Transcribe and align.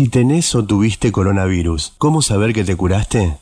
Si 0.00 0.08
tenés 0.08 0.54
o 0.54 0.64
tuviste 0.64 1.12
coronavirus, 1.12 1.92
¿cómo 1.98 2.22
saber 2.22 2.54
que 2.54 2.64
te 2.64 2.74
curaste? 2.74 3.36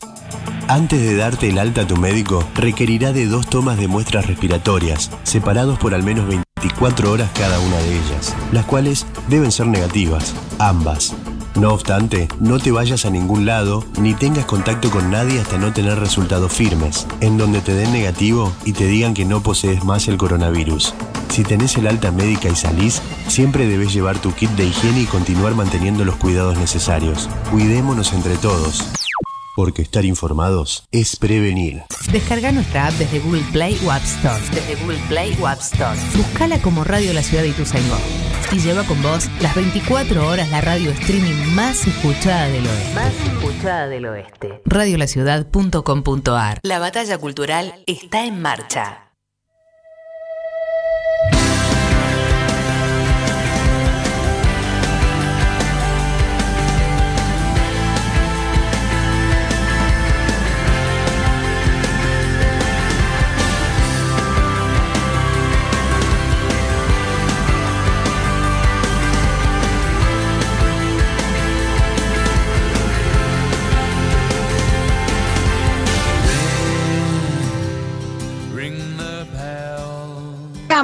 Antes 0.67 1.01
de 1.01 1.15
darte 1.15 1.51
el 1.51 1.59
alta 1.61 1.83
a 1.83 1.87
tu 1.87 1.97
médico, 1.97 2.43
requerirá 2.57 3.13
de 3.13 3.27
dos 3.27 3.47
tomas 3.47 3.79
de 3.79 3.87
muestras 3.87 4.27
respiratorias, 4.27 5.13
separados 5.23 5.79
por 5.79 5.95
al 5.95 6.03
menos 6.03 6.27
24 6.27 7.13
horas 7.13 7.31
cada 7.33 7.61
una 7.61 7.77
de 7.77 7.93
ellas, 7.93 8.35
las 8.51 8.65
cuales 8.65 9.07
deben 9.29 9.53
ser 9.53 9.69
negativas, 9.69 10.35
ambas. 10.59 11.15
No 11.55 11.73
obstante, 11.73 12.27
no 12.41 12.59
te 12.59 12.73
vayas 12.73 13.05
a 13.05 13.11
ningún 13.11 13.47
lado 13.47 13.85
ni 14.01 14.15
tengas 14.15 14.45
contacto 14.45 14.91
con 14.91 15.13
nadie 15.13 15.39
hasta 15.39 15.59
no 15.59 15.73
tener 15.73 16.01
resultados 16.01 16.53
firmes, 16.53 17.07
en 17.21 17.39
donde 17.39 17.61
te 17.61 17.73
den 17.73 17.93
negativo 17.93 18.53
y 18.65 18.73
te 18.73 18.87
digan 18.87 19.15
que 19.15 19.25
no 19.25 19.45
posees 19.45 19.85
más 19.85 20.09
el 20.09 20.17
coronavirus. 20.17 20.93
Si 21.29 21.45
tenés 21.45 21.77
el 21.77 21.87
alta 21.87 22.11
médica 22.11 22.49
y 22.49 22.57
salís, 22.57 23.01
siempre 23.29 23.67
debes 23.67 23.93
llevar 23.93 24.19
tu 24.19 24.33
kit 24.35 24.51
de 24.51 24.67
higiene 24.67 25.03
y 25.03 25.07
continuar 25.07 25.55
manteniendo 25.55 26.05
los 26.05 26.17
cuidados 26.17 26.59
necesarios. 26.59 27.29
Cuidémonos 27.51 28.13
entre 28.13 28.37
todos. 28.37 28.85
Porque 29.57 29.83
estar 29.83 30.05
informados 30.05 30.87
es 30.93 31.17
prevenir. 31.17 31.83
Descarga 32.13 32.53
nuestra 32.53 32.87
app 32.87 32.95
desde 32.95 33.19
Google 33.19 33.43
Play 33.53 33.77
o 33.85 33.91
App 33.91 34.05
Store. 34.05 34.41
Desde 34.53 34.77
Google 34.77 35.01
Play 35.09 35.37
o 35.41 35.49
App 35.49 35.61
Store. 35.61 35.99
Buscala 36.17 36.63
como 36.63 36.85
Radio 36.85 37.13
La 37.13 37.23
Ciudad 37.25 37.43
de 37.43 37.49
Ituzaingó. 37.49 37.99
Y 38.53 38.61
lleva 38.61 38.85
con 38.85 39.03
vos 39.03 39.29
las 39.41 39.55
24 39.57 40.27
horas 40.29 40.49
la 40.51 40.61
radio 40.61 40.91
streaming 40.93 41.55
más 41.55 41.87
escuchada 41.87 42.47
del 42.47 42.67
oeste. 42.67 42.95
Más 42.95 43.15
escuchada 43.27 43.89
del 43.89 44.07
oeste. 44.07 44.63
Radiolaciudad.com.ar 44.65 46.61
La 46.63 46.79
batalla 46.79 47.19
cultural 47.19 47.75
está 47.87 48.25
en 48.25 48.41
marcha. 48.41 49.08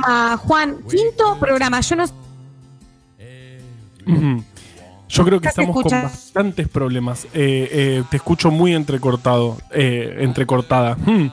Programa, 0.03 0.37
Juan, 0.39 0.77
quinto 0.91 1.39
programa. 1.39 1.81
Yo 1.81 1.97
no 1.97 2.05
Yo 5.09 5.25
creo 5.25 5.41
que 5.41 5.49
estamos 5.49 5.75
con 5.83 5.91
bastantes 6.03 6.69
problemas. 6.69 7.25
Eh, 7.33 7.69
eh, 7.71 8.05
te 8.11 8.17
escucho 8.17 8.51
muy 8.51 8.75
entrecortado, 8.75 9.57
eh, 9.71 10.17
entrecortada. 10.21 10.97
Hmm. 10.97 11.29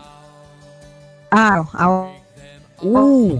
Ah, 1.32 1.64
ahora. 1.74 2.12
Uh. 2.82 3.40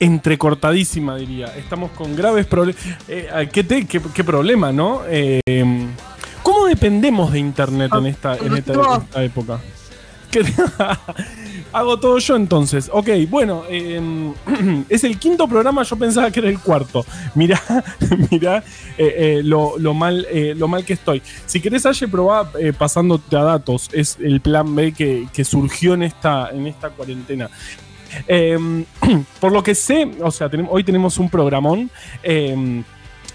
Entrecortadísima, 0.00 1.14
diría. 1.16 1.46
Estamos 1.56 1.92
con 1.92 2.16
graves 2.16 2.46
problemas. 2.46 2.82
¿qué, 3.52 3.62
te- 3.62 3.86
qué- 3.86 4.00
qué 4.12 4.24
problema, 4.24 4.72
no? 4.72 5.02
Eh, 5.06 5.40
¿Cómo 6.42 6.66
dependemos 6.66 7.30
de 7.30 7.38
Internet 7.38 7.92
en 7.94 8.06
esta, 8.06 8.36
en 8.36 8.56
esta, 8.56 8.72
en 8.72 9.02
esta 9.02 9.22
época? 9.22 9.60
¿Qué- 10.32 10.42
Hago 11.72 11.98
todo 11.98 12.18
yo 12.18 12.36
entonces. 12.36 12.90
Ok, 12.92 13.08
bueno, 13.30 13.64
eh, 13.68 14.00
es 14.88 15.04
el 15.04 15.18
quinto 15.18 15.48
programa, 15.48 15.82
yo 15.84 15.96
pensaba 15.96 16.30
que 16.30 16.40
era 16.40 16.48
el 16.50 16.58
cuarto. 16.58 17.04
Mirá, 17.34 17.60
mirá 18.30 18.58
eh, 18.98 19.14
eh, 19.38 19.40
lo, 19.42 19.78
mal, 19.94 20.26
eh, 20.30 20.54
lo 20.56 20.68
mal 20.68 20.84
que 20.84 20.92
estoy. 20.94 21.22
Si 21.46 21.60
querés, 21.60 21.86
Aye, 21.86 22.08
probá 22.08 22.50
pasándote 22.78 23.36
a 23.36 23.42
datos. 23.44 23.88
Es 23.92 24.18
el 24.20 24.40
plan 24.40 24.74
B 24.74 24.92
que, 24.92 25.44
surgió 25.44 25.94
en 25.94 26.02
esta, 26.02 26.50
en 26.50 26.66
esta 26.66 26.90
cuarentena. 26.90 27.48
Eh, 28.28 28.84
por 29.40 29.52
lo 29.52 29.62
que 29.62 29.74
sé, 29.74 30.10
o 30.20 30.30
sea, 30.30 30.50
hoy 30.68 30.84
tenemos 30.84 31.18
un 31.18 31.30
programón. 31.30 31.90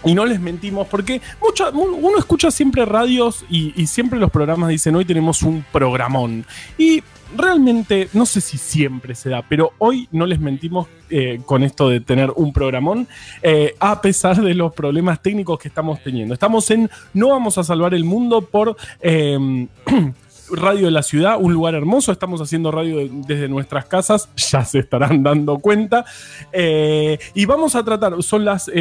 Y 0.05 0.13
no 0.13 0.25
les 0.25 0.39
mentimos, 0.39 0.87
porque 0.87 1.21
mucha- 1.41 1.71
mu- 1.71 1.83
uno 2.07 2.17
escucha 2.17 2.51
siempre 2.51 2.85
radios 2.85 3.45
y, 3.49 3.85
siempre 3.87 4.19
los 4.19 4.31
programas 4.31 4.69
dicen 4.69 4.95
hoy 4.95 5.05
tenemos 5.05 5.41
un 5.43 5.65
programón. 5.71 6.45
Y 6.77 7.03
realmente, 7.35 8.07
no 8.13 8.25
sé 8.25 8.39
si 8.41 8.57
siempre 8.57 9.13
se 9.15 9.29
da, 9.29 9.43
pero 9.47 9.71
hoy 9.79 10.07
no 10.11 10.25
les 10.25 10.39
mentimos 10.39 10.87
eh, 11.09 11.39
con 11.45 11.63
esto 11.63 11.89
de 11.89 11.99
tener 12.01 12.31
un 12.35 12.51
programón, 12.53 13.07
eh, 13.41 13.75
a 13.79 14.01
pesar 14.01 14.41
de 14.41 14.53
los 14.53 14.73
problemas 14.73 15.21
técnicos 15.21 15.57
que 15.59 15.67
estamos 15.69 16.01
teniendo. 16.03 16.33
Estamos 16.33 16.69
en 16.71 16.89
No 17.13 17.29
vamos 17.29 17.57
a 17.57 17.63
salvar 17.63 17.93
el 17.93 18.03
mundo 18.03 18.41
por... 18.41 18.75
eh, 19.01 19.67
Radio 20.49 20.85
de 20.85 20.91
la 20.91 21.03
Ciudad, 21.03 21.35
un 21.37 21.51
lugar 21.51 21.75
hermoso. 21.75 22.09
Estamos 22.13 22.39
haciendo 22.39 22.71
radio 22.71 22.99
de- 22.99 23.09
desde 23.11 23.49
nuestras 23.49 23.83
casas, 23.83 24.29
ya 24.37 24.63
se 24.63 24.79
estarán 24.79 25.21
dando 25.21 25.57
cuenta. 25.59 26.05
Eh, 26.53 27.19
y 27.33 27.43
vamos 27.43 27.75
a 27.75 27.83
tratar, 27.83 28.23
son 28.23 28.45
las 28.45 28.71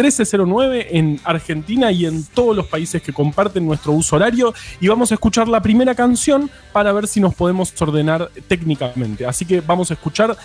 13.09 0.00 0.86
en 0.92 1.20
Argentina 1.24 1.92
y 1.92 2.06
en 2.06 2.24
todos 2.24 2.56
los 2.56 2.66
países 2.66 3.02
que 3.02 3.12
comparten 3.12 3.66
nuestro 3.66 3.92
uso 3.92 4.16
horario. 4.16 4.54
Y 4.80 4.88
vamos 4.88 5.10
a 5.10 5.14
escuchar 5.14 5.46
la 5.46 5.60
primera 5.60 5.94
canción 5.94 6.50
para 6.72 6.90
ver 6.92 7.06
si 7.06 7.20
nos 7.20 7.34
podemos 7.34 7.74
ordenar 7.82 8.30
técnicamente. 8.48 9.26
Así 9.26 9.44
que 9.44 9.60
vamos 9.60 9.90
a 9.90 9.94
escuchar 9.94 10.38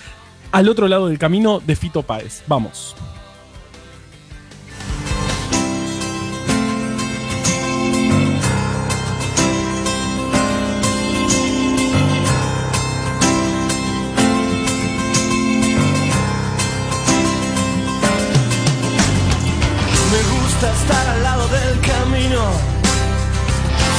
al 0.52 0.68
otro 0.68 0.90
lado 0.90 1.08
del 1.08 1.18
camino 1.18 1.62
de 1.62 1.76
Fito 1.78 2.04
Páez. 2.04 2.44
Vamos. 2.48 2.98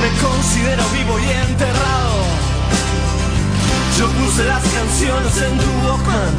Me 0.00 0.08
considero 0.16 0.82
vivo 0.96 1.18
y 1.18 1.28
enterrado. 1.28 2.16
Yo 3.98 4.08
puse 4.08 4.44
las 4.44 4.62
canciones 4.62 5.36
en 5.36 5.58
tu 5.58 5.70
Walkman. 5.84 6.32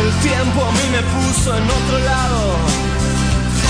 El 0.00 0.10
tiempo 0.26 0.58
a 0.64 0.72
mí 0.72 0.86
me 0.90 1.02
puso 1.14 1.56
en 1.56 1.62
otro 1.62 1.98
lado. 2.00 2.42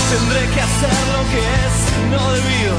Tendré 0.09 0.41
que 0.49 0.61
hacer 0.61 0.97
lo 1.13 1.21
que 1.29 1.41
es 1.61 1.75
no 2.09 2.31
debido. 2.33 2.75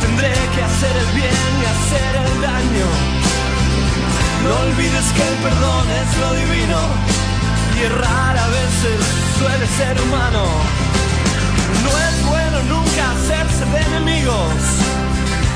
Tendré 0.00 0.32
que 0.32 0.62
hacer 0.64 0.94
el 0.96 1.10
bien 1.12 1.48
y 1.60 1.64
hacer 1.74 2.12
el 2.24 2.32
daño. 2.40 2.88
No 4.44 4.52
olvides 4.64 5.06
que 5.12 5.24
el 5.28 5.36
perdón 5.44 5.86
es 6.00 6.08
lo 6.22 6.30
divino. 6.40 6.78
Y 7.76 7.84
errar 7.84 8.34
a 8.38 8.48
veces 8.48 8.98
suele 9.38 9.66
ser 9.76 9.94
humano. 10.00 10.44
No 11.84 11.92
es 12.08 12.16
bueno 12.32 12.58
nunca 12.72 13.02
hacerse 13.12 13.64
de 13.66 13.80
enemigos 13.92 14.91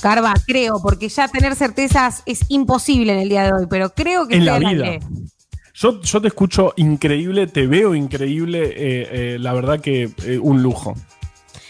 Carva, 0.00 0.34
creo, 0.46 0.80
porque 0.82 1.08
ya 1.08 1.28
tener 1.28 1.56
certezas 1.56 2.22
es 2.26 2.40
imposible 2.48 3.12
en 3.12 3.18
el 3.20 3.28
día 3.28 3.44
de 3.44 3.52
hoy, 3.52 3.66
pero 3.68 3.90
creo 3.94 4.26
que 4.26 4.36
En 4.36 4.44
la 4.44 4.58
vida. 4.58 4.98
Yo, 5.74 6.00
yo 6.00 6.20
te 6.20 6.28
escucho 6.28 6.72
increíble, 6.76 7.46
te 7.46 7.68
veo 7.68 7.94
increíble, 7.94 8.64
eh, 8.64 8.74
eh, 9.34 9.36
la 9.38 9.52
verdad 9.52 9.80
que 9.80 10.10
eh, 10.24 10.38
un 10.40 10.60
lujo. 10.60 10.94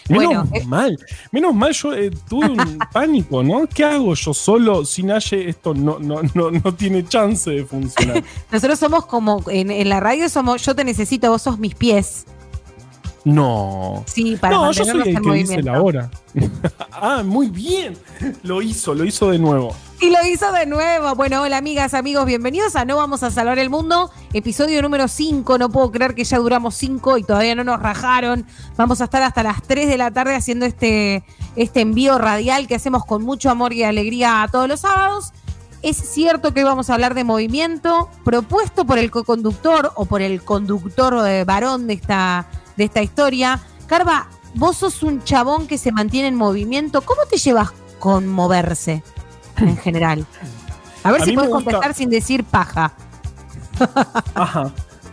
Menos 0.09 0.49
Bueno, 0.49 0.65
mal, 0.65 0.97
menos 1.31 1.53
mal 1.53 1.71
yo 1.73 1.91
tuve 2.27 2.49
un 2.49 2.79
pánico, 2.91 3.43
¿no? 3.43 3.67
¿Qué 3.67 3.85
hago 3.85 4.15
yo 4.15 4.33
solo 4.33 4.83
sin 4.83 5.11
Aye? 5.11 5.49
Esto 5.49 5.75
no, 5.75 5.99
no, 5.99 6.21
no, 6.33 6.49
no 6.49 6.73
tiene 6.73 7.05
chance 7.05 7.51
de 7.51 7.63
funcionar. 7.63 8.23
Nosotros 8.51 8.79
somos 8.79 9.05
como, 9.05 9.43
en, 9.47 9.69
en 9.69 9.87
la 9.87 9.99
radio 9.99 10.27
somos, 10.27 10.65
yo 10.65 10.75
te 10.75 10.83
necesito, 10.83 11.29
vos 11.29 11.43
sos 11.43 11.59
mis 11.59 11.75
pies. 11.75 12.25
No. 13.25 14.03
Sí, 14.07 14.37
para 14.39 14.55
no, 14.55 14.71
yo 14.71 14.85
soy 14.85 14.97
el 14.97 15.03
que 15.03 15.09
dice 15.09 15.21
movimiento. 15.21 15.71
la 15.71 15.81
hora. 15.81 16.11
ah, 16.91 17.23
muy 17.25 17.47
bien. 17.47 17.97
Lo 18.43 18.61
hizo, 18.61 18.93
lo 18.93 19.03
hizo 19.05 19.31
de 19.31 19.39
nuevo. 19.39 19.75
Y 20.01 20.09
lo 20.09 20.25
hizo 20.25 20.51
de 20.53 20.65
nuevo. 20.65 21.15
Bueno, 21.15 21.41
hola 21.41 21.57
amigas, 21.57 21.93
amigos, 21.93 22.25
bienvenidos 22.25 22.75
a 22.75 22.85
No 22.85 22.95
Vamos 22.95 23.21
a 23.23 23.31
Salvar 23.31 23.59
el 23.59 23.69
Mundo, 23.69 24.09
episodio 24.31 24.81
número 24.81 25.07
5. 25.07 25.57
No 25.57 25.69
puedo 25.69 25.91
creer 25.91 26.15
que 26.15 26.23
ya 26.23 26.37
duramos 26.37 26.75
5 26.75 27.17
y 27.17 27.23
todavía 27.23 27.55
no 27.55 27.65
nos 27.65 27.81
rajaron. 27.81 28.45
Vamos 28.77 29.01
a 29.01 29.05
estar 29.05 29.21
hasta 29.21 29.43
las 29.43 29.61
3 29.63 29.87
de 29.89 29.97
la 29.97 30.11
tarde 30.11 30.35
haciendo 30.35 30.65
este, 30.65 31.23
este 31.57 31.81
envío 31.81 32.17
radial 32.17 32.67
que 32.67 32.75
hacemos 32.75 33.05
con 33.05 33.23
mucho 33.23 33.49
amor 33.49 33.73
y 33.73 33.83
alegría 33.83 34.43
a 34.43 34.47
todos 34.47 34.69
los 34.69 34.79
sábados. 34.79 35.33
Es 35.81 35.95
cierto 35.97 36.53
que 36.53 36.59
hoy 36.59 36.65
vamos 36.65 36.89
a 36.89 36.93
hablar 36.93 37.13
de 37.13 37.23
movimiento 37.23 38.09
propuesto 38.25 38.85
por 38.85 38.97
el 38.97 39.11
co-conductor 39.11 39.91
o 39.95 40.05
por 40.05 40.21
el 40.21 40.41
conductor 40.43 41.25
eh, 41.25 41.45
varón 41.45 41.87
de 41.87 41.93
esta, 41.93 42.47
de 42.79 42.85
esta 42.85 43.03
historia. 43.03 43.59
Carva, 43.85 44.27
vos 44.55 44.77
sos 44.77 45.03
un 45.03 45.23
chabón 45.23 45.67
que 45.67 45.77
se 45.77 45.91
mantiene 45.91 46.29
en 46.29 46.35
movimiento. 46.35 47.01
¿Cómo 47.01 47.21
te 47.29 47.37
llevas 47.37 47.71
con 47.99 48.25
moverse 48.27 49.03
en 49.57 49.77
general? 49.77 50.25
A 51.03 51.11
ver 51.11 51.21
A 51.21 51.25
si 51.25 51.33
puedes 51.33 51.51
contestar 51.51 51.93
sin 51.93 52.09
decir 52.09 52.43
paja. 52.43 52.93
Ajá. 54.33 54.71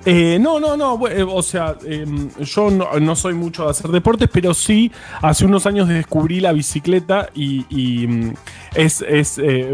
Eh, 0.08 0.38
no, 0.38 0.60
no, 0.60 0.76
no, 0.76 1.08
eh, 1.08 1.26
o 1.28 1.42
sea, 1.42 1.74
em, 1.84 2.30
yo 2.38 2.70
no, 2.70 3.16
soy 3.16 3.34
mucho 3.34 3.64
de 3.64 3.70
hacer 3.70 3.90
deportes, 3.90 4.30
pero 4.32 4.54
sí, 4.54 4.92
hace 5.20 5.44
unos 5.44 5.66
años 5.66 5.88
descubrí 5.88 6.38
la 6.38 6.52
bicicleta 6.52 7.28
y, 7.34 8.06
mm, 8.06 8.34
es, 8.76 9.02
es, 9.02 9.36
eh, 9.38 9.72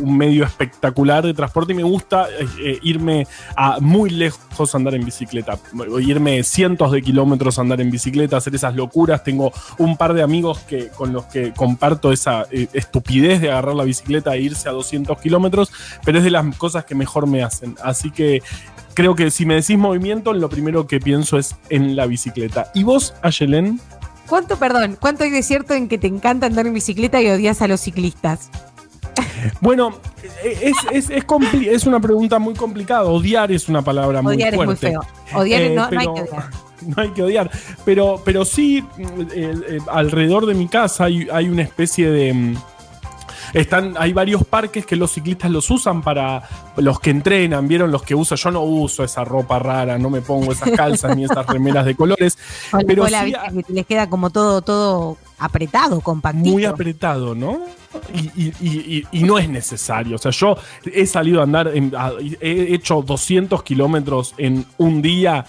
un 0.00 0.18
medio 0.18 0.42
espectacular 0.42 1.24
de 1.24 1.32
transporte 1.32 1.74
y 1.74 1.76
me 1.76 1.84
gusta 1.84 2.26
eh, 2.60 2.80
irme 2.82 3.28
a 3.54 3.78
muy 3.78 4.10
lejos 4.10 4.74
a 4.74 4.78
andar 4.78 4.96
en 4.96 5.04
bicicleta, 5.04 5.60
irme 6.00 6.42
cientos 6.42 6.90
de 6.90 7.00
kilómetros 7.00 7.58
a 7.58 7.60
andar 7.60 7.80
en 7.80 7.92
bicicleta, 7.92 8.36
hacer 8.36 8.56
esas 8.56 8.74
locuras. 8.74 9.22
Tengo 9.22 9.52
un 9.78 9.96
par 9.96 10.12
de 10.12 10.22
amigos 10.22 10.58
que, 10.58 10.88
con 10.88 11.12
los 11.12 11.26
que 11.26 11.52
comparto 11.52 12.10
esa 12.10 12.46
estupidez 12.50 13.40
de 13.40 13.52
agarrar 13.52 13.76
la 13.76 13.84
bicicleta 13.84 14.34
e 14.34 14.40
irse 14.40 14.68
a 14.68 14.72
200 14.72 15.20
kilómetros, 15.20 15.70
pero 16.04 16.18
es 16.18 16.24
de 16.24 16.30
las 16.30 16.56
cosas 16.56 16.84
que 16.84 16.96
mejor 16.96 17.28
me 17.28 17.44
hacen. 17.44 17.76
Así 17.80 18.10
que 18.10 18.42
creo 18.98 19.14
que 19.14 19.30
si 19.30 19.46
me 19.46 19.54
decís 19.54 19.78
movimiento, 19.78 20.32
lo 20.32 20.48
primero 20.48 20.88
que 20.88 20.98
pienso 20.98 21.38
es 21.38 21.54
en 21.70 21.94
la 21.94 22.06
bicicleta. 22.06 22.72
¿Y 22.74 22.82
vos, 22.82 23.14
Ayelen? 23.22 23.78
¿Cuánto, 24.26 24.58
perdón, 24.58 24.96
cuánto 25.00 25.22
hay 25.22 25.30
de 25.30 25.44
cierto 25.44 25.72
en 25.74 25.86
que 25.86 25.98
te 25.98 26.08
encanta 26.08 26.46
andar 26.46 26.66
en 26.66 26.74
bicicleta 26.74 27.22
y 27.22 27.28
odias 27.28 27.62
a 27.62 27.68
los 27.68 27.80
ciclistas? 27.80 28.50
Bueno, 29.60 29.92
es, 30.44 30.74
es, 30.90 31.10
es, 31.10 31.24
compli- 31.24 31.68
es 31.70 31.86
una 31.86 32.00
pregunta 32.00 32.40
muy 32.40 32.54
complicada. 32.54 33.04
Odiar 33.04 33.52
es 33.52 33.68
una 33.68 33.82
palabra 33.82 34.20
muy 34.20 34.34
Odiar 34.34 34.48
es 34.54 34.56
muy 34.56 34.64
fuerte. 34.66 34.88
feo. 34.90 35.00
Odiar 35.32 35.62
Eh, 35.62 35.74
no, 35.76 35.88
no 35.92 36.00
hay 36.00 36.06
que 36.06 36.20
odiar. 36.22 36.50
No 36.96 37.02
hay 37.02 37.10
que 37.10 37.22
odiar. 37.22 37.50
Pero, 37.84 38.20
pero 38.24 38.44
sí, 38.44 38.82
mm, 38.96 39.02
eh, 39.32 39.54
eh, 39.68 39.78
alrededor 39.92 40.44
de 40.46 40.54
mi 40.54 40.66
casa 40.66 41.04
hay, 41.04 41.28
hay 41.32 41.48
una 41.48 41.62
especie 41.62 42.10
de. 42.10 42.56
Están, 43.54 43.94
hay 43.98 44.12
varios 44.12 44.44
parques 44.44 44.84
que 44.86 44.96
los 44.96 45.12
ciclistas 45.12 45.50
los 45.50 45.70
usan 45.70 46.02
para 46.02 46.42
los 46.76 47.00
que 47.00 47.10
entrenan, 47.10 47.66
vieron 47.68 47.90
los 47.90 48.02
que 48.02 48.14
usan. 48.14 48.36
Yo 48.38 48.50
no 48.50 48.62
uso 48.62 49.04
esa 49.04 49.24
ropa 49.24 49.58
rara, 49.58 49.98
no 49.98 50.10
me 50.10 50.20
pongo 50.20 50.52
esas 50.52 50.70
calzas 50.70 51.16
ni 51.16 51.24
esas 51.24 51.46
remeras 51.46 51.84
de 51.84 51.94
colores. 51.94 52.38
Pero 52.86 53.06
sí 53.06 53.14
que 53.66 53.72
les 53.72 53.86
queda 53.86 54.08
como 54.10 54.30
todo, 54.30 54.62
todo 54.62 55.16
apretado, 55.38 56.00
compactito. 56.00 56.50
muy 56.50 56.64
apretado, 56.64 57.34
¿no? 57.34 57.60
Y, 58.14 58.18
y- 58.44 58.52
y- 58.60 58.96
y- 58.98 59.04
y 59.20 59.22
no 59.22 59.38
es 59.38 59.48
necesario. 59.48 60.16
O 60.16 60.18
sea, 60.18 60.30
yo 60.30 60.56
he 60.92 61.06
salido 61.06 61.40
a 61.40 61.44
andar, 61.44 61.68
en- 61.74 61.92
he 62.40 62.74
hecho 62.74 63.02
200 63.02 63.62
kilómetros 63.62 64.34
en 64.36 64.66
un 64.76 65.00
día 65.00 65.46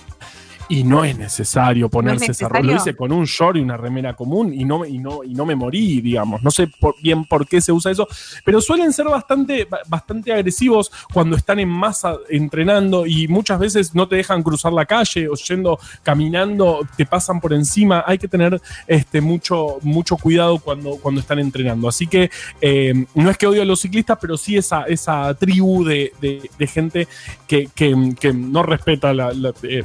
y 0.70 0.84
no 0.84 1.04
es 1.04 1.18
necesario 1.18 1.90
ponerse 1.90 2.32
esa 2.32 2.48
ropa. 2.48 2.60
Lo 2.60 2.64
necesario? 2.68 2.92
hice 2.92 2.96
con 2.98 3.12
un 3.12 3.26
short 3.26 3.58
y 3.58 3.60
una 3.62 3.76
remera 3.76 4.16
común 4.16 4.54
y 4.54 4.64
no, 4.66 4.80
me- 4.80 4.90
y 4.90 5.00
no, 5.00 5.24
y 5.24 5.34
no 5.34 5.46
me 5.46 5.56
morí, 5.56 6.00
digamos. 6.00 6.44
No 6.44 6.52
sé 6.52 6.68
por- 6.68 6.96
bien 7.02 7.26
por 7.26 7.48
qué 7.48 7.60
se 7.60 7.72
usa 7.72 7.92
eso, 7.92 8.08
pero 8.46 8.62
suelen 8.62 8.94
ser 8.94 9.08
bastante, 9.08 9.66
ba- 9.66 9.80
bastante 9.88 10.32
agresivos 10.32 10.92
cuando 11.14 11.36
están 11.36 11.60
en 11.60 11.70
masa 11.70 12.16
entrenando 12.30 13.06
y 13.08 13.28
muchas 13.28 13.60
veces 13.60 13.96
no 13.96 14.08
te 14.08 14.16
dejan 14.18 14.44
cruzar 14.44 14.72
la 14.72 14.86
calle 14.86 15.28
o 15.28 15.34
yendo 15.36 15.80
caminando, 16.04 16.88
te 16.96 17.06
pasan 17.06 17.40
por 17.42 17.54
encima. 17.54 18.04
Hay 18.06 18.18
que 18.18 18.28
tener 18.28 18.62
este, 18.88 19.22
mucho, 19.22 19.78
mucho 19.82 20.18
cuidado 20.18 20.60
cuando, 20.60 20.98
cuando 20.98 21.22
están 21.22 21.40
entrenando. 21.40 21.88
Así 21.88 22.06
que 22.08 22.30
eh, 22.62 23.06
no 23.16 23.30
es 23.30 23.38
que 23.38 23.48
odio 23.48 23.62
a 23.62 23.66
los 23.66 23.80
ciclistas, 23.80 24.18
pero 24.22 24.38
sí 24.38 24.56
esa, 24.58 24.84
esa 24.84 25.34
tribu 25.34 25.84
de, 25.84 26.12
de- 26.22 26.50
de 26.58 26.68
gente 26.68 27.08
que, 27.48 27.70
que- 27.74 28.14
que 28.20 28.34
no 28.34 28.62
respeta 28.64 29.14
la. 29.14 29.34
la- 29.34 29.54
eh, 29.64 29.84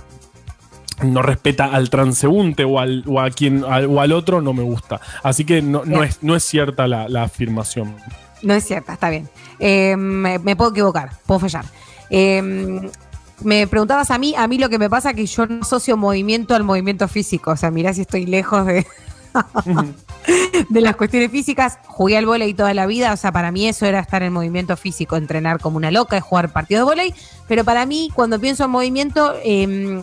no 1.03 1.23
respeta 1.23 1.67
al 1.67 1.91
transeúnte 1.91 2.65
o 2.65 2.79
al, 2.79 3.03
o 3.07 3.21
a 3.21 3.31
quien 3.31 3.65
al- 3.65 3.87
o 3.87 4.01
al 4.01 4.13
otro 4.13 4.41
no 4.41 4.53
me 4.53 4.63
gusta 4.63 5.01
así 5.23 5.45
que 5.45 5.61
no, 5.61 5.85
no 5.85 6.05
es 6.05 6.23
no 6.23 6.37
es 6.37 6.45
cierta 6.45 6.87
la, 6.87 7.09
la 7.09 7.25
afirmación 7.25 7.97
No 8.43 8.53
es 8.55 8.65
cierta, 8.65 8.93
está 8.93 9.09
bien. 9.11 9.29
Eh, 9.59 9.97
me, 9.97 10.39
me 10.39 10.55
puedo 10.55 10.71
equivocar, 10.71 11.11
puedo 11.27 11.41
fallar. 11.41 11.65
Eh, 12.11 12.43
me 13.43 13.67
preguntabas 13.67 14.11
a 14.11 14.19
mí, 14.19 14.35
a 14.37 14.47
mí 14.47 14.59
lo 14.59 14.69
que 14.69 14.79
me 14.79 14.91
pasa 14.91 15.11
es 15.11 15.17
que 15.17 15.25
yo 15.27 15.47
no 15.47 15.63
asocio 15.63 15.97
movimiento 15.97 16.55
al 16.55 16.63
movimiento 16.63 17.09
físico. 17.09 17.53
O 17.53 17.57
sea, 17.57 17.71
mirá 17.71 17.93
si 17.95 18.03
estoy 18.03 18.27
lejos 18.27 18.67
de, 18.67 18.87
de 20.69 20.81
las 20.81 20.97
cuestiones 20.97 21.31
físicas. 21.31 21.79
Jugué 21.87 22.17
al 22.19 22.27
volei 22.27 22.55
toda 22.55 22.75
la 22.75 22.87
vida, 22.87 23.13
o 23.13 23.17
sea, 23.17 23.33
para 23.33 23.51
mí 23.51 23.67
eso 23.67 23.87
era 23.87 24.01
estar 24.01 24.23
en 24.23 24.33
movimiento 24.33 24.77
físico, 24.77 25.17
entrenar 25.17 25.59
como 25.61 25.77
una 25.77 25.91
loca, 25.91 26.21
jugar 26.21 26.53
partido 26.53 26.81
de 26.81 26.85
volei. 26.85 27.15
Pero 27.49 27.65
para 27.65 27.87
mí, 27.87 28.11
cuando 28.15 28.39
pienso 28.39 28.65
en 28.65 28.71
movimiento, 28.71 29.35
eh, 29.45 30.03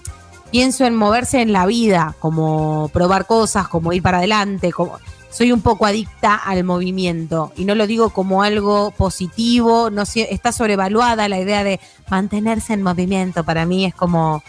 pienso 0.52 0.86
en 0.86 0.96
moverse 0.96 1.42
en 1.42 1.54
la 1.54 1.66
vida, 1.66 2.16
como 2.20 2.90
probar 2.94 3.26
cosas, 3.26 3.68
como 3.68 3.94
ir 3.94 4.02
para 4.02 4.18
adelante, 4.18 4.72
como 4.72 5.00
soy 5.30 5.54
un 5.54 5.62
poco 5.62 5.86
adicta 5.86 6.36
al 6.36 6.66
movimiento 6.66 7.54
y 7.56 7.64
no 7.64 7.74
lo 7.74 7.88
digo 7.88 8.10
como 8.10 8.44
algo 8.44 8.92
positivo, 8.92 9.90
no 9.90 10.04
está 10.04 10.52
sobrevaluada 10.52 11.30
la 11.30 11.40
idea 11.40 11.64
de 11.64 11.80
mantenerse 12.10 12.74
en 12.74 12.84
movimiento, 12.84 13.46
para 13.46 13.66
mí 13.66 13.86
es 13.86 13.96
como 13.96 14.44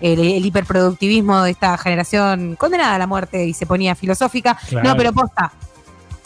el, 0.00 0.20
el 0.20 0.46
hiperproductivismo 0.46 1.42
de 1.42 1.50
esta 1.50 1.76
generación 1.76 2.54
condenada 2.54 2.94
a 2.94 2.98
la 2.98 3.08
muerte 3.08 3.46
y 3.46 3.52
se 3.52 3.66
ponía 3.66 3.96
filosófica. 3.96 4.56
Claro. 4.68 4.88
No, 4.90 4.96
pero 4.96 5.12
posta. 5.12 5.52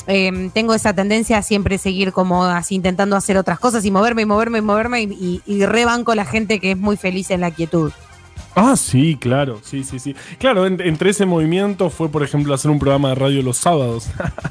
eh, 0.06 0.50
tengo 0.52 0.74
esa 0.74 0.92
tendencia 0.92 1.38
a 1.38 1.42
siempre 1.42 1.78
seguir 1.78 2.12
como 2.12 2.44
así 2.44 2.74
intentando 2.74 3.16
hacer 3.16 3.38
otras 3.38 3.58
cosas 3.58 3.82
y 3.86 3.90
moverme 3.90 4.22
y 4.22 4.26
moverme 4.26 4.58
y 4.58 4.62
moverme 4.62 5.02
y, 5.02 5.42
y, 5.46 5.52
y 5.54 5.64
rebanco 5.64 6.14
la 6.14 6.26
gente 6.26 6.60
que 6.60 6.72
es 6.72 6.78
muy 6.78 6.98
feliz 6.98 7.30
en 7.30 7.40
la 7.40 7.50
quietud. 7.50 7.92
Ah, 8.54 8.76
sí, 8.76 9.16
claro, 9.20 9.60
sí, 9.64 9.82
sí, 9.84 9.98
sí. 9.98 10.14
Claro, 10.38 10.66
en- 10.66 10.80
entre 10.80 11.10
ese 11.10 11.24
movimiento 11.26 11.88
fue, 11.90 12.08
por 12.10 12.22
ejemplo, 12.22 12.52
hacer 12.54 12.70
un 12.70 12.78
programa 12.78 13.10
de 13.10 13.14
radio 13.14 13.42
los 13.42 13.56
sábados. 13.56 14.08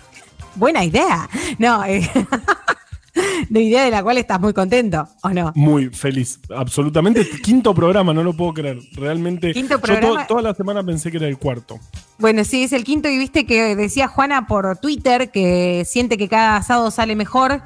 Buena 0.55 0.83
idea. 0.83 1.29
No, 1.59 1.83
eh, 1.85 2.09
de 3.49 3.61
idea 3.61 3.83
de 3.85 3.91
la 3.91 4.01
cual 4.03 4.17
estás 4.17 4.39
muy 4.39 4.53
contento, 4.53 5.07
¿o 5.23 5.29
no? 5.29 5.51
Muy 5.55 5.89
feliz, 5.89 6.39
absolutamente. 6.55 7.27
Quinto 7.41 7.73
programa, 7.75 8.13
no 8.13 8.23
lo 8.23 8.33
puedo 8.33 8.53
creer. 8.53 8.79
Realmente. 8.93 9.53
Quinto 9.53 9.75
yo 9.75 9.79
to- 9.79 9.85
programa. 9.85 10.27
toda 10.27 10.41
la 10.41 10.53
semana 10.53 10.83
pensé 10.83 11.11
que 11.11 11.17
era 11.17 11.27
el 11.27 11.37
cuarto. 11.37 11.79
Bueno, 12.17 12.43
sí, 12.43 12.63
es 12.63 12.73
el 12.73 12.83
quinto 12.83 13.07
y 13.09 13.17
viste 13.17 13.45
que 13.45 13.75
decía 13.75 14.07
Juana 14.07 14.47
por 14.47 14.77
Twitter 14.77 15.31
que 15.31 15.83
siente 15.85 16.17
que 16.17 16.27
cada 16.29 16.61
sábado 16.63 16.89
sale 16.91 17.15
mejor. 17.15 17.61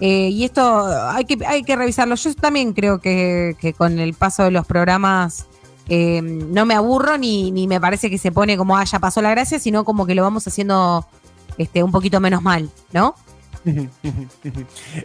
eh, 0.00 0.28
y 0.30 0.44
esto 0.44 0.86
hay 1.10 1.24
que, 1.24 1.38
hay 1.46 1.62
que 1.62 1.74
revisarlo. 1.76 2.14
Yo 2.16 2.34
también 2.34 2.72
creo 2.72 3.00
que, 3.00 3.56
que 3.60 3.72
con 3.72 3.98
el 3.98 4.14
paso 4.14 4.44
de 4.44 4.50
los 4.50 4.66
programas 4.66 5.46
eh, 5.88 6.20
no 6.22 6.66
me 6.66 6.74
aburro 6.74 7.16
ni, 7.18 7.50
ni 7.50 7.66
me 7.68 7.80
parece 7.80 8.10
que 8.10 8.18
se 8.18 8.32
pone 8.32 8.56
como, 8.56 8.76
ah, 8.76 8.84
ya 8.84 8.98
pasó 8.98 9.22
la 9.22 9.30
gracia, 9.30 9.58
sino 9.58 9.84
como 9.84 10.06
que 10.06 10.14
lo 10.14 10.22
vamos 10.22 10.46
haciendo 10.46 11.06
este, 11.58 11.82
un 11.82 11.92
poquito 11.92 12.20
menos 12.20 12.42
mal, 12.42 12.68
¿no? 12.92 13.14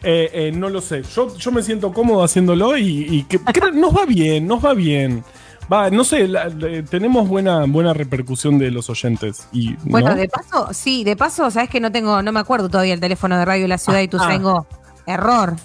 Eh, 0.04 0.30
eh, 0.34 0.52
no 0.56 0.70
lo 0.70 0.82
sé. 0.82 1.04
Yo, 1.04 1.36
yo 1.38 1.52
me 1.52 1.64
siento 1.64 1.92
cómodo 1.94 2.24
haciéndolo 2.24 2.78
y, 2.78 3.06
y 3.10 3.24
que, 3.24 3.40
que 3.40 3.72
nos 3.72 3.96
va 3.96 4.06
bien, 4.06 4.48
nos 4.48 4.64
va 4.64 4.74
bien. 4.74 5.24
Va, 5.72 5.90
no 5.90 6.04
sé, 6.04 6.28
la- 6.28 6.48
la- 6.50 6.84
tenemos 6.84 7.28
buena, 7.30 7.66
buena 7.66 7.94
repercusión 7.94 8.58
de 8.60 8.72
los 8.72 8.90
oyentes. 8.90 9.48
Y, 9.52 9.76
Bueno, 9.84 10.10
¿no? 10.10 10.16
de 10.16 10.28
paso, 10.28 10.70
sí, 10.74 11.04
de 11.04 11.16
paso, 11.16 11.50
sabes 11.50 11.70
que 11.70 11.80
no 11.80 11.92
tengo, 11.92 12.22
no 12.22 12.32
me 12.32 12.40
acuerdo 12.40 12.70
todavía 12.70 12.94
el 12.94 13.00
teléfono 13.00 13.38
de 13.38 13.46
Radio 13.46 13.64
de 13.64 13.68
la 13.70 13.78
Ciudad 13.78 14.00
y 14.02 14.08
tú 14.08 14.18
Ah. 14.20 14.28
tengo 14.30 14.68
error. 15.06 15.56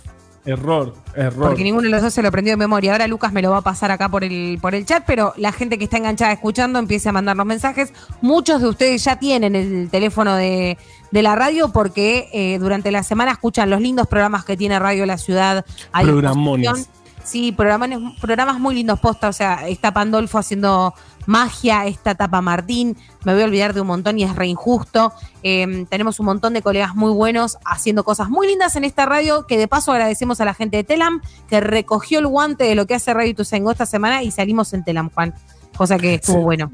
Error, 0.47 0.95
error. 1.17 1.49
Porque 1.49 1.65
ninguno 1.65 1.83
de 1.83 1.91
los 1.91 2.03
dos 2.03 2.15
se 2.15 2.23
lo 2.23 2.31
prendió 2.31 2.53
de 2.53 2.57
memoria. 2.57 2.93
Ahora 2.93 3.09
Lucas 3.09 3.33
me 3.33 3.43
lo 3.43 3.51
va 3.51 3.59
a 3.59 3.63
pasar 3.63 3.91
acá 3.91 4.09
por 4.09 4.23
el, 4.23 4.59
por 4.63 4.77
el 4.77 4.87
chat, 4.87 5.03
pero 5.05 5.35
la 5.37 5.51
gente 5.51 5.77
que 5.77 5.85
está 5.85 5.97
enganchada 5.97 6.33
escuchando 6.33 6.79
empiece 6.79 7.09
a 7.09 7.13
mandarnos 7.13 7.47
mensajes. 7.47 7.93
Muchos 8.23 8.63
de 8.63 8.69
ustedes 8.69 9.03
ya 9.03 9.19
tienen 9.19 9.57
el 9.57 9.91
teléfono 9.91 10.37
de, 10.37 10.79
de 11.11 11.23
la 11.23 11.35
radio 11.35 11.73
porque 11.73 12.29
eh, 12.33 12.59
durante 12.61 12.93
la 12.93 13.03
semana 13.03 13.33
escuchan 13.33 13.71
los 13.71 13.81
lindos 13.81 14.07
programas 14.07 14.45
que 14.45 14.57
tiene 14.57 14.79
Radio 14.79 15.05
La 15.05 15.19
Ciudad. 15.19 15.67
Programones. 15.93 16.89
Sí, 17.25 17.51
programas, 17.51 17.91
programas 18.21 18.61
muy 18.61 18.77
lindos 18.77 19.01
posta. 19.01 19.29
O 19.29 19.33
sea, 19.33 19.67
está 19.67 19.93
Pandolfo 19.93 20.39
haciendo 20.39 20.95
magia, 21.27 21.87
está 21.87 22.15
Tapa 22.15 22.41
Martín. 22.41 22.97
Me 23.25 23.33
voy 23.35 23.43
a 23.43 23.45
olvidar 23.47 23.75
de 23.75 23.81
un 23.81 23.87
montón 23.87 24.19
y 24.19 24.25
es 24.25 24.35
re 24.35 24.47
injusto. 24.47 25.13
Eh, 25.43 25.87
tenemos 25.89 26.19
un 26.21 26.27
montón 26.27 26.53
de 26.55 26.63
colegas 26.63 26.95
muy 26.95 27.13
buenos 27.13 27.59
haciendo 27.65 28.05
cosas 28.05 28.29
muy 28.29 28.47
lindas 28.47 28.77
en 28.77 28.85
esta 28.85 29.07
radio. 29.07 29.47
Que 29.47 29.59
de 29.59 29.69
paso 29.69 29.93
agradecemos 29.93 30.41
a 30.41 30.45
la 30.45 30.55
gente 30.55 30.77
de 30.79 30.85
Telam 30.85 31.21
que 31.49 31.61
recogió 31.61 32.19
el 32.19 32.27
guante 32.27 32.65
de 32.65 32.75
lo 32.75 32.87
que 32.87 32.95
hace 32.95 33.13
Radio 33.15 33.35
Tusengo 33.35 33.71
esta 33.71 33.87
semana 33.87 34.23
y 34.23 34.31
salimos 34.31 34.73
en 34.73 34.85
Telam, 34.85 35.11
Juan. 35.15 35.35
Cosa 35.77 35.99
que 35.99 36.15
estuvo 36.15 36.39
Sí. 36.39 36.43
bueno. 36.43 36.71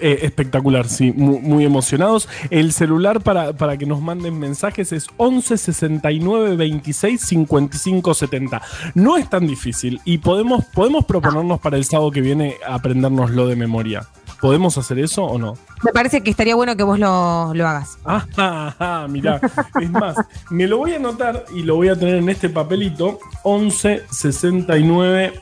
Eh, 0.00 0.20
espectacular, 0.22 0.88
sí, 0.88 1.12
muy, 1.12 1.38
muy 1.40 1.64
emocionados. 1.64 2.28
El 2.50 2.72
celular 2.72 3.20
para, 3.20 3.52
para 3.52 3.76
que 3.76 3.86
nos 3.86 4.00
manden 4.00 4.38
mensajes 4.38 4.92
es 4.92 5.06
11 5.16 5.56
69 5.56 6.56
26 6.56 7.20
55 7.20 8.14
70. 8.14 8.62
No 8.94 9.16
es 9.16 9.28
tan 9.28 9.46
difícil 9.46 10.00
y 10.04 10.18
podemos, 10.18 10.64
podemos 10.66 11.04
proponernos 11.04 11.60
para 11.60 11.76
el 11.76 11.84
sábado 11.84 12.10
que 12.10 12.20
viene 12.20 12.56
aprendernoslo 12.66 13.46
de 13.46 13.56
memoria. 13.56 14.06
¿Podemos 14.40 14.78
hacer 14.78 14.98
eso 14.98 15.24
o 15.24 15.38
no? 15.38 15.54
Me 15.82 15.92
parece 15.92 16.22
que 16.22 16.30
estaría 16.30 16.54
bueno 16.54 16.74
que 16.74 16.82
vos 16.82 16.98
lo, 16.98 17.52
lo 17.54 17.66
hagas. 17.66 17.98
Ah, 18.06 18.26
ah, 18.38 18.74
ah, 18.80 19.06
mirá. 19.08 19.40
Es 19.80 19.90
más, 19.90 20.16
me 20.50 20.66
lo 20.66 20.78
voy 20.78 20.92
a 20.92 20.96
anotar 20.96 21.44
y 21.54 21.62
lo 21.62 21.76
voy 21.76 21.88
a 21.88 21.96
tener 21.96 22.16
en 22.16 22.28
este 22.28 22.48
papelito. 22.48 23.18
11 23.42 24.04
69 24.10 25.32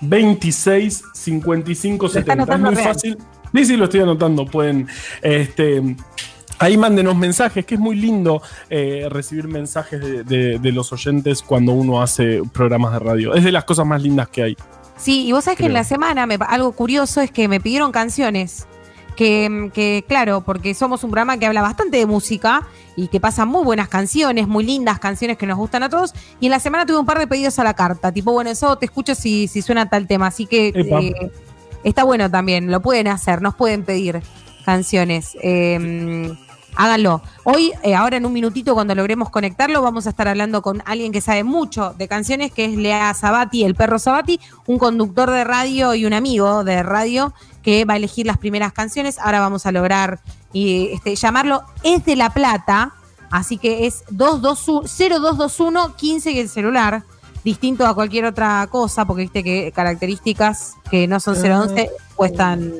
26 0.00 1.04
55 1.14 2.06
está 2.06 2.20
70. 2.20 2.54
Es 2.54 2.60
muy 2.60 2.74
real. 2.74 2.84
fácil. 2.84 3.18
Sí, 3.54 3.64
sí, 3.64 3.76
lo 3.76 3.84
estoy 3.84 4.00
anotando. 4.00 4.44
Pueden. 4.46 4.88
Este, 5.22 5.82
Ahí 6.60 6.76
mándenos 6.78 7.16
mensajes, 7.16 7.66
que 7.66 7.74
es 7.74 7.80
muy 7.80 7.96
lindo 7.96 8.40
eh, 8.70 9.08
recibir 9.10 9.48
mensajes 9.48 10.00
de, 10.00 10.22
de- 10.22 10.58
de 10.60 10.72
los 10.72 10.92
oyentes 10.92 11.42
cuando 11.42 11.72
uno 11.72 12.00
hace 12.00 12.42
programas 12.52 12.92
de 12.92 13.00
radio. 13.00 13.34
Es 13.34 13.42
de 13.42 13.50
las 13.50 13.64
cosas 13.64 13.84
más 13.84 14.00
lindas 14.00 14.28
que 14.28 14.42
hay. 14.44 14.56
Sí, 14.96 15.26
y 15.26 15.32
vos 15.32 15.44
sabés 15.44 15.58
que 15.58 15.66
en 15.66 15.72
la 15.72 15.82
semana 15.82 16.26
me, 16.26 16.36
algo 16.46 16.70
curioso 16.72 17.20
es 17.20 17.32
que 17.32 17.48
me 17.48 17.60
pidieron 17.60 17.90
canciones. 17.90 18.66
Que, 19.16 19.70
que, 19.74 20.04
claro, 20.08 20.42
porque 20.42 20.74
somos 20.74 21.02
un 21.04 21.10
programa 21.10 21.38
que 21.38 21.46
habla 21.46 21.62
bastante 21.62 21.98
de 21.98 22.06
música 22.06 22.66
y 22.96 23.08
que 23.08 23.18
pasa 23.20 23.44
muy 23.44 23.64
buenas 23.64 23.88
canciones, 23.88 24.46
muy 24.48 24.64
lindas 24.64 24.98
canciones 25.00 25.36
que 25.36 25.46
nos 25.46 25.56
gustan 25.58 25.82
a 25.82 25.88
todos. 25.88 26.14
Y 26.40 26.46
en 26.46 26.50
la 26.52 26.60
semana 26.60 26.86
tuve 26.86 26.98
un 26.98 27.06
par 27.06 27.18
de 27.18 27.26
pedidos 27.26 27.58
a 27.58 27.64
la 27.64 27.74
carta, 27.74 28.10
tipo, 28.12 28.32
bueno, 28.32 28.50
eso 28.50 28.76
te 28.78 28.86
escucho 28.86 29.14
si, 29.16 29.48
si 29.48 29.60
suena 29.62 29.88
tal 29.88 30.06
tema. 30.06 30.28
Así 30.28 30.46
que 30.46 30.68
eh, 30.74 31.32
está 31.84 32.04
bueno 32.04 32.30
también, 32.30 32.70
lo 32.70 32.80
pueden 32.80 33.08
hacer, 33.08 33.40
nos 33.40 33.54
pueden 33.54 33.84
pedir 33.84 34.22
canciones. 34.64 35.36
Eh, 35.42 36.34
háganlo. 36.76 37.22
Hoy, 37.44 37.72
eh, 37.82 37.94
ahora 37.94 38.16
en 38.16 38.26
un 38.26 38.32
minutito, 38.32 38.74
cuando 38.74 38.94
logremos 38.94 39.30
conectarlo, 39.30 39.82
vamos 39.82 40.06
a 40.06 40.10
estar 40.10 40.28
hablando 40.28 40.62
con 40.62 40.82
alguien 40.86 41.12
que 41.12 41.20
sabe 41.20 41.44
mucho 41.44 41.94
de 41.96 42.08
canciones, 42.08 42.52
que 42.52 42.64
es 42.64 42.76
Lea 42.76 43.12
Sabati, 43.14 43.64
el 43.64 43.74
perro 43.74 43.98
Sabati, 43.98 44.40
un 44.66 44.78
conductor 44.78 45.30
de 45.30 45.44
radio 45.44 45.94
y 45.94 46.04
un 46.04 46.12
amigo 46.12 46.64
de 46.64 46.82
radio 46.82 47.32
que 47.62 47.84
va 47.84 47.94
a 47.94 47.96
elegir 47.96 48.26
las 48.26 48.38
primeras 48.38 48.72
canciones. 48.72 49.18
Ahora 49.18 49.40
vamos 49.40 49.66
a 49.66 49.72
lograr 49.72 50.20
y, 50.52 50.90
este, 50.92 51.14
llamarlo. 51.16 51.62
Es 51.82 52.04
de 52.04 52.16
La 52.16 52.30
Plata, 52.30 52.94
así 53.30 53.58
que 53.58 53.86
es 53.86 54.04
221 54.10 55.20
0221 55.20 55.96
15 55.96 56.32
y 56.32 56.38
el 56.38 56.48
celular. 56.48 57.04
Distinto 57.44 57.86
a 57.86 57.94
cualquier 57.94 58.24
otra 58.24 58.66
cosa, 58.70 59.04
porque 59.04 59.22
viste 59.22 59.44
que 59.44 59.70
características 59.72 60.74
que 60.90 61.06
no 61.06 61.20
son 61.20 61.36
011 61.36 61.90
cuestan. 62.14 62.74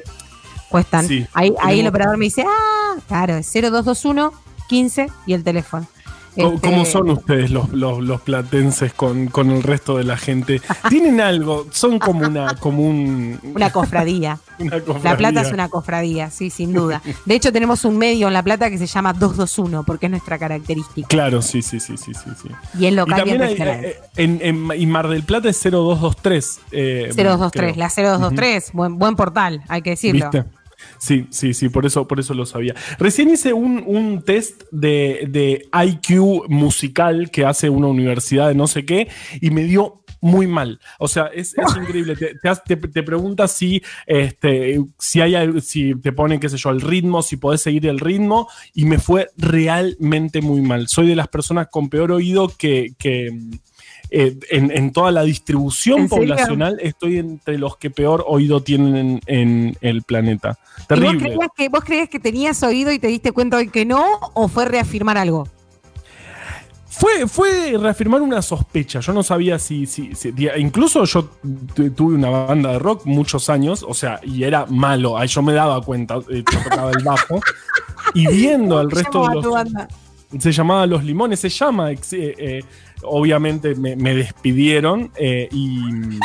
Cuestan. 0.70 1.06
Sí, 1.06 1.26
ahí, 1.34 1.54
ahí 1.60 1.80
el 1.80 1.86
operador 1.86 2.16
me 2.16 2.24
dice, 2.24 2.44
ah, 2.48 2.96
claro, 3.06 3.36
es 3.36 3.52
0221 3.52 4.32
15 4.68 5.08
y 5.26 5.34
el 5.34 5.44
teléfono. 5.44 5.86
¿Cómo, 6.36 6.54
Este, 6.54 6.68
cómo 6.68 6.84
son 6.84 7.10
ustedes 7.10 7.50
los, 7.50 7.70
los, 7.72 8.02
los 8.02 8.20
platenses 8.22 8.92
con, 8.92 9.26
con 9.28 9.50
el 9.50 9.62
resto 9.62 9.96
de 9.98 10.04
la 10.04 10.16
gente? 10.16 10.60
Tienen 10.88 11.20
algo, 11.20 11.66
son 11.70 11.98
como 11.98 12.26
una, 12.26 12.54
como 12.56 12.82
un, 12.82 13.38
Una 13.54 13.70
cofradía. 13.70 14.38
una 14.58 14.78
La. 15.02 15.16
Plata 15.16 15.42
es 15.42 15.52
una 15.52 15.68
cofradía, 15.68 16.30
sí, 16.30 16.50
sin 16.50 16.72
duda. 16.72 17.02
De 17.24 17.34
hecho, 17.34 17.52
tenemos 17.52 17.84
un 17.84 17.96
medio 17.98 18.26
en 18.28 18.32
La 18.34 18.42
Plata 18.42 18.68
que 18.70 18.78
se 18.78 18.86
llama 18.86 19.12
221, 19.12 19.84
porque 19.84 20.06
es 20.06 20.10
nuestra 20.10 20.38
característica. 20.38 21.06
Claro, 21.08 21.40
sí, 21.42 21.62
sí, 21.62 21.78
sí, 21.80 21.96
sí, 21.96 22.12
sí. 22.14 22.30
sí. 22.42 22.48
Y 22.78 22.86
Y 22.86 22.90
local 22.90 23.14
y, 23.14 23.16
también 23.20 23.42
hay, 23.42 23.48
regional. 23.50 23.84
eh, 23.84 23.96
en, 24.16 24.38
en- 24.42 24.80
y 24.80 24.86
Mar 24.86 25.08
del 25.08 25.22
Plata 25.22 25.48
es 25.48 25.62
0223. 25.62 26.60
Eh, 26.72 27.08
0223, 27.14 27.72
creo. 27.74 27.76
la 27.76 27.88
0223, 27.88 28.72
buen, 28.72 28.98
buen 28.98 29.16
portal, 29.16 29.62
hay 29.68 29.82
que 29.82 29.90
decirlo. 29.90 30.30
¿Viste? 30.32 30.48
Sí, 30.98 31.26
sí, 31.30 31.54
sí, 31.54 31.68
por 31.68 31.86
eso, 31.86 32.06
por 32.06 32.20
eso 32.20 32.34
lo 32.34 32.46
sabía. 32.46 32.74
Recién 32.98 33.30
hice 33.30 33.52
un, 33.52 33.82
un 33.86 34.22
test 34.22 34.62
de, 34.70 35.26
de 35.28 35.68
IQ 35.86 36.48
musical 36.48 37.30
que 37.30 37.44
hace 37.44 37.70
una 37.70 37.88
universidad 37.88 38.48
de 38.48 38.54
no 38.54 38.66
sé 38.66 38.84
qué 38.84 39.08
y 39.40 39.50
me 39.50 39.64
dio 39.64 40.04
muy 40.24 40.46
mal. 40.46 40.80
O 40.98 41.06
sea, 41.06 41.26
es, 41.26 41.54
es 41.56 41.76
increíble. 41.76 42.16
Te, 42.16 42.76
te, 42.76 43.02
pregunta 43.02 43.46
si, 43.46 43.82
este, 44.06 44.80
si 44.98 45.20
hay 45.20 45.60
si 45.60 45.94
te 45.96 46.12
pone, 46.12 46.40
qué 46.40 46.48
sé 46.48 46.56
yo, 46.56 46.70
el 46.70 46.80
ritmo, 46.80 47.22
si 47.22 47.36
podés 47.36 47.60
seguir 47.60 47.86
el 47.86 48.00
ritmo, 48.00 48.48
y 48.72 48.86
me 48.86 48.98
fue 48.98 49.28
realmente 49.36 50.40
muy 50.40 50.62
mal. 50.62 50.88
Soy 50.88 51.08
de 51.08 51.16
las 51.16 51.28
personas 51.28 51.68
con 51.70 51.90
peor 51.90 52.10
oído 52.10 52.48
que, 52.48 52.94
que, 52.98 53.38
eh, 54.10 54.36
en, 54.50 54.70
en 54.70 54.92
toda 54.92 55.10
la 55.10 55.22
distribución 55.22 56.08
poblacional 56.08 56.78
estoy 56.80 57.18
entre 57.18 57.58
los 57.58 57.76
que 57.76 57.90
peor 57.90 58.24
oído 58.26 58.62
tienen 58.62 58.96
en, 58.96 59.20
en 59.26 59.76
el 59.80 60.02
planeta. 60.02 60.58
¿Y 60.58 60.78
vos 60.78 60.86
Terrible. 60.86 61.18
creías, 61.18 61.48
que, 61.56 61.68
vos 61.68 61.84
creías 61.84 62.08
que 62.08 62.20
tenías 62.20 62.62
oído 62.62 62.92
y 62.92 62.98
te 62.98 63.08
diste 63.08 63.32
cuenta 63.32 63.56
hoy 63.56 63.68
que 63.68 63.84
no? 63.84 64.04
¿O 64.34 64.48
fue 64.48 64.66
reafirmar 64.66 65.18
algo? 65.18 65.48
Fue, 66.96 67.26
fue 67.26 67.76
reafirmar 67.76 68.22
una 68.22 68.40
sospecha. 68.40 69.00
Yo 69.00 69.12
no 69.12 69.24
sabía 69.24 69.58
si, 69.58 69.84
si, 69.86 70.12
Incluso 70.56 71.04
yo 71.06 71.28
tuve 71.96 72.14
una 72.14 72.30
banda 72.30 72.70
de 72.70 72.78
rock 72.78 73.04
muchos 73.04 73.50
años, 73.50 73.84
o 73.86 73.94
sea, 73.94 74.20
y 74.22 74.44
era 74.44 74.64
malo. 74.66 75.22
Yo 75.24 75.42
me 75.42 75.54
daba 75.54 75.82
cuenta, 75.82 76.20
eh, 76.30 76.44
tocaba 76.44 76.92
el 76.92 77.02
bajo. 77.02 77.40
Y 78.16 78.28
viendo 78.28 78.78
al 78.78 78.92
resto 78.92 79.26
de 79.26 79.34
los. 79.34 79.46
Se 80.38 80.52
llamaba 80.52 80.86
Los 80.86 81.04
Limones, 81.04 81.40
se 81.40 81.48
llama. 81.48 81.92
Eh, 81.92 81.98
eh, 82.12 82.64
obviamente 83.02 83.74
me, 83.74 83.96
me 83.96 84.14
despidieron 84.14 85.10
y 85.18 86.18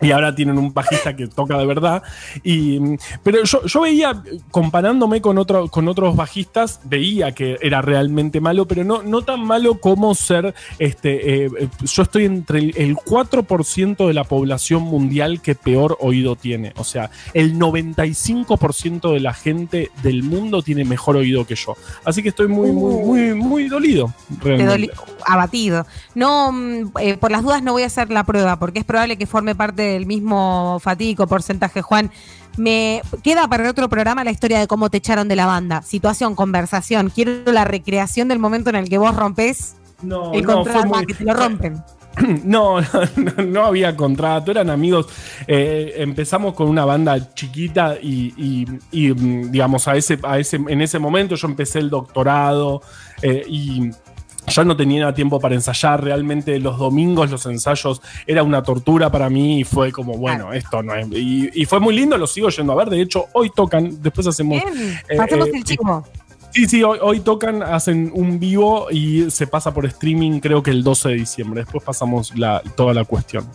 y 0.00 0.10
ahora 0.10 0.34
tienen 0.34 0.58
un 0.58 0.72
bajista 0.72 1.16
que 1.16 1.26
toca 1.26 1.58
de 1.58 1.66
verdad. 1.66 2.02
Y, 2.42 2.78
pero 3.22 3.44
yo, 3.44 3.80
veía, 3.80 4.22
comparándome 4.50 5.20
con, 5.20 5.38
otro, 5.38 5.68
con 5.68 5.88
otros 5.88 6.16
bajistas, 6.16 6.80
veía 6.84 7.32
que 7.32 7.58
era 7.62 7.82
realmente 7.82 8.40
malo, 8.40 8.66
pero 8.66 8.84
no, 8.84 9.02
no 9.02 9.22
tan 9.22 9.40
malo 9.40 9.80
como 9.80 10.14
ser. 10.14 10.54
Este, 10.78 11.44
eh, 11.44 11.68
yo 11.82 12.02
estoy 12.02 12.24
entre 12.24 12.58
el, 12.58 12.96
4% 12.96 14.06
de 14.06 14.14
la 14.14 14.24
población 14.24 14.82
mundial 14.82 15.40
que 15.40 15.54
peor 15.54 15.96
oído 16.00 16.36
tiene. 16.36 16.72
O 16.76 16.84
sea, 16.84 17.10
el 17.34 17.58
95% 17.58 19.12
de 19.12 19.20
la 19.20 19.34
gente 19.34 19.90
del 20.02 20.22
mundo 20.22 20.62
tiene 20.62 20.84
mejor 20.84 21.16
oído 21.16 21.46
que 21.46 21.54
yo. 21.54 21.76
Así 22.04 22.22
que 22.22 22.30
estoy 22.30 22.48
muy, 22.48 22.70
muy, 22.72 22.94
uh. 22.94 23.06
muy, 23.06 23.34
muy 23.34 23.68
dolido. 23.68 24.12
Realmente. 24.40 24.92
Abatido. 25.26 25.86
No, 26.14 26.52
mm, 26.52 26.92
eh, 27.00 27.16
por 27.16 27.30
las 27.30 27.42
dudas 27.42 27.62
no 27.62 27.72
voy 27.72 27.82
a 27.82 27.86
hacer 27.86 28.10
la 28.10 28.24
prueba, 28.24 28.58
porque 28.58 28.78
es 28.78 28.84
probable 28.84 29.16
que 29.18 29.26
forme 29.26 29.54
parte 29.54 29.96
el 29.96 30.06
mismo 30.06 30.78
fatídico 30.80 31.26
porcentaje, 31.26 31.82
Juan. 31.82 32.10
Me 32.56 33.02
queda 33.22 33.46
para 33.48 33.64
el 33.64 33.68
otro 33.68 33.88
programa 33.88 34.24
la 34.24 34.30
historia 34.30 34.58
de 34.58 34.66
cómo 34.66 34.88
te 34.88 34.96
echaron 34.96 35.28
de 35.28 35.36
la 35.36 35.44
banda. 35.44 35.82
Situación, 35.82 36.34
conversación. 36.34 37.10
Quiero 37.10 37.52
la 37.52 37.64
recreación 37.64 38.28
del 38.28 38.38
momento 38.38 38.70
en 38.70 38.76
el 38.76 38.88
que 38.88 38.96
vos 38.96 39.14
rompes 39.14 39.76
no, 40.02 40.32
el 40.32 40.44
no, 40.44 40.64
que 41.06 41.14
te 41.14 41.24
lo 41.24 41.34
rompen. 41.34 41.82
No, 42.44 42.78
no, 43.46 43.66
había 43.66 43.94
contrato, 43.94 44.50
eran 44.50 44.70
amigos. 44.70 45.06
Eh, 45.46 45.96
empezamos 45.96 46.54
con 46.54 46.66
una 46.66 46.86
banda 46.86 47.34
chiquita 47.34 47.98
y, 48.00 48.64
digamos, 48.90 49.86
a 49.86 49.96
ese, 49.96 50.18
a 50.22 50.38
ese, 50.38 50.56
en 50.56 50.80
ese 50.80 50.98
momento 50.98 51.34
yo 51.34 51.46
empecé 51.46 51.78
el 51.78 51.90
doctorado 51.90 52.80
eh, 53.20 53.44
y 53.46 53.90
ya 54.46 54.64
no 54.64 54.76
tenía 54.76 55.12
tiempo 55.14 55.40
para 55.40 55.54
ensayar, 55.54 56.02
realmente 56.02 56.58
los 56.58 56.78
domingos 56.78 57.30
los 57.30 57.46
ensayos 57.46 58.00
era 58.26 58.42
una 58.42 58.62
tortura 58.62 59.10
para 59.10 59.28
mí 59.28 59.60
y 59.60 59.64
fue 59.64 59.92
como, 59.92 60.16
bueno, 60.16 60.52
esto 60.52 60.82
no 60.82 60.94
es... 60.94 61.06
Y, 61.12 61.64
fue 61.66 61.80
muy 61.80 61.94
lindo, 61.94 62.16
lo 62.16 62.26
sigo 62.26 62.48
yendo 62.48 62.72
a 62.72 62.76
ver, 62.76 62.90
de 62.90 63.00
hecho 63.00 63.26
hoy 63.32 63.50
tocan, 63.54 64.00
después 64.02 64.26
hacemos... 64.26 64.62
Bien, 64.62 65.00
eh, 65.08 65.18
hacemos 65.18 65.48
el 65.48 65.64
chico. 65.64 66.04
Sí, 66.52 66.66
sí, 66.66 66.82
hoy, 66.82 66.98
hoy, 67.02 67.20
tocan, 67.20 67.62
hacen 67.62 68.10
un 68.14 68.38
vivo 68.38 68.86
y 68.90 69.30
se 69.30 69.46
pasa 69.46 69.74
por 69.74 69.84
streaming 69.84 70.40
creo 70.40 70.62
que 70.62 70.70
el 70.70 70.82
12 70.82 71.10
de 71.10 71.14
diciembre, 71.16 71.60
después 71.62 71.84
pasamos 71.84 72.36
la, 72.36 72.62
toda 72.76 72.94
la 72.94 73.04
cuestión. 73.04 73.46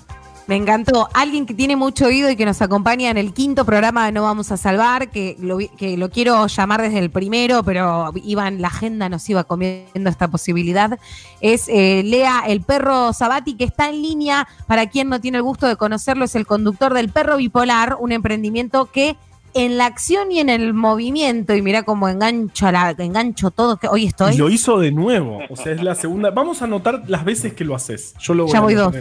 Me 0.51 0.57
encantó. 0.57 1.07
Alguien 1.13 1.45
que 1.45 1.53
tiene 1.53 1.77
mucho 1.77 2.07
oído 2.07 2.29
y 2.29 2.35
que 2.35 2.45
nos 2.45 2.61
acompaña 2.61 3.09
en 3.09 3.15
el 3.15 3.31
quinto 3.31 3.63
programa 3.63 4.05
de 4.05 4.11
No 4.11 4.23
Vamos 4.23 4.51
a 4.51 4.57
Salvar, 4.57 5.09
que 5.09 5.37
lo, 5.39 5.59
que 5.77 5.95
lo 5.95 6.09
quiero 6.09 6.45
llamar 6.45 6.81
desde 6.81 6.99
el 6.99 7.09
primero, 7.09 7.63
pero 7.63 8.11
iba 8.21 8.49
en 8.49 8.61
la 8.61 8.67
agenda, 8.67 9.07
nos 9.07 9.29
iba 9.29 9.45
comiendo 9.45 10.09
esta 10.09 10.27
posibilidad, 10.27 10.99
es 11.39 11.69
eh, 11.69 12.03
Lea 12.03 12.43
el 12.47 12.59
perro 12.59 13.13
Sabati, 13.13 13.53
que 13.53 13.63
está 13.63 13.87
en 13.87 14.01
línea. 14.01 14.45
Para 14.67 14.87
quien 14.87 15.07
no 15.07 15.21
tiene 15.21 15.37
el 15.37 15.43
gusto 15.43 15.67
de 15.67 15.77
conocerlo, 15.77 16.25
es 16.25 16.35
el 16.35 16.45
conductor 16.45 16.93
del 16.93 17.07
Perro 17.07 17.37
Bipolar, 17.37 17.95
un 18.01 18.11
emprendimiento 18.11 18.91
que 18.91 19.15
en 19.53 19.77
la 19.77 19.85
acción 19.85 20.33
y 20.33 20.39
en 20.39 20.49
el 20.49 20.73
movimiento, 20.73 21.55
y 21.55 21.61
mira 21.61 21.83
cómo 21.83 22.09
engancho, 22.09 22.69
la, 22.73 22.89
engancho 22.97 23.51
todo, 23.51 23.77
que 23.77 23.87
hoy 23.87 24.05
estoy. 24.05 24.33
Y 24.33 24.37
lo 24.37 24.49
hizo 24.49 24.79
de 24.79 24.91
nuevo, 24.91 25.39
o 25.49 25.55
sea, 25.55 25.71
es 25.71 25.81
la 25.81 25.95
segunda. 25.95 26.29
Vamos 26.31 26.61
a 26.61 26.65
anotar 26.65 27.03
las 27.07 27.23
veces 27.23 27.53
que 27.53 27.63
lo 27.63 27.73
haces. 27.73 28.15
Yo 28.19 28.33
lo 28.33 28.43
voy 28.43 28.51
ya 28.51 28.57
a 28.59 28.61
voy 28.61 28.73
dos 28.73 28.93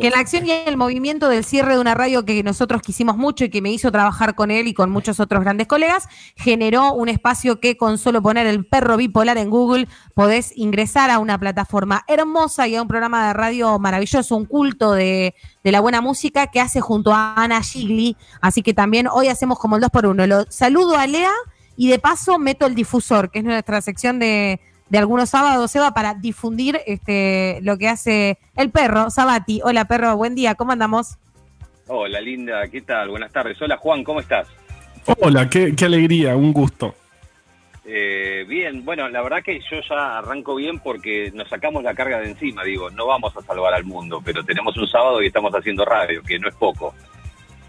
que 0.00 0.10
la 0.10 0.18
acción 0.18 0.46
y 0.46 0.50
el 0.50 0.76
movimiento 0.76 1.28
del 1.28 1.44
cierre 1.44 1.74
de 1.74 1.80
una 1.80 1.94
radio 1.94 2.24
que 2.24 2.42
nosotros 2.42 2.82
quisimos 2.82 3.16
mucho 3.16 3.44
y 3.44 3.50
que 3.50 3.62
me 3.62 3.70
hizo 3.70 3.90
trabajar 3.90 4.34
con 4.34 4.50
él 4.50 4.68
y 4.68 4.74
con 4.74 4.90
muchos 4.90 5.20
otros 5.20 5.42
grandes 5.42 5.66
colegas, 5.66 6.08
generó 6.36 6.92
un 6.92 7.08
espacio 7.08 7.60
que 7.60 7.76
con 7.76 7.98
solo 7.98 8.22
poner 8.22 8.46
el 8.46 8.66
perro 8.66 8.96
bipolar 8.96 9.38
en 9.38 9.50
Google 9.50 9.88
podés 10.14 10.52
ingresar 10.56 11.10
a 11.10 11.18
una 11.18 11.38
plataforma 11.38 12.04
hermosa 12.06 12.68
y 12.68 12.76
a 12.76 12.82
un 12.82 12.88
programa 12.88 13.28
de 13.28 13.32
radio 13.32 13.78
maravilloso, 13.78 14.36
un 14.36 14.44
culto 14.44 14.92
de, 14.92 15.34
la 15.62 15.80
buena 15.80 16.00
música 16.00 16.48
que 16.48 16.60
hace 16.60 16.80
junto 16.80 17.12
a 17.14 17.34
Ana 17.34 17.62
Gigli. 17.62 18.16
Así 18.40 18.62
que 18.62 18.74
también 18.74 19.06
hoy 19.06 19.28
hacemos 19.28 19.58
como 19.58 19.76
el 19.76 19.82
2 19.82 19.90
por 19.90 20.06
1 20.06 20.26
Lo 20.26 20.44
saludo 20.50 20.96
a 20.96 21.06
Lea 21.06 21.32
y 21.76 21.88
de 21.88 21.98
paso 21.98 22.38
meto 22.38 22.66
el 22.66 22.74
difusor, 22.74 23.30
que 23.30 23.38
es 23.38 23.44
nuestra 23.44 23.80
sección 23.80 24.18
de 24.18 24.60
de 24.92 24.98
algunos 24.98 25.30
sábados, 25.30 25.74
Eva, 25.74 25.94
para 25.94 26.12
difundir 26.12 26.78
este, 26.86 27.60
lo 27.62 27.78
que 27.78 27.88
hace 27.88 28.36
el 28.54 28.70
perro, 28.70 29.08
Sabati. 29.08 29.62
Hola, 29.64 29.86
perro, 29.86 30.14
buen 30.18 30.34
día, 30.34 30.54
¿cómo 30.54 30.72
andamos? 30.72 31.16
Hola, 31.86 32.20
linda, 32.20 32.68
¿qué 32.68 32.82
tal? 32.82 33.08
Buenas 33.08 33.32
tardes. 33.32 33.56
Hola, 33.62 33.78
Juan, 33.78 34.04
¿cómo 34.04 34.20
estás? 34.20 34.48
Hola, 35.22 35.48
qué, 35.48 35.74
alegría, 35.82 36.36
un 36.36 36.52
gusto. 36.52 36.94
Eh, 37.86 38.44
bien, 38.46 38.84
bueno, 38.84 39.08
la 39.08 39.22
verdad 39.22 39.42
que 39.42 39.60
yo 39.60 39.78
ya 39.88 40.18
arranco 40.18 40.56
bien 40.56 40.78
porque 40.78 41.32
nos 41.32 41.48
sacamos 41.48 41.82
la 41.82 41.94
carga 41.94 42.18
de 42.18 42.28
encima, 42.28 42.62
digo, 42.62 42.90
no 42.90 43.06
vamos 43.06 43.34
a 43.34 43.40
salvar 43.40 43.72
al 43.72 43.84
mundo, 43.84 44.20
pero 44.22 44.44
tenemos 44.44 44.76
un 44.76 44.86
sábado 44.86 45.22
y 45.22 45.28
estamos 45.28 45.54
haciendo 45.54 45.86
radio, 45.86 46.22
que 46.22 46.38
no 46.38 46.50
es 46.50 46.54
poco. 46.54 46.94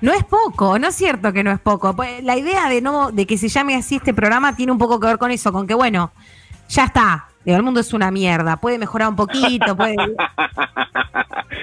No 0.01 0.11
es 0.11 0.25
poco, 0.25 0.77
no 0.77 0.89
es 0.89 0.95
cierto 0.95 1.31
que 1.31 1.45
no 1.45 1.51
es 1.53 1.59
poco. 1.59 1.95
Pues, 1.95 2.21
la 2.21 2.35
idea 2.35 2.67
de 2.67 2.81
no 2.81 3.13
de 3.13 3.25
que 3.25 3.37
se 3.37 3.47
llame 3.47 3.75
así 3.75 3.95
este 3.95 4.13
programa 4.13 4.57
tiene 4.57 4.73
un 4.73 4.77
poco 4.77 4.99
que 4.99 5.07
ver 5.07 5.17
con 5.17 5.31
eso, 5.31 5.53
con 5.53 5.65
que 5.65 5.73
bueno, 5.73 6.11
ya 6.69 6.85
está. 6.85 7.27
el 7.45 7.63
mundo 7.63 7.79
es 7.79 7.93
una 7.93 8.11
mierda. 8.11 8.57
Puede 8.57 8.77
mejorar 8.77 9.09
un 9.09 9.15
poquito, 9.15 9.75
puede. 9.75 9.95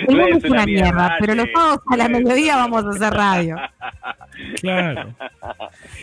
El 0.08 0.16
mundo 0.16 0.38
es 0.38 0.44
una, 0.44 0.64
mierda, 0.64 1.16
pero 1.20 1.34
los 1.34 1.46
sábados 1.52 1.80
a 1.88 1.96
la 1.96 2.08
mediodía 2.08 2.56
vamos 2.56 2.84
a 2.84 2.90
hacer 2.90 3.12
radio. 3.12 3.56
Claro. 4.60 5.14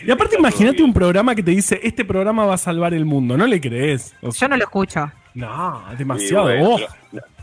Y 0.06 0.12
aparte, 0.12 0.36
imagínate 0.38 0.84
un 0.84 0.94
programa 0.94 1.34
que 1.34 1.42
te 1.42 1.52
dice: 1.52 1.80
Este 1.82 2.06
programa 2.06 2.46
va 2.46 2.54
a 2.54 2.58
salvar 2.58 2.94
el 2.94 3.06
mundo. 3.06 3.38
¿No 3.38 3.48
le 3.48 3.60
crees? 3.60 4.16
Yo 4.22 4.48
no 4.48 4.56
lo 4.56 4.64
escucho. 4.64 5.12
No, 5.34 5.84
es 5.92 5.98
demasiado. 5.98 6.50
Oh, 6.62 6.80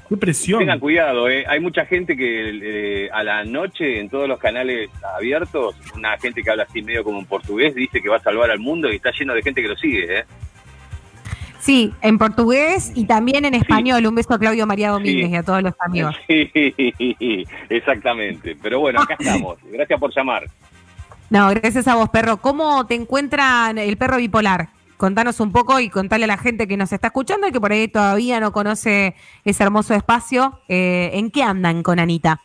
¡Qué 0.09 0.17
presión! 0.17 0.59
Tengan 0.59 0.81
cuidado, 0.81 1.29
¿eh? 1.29 1.45
hay 1.49 1.61
mucha 1.61 1.87
gente 1.87 2.17
que 2.17 3.07
eh, 3.07 3.11
a 3.11 3.23
la 3.23 3.45
noche 3.45 4.01
en 4.01 4.11
todos 4.11 4.29
los 4.29 4.39
canales 4.39 4.91
abiertos, 5.17 5.75
una 5.95 6.19
gente 6.19 6.43
que 6.43 6.51
habla 6.51 6.65
así 6.65 6.83
medio 6.83 7.03
como 7.03 7.21
en 7.21 7.27
portugués, 7.27 7.75
dice 7.75 8.03
que 8.03 8.09
va 8.09 8.17
a 8.17 8.21
salvar 8.21 8.51
al 8.51 8.59
mundo 8.59 8.93
y 8.93 8.97
está 8.97 9.11
lleno 9.13 9.33
de 9.33 9.43
gente 9.43 9.63
que 9.63 9.69
lo 9.69 9.77
sigue. 9.77 10.19
¿eh? 10.19 10.25
Sí, 11.65 11.95
en 12.03 12.19
portugués 12.19 12.93
y 12.95 13.07
también 13.07 13.47
en 13.47 13.55
español. 13.55 14.05
Un 14.05 14.15
beso 14.15 14.35
a 14.35 14.39
Claudio 14.39 14.67
María 14.67 14.91
Domínguez 14.91 15.31
y 15.31 15.35
a 15.35 15.43
todos 15.43 15.63
los 15.63 15.73
amigos. 15.79 16.15
Sí, 16.29 16.51
exactamente. 17.71 18.55
Pero 18.61 18.81
bueno, 18.81 19.01
acá 19.01 19.17
estamos. 19.19 19.57
Gracias 19.73 19.99
por 19.99 20.15
llamar. 20.15 20.45
No, 21.31 21.49
gracias 21.49 21.89
a 21.89 21.95
vos, 21.95 22.11
perro. 22.11 22.37
¿Cómo 22.37 22.87
te 22.87 22.95
encuentra 22.95 23.73
el 23.75 23.97
perro 23.97 24.19
bipolar? 24.19 24.69
Contanos 24.99 25.41
un 25.41 25.53
poco 25.53 25.81
y 25.81 25.89
contale 25.89 26.25
a 26.25 26.27
la 26.27 26.37
gente 26.37 26.69
que 26.69 26.77
nos 26.77 26.93
está 26.93 27.07
escuchando 27.07 27.49
y 27.49 27.53
que 27.53 27.63
por 27.63 27.73
ahí 27.73 27.89
todavía 27.89 28.41
no 28.41 28.53
conoce 28.53 29.15
ese 29.47 29.65
hermoso 29.65 29.95
espacio. 29.95 30.61
Eh, 30.69 31.13
¿En 31.15 31.31
qué 31.31 31.45
andan 31.45 31.83
con 31.83 31.99
Anita? 31.99 32.43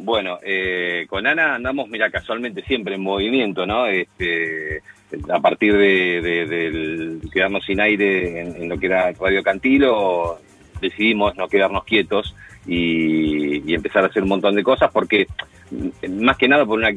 Bueno, 0.00 0.38
eh, 0.44 1.06
con 1.08 1.26
Ana 1.26 1.56
andamos, 1.56 1.88
mira, 1.88 2.08
casualmente 2.08 2.62
siempre 2.62 2.94
en 2.94 3.00
movimiento, 3.02 3.66
¿no? 3.66 3.86
Este, 3.86 4.80
a 5.28 5.40
partir 5.40 5.76
de, 5.76 7.18
quedarnos 7.32 7.64
sin 7.64 7.80
aire 7.80 8.40
en, 8.40 8.68
lo 8.68 8.78
que 8.78 8.86
era 8.86 9.10
Radio 9.12 9.42
Cantilo, 9.42 10.38
decidimos 10.80 11.36
no 11.36 11.48
quedarnos 11.48 11.82
quietos 11.82 12.36
y, 12.68 13.74
empezar 13.74 14.04
a 14.04 14.08
hacer 14.08 14.22
un 14.22 14.28
montón 14.30 14.54
de 14.54 14.62
cosas 14.62 14.90
porque 14.92 15.26
mm, 15.70 16.22
más 16.22 16.36
que 16.36 16.48
nada 16.48 16.66
por 16.66 16.78
una 16.78 16.90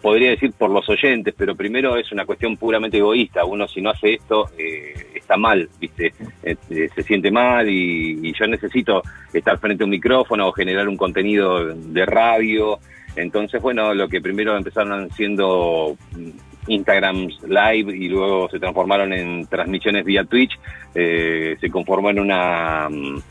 podría 0.00 0.30
decir 0.30 0.52
por 0.52 0.70
los 0.70 0.88
oyentes 0.88 1.34
pero 1.36 1.54
primero 1.54 1.96
es 1.96 2.10
una 2.12 2.26
cuestión 2.26 2.56
puramente 2.56 2.98
egoísta. 2.98 3.44
Uno 3.44 3.68
si 3.68 3.80
no 3.80 3.90
hace 3.90 4.14
esto 4.14 4.50
eh, 4.58 4.94
está 5.14 5.36
mal 5.36 5.68
viste 5.80 6.12
este, 6.42 6.88
se 6.88 7.02
siente 7.02 7.30
mal 7.30 7.68
y, 7.68 8.18
y, 8.22 8.32
yo 8.32 8.46
necesito 8.46 9.02
estar 9.32 9.58
frente 9.58 9.84
a 9.84 9.86
un 9.86 9.90
micrófono 9.90 10.48
o 10.48 10.52
generar 10.52 10.88
un 10.88 10.96
contenido 10.96 11.66
de 11.66 12.06
radio. 12.06 12.78
Entonces 13.14 13.62
bueno 13.62 13.94
lo 13.94 14.08
que 14.08 14.20
primero 14.20 14.56
empezaron 14.56 15.10
siendo 15.12 15.96
Instagram 16.66 17.28
Live 17.46 17.96
y 17.96 18.08
luego 18.08 18.48
se 18.48 18.58
transformaron 18.58 19.12
en 19.12 19.46
transmisiones 19.46 20.04
vía 20.04 20.24
Twitch, 20.24 20.58
eh, 20.94 21.56
se 21.60 21.70
conformó 21.70 22.10
en 22.10 22.20
una, 22.20 22.88
mm, 22.88 23.22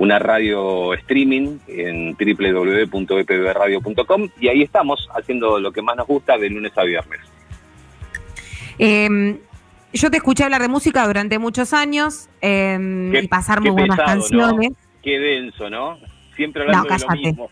una 0.00 0.18
radio 0.18 0.92
streaming 0.94 1.58
en 1.68 2.14
www.epbradio.com 2.14 4.28
y 4.40 4.48
ahí 4.48 4.62
estamos 4.62 5.06
haciendo 5.14 5.60
lo 5.60 5.72
que 5.72 5.82
más 5.82 5.94
nos 5.94 6.06
gusta 6.06 6.38
de 6.38 6.48
lunes 6.48 6.72
a 6.76 6.84
viernes. 6.84 7.20
Em, 8.78 9.36
yo 9.92 10.10
te 10.10 10.16
escuché 10.16 10.44
hablar 10.44 10.62
de 10.62 10.68
música 10.68 11.06
durante 11.06 11.38
muchos 11.38 11.74
años 11.74 12.30
em, 12.40 13.14
y 13.14 13.28
pasar 13.28 13.60
muy 13.60 13.72
buenas 13.72 13.98
canciones. 13.98 14.72
Qué 15.02 15.18
denso, 15.18 15.68
¿no? 15.68 15.98
Siempre 16.34 16.62
hablando 16.62 16.88
de 16.88 16.98
lo 16.98 17.10
mismo. 17.10 17.50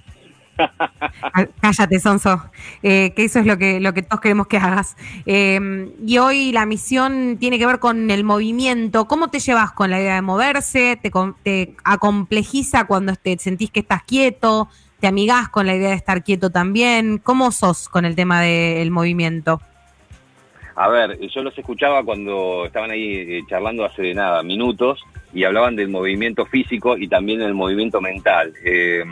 Cállate, 1.61 2.01
Sonso, 2.01 2.42
eh, 2.83 3.12
que 3.14 3.25
eso 3.25 3.38
es 3.38 3.47
lo 3.47 3.59
que, 3.59 3.81
lo 3.81 3.94
que 3.94 4.03
todos 4.03 4.21
queremos 4.21 4.47
que 4.47 4.57
hagas. 4.59 4.97
Eh, 5.27 5.90
y 6.05 6.18
hoy 6.18 6.53
la 6.53 6.66
misión 6.66 7.37
tiene 7.38 7.59
que 7.59 7.66
ver 7.66 7.79
con 7.79 8.11
el 8.11 8.25
movimiento. 8.25 9.07
¿Cómo 9.07 9.29
te 9.29 9.40
llevas 9.40 9.73
con 9.73 9.90
la 9.90 10.01
idea 10.01 10.16
de 10.16 10.23
moverse? 10.23 10.99
¿Te, 11.01 11.11
te 11.42 11.75
acomplejiza 11.85 12.87
cuando 12.87 13.14
te 13.14 13.38
sentís 13.38 13.71
que 13.71 13.81
estás 13.81 14.03
quieto? 14.03 14.68
¿Te 15.01 15.07
amigás 15.07 15.49
con 15.49 15.66
la 15.66 15.77
idea 15.77 15.90
de 15.90 15.94
estar 15.94 16.25
quieto 16.25 16.51
también? 16.51 17.18
¿Cómo 17.18 17.53
sos 17.53 17.88
con 17.88 18.05
el 18.05 18.16
tema 18.16 18.40
del 18.40 18.90
movimiento? 18.90 19.61
A 20.75 20.88
ver, 20.88 21.18
yo 21.29 21.42
los 21.42 21.59
escuchaba 21.59 22.05
cuando 22.05 22.64
estaban 22.66 22.90
ahí 22.92 23.16
eh, 23.16 23.42
charlando 23.49 23.85
hace 23.85 24.14
nada, 24.14 24.44
minutos, 24.44 25.01
y 25.33 25.44
hablaban 25.44 25.75
del 25.75 25.88
movimiento 25.88 26.47
físico 26.47 26.97
y 26.97 27.09
también 27.09 27.40
del 27.40 27.55
movimiento 27.55 28.01
mental. 28.01 28.55
Eh, 28.64 29.05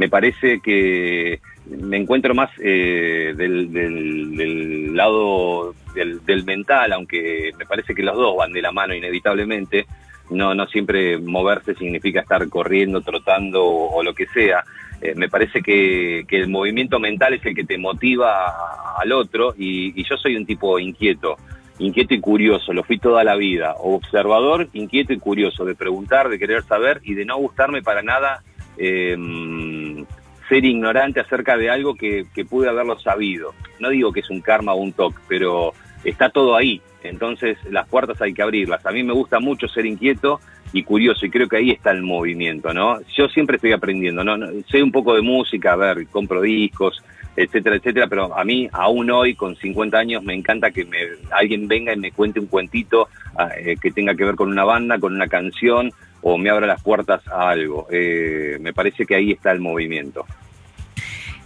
me 0.00 0.08
parece 0.08 0.60
que 0.60 1.40
me 1.66 1.98
encuentro 1.98 2.34
más 2.34 2.48
eh, 2.58 3.34
del, 3.36 4.96
lado 4.96 5.74
del, 5.94 6.44
mental, 6.46 6.94
aunque 6.94 7.52
me 7.58 7.66
parece 7.66 7.94
que 7.94 8.02
los 8.02 8.16
dos 8.16 8.34
van 8.34 8.54
de 8.54 8.62
la 8.62 8.72
mano 8.72 8.94
inevitablemente. 8.94 9.84
No, 10.30 10.54
no 10.54 10.66
siempre 10.68 11.18
moverse 11.18 11.74
significa 11.74 12.20
estar 12.20 12.48
corriendo, 12.48 13.02
trotando 13.02 13.62
o, 13.62 14.02
lo 14.02 14.14
que 14.14 14.26
sea. 14.28 14.64
Eh, 15.02 15.12
me 15.16 15.28
parece 15.28 15.60
que, 15.60 16.24
el 16.30 16.48
movimiento 16.48 16.98
mental 16.98 17.34
es 17.34 17.44
el 17.44 17.54
que 17.54 17.64
te 17.64 17.76
motiva 17.76 18.94
al 18.96 19.12
otro 19.12 19.54
y, 19.58 20.02
yo 20.02 20.16
soy 20.16 20.34
un 20.34 20.46
tipo 20.46 20.78
inquieto, 20.78 21.36
inquieto 21.78 22.14
y 22.14 22.20
curioso, 22.20 22.72
lo 22.72 22.84
fui 22.84 22.98
toda 22.98 23.22
la 23.22 23.36
vida, 23.36 23.74
observador, 23.78 24.70
inquieto 24.72 25.12
y 25.12 25.18
curioso, 25.18 25.66
de 25.66 25.74
preguntar, 25.74 26.30
de 26.30 26.38
querer 26.38 26.62
saber 26.62 27.02
y 27.04 27.12
de 27.12 27.26
no 27.26 27.36
gustarme 27.36 27.82
para 27.82 28.00
nada 28.00 28.42
eh, 28.82 30.04
ser 30.48 30.64
ignorante 30.64 31.20
acerca 31.20 31.56
de 31.56 31.70
algo 31.70 31.94
que, 31.94 32.26
pude 32.48 32.68
haberlo 32.68 32.98
sabido. 32.98 33.54
No 33.78 33.90
digo 33.90 34.12
que 34.12 34.20
es 34.20 34.30
un 34.30 34.40
karma 34.40 34.72
o 34.72 34.78
un 34.78 34.92
toque, 34.92 35.18
pero 35.28 35.74
está 36.02 36.30
todo 36.30 36.56
ahí. 36.56 36.80
Entonces 37.02 37.56
las 37.70 37.86
puertas 37.88 38.20
hay 38.20 38.34
que 38.34 38.42
abrirlas. 38.42 38.84
A 38.84 38.90
mí 38.90 39.02
me 39.02 39.12
gusta 39.12 39.38
mucho 39.38 39.68
ser 39.68 39.86
inquieto 39.86 40.40
y 40.72 40.82
curioso 40.82 41.26
y 41.26 41.30
creo 41.30 41.48
que 41.48 41.58
ahí 41.58 41.70
está 41.70 41.90
el 41.92 42.02
movimiento, 42.02 42.72
¿no? 42.74 43.00
Yo 43.16 43.28
siempre 43.28 43.56
estoy 43.56 43.72
aprendiendo, 43.72 44.24
¿no? 44.24 44.36
Sé 44.70 44.82
un 44.82 44.92
poco 44.92 45.14
de 45.14 45.22
música, 45.22 45.72
a 45.72 45.76
ver, 45.76 46.06
compro 46.08 46.42
discos, 46.42 47.02
etcétera, 47.36 47.76
etcétera, 47.76 48.06
pero 48.08 48.36
a 48.36 48.44
mí 48.44 48.68
aún 48.72 49.10
hoy 49.10 49.34
con 49.34 49.56
50 49.56 49.98
años 49.98 50.22
me 50.22 50.34
encanta 50.34 50.70
que 50.70 50.84
me, 50.84 50.98
alguien 51.30 51.68
venga 51.68 51.92
y 51.92 51.96
me 51.96 52.12
cuente 52.12 52.40
un 52.40 52.46
cuentito 52.46 53.08
ah, 53.36 53.50
eh, 53.56 53.76
que 53.80 53.90
tenga 53.90 54.14
que 54.14 54.24
ver 54.24 54.34
con 54.34 54.48
una 54.48 54.64
banda, 54.64 54.98
con 54.98 55.14
una 55.14 55.28
canción 55.28 55.92
o 56.22 56.38
me 56.38 56.50
abra 56.50 56.66
las 56.66 56.82
puertas 56.82 57.26
a 57.28 57.50
algo. 57.50 57.86
Eh, 57.90 58.58
me 58.60 58.72
parece 58.72 59.06
que 59.06 59.14
ahí 59.14 59.32
está 59.32 59.50
el 59.52 59.60
movimiento. 59.60 60.26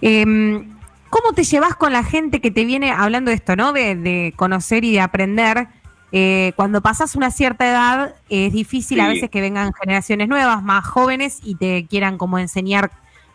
Em, 0.01 0.75
¿Cómo 1.11 1.33
te 1.33 1.45
llevas 1.45 1.77
con 1.77 1.93
la 1.93 2.03
gente 2.03 2.41
que 2.41 2.51
te 2.51 2.65
viene 2.65 2.91
hablando 2.91 3.31
de 3.31 3.37
esto, 3.37 3.55
¿no? 3.55 3.73
De, 3.73 4.33
conocer 4.37 4.85
y 4.85 4.93
de 4.93 5.01
aprender. 5.01 5.69
Eh, 6.11 6.53
cuando 6.57 6.81
pasas 6.81 7.15
una 7.15 7.31
cierta 7.31 7.69
edad, 7.69 8.15
es 8.29 8.53
difícil 8.53 9.01
a 9.01 9.09
veces 9.09 9.31
que 9.31 9.41
vengan 9.41 9.73
generaciones 9.73 10.29
nuevas, 10.29 10.63
más 10.63 10.85
jóvenes, 10.85 11.39
y 11.45 11.55
te 11.55 11.87
quieran 11.87 12.19
como 12.19 12.39
enseñar 12.39 12.91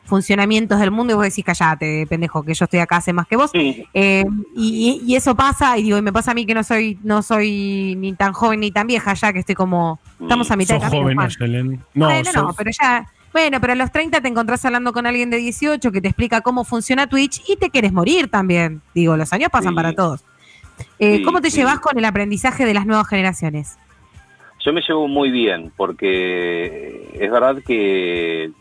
funcionamientos 0.09 0.79
del 0.79 0.91
mundo 0.91 1.13
y 1.13 1.15
vos 1.15 1.23
decís, 1.23 1.45
callate, 1.45 2.05
pendejo, 2.07 2.43
que 2.43 2.53
yo 2.53 2.65
estoy 2.65 2.79
acá 2.79 2.97
hace 2.97 3.13
más 3.13 3.27
que 3.27 3.37
vos. 3.37 3.51
Eh, 3.53 4.25
y, 4.55 5.15
eso 5.15 5.35
pasa, 5.35 5.77
y 5.77 5.83
digo, 5.83 5.97
y 5.97 6.01
me 6.01 6.11
pasa 6.11 6.31
a 6.31 6.33
mí 6.33 6.45
que 6.45 6.53
no 6.53 6.63
soy, 6.63 6.97
no 7.03 7.21
soy 7.21 7.95
ni 7.97 8.13
tan 8.13 8.33
joven 8.33 8.59
ni 8.59 8.71
tan 8.71 8.87
vieja 8.87 9.13
ya, 9.13 9.31
que 9.31 9.39
estoy 9.39 9.55
como, 9.55 9.99
estamos 10.19 10.51
a 10.51 10.57
mitad 10.57 10.75
de 10.75 10.81
camino. 10.81 11.03
Joven, 11.03 11.83
no, 11.93 12.07
bueno, 12.07 12.31
no, 12.33 12.53
pero 12.53 12.71
ya, 12.71 13.07
bueno, 13.31 13.61
pero 13.61 13.73
a 13.73 13.75
los 13.75 13.91
30 13.91 14.21
te 14.21 14.27
encontrás 14.27 14.65
hablando 14.65 14.91
con 14.91 15.05
alguien 15.05 15.29
de 15.29 15.37
18 15.37 15.91
que 15.91 16.01
te 16.01 16.07
explica 16.07 16.41
cómo 16.41 16.63
funciona 16.63 17.07
Twitch 17.07 17.41
y 17.47 17.55
te 17.55 17.69
quieres 17.69 17.93
morir 17.93 18.29
también. 18.29 18.81
Digo, 18.93 19.15
los 19.15 19.31
años 19.31 19.49
pasan 19.51 19.75
para 19.75 19.93
todos. 19.93 20.23
Eh, 20.97 21.21
¿Cómo 21.23 21.41
te 21.41 21.49
llevas 21.49 21.79
con 21.79 21.97
el 21.97 22.05
aprendizaje 22.05 22.65
de 22.65 22.73
las 22.73 22.85
nuevas 22.85 23.07
generaciones? 23.07 23.77
Yo 24.65 24.73
me 24.73 24.81
llevo 24.81 25.07
muy 25.07 25.31
bien, 25.31 25.71
porque 25.77 27.09
es 27.13 27.31
verdad 27.31 27.61
que 27.65 28.51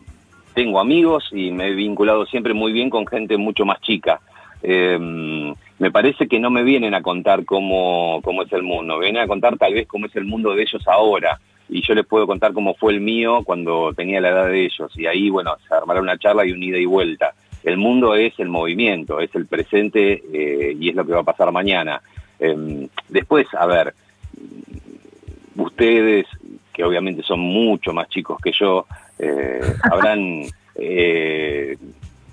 tengo 0.59 0.81
amigos 0.81 1.29
y 1.31 1.51
me 1.51 1.67
he 1.67 1.73
vinculado 1.73 2.25
siempre 2.25 2.53
muy 2.53 2.73
bien 2.73 2.89
con 2.89 3.07
gente 3.07 3.37
mucho 3.37 3.63
más 3.63 3.79
chica. 3.79 4.19
Em, 4.61 5.55
me 5.77 5.89
parece 5.89 6.27
que 6.27 6.37
no 6.37 6.49
me 6.49 6.63
vienen 6.63 6.93
a 6.93 7.01
contar 7.01 7.45
cómo, 7.45 8.19
cómo 8.25 8.43
es 8.43 8.51
el 8.51 8.63
mundo, 8.63 8.97
me 8.97 9.05
vienen 9.05 9.23
a 9.23 9.27
contar 9.27 9.57
tal 9.57 9.73
vez 9.73 9.87
cómo 9.87 10.07
es 10.07 10.15
el 10.17 10.25
mundo 10.25 10.53
de 10.53 10.63
ellos 10.63 10.85
ahora. 10.85 11.39
Y 11.69 11.81
yo 11.81 11.93
les 11.93 12.05
puedo 12.05 12.27
contar 12.27 12.51
cómo 12.51 12.73
fue 12.73 12.91
el 12.91 12.99
mío 12.99 13.41
cuando 13.45 13.93
tenía 13.93 14.19
la 14.19 14.31
edad 14.31 14.47
de 14.47 14.65
ellos. 14.65 14.91
Y 14.97 15.05
ahí, 15.05 15.29
bueno, 15.29 15.55
se 15.65 15.73
armará 15.73 16.01
una 16.01 16.17
charla 16.17 16.45
y 16.45 16.51
un 16.51 16.61
ida 16.61 16.77
y 16.77 16.85
vuelta. 16.85 17.33
El 17.63 17.77
mundo 17.77 18.15
es 18.15 18.37
el 18.37 18.49
movimiento, 18.49 19.21
es 19.21 19.33
el 19.35 19.45
presente 19.45 20.21
eh, 20.33 20.75
y 20.77 20.89
es 20.89 20.95
lo 20.95 21.05
que 21.05 21.13
va 21.13 21.21
a 21.21 21.23
pasar 21.31 21.53
mañana. 21.53 22.01
Em, 22.37 22.89
después, 23.07 23.47
a 23.57 23.65
ver, 23.65 23.93
ustedes, 25.55 26.25
que 26.73 26.83
obviamente 26.83 27.23
son 27.23 27.39
mucho 27.39 27.93
más 27.93 28.09
chicos 28.09 28.41
que 28.43 28.51
yo, 28.51 28.85
eh, 29.19 29.59
habrán, 29.91 30.43
eh, 30.75 31.77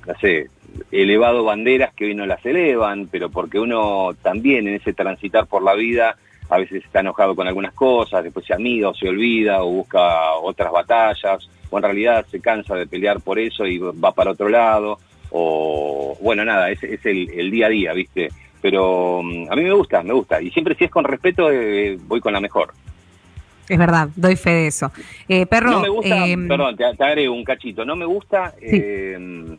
no 0.07 0.15
sé, 0.21 0.49
elevado 0.91 1.45
banderas 1.45 1.93
que 1.95 2.07
hoy 2.07 2.15
no 2.15 2.27
las 2.27 2.45
elevan, 2.47 3.09
pero 3.11 3.29
porque 3.31 3.59
uno 3.59 4.11
también 4.23 4.69
en 4.69 4.75
ese 4.75 4.93
transitar 4.93 5.47
por 5.47 5.63
la 5.63 5.75
vida 5.75 6.17
a 6.49 6.59
veces 6.59 6.85
está 6.85 7.01
enojado 7.01 7.35
con 7.35 7.49
algunas 7.49 7.73
cosas, 7.75 8.23
después 8.23 8.47
se 8.47 8.55
amiga 8.55 8.89
o 8.89 8.95
se 8.95 9.09
olvida 9.09 9.65
o 9.65 9.71
busca 9.71 10.35
otras 10.35 10.71
batallas, 10.71 11.49
o 11.71 11.77
en 11.77 11.83
realidad 11.83 12.25
se 12.31 12.41
cansa 12.41 12.77
de 12.77 12.87
pelear 12.87 13.21
por 13.21 13.39
eso 13.39 13.67
y 13.67 13.79
va 13.79 14.13
para 14.13 14.31
otro 14.31 14.49
lado, 14.49 14.99
o 15.31 16.17
bueno, 16.21 16.45
nada, 16.45 16.71
es, 16.71 16.83
es 16.85 17.05
el, 17.05 17.51
día 17.51 17.67
a 17.67 17.71
día, 17.71 17.93
¿viste? 17.93 18.29
Pero 18.63 19.23
mm, 19.25 19.51
a 19.51 19.57
mí 19.57 19.63
me 19.63 19.73
gusta, 19.73 20.03
me 20.03 20.15
gusta, 20.15 20.41
y 20.41 20.51
siempre 20.51 20.77
si 20.77 20.85
es 20.85 20.91
con 20.91 21.05
respeto 21.05 21.51
eh, 21.51 21.99
voy 22.07 22.21
con 22.21 22.33
la 22.33 22.41
mejor. 22.41 22.73
Es 23.69 23.79
verdad, 23.79 24.09
doy 24.15 24.37
fe 24.37 24.51
de 24.51 24.67
eso. 24.69 24.93
Eh, 25.29 25.47
perro. 25.47 25.71
No 25.71 25.81
me 25.81 25.89
gusta, 25.89 26.27
em, 26.27 26.49
perdón, 26.49 26.77
te, 26.77 26.85
agrego 26.85 27.35
un 27.35 27.45
cachito. 27.45 27.85
No 27.85 27.97
me 27.97 28.05
gusta 28.05 28.55
em, 28.61 29.59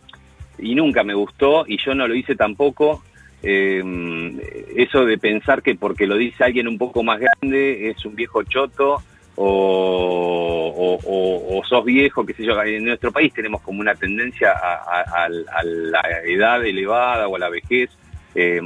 y 0.60 0.76
nunca 0.76 1.04
me 1.04 1.14
gustó 1.14 1.66
y 1.68 1.78
yo 1.84 1.94
no 1.94 2.08
lo 2.08 2.16
hice 2.16 2.36
tampoco. 2.36 3.04
Em, 3.44 4.40
eso 4.76 5.06
de 5.06 5.18
pensar 5.18 5.62
que 5.62 5.76
porque 5.76 6.08
lo 6.08 6.18
dice 6.18 6.44
alguien 6.44 6.68
un 6.68 6.78
poco 6.78 7.04
más 7.04 7.20
grande 7.20 7.90
es 7.90 8.04
un 8.04 8.16
viejo 8.16 8.42
choto 8.44 9.04
o, 9.36 11.00
o, 11.06 11.64
sos 11.66 11.86
viejo, 11.86 12.26
qué 12.26 12.34
sé 12.34 12.44
yo. 12.44 12.62
En 12.64 12.86
nuestro 12.86 13.12
país 13.12 13.34
tenemos 13.34 13.62
como 13.62 13.82
una 13.82 13.94
tendencia 13.94 14.54
a, 14.54 15.30
la 15.30 16.02
edad 16.26 16.66
elevada 16.66 17.28
o 17.28 17.36
a 17.36 17.40
la 17.40 17.50
vejez, 17.50 17.92
eh, 18.34 18.62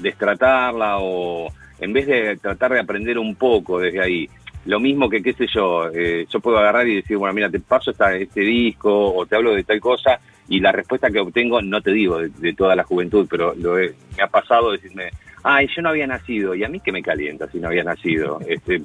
destratarla 0.00 0.98
o 1.00 1.52
en 1.78 1.92
vez 1.92 2.06
de 2.06 2.36
tratar 2.36 2.72
de 2.72 2.80
aprender 2.80 3.18
un 3.18 3.34
poco 3.34 3.80
desde 3.80 4.00
ahí 4.00 4.30
lo 4.66 4.80
mismo 4.80 5.08
que, 5.08 5.22
qué 5.22 5.32
sé 5.32 5.46
yo, 5.52 5.88
eh, 5.94 6.26
yo 6.28 6.40
puedo 6.40 6.58
agarrar 6.58 6.86
y 6.88 6.96
decir, 6.96 7.16
bueno, 7.16 7.34
mira, 7.34 7.48
te 7.48 7.60
paso 7.60 7.92
esta, 7.92 8.14
este 8.14 8.40
disco 8.40 9.14
o 9.14 9.24
te 9.26 9.36
hablo 9.36 9.54
de 9.54 9.64
tal 9.64 9.80
cosa 9.80 10.20
y 10.48 10.60
la 10.60 10.72
respuesta 10.72 11.10
que 11.10 11.20
obtengo, 11.20 11.62
no 11.62 11.80
te 11.80 11.92
digo 11.92 12.18
de, 12.18 12.52
toda 12.52 12.76
la 12.76 12.84
juventud, 12.84 13.26
pero 13.28 13.54
lo 13.54 13.74
me 13.74 14.22
ha 14.22 14.28
pasado 14.28 14.72
decirme, 14.72 15.10
ay, 15.42 15.68
yo 15.74 15.82
no 15.82 15.90
había 15.90 16.06
nacido, 16.06 16.54
y 16.54 16.64
a 16.64 16.68
mí 16.68 16.80
que 16.80 16.90
me 16.90 17.02
calienta 17.02 17.48
si 17.48 17.58
no 17.58 17.68
había 17.68 17.84
nacido. 17.84 18.40
Este, 18.46 18.80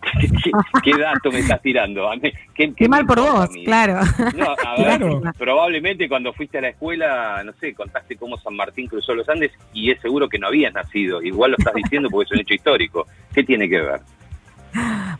¿qué, 0.83 0.97
dato 0.97 1.31
me 1.31 1.39
estás 1.39 1.61
tirando? 1.61 2.09
¿Qué, 2.53 2.89
mal 2.89 3.05
por 3.05 3.19
vos, 3.19 3.49
claro. 3.63 3.99
No, 4.35 4.55
a 4.65 4.75
ver, 4.97 5.01
probablemente 5.37 6.09
cuando 6.09 6.33
fuiste 6.33 6.57
a 6.57 6.61
la 6.61 6.69
escuela, 6.69 7.41
no 7.43 7.53
sé, 7.53 7.73
contaste 7.73 8.15
cómo 8.15 8.37
San 8.37 8.55
Martín 8.55 8.87
cruzó 8.87 9.13
los 9.13 9.27
Andes 9.29 9.51
y 9.73 9.91
es 9.91 9.99
seguro 10.01 10.27
que 10.27 10.39
no 10.39 10.47
habías 10.47 10.73
nacido. 10.73 11.21
Igual 11.21 11.51
lo 11.51 11.57
estás 11.57 11.73
diciendo 11.73 12.09
porque 12.09 12.25
es 12.25 12.31
un 12.31 12.39
hecho 12.41 12.53
histórico. 12.53 13.07
¿Qué 13.33 13.43
tiene 13.43 13.69
que 13.69 13.81
ver? 13.81 14.01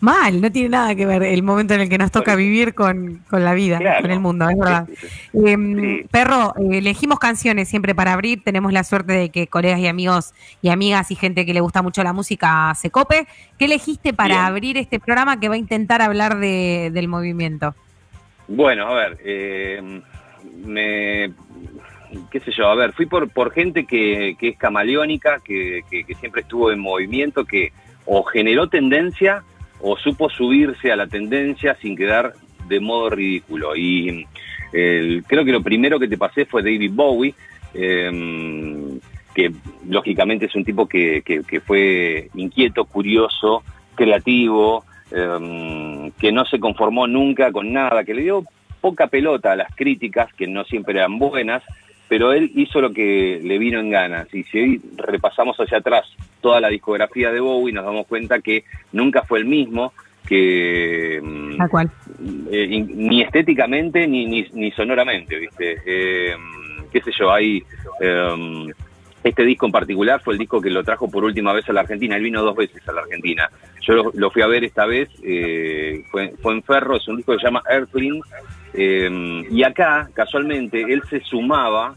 Mal, 0.02 0.42
no 0.42 0.52
tiene 0.52 0.70
nada 0.70 0.96
que 0.96 1.06
ver 1.06 1.22
el 1.22 1.44
momento 1.44 1.76
en 1.76 1.82
el 1.82 1.90
que 1.90 2.00
nos 2.00 2.10
toca 2.10 2.36
vivir 2.36 2.74
con, 2.74 3.22
la 3.30 3.54
vida, 3.54 3.80
con 4.02 4.10
el 4.10 4.20
mundo, 4.20 4.50
es 4.50 4.58
verdad. 4.58 4.90
Em, 5.32 6.08
perro, 6.08 6.56
eh, 6.58 6.80
elegimos 6.80 7.20
canciones 7.20 7.70
siempre 7.70 7.94
para 7.94 8.14
abrir, 8.14 8.44
tenemos 8.44 8.74
la 8.74 8.84
suerte 8.84 9.14
de 9.14 9.30
que 9.30 9.46
colegas 9.46 9.80
y 9.80 9.86
amigos 9.86 10.34
y 10.64 10.70
amigas 10.70 11.12
y 11.12 11.16
gente 11.16 11.46
que 11.46 11.54
le 11.54 11.62
gusta 11.62 11.84
mucho 11.84 12.04
la 12.04 12.14
música 12.14 12.74
se 12.74 12.90
cope. 12.90 13.28
¿Qué 13.60 13.66
elegiste 13.66 14.12
para 14.12 14.48
abrir 14.48 14.76
este 14.78 15.00
programa 15.00 15.40
que 15.40 15.50
va 15.50 15.54
a 15.54 15.60
intentar 15.60 16.02
hablar 16.02 16.40
del 16.40 17.08
movimiento? 17.08 17.76
Bueno, 18.48 18.88
a 18.88 18.96
ver, 18.96 19.20
em, 19.24 20.02
me, 20.66 21.32
qué 22.32 22.40
sé 22.40 22.52
yo, 22.58 22.70
a 22.70 22.76
ver, 22.76 22.94
fui 22.94 23.06
por, 23.06 23.30
por 23.30 23.52
gente 23.52 23.86
que, 23.86 24.36
es 24.42 24.58
camaleónica, 24.58 25.42
que 25.46 25.84
siempre 26.20 26.42
estuvo 26.42 26.72
en 26.72 26.80
movimiento, 26.80 27.46
que 27.46 27.72
o 28.06 28.24
generó 28.24 28.68
tendencia 28.68 29.44
o 29.82 29.98
supo 29.98 30.30
subirse 30.30 30.92
a 30.92 30.96
la 30.96 31.08
tendencia 31.08 31.76
sin 31.82 31.96
quedar 31.96 32.34
de 32.68 32.80
modo 32.80 33.10
ridículo. 33.10 33.76
Y 33.76 34.26
creo 34.72 35.46
que 35.46 35.52
lo 35.52 35.62
primero 35.62 36.00
que 36.00 36.08
te 36.08 36.18
pasé 36.18 36.46
fue 36.46 36.64
David 36.64 36.92
Bowie, 36.94 37.34
em, 37.74 39.00
que 39.34 39.52
lógicamente 39.88 40.46
es 40.46 40.56
un 40.56 40.66
tipo 40.66 40.88
que, 40.88 41.24
fue 41.66 42.30
inquieto, 42.36 42.86
curioso, 42.86 43.64
creativo, 43.96 44.86
em, 45.12 46.12
que 46.12 46.32
no 46.32 46.46
se 46.46 46.60
conformó 46.60 47.08
nunca 47.08 47.52
con 47.52 47.72
nada, 47.72 48.04
que 48.04 48.14
le 48.14 48.24
dio 48.24 48.46
poca 48.80 49.08
pelota 49.08 49.52
a 49.52 49.56
las 49.56 49.76
críticas, 49.76 50.34
que 50.34 50.48
no 50.48 50.64
siempre 50.64 50.96
eran 50.98 51.20
buenas, 51.20 51.64
pero 52.08 52.34
él 52.34 52.52
hizo 52.56 52.82
lo 52.82 52.92
que 52.92 53.40
le 53.44 53.58
vino 53.58 53.80
en 53.80 53.90
ganas. 53.90 54.34
Y 54.34 54.44
si 54.44 54.60
hoy 54.60 54.82
repasamos 54.98 55.58
hacia 55.58 55.78
atrás 55.78 56.06
toda 56.42 56.60
la 56.60 56.70
discografía 56.70 57.32
de 57.32 57.40
Bowie, 57.40 57.74
nos 57.74 57.86
damos 57.86 58.08
cuenta 58.08 58.40
que 58.42 58.64
nunca 58.92 59.24
fue 59.24 59.40
el 59.40 59.46
mismo, 59.46 59.94
que 60.28 61.20
mm, 61.24 61.58
Tal 61.58 61.70
cual. 61.70 61.92
eh, 62.52 62.68
ni 62.68 63.22
estéticamente 63.22 64.08
ni, 64.08 64.26
ni, 64.26 64.46
ni 64.54 64.72
sonoramente, 64.72 65.38
¿viste? 65.38 65.78
Eh, 65.86 66.36
qué 66.92 67.02
sé 67.02 67.12
yo, 67.18 67.32
hay... 67.32 67.64
eh, 68.02 68.68
este 69.24 69.44
disco 69.46 69.68
en 69.68 69.72
particular 69.72 70.20
fue 70.24 70.34
el 70.34 70.40
disco 70.40 70.60
que 70.60 70.72
lo 70.72 70.84
trajo 70.84 71.08
por 71.08 71.24
última 71.24 71.54
vez 71.54 71.70
a 71.70 71.74
la 71.74 71.82
Argentina. 71.82 72.16
Él 72.16 72.24
vino 72.24 72.42
dos 72.42 72.56
veces 72.56 72.82
a 72.90 72.92
la 72.92 73.02
Argentina. 73.02 73.48
Yo 73.82 73.94
lo, 73.94 74.12
lo 74.16 74.32
fui 74.32 74.42
a 74.42 74.48
ver 74.48 74.64
esta 74.64 74.88
vez, 74.88 75.10
eh, 75.24 76.04
fue, 76.10 76.34
fue 76.42 76.54
en 76.54 76.64
Ferro, 76.64 76.96
es 76.98 77.08
un 77.08 77.18
disco 77.18 77.34
que 77.34 77.38
se 77.38 77.46
llama 77.46 77.62
Earthling. 77.70 78.20
eh, 78.74 79.44
y 79.52 79.62
acá, 79.62 80.10
casualmente, 80.16 80.82
él 80.82 81.04
se 81.08 81.20
sumaba, 81.20 81.94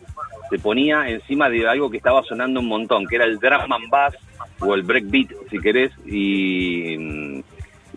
se 0.50 0.58
ponía 0.58 1.08
encima 1.08 1.48
de 1.48 1.66
algo 1.68 1.90
que 1.90 1.96
estaba 1.98 2.22
sonando 2.22 2.60
un 2.60 2.66
montón, 2.68 3.06
que 3.06 3.16
era 3.16 3.24
el 3.24 3.38
drum 3.38 3.72
and 3.72 3.90
bass 3.90 4.14
o 4.60 4.74
el 4.74 4.82
breakbeat, 4.82 5.30
si 5.50 5.58
querés, 5.58 5.92
y, 6.06 7.42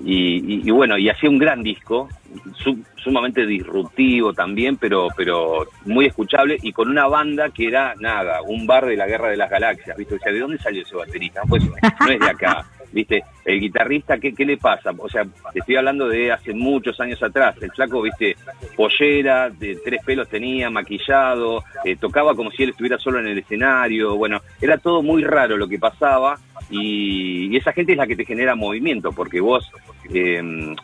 y, 0.04 0.72
bueno, 0.72 0.98
y 0.98 1.10
hacía 1.10 1.30
un 1.30 1.38
gran 1.40 1.64
disco, 1.64 2.08
su- 2.56 2.84
sumamente 2.98 3.46
disruptivo 3.46 4.34
también, 4.34 4.78
pero, 4.78 5.08
pero 5.16 5.68
muy 5.86 6.06
escuchable 6.06 6.58
y 6.62 6.72
con 6.72 6.90
una 6.90 7.08
banda 7.08 7.50
que 7.50 7.68
era 7.68 7.94
nada, 8.00 8.42
un 8.44 8.68
bar 8.68 8.86
de 8.86 8.96
la 8.96 9.08
Guerra 9.08 9.30
de 9.30 9.38
las 9.38 9.50
Galaxias, 9.50 9.98
¿viste? 9.98 10.16
O 10.16 10.20
sea, 10.20 10.32
¿de 10.32 10.40
dónde 10.40 10.58
salió 10.60 10.82
ese 10.84 10.96
baterista? 10.96 11.42
Pues 11.48 11.64
no 11.66 12.12
es 12.12 12.20
de 12.20 12.30
acá, 12.30 12.66
¿viste? 12.98 13.24
El 13.46 13.60
guitarrista, 13.60 14.18
¿qué, 14.18 14.34
qué 14.34 14.44
le 14.44 14.58
pasa? 14.58 14.92
O 14.98 15.08
sea, 15.08 15.24
te 15.54 15.60
estoy 15.60 15.76
hablando 15.76 16.10
de 16.10 16.32
hace 16.32 16.52
muchos 16.52 17.00
años 17.00 17.22
atrás, 17.22 17.56
el 17.62 17.72
flaco, 17.72 18.02
¿viste? 18.02 18.36
Pollera, 18.76 19.52
de 19.52 19.78
tres 19.86 20.04
pelos 20.04 20.28
tenía, 20.28 20.72
maquillado, 20.72 21.64
eh, 21.86 21.96
tocaba 21.96 22.34
como 22.34 22.50
si 22.50 22.64
él 22.64 22.70
estuviera 22.70 22.98
solo 22.98 23.20
en 23.20 23.28
el 23.28 23.38
escenario, 23.38 24.16
bueno, 24.18 24.42
era 24.60 24.80
todo 24.80 25.04
muy 25.04 25.24
raro 25.24 25.58
lo 25.58 25.68
que 25.68 25.78
pasaba 25.78 26.40
y, 26.72 27.56
esa 27.56 27.72
gente 27.72 27.94
es 27.94 27.98
la 27.98 28.08
que 28.08 28.16
te 28.16 28.26
genera 28.26 28.56
movimiento, 28.56 29.12
porque 29.12 29.40
vos, 29.42 29.72
eh, 30.14 30.42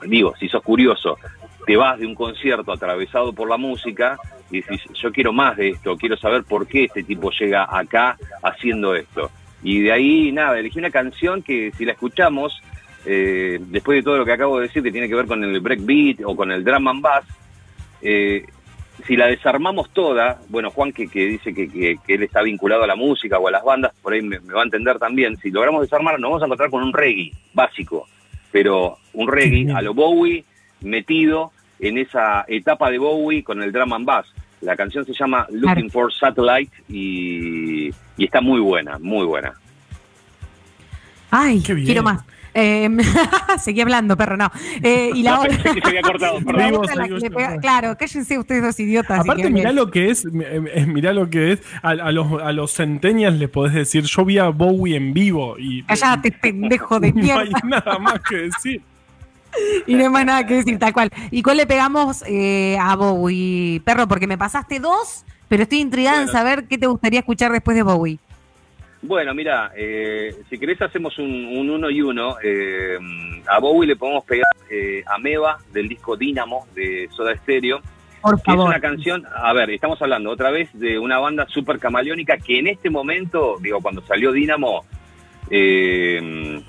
digo, 0.08 0.34
si 0.40 0.48
sos 0.50 0.64
curioso, 0.64 1.18
te 1.66 1.76
vas 1.76 2.00
de 2.00 2.06
un 2.06 2.16
concierto 2.16 2.72
atravesado 2.72 3.34
por 3.34 3.50
la 3.50 3.58
música 3.58 4.18
y 4.52 4.58
dices, 4.58 4.82
yo 5.02 5.12
quiero 5.12 5.34
más 5.34 5.58
de 5.58 5.70
esto, 5.70 5.98
quiero 5.98 6.18
saber 6.18 6.44
por 6.44 6.68
qué 6.68 6.86
este 6.86 7.04
tipo 7.04 7.32
llega 7.32 7.68
acá 7.70 8.18
haciendo 8.42 8.96
esto. 8.96 9.32
Y 9.64 9.82
de 9.82 9.92
ahí, 9.92 10.32
nada, 10.32 10.60
elegí 10.60 10.80
una 10.80 10.92
canción 10.92 11.42
que 11.42 11.72
si 11.78 11.86
la 11.86 11.94
escuchamos, 11.94 12.62
eh, 13.06 13.60
después 13.70 13.98
de 13.98 14.04
todo 14.04 14.18
lo 14.18 14.26
que 14.26 14.34
acabo 14.34 14.58
de 14.60 14.68
decir, 14.68 14.84
que 14.84 14.92
tiene 14.92 15.08
que 15.08 15.16
ver 15.16 15.26
con 15.26 15.44
el 15.44 15.60
breakbeat 15.60 16.22
o 16.26 16.36
con 16.36 16.52
el 16.52 16.64
drum 16.64 16.88
and 16.88 17.02
bass, 17.02 17.26
eh, 18.02 18.46
si 19.08 19.16
la 19.16 19.28
desarmamos 19.28 19.90
toda, 19.92 20.40
bueno, 20.50 20.70
Juan 20.70 20.92
que, 20.92 21.08
que 21.08 21.26
dice 21.26 21.54
que, 21.54 21.68
que- 21.70 21.98
que 22.06 22.14
él 22.14 22.24
está 22.24 22.42
vinculado 22.44 22.84
a 22.84 22.88
la 22.88 22.96
música 22.96 23.40
o 23.40 23.48
a 23.48 23.52
las 23.52 23.64
bandas, 23.64 23.92
por 24.02 24.14
ahí 24.14 24.22
me, 24.22 24.40
me 24.40 24.54
va 24.54 24.62
a 24.62 24.66
entender 24.66 25.00
también, 25.00 25.36
si 25.38 25.50
logramos 25.50 25.82
desarmar 25.82 26.20
nos 26.20 26.30
vamos 26.30 26.42
a 26.44 26.46
encontrar 26.46 26.70
con 26.70 26.84
un 26.84 26.94
reggae 26.94 27.32
básico, 27.54 28.08
pero 28.52 28.98
un 29.14 29.28
reggae 29.28 29.72
a 29.74 29.82
lo 29.82 29.94
Bowie 29.94 30.44
metido 30.82 31.52
en 31.80 31.98
esa 31.98 32.46
etapa 32.48 32.92
de 32.92 33.00
Bowie 33.00 33.44
con 33.44 33.62
el 33.64 33.72
drum 33.72 33.94
and 33.94 34.06
bass. 34.06 34.28
La 34.64 34.76
canción 34.76 35.06
se 35.06 35.14
llama 35.14 35.46
Looking 35.52 35.90
for 35.92 36.12
Satellite 36.14 36.72
y, 36.90 37.88
y 38.18 38.26
está 38.26 38.42
muy 38.42 38.60
buena, 38.62 38.98
muy 39.00 39.26
buena. 39.26 39.54
Ay, 41.32 41.62
Qué 41.62 41.74
bien. 41.74 41.86
quiero 41.86 42.04
más. 42.04 42.22
Eh, 42.56 42.88
seguí 43.60 43.82
hablando, 43.82 44.16
perro, 44.16 44.38
no. 44.38 44.52
Eh, 44.84 45.10
y 45.16 45.24
la 45.24 45.32
No, 45.36 45.40
otra. 45.42 45.50
pensé 45.58 45.74
que 45.74 45.82
se 45.82 45.88
había 45.88 46.02
cortado, 46.04 46.40
la 46.40 46.46
perdón. 46.46 46.70
Vivo, 46.70 46.82
otra, 46.82 46.96
la 46.96 47.04
seguí 47.06 47.16
que 47.16 47.22
le 47.22 47.30
yo. 47.30 47.36
pega- 47.36 47.60
claro, 47.62 47.98
cállense 47.98 48.38
ustedes 48.38 48.62
dos 48.64 48.80
idiotas. 48.80 49.20
Aparte, 49.22 49.50
mirá 49.50 49.72
bien. 49.72 49.76
lo 49.76 49.90
que 49.90 50.10
es, 50.12 50.24
eh, 50.26 50.86
mirá 50.88 51.14
lo 51.14 51.30
que 51.30 51.54
es, 51.54 51.62
a, 51.82 51.90
a 51.90 52.12
los, 52.12 52.42
a 52.42 52.52
los 52.52 52.72
centenias 52.72 53.34
les 53.34 53.50
podés 53.50 53.74
decir, 53.74 54.04
yo 54.04 54.24
vi 54.24 54.38
a 54.38 54.50
Bowie 54.50 54.96
en 54.96 55.14
vivo 55.14 55.56
y 55.58 55.82
Callate, 55.84 56.32
pendejo 56.32 57.00
de 57.00 57.12
no 57.12 57.22
mierda. 57.22 57.42
hay 57.42 57.52
nada 57.64 57.98
más 57.98 58.20
que 58.22 58.36
decir. 58.38 58.82
Y 59.88 59.96
no 59.96 60.04
hay 60.04 60.10
más 60.10 60.26
nada 60.26 60.46
que 60.46 60.56
decir, 60.56 60.80
tal 60.80 60.94
cual. 60.94 61.10
¿Y 61.32 61.42
cuál 61.44 61.58
le 61.58 61.68
pegamos 61.68 62.24
eh, 62.28 62.78
a 62.80 62.96
Bowie, 62.96 63.82
perro? 63.82 64.08
Porque 64.08 64.28
me 64.28 64.38
pasaste 64.38 64.80
dos, 64.80 65.26
pero 65.48 65.64
estoy 65.64 65.80
intrigada 65.80 66.22
en 66.22 66.28
saber 66.28 66.68
qué 66.68 66.78
te 66.78 66.88
gustaría 66.88 67.20
escuchar 67.20 67.52
después 67.52 67.76
de 67.76 67.84
Bowie. 67.84 68.20
Bueno, 69.02 69.34
mira, 69.34 69.74
eh, 69.76 70.34
si 70.50 70.58
querés 70.58 70.82
hacemos 70.82 71.18
un, 71.20 71.30
un 71.30 71.70
uno 71.70 71.90
y 71.90 72.02
uno. 72.02 72.38
Eh, 72.42 72.98
a 73.48 73.60
Bowie 73.60 73.88
le 73.88 73.98
podemos 73.98 74.24
pegar 74.24 74.48
eh, 74.70 75.04
Ameba 75.06 75.58
del 75.74 75.90
disco 75.90 76.16
Dínamo 76.16 76.68
de 76.74 77.10
Soda 77.14 77.36
Stereo. 77.36 77.82
Por 78.22 78.36
que 78.36 78.52
es 78.52 78.56
favor. 78.56 78.70
una 78.70 78.80
canción, 78.80 79.26
a 79.36 79.52
ver, 79.52 79.72
estamos 79.72 80.02
hablando 80.02 80.32
otra 80.32 80.52
vez 80.52 80.70
de 80.72 80.98
una 80.98 81.20
banda 81.20 81.46
súper 81.50 81.78
camaleónica 81.80 82.38
que 82.38 82.60
en 82.60 82.68
este 82.68 82.90
momento, 82.90 83.58
digo, 83.60 83.82
cuando 83.82 84.02
salió 84.06 84.32
Dínamo, 84.32 84.86
eh, 85.50 86.64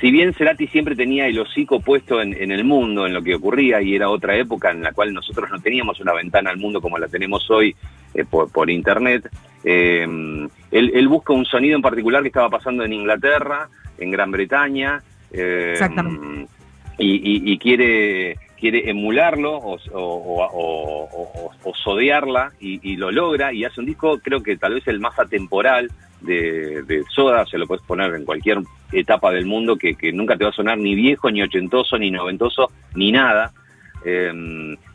si 0.00 0.10
bien 0.10 0.32
Cerati 0.34 0.66
siempre 0.68 0.96
tenía 0.96 1.26
el 1.26 1.38
hocico 1.38 1.80
puesto 1.80 2.20
en, 2.22 2.32
en 2.34 2.50
el 2.52 2.64
mundo, 2.64 3.06
en 3.06 3.12
lo 3.14 3.22
que 3.22 3.34
ocurría, 3.34 3.82
y 3.82 3.94
era 3.94 4.08
otra 4.08 4.36
época 4.36 4.70
en 4.70 4.82
la 4.82 4.92
cual 4.92 5.12
nosotros 5.12 5.50
no 5.50 5.60
teníamos 5.60 6.00
una 6.00 6.12
ventana 6.14 6.50
al 6.50 6.56
mundo 6.56 6.80
como 6.80 6.98
la 6.98 7.08
tenemos 7.08 7.50
hoy 7.50 7.74
eh, 8.14 8.24
por, 8.24 8.50
por 8.50 8.70
internet, 8.70 9.28
eh, 9.62 10.02
él, 10.70 10.92
él 10.94 11.08
busca 11.08 11.32
un 11.34 11.44
sonido 11.44 11.76
en 11.76 11.82
particular 11.82 12.22
que 12.22 12.28
estaba 12.28 12.48
pasando 12.48 12.82
en 12.84 12.92
Inglaterra, 12.94 13.68
en 13.98 14.10
Gran 14.10 14.30
Bretaña, 14.30 15.02
eh, 15.32 15.72
Exactamente. 15.72 16.46
y, 16.98 17.10
y- 17.16 17.52
y 17.52 17.58
quiere 17.58 18.36
quiere 18.58 18.90
emularlo 18.90 19.54
o, 19.56 19.76
o- 19.92 19.98
o- 19.98 20.44
o- 20.44 21.08
o- 21.46 21.52
o 21.64 21.74
sodearla 21.74 22.52
y, 22.60 22.78
y 22.92 22.96
lo 22.96 23.10
logra 23.10 23.54
y 23.54 23.64
hace 23.64 23.80
un 23.80 23.86
disco 23.86 24.18
creo 24.22 24.42
que 24.42 24.58
tal 24.58 24.74
vez 24.74 24.86
el 24.86 25.00
más 25.00 25.18
atemporal 25.18 25.90
de, 26.20 26.82
de 26.82 27.04
Soda, 27.14 27.46
se 27.46 27.58
lo 27.58 27.66
puedes 27.66 27.84
poner 27.84 28.14
en 28.14 28.24
cualquier 28.24 28.58
etapa 28.92 29.30
del 29.30 29.46
mundo 29.46 29.76
que, 29.76 29.94
que 29.94 30.12
nunca 30.12 30.36
te 30.36 30.44
va 30.44 30.50
a 30.50 30.54
sonar 30.54 30.78
ni 30.78 30.94
viejo, 30.94 31.30
ni 31.30 31.42
ochentoso, 31.42 31.98
ni 31.98 32.10
noventoso, 32.10 32.70
ni 32.94 33.12
nada. 33.12 33.52
Eh, 34.04 34.32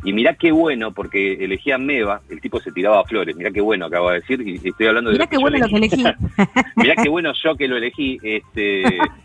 y 0.03 0.13
mirá 0.13 0.33
qué 0.33 0.51
bueno, 0.51 0.91
porque 0.91 1.33
elegía 1.33 1.77
Meva, 1.77 2.21
el 2.29 2.41
tipo 2.41 2.59
se 2.59 2.71
tiraba 2.71 3.03
flores, 3.03 3.35
mirá 3.35 3.51
qué 3.51 3.61
bueno 3.61 3.85
acabo 3.85 4.09
de 4.09 4.19
decir, 4.19 4.41
y 4.41 4.67
estoy 4.67 4.88
hablando 4.88 5.11
de 5.11 5.17
Mirá 5.17 5.27
qué 5.27 5.38
bueno 5.38 5.57
lo 5.59 5.67
que 5.67 5.75
elegí. 5.75 6.03
Mirá 6.75 6.95
qué 6.95 7.09
bueno 7.09 7.31
yo 7.43 7.55
que 7.55 7.67
lo 7.67 7.77
elegí. 7.77 8.17
Este, 8.23 8.83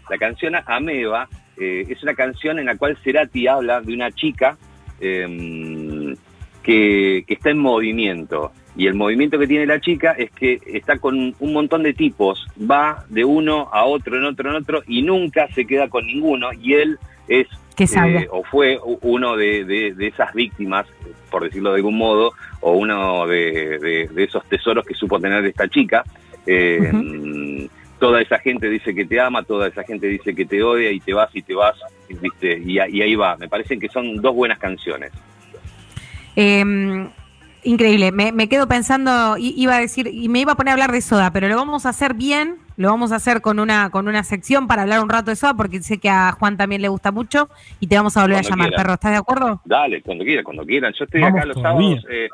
la 0.09 0.19
canción 0.19 0.55
Ameba 0.67 1.29
eh, 1.57 1.87
es 1.89 2.03
una 2.03 2.15
canción 2.15 2.59
en 2.59 2.67
la 2.67 2.77
cual 2.77 2.97
Cerati 3.03 3.47
habla 3.47 3.81
de 3.81 3.95
una 3.95 4.11
chica 4.13 4.57
eh, 5.01 6.15
que, 6.63 7.25
que 7.27 7.35
está 7.35 7.51
en 7.51 7.59
movimiento. 7.59 8.53
Y 8.77 8.87
el 8.87 8.95
movimiento 8.95 9.39
que 9.39 9.47
tiene 9.47 9.67
la 9.67 9.81
chica 9.81 10.13
es 10.13 10.31
que 10.31 10.61
está 10.67 10.99
con 10.99 11.35
un 11.39 11.53
montón 11.53 11.83
de 11.83 11.93
tipos, 11.93 12.47
va 12.59 13.05
de 13.09 13.25
uno 13.25 13.69
a 13.73 13.85
otro, 13.85 14.17
en 14.17 14.25
otro, 14.25 14.49
en 14.51 14.57
otro, 14.57 14.83
y 14.87 15.03
nunca 15.03 15.49
se 15.55 15.67
queda 15.67 15.89
con 15.89 16.07
ninguno. 16.07 16.51
Y 16.53 16.75
él 16.75 16.99
es 17.29 17.47
eh, 18.23 18.29
o 18.31 18.43
fue 18.45 18.79
uno 19.03 19.37
de, 19.37 19.65
de- 19.65 19.95
de 19.95 20.07
esas 20.07 20.33
víctimas, 20.35 20.87
por 21.31 21.45
decirlo 21.45 21.71
de 21.71 21.77
algún 21.77 21.97
modo, 21.97 22.33
o 22.61 22.73
uno 22.73 23.27
de, 23.27 23.79
de- 24.13 24.25
esos 24.25 24.45
tesoros 24.49 24.85
que 24.87 24.95
supo 24.95 25.19
tener 25.19 25.45
esta 25.47 25.69
chica. 25.69 26.05
Eh, 26.47 27.69
Toda 27.99 28.23
esa 28.23 28.39
gente 28.39 28.71
dice 28.71 28.95
que 28.95 29.05
te 29.05 29.21
ama, 29.21 29.43
toda 29.43 29.69
esa 29.69 29.83
gente 29.85 30.07
dice 30.07 30.35
que 30.35 30.47
te 30.47 30.63
odia 30.63 30.91
y 30.91 31.01
te 31.01 31.13
vas 31.13 31.29
y 31.37 31.43
te 31.43 31.55
vas, 31.55 31.75
¿viste? 32.09 32.59
Y, 32.59 32.79
ahí 32.79 33.15
va. 33.15 33.37
Me 33.37 33.47
parecen 33.47 33.79
que 33.79 33.89
son 33.91 34.17
dos 34.23 34.35
buenas 34.35 34.59
canciones. 34.59 35.13
Eh, 36.35 36.65
increíble. 37.65 38.13
Me, 38.13 38.33
me 38.33 38.49
quedo 38.49 38.67
pensando, 38.69 39.37
iba 39.39 39.77
a 39.77 39.81
decir, 39.81 40.09
y 40.13 40.29
me 40.29 40.41
iba 40.41 40.53
a 40.53 40.57
poner 40.57 40.71
a 40.71 40.73
hablar 40.75 40.93
de 40.93 41.01
soda, 41.01 41.33
pero 41.33 41.49
lo 41.49 41.57
vamos 41.57 41.87
a 41.87 41.91
hacer 41.91 42.15
bien, 42.15 42.57
lo 42.77 42.89
vamos 42.89 43.13
a 43.13 43.17
hacer 43.17 43.41
con 43.41 43.59
una, 43.61 43.91
con 43.91 44.09
una 44.09 44.25
sección 44.25 44.67
para 44.67 44.83
hablar 44.83 45.03
un 45.03 45.09
rato 45.09 45.31
de 45.31 45.37
soda, 45.37 45.55
porque 45.55 45.83
sé 45.83 45.99
que 45.99 46.09
a 46.11 46.33
Juan 46.33 46.57
también 46.57 46.83
le 46.83 46.89
gusta 46.89 47.11
mucho 47.13 47.49
y 47.81 47.87
te 47.87 47.97
vamos 47.97 48.17
a 48.17 48.23
volver 48.23 48.37
Cuando 48.43 48.49
a 48.49 48.51
llamar, 48.51 48.69
quiera. 48.69 48.83
perro. 48.83 48.95
¿Estás 48.95 49.11
de 49.13 49.17
acuerdo? 49.19 49.61
Dale, 49.65 50.03
cuando 50.03 50.25
quieran, 50.25 50.45
cuando 50.45 50.65
quieran. 50.65 50.93
Yo 50.99 51.05
estoy 51.05 51.21
Vamos 51.21 51.37
acá 51.39 51.47
los 51.47 51.57
todavía. 51.57 52.01
sábados. 52.01 52.07
eh, 52.11 52.29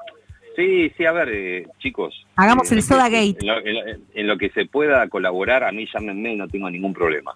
sí, 0.56 0.92
sí, 0.96 1.04
a 1.04 1.12
ver, 1.12 1.28
eh, 1.32 1.66
chicos. 1.78 2.26
Hagamos 2.36 2.70
el 2.72 2.82
Soda 2.82 3.08
Gate. 3.08 3.36
En 3.40 3.46
lo, 3.46 3.58
en 3.58 3.74
lo- 3.74 3.82
en 4.14 4.26
lo 4.26 4.38
que 4.38 4.50
se 4.50 4.66
pueda 4.66 5.08
colaborar, 5.08 5.64
a 5.64 5.72
mí 5.72 5.86
llámenme, 5.92 6.34
no 6.36 6.48
tengo 6.48 6.70
ningún 6.70 6.92
problema. 6.94 7.32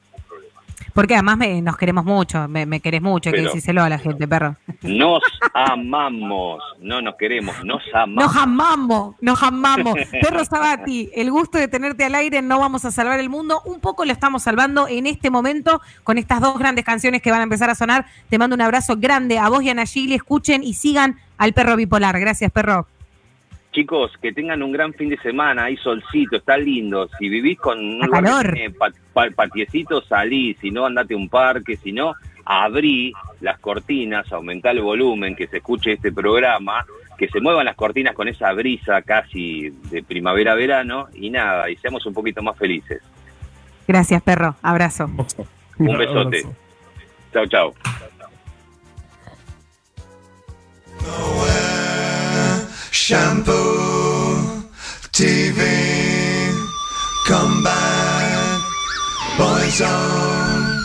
Porque 1.01 1.15
además 1.15 1.39
me- 1.39 1.63
nos 1.63 1.79
queremos 1.79 2.05
mucho, 2.05 2.47
me, 2.47 2.67
me 2.67 2.81
querés 2.81 3.01
mucho, 3.01 3.31
hay 3.31 3.35
que 3.35 3.41
decírselo 3.55 3.83
a 3.83 3.89
la 3.89 3.99
gente, 3.99 4.29
perro. 4.29 4.57
Nos 4.83 5.23
amamos, 5.55 6.63
no 6.81 7.01
nos 7.01 7.15
queremos, 7.17 7.55
nos 7.65 7.83
amamos. 7.95 8.25
Nos 8.35 8.37
amamos, 8.43 9.15
nos 9.23 9.43
amamos. 9.43 9.95
Perro 10.21 10.45
Sabati, 10.45 11.11
el 11.15 11.31
gusto 11.31 11.57
de 11.59 11.69
tenerte 11.69 12.05
al 12.05 12.15
aire, 12.15 12.43
no 12.43 12.59
vamos 12.59 12.85
a 12.85 12.91
salvar 12.91 13.19
el 13.21 13.29
mundo. 13.31 13.63
Un 13.65 13.81
poco 13.81 14.05
lo 14.05 14.13
estamos 14.13 14.43
salvando 14.43 14.89
en 14.89 15.07
este 15.07 15.31
momento 15.31 15.81
con 16.05 16.19
estas 16.19 16.41
dos 16.41 16.59
grandes 16.59 16.85
canciones 16.85 17.23
que 17.23 17.31
van 17.31 17.41
a 17.41 17.45
empezar 17.45 17.71
a 17.71 17.75
sonar. 17.75 18.07
Te 18.29 18.39
mando 18.39 18.55
un 18.55 18.61
abrazo 18.61 18.97
grande 18.99 19.39
a 19.39 19.49
vos 19.49 19.63
y 19.63 19.71
a 19.71 19.75
Nayili. 19.75 20.15
Escuchen 20.15 20.63
y 20.63 20.75
sigan 20.75 21.19
al 21.39 21.53
perro 21.53 21.77
bipolar. 21.77 22.19
Gracias, 22.21 22.51
perro. 22.53 22.87
Chicos, 23.73 24.11
que 24.21 24.33
tengan 24.33 24.63
un 24.63 24.73
gran 24.73 24.93
fin 24.95 25.09
de 25.09 25.19
semana, 25.19 25.65
hay 25.65 25.77
solcito, 25.77 26.37
está 26.37 26.57
lindo. 26.57 27.09
Si 27.19 27.29
vivís 27.29 27.59
con 27.59 27.79
un 27.79 28.01
lugar 28.01 28.53
que 28.53 28.71
pat, 28.71 28.95
patiecito, 29.35 30.03
salí. 30.03 30.55
Si 30.61 30.71
no, 30.71 30.87
andate 30.87 31.15
a 31.15 31.17
un 31.17 31.29
parque. 31.29 31.77
Si 31.77 31.93
no, 31.93 32.15
abrí 32.45 33.13
las 33.41 33.61
cortinas, 33.61 34.31
aumentá 34.33 34.73
el 34.73 34.81
volumen, 34.81 35.37
que 35.37 35.47
se 35.47 35.59
escuche 35.59 35.93
este 35.93 36.11
programa, 36.11 36.85
que 37.17 37.29
se 37.29 37.41
muevan 37.41 37.65
las 37.65 37.77
cortinas 37.77 38.15
con 38.15 38.27
esa 38.27 38.53
brisa 38.53 39.03
casi 39.03 39.71
de 39.91 40.03
primavera-verano 40.03 41.09
y 41.15 41.31
nada, 41.31 41.71
y 41.71 41.77
seamos 41.77 42.05
un 42.07 42.15
poquito 42.15 42.43
más 42.43 42.59
felices. 42.59 43.01
Gracias, 43.87 44.21
perro. 44.23 44.57
Abrazo. 44.63 45.11
Un 45.79 45.97
besote. 45.97 46.45
Chao, 47.33 47.47
chao. 47.47 47.75
Shampoo, 53.11 54.63
TV, 55.11 55.59
come 57.27 57.65
back, 57.65 58.63
Boys 59.37 59.83
On, 59.83 60.81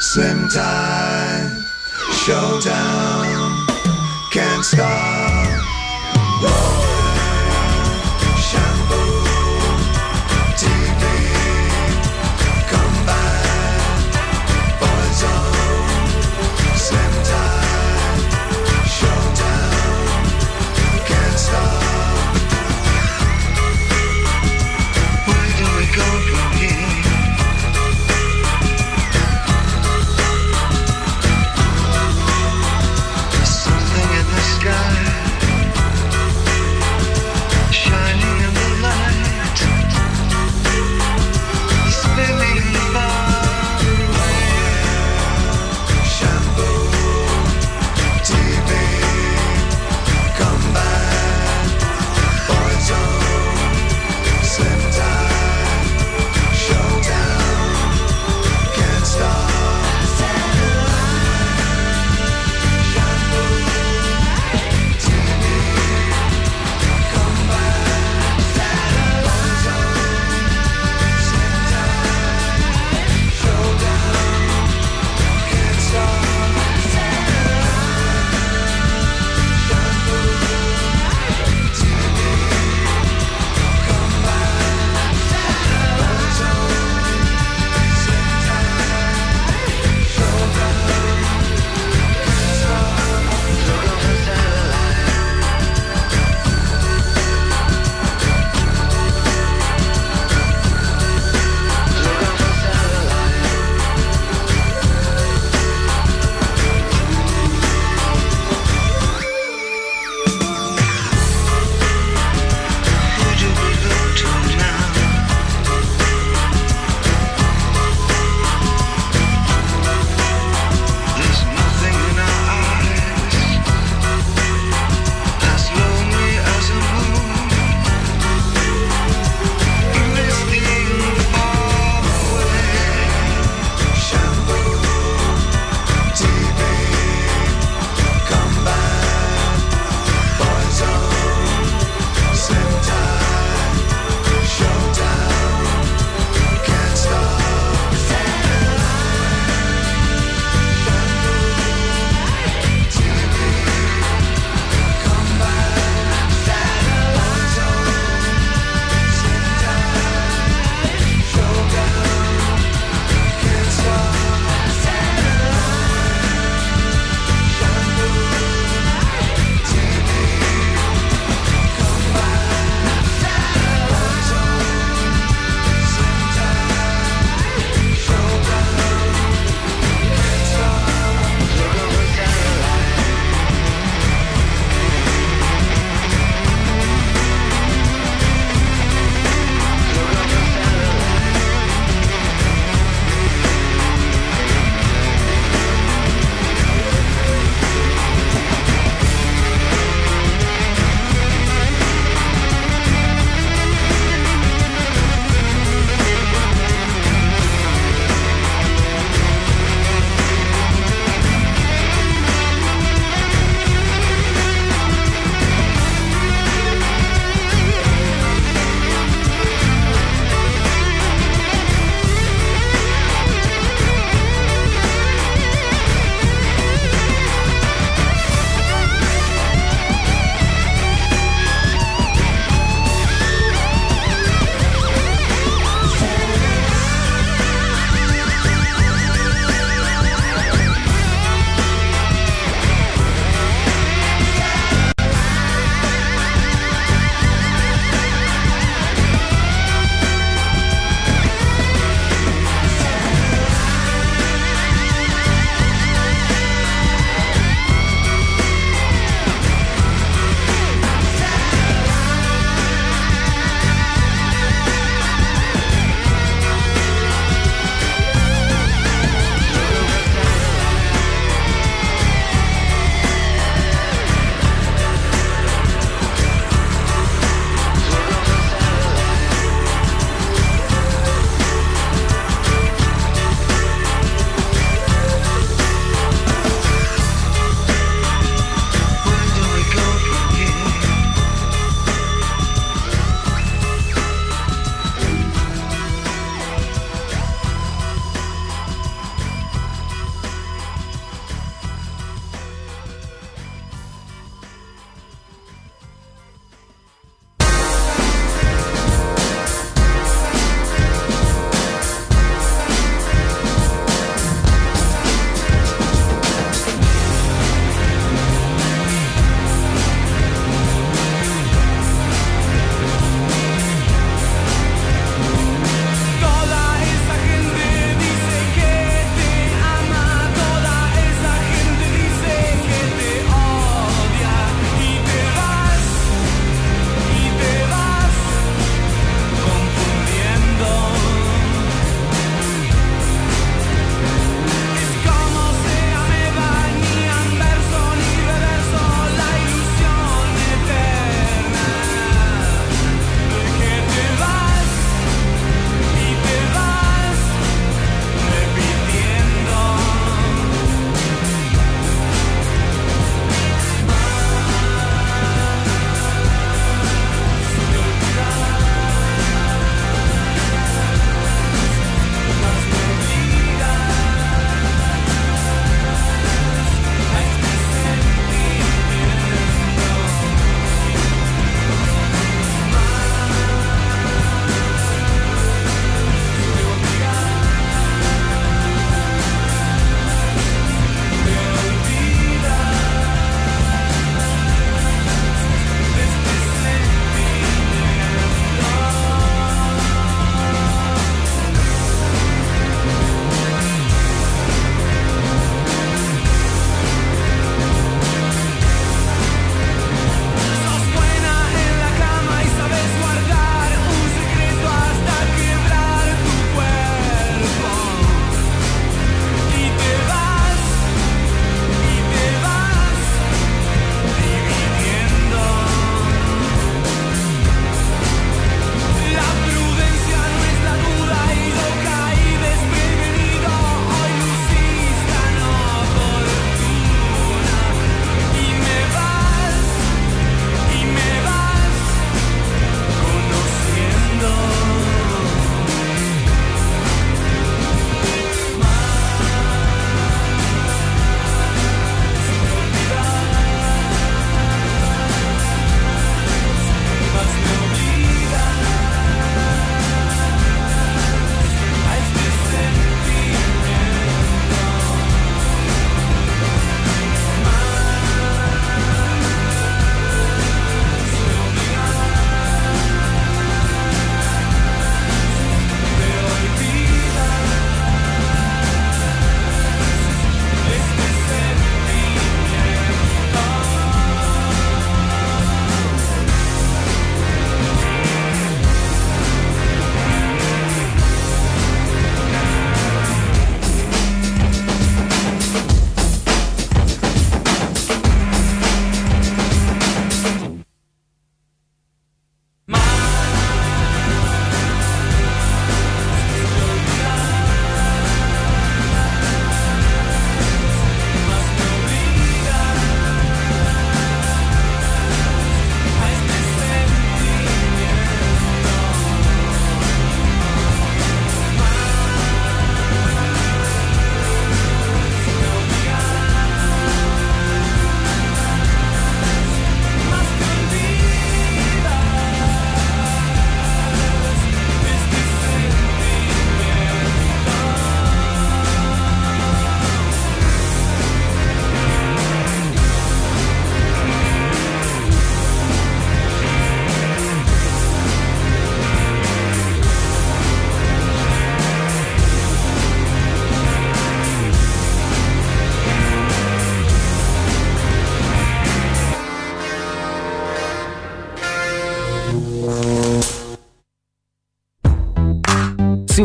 Slim 0.00 0.48
Time, 0.48 1.62
Showdown, 2.10 3.66
Can't 4.32 4.64
Stop. 4.64 5.37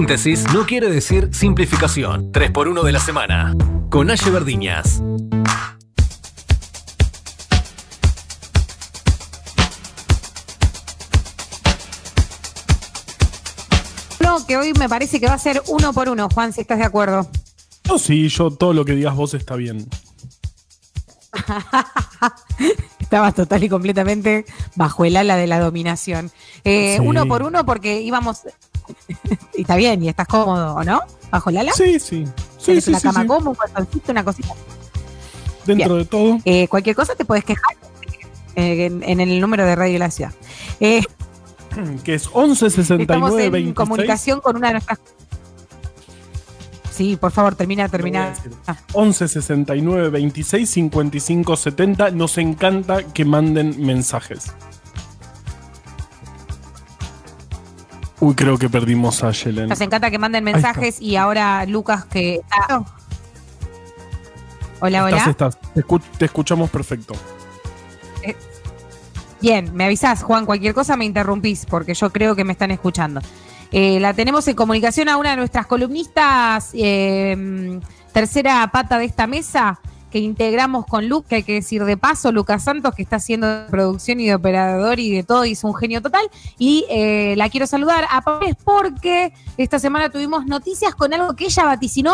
Síntesis 0.04 0.44
no 0.54 0.66
quiere 0.66 0.90
decir 0.90 1.30
simplificación. 1.32 2.34
3x1 2.34 2.84
de 2.84 2.92
la 2.92 3.00
semana. 3.00 3.56
Con 3.90 4.12
Aye 4.12 4.30
Verdiñas. 4.32 5.02
No, 14.20 14.46
que 14.46 14.58
hoy 14.58 14.74
me 14.78 14.90
parece 14.90 15.22
que 15.22 15.28
va 15.28 15.36
a 15.36 15.40
ser 15.40 15.64
uno 15.70 15.94
por 15.94 16.10
uno, 16.10 16.28
Juan, 16.34 16.52
si 16.52 16.60
estás 16.60 16.80
de 16.80 16.84
acuerdo. 16.84 17.30
No, 17.88 17.98
sí, 17.98 18.28
yo 18.28 18.52
todo 18.52 18.74
lo 18.74 18.84
que 18.84 18.96
digas 18.96 19.16
vos 19.16 19.34
está 19.34 19.56
bien. 19.56 19.88
Estabas 23.00 23.36
total 23.36 23.64
y 23.64 23.70
completamente 23.70 24.44
bajo 24.76 25.06
el 25.06 25.16
ala 25.16 25.38
de 25.38 25.48
la 25.48 25.62
dominación. 25.62 26.30
Eh, 26.66 26.98
Sí. 27.00 27.08
Uno 27.08 27.26
por 27.26 27.44
uno 27.44 27.66
porque 27.66 28.02
íbamos... 28.02 28.42
y 29.56 29.62
está 29.62 29.76
bien, 29.76 30.04
y 30.04 30.10
estás 30.10 30.28
cómodo, 30.28 30.76
¿o 30.76 30.84
no? 30.84 31.02
¿Bajo 31.32 31.50
el 31.50 31.58
ala? 31.58 31.72
Sí, 31.74 32.00
sí. 32.00 32.26
Sí, 32.58 32.66
¿Tienes 32.66 32.86
sí, 32.86 32.92
una 32.92 33.00
sí, 33.00 33.08
cama 33.08 33.22
sí. 33.22 33.28
cómoda, 33.28 33.60
un 33.78 34.02
una 34.08 34.24
cosita? 34.24 34.54
Dentro 35.66 35.96
Bien. 35.96 36.00
de 36.00 36.06
todo. 36.06 36.40
Eh, 36.46 36.68
cualquier 36.68 36.96
cosa 36.96 37.16
te 37.16 37.26
puedes 37.26 37.44
quejar 37.44 37.76
eh, 38.56 38.86
en, 38.86 39.04
en 39.04 39.22
el 39.22 39.40
número 39.40 39.66
de 39.66 39.76
Radio 39.76 39.94
de 39.94 40.00
la 40.00 40.12
Ciudad. 40.12 40.34
Eh, 40.80 41.02
Que 42.04 42.16
es 42.16 42.30
11 42.32 42.68
estamos 42.68 42.88
69 42.88 43.46
en 43.46 43.52
26. 43.52 43.76
comunicación 43.76 44.42
con 44.42 44.56
una 44.58 44.68
de 44.68 44.74
nuestras... 44.74 45.00
Sí, 46.92 47.18
por 47.18 47.32
favor, 47.32 47.56
termina, 47.56 47.90
termina. 47.90 48.34
Ah, 48.68 48.78
11 48.94 49.28
69 49.28 50.10
26 50.10 50.70
55 50.70 51.58
70. 51.58 52.12
Nos 52.12 52.38
encanta 52.38 53.02
que 53.02 53.26
manden 53.26 53.84
mensajes. 53.84 54.54
Uy, 58.24 58.36
creo 58.36 58.58
que 58.58 58.70
perdimos 58.70 59.22
a 59.22 59.32
Yelen. 59.32 59.68
Nos 59.68 59.82
encanta 59.82 60.10
que 60.10 60.18
manden 60.18 60.46
mensajes 60.46 61.02
y 61.02 61.18
ahora 61.18 61.66
Lucas 61.66 62.06
que... 62.06 62.36
está- 62.36 62.86
Hola, 64.80 65.04
hola. 65.04 65.18
Estás, 65.18 65.28
estás. 65.30 65.60
Te, 65.74 65.82
escu- 65.86 66.02
te 66.18 66.26
escuchamos 66.26 66.70
perfecto. 66.70 67.16
Bien, 69.42 69.76
me 69.76 69.84
avisás, 69.84 70.24
Juan, 70.24 70.46
cualquier 70.46 70.74
cosa 70.74 70.96
me 70.96 71.04
interrumpís, 71.04 71.66
porque 71.66 71.94
yo 71.94 72.12
creo 72.14 72.34
que 72.34 72.46
me 72.46 72.54
están 72.54 72.72
escuchando. 72.72 73.20
Eh, 73.74 74.00
la 74.00 74.14
tenemos 74.14 74.48
en 74.48 74.56
comunicación 74.56 75.10
a 75.10 75.18
una 75.18 75.32
de 75.32 75.36
nuestras 75.38 75.66
columnistas, 75.68 76.70
eh, 76.74 77.78
tercera 78.14 78.70
pata 78.72 78.98
de 79.00 79.06
esta 79.06 79.28
mesa, 79.28 79.82
que 80.14 80.20
integramos 80.20 80.86
con 80.86 81.10
Luke, 81.10 81.28
que 81.28 81.36
hay 81.38 81.44
que 81.44 81.54
decir 81.54 81.84
de 81.86 81.98
paso, 81.98 82.32
Lucas 82.32 82.66
Santos, 82.66 82.94
que 82.94 83.02
está 83.02 83.16
haciendo 83.16 83.48
de 83.48 83.66
producción 83.66 84.20
y 84.20 84.28
de 84.28 84.36
operador 84.36 85.00
y 85.00 85.10
de 85.10 85.24
todo, 85.24 85.44
y 85.44 85.54
es 85.54 85.64
un 85.64 85.74
genio 85.74 86.04
total. 86.04 86.30
Y 86.60 86.86
eh, 86.92 87.34
la 87.36 87.50
quiero 87.50 87.66
saludar 87.66 88.06
a 88.12 88.22
Pablo 88.22 88.48
porque 88.64 89.34
esta 89.58 89.80
semana 89.80 90.12
tuvimos 90.12 90.46
noticias 90.46 90.94
con 90.94 91.16
algo 91.16 91.36
que 91.36 91.46
ella 91.46 91.66
vaticinó 91.66 92.14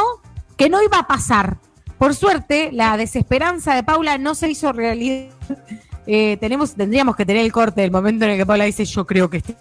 que 0.56 0.70
no 0.70 0.82
iba 0.82 0.98
a 0.98 1.08
pasar. 1.08 1.58
Por 1.98 2.16
suerte, 2.16 2.70
la 2.72 2.96
desesperanza 2.96 3.76
de 3.76 3.84
Paula 3.84 4.18
no 4.18 4.34
se 4.34 4.50
hizo 4.50 4.72
realidad. 4.72 5.36
Eh, 6.12 6.38
tenemos, 6.40 6.74
tendríamos 6.74 7.16
que 7.16 7.24
tener 7.24 7.46
el 7.46 7.52
corte 7.52 7.82
del 7.82 7.92
momento 7.92 8.26
en 8.26 8.32
el 8.32 8.38
que 8.38 8.46
Paula 8.46 8.64
dice, 8.64 8.84
yo 8.84 9.06
creo 9.06 9.30
que 9.30 9.38
este 9.38 9.56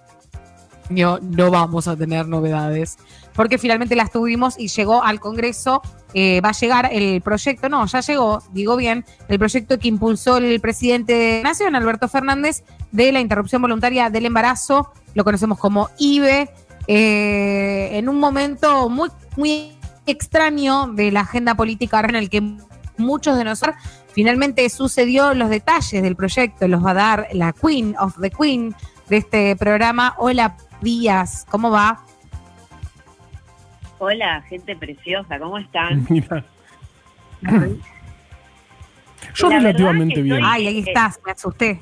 año 0.89 1.19
no 1.21 1.51
vamos 1.51 1.89
a 1.89 1.97
tener 1.97 2.27
novedades. 2.27 2.97
Porque 3.35 3.59
finalmente 3.59 3.95
las 3.95 4.11
tuvimos 4.11 4.59
y 4.59 4.69
llegó 4.69 5.03
al 5.03 5.21
Congreso, 5.21 5.83
eh, 6.15 6.41
va 6.41 6.51
a 6.51 6.53
llegar 6.53 6.89
el 6.93 7.21
proyecto, 7.21 7.69
no, 7.69 7.85
ya 7.87 8.01
llegó, 8.01 8.43
digo 8.53 8.77
bien, 8.77 9.05
el 9.29 9.39
proyecto 9.39 9.79
que 9.79 9.89
impulsó 9.89 10.39
el 10.39 10.61
presidente 10.61 11.13
de 11.13 11.43
Nación, 11.43 11.77
Alberto 11.77 12.09
Fernández, 12.09 12.65
de 12.93 13.13
la 13.13 13.21
interrupción 13.21 13.61
voluntaria 13.63 14.09
del 14.11 14.27
embarazo, 14.27 14.93
lo 15.15 15.25
conocemos 15.25 15.59
como 15.59 15.91
IBE, 15.99 16.51
eh, 16.87 17.91
en 17.93 18.09
un 18.09 18.19
momento 18.19 18.89
muy, 18.89 19.11
muy 19.37 19.73
extraño 20.07 20.87
de 20.87 21.13
la 21.13 21.21
agenda 21.21 21.55
política 21.55 22.01
en 22.01 22.15
el 22.15 22.31
que 22.31 22.43
muchos 22.97 23.37
de 23.37 23.45
nosotros 23.45 23.77
finalmente 24.13 24.69
sucedió 24.71 25.35
los 25.35 25.51
detalles 25.51 26.03
del 26.03 26.17
proyecto, 26.17 26.67
los 26.67 26.85
va 26.85 26.93
a 26.93 26.95
dar 26.95 27.29
la 27.33 27.53
Queen 27.53 27.95
of 27.99 28.19
the 28.21 28.31
Queen 28.31 28.75
de 29.09 29.19
este 29.19 29.55
programa. 29.57 30.15
Hola 30.19 30.57
Díaz, 30.81 31.45
¿cómo 31.51 31.71
va? 31.71 32.05
Hola, 33.99 34.43
gente 34.49 34.77
preciosa, 34.77 35.39
¿cómo 35.39 35.59
están? 35.59 36.07
Mira. 36.11 36.45
Yo 39.35 39.49
La 39.51 39.57
relativamente 39.59 40.23
bien. 40.23 40.37
estoy- 40.37 40.51
Ay, 40.53 40.67
ahí 40.67 40.79
estás, 40.87 41.21
me 41.25 41.33
asusté. 41.33 41.81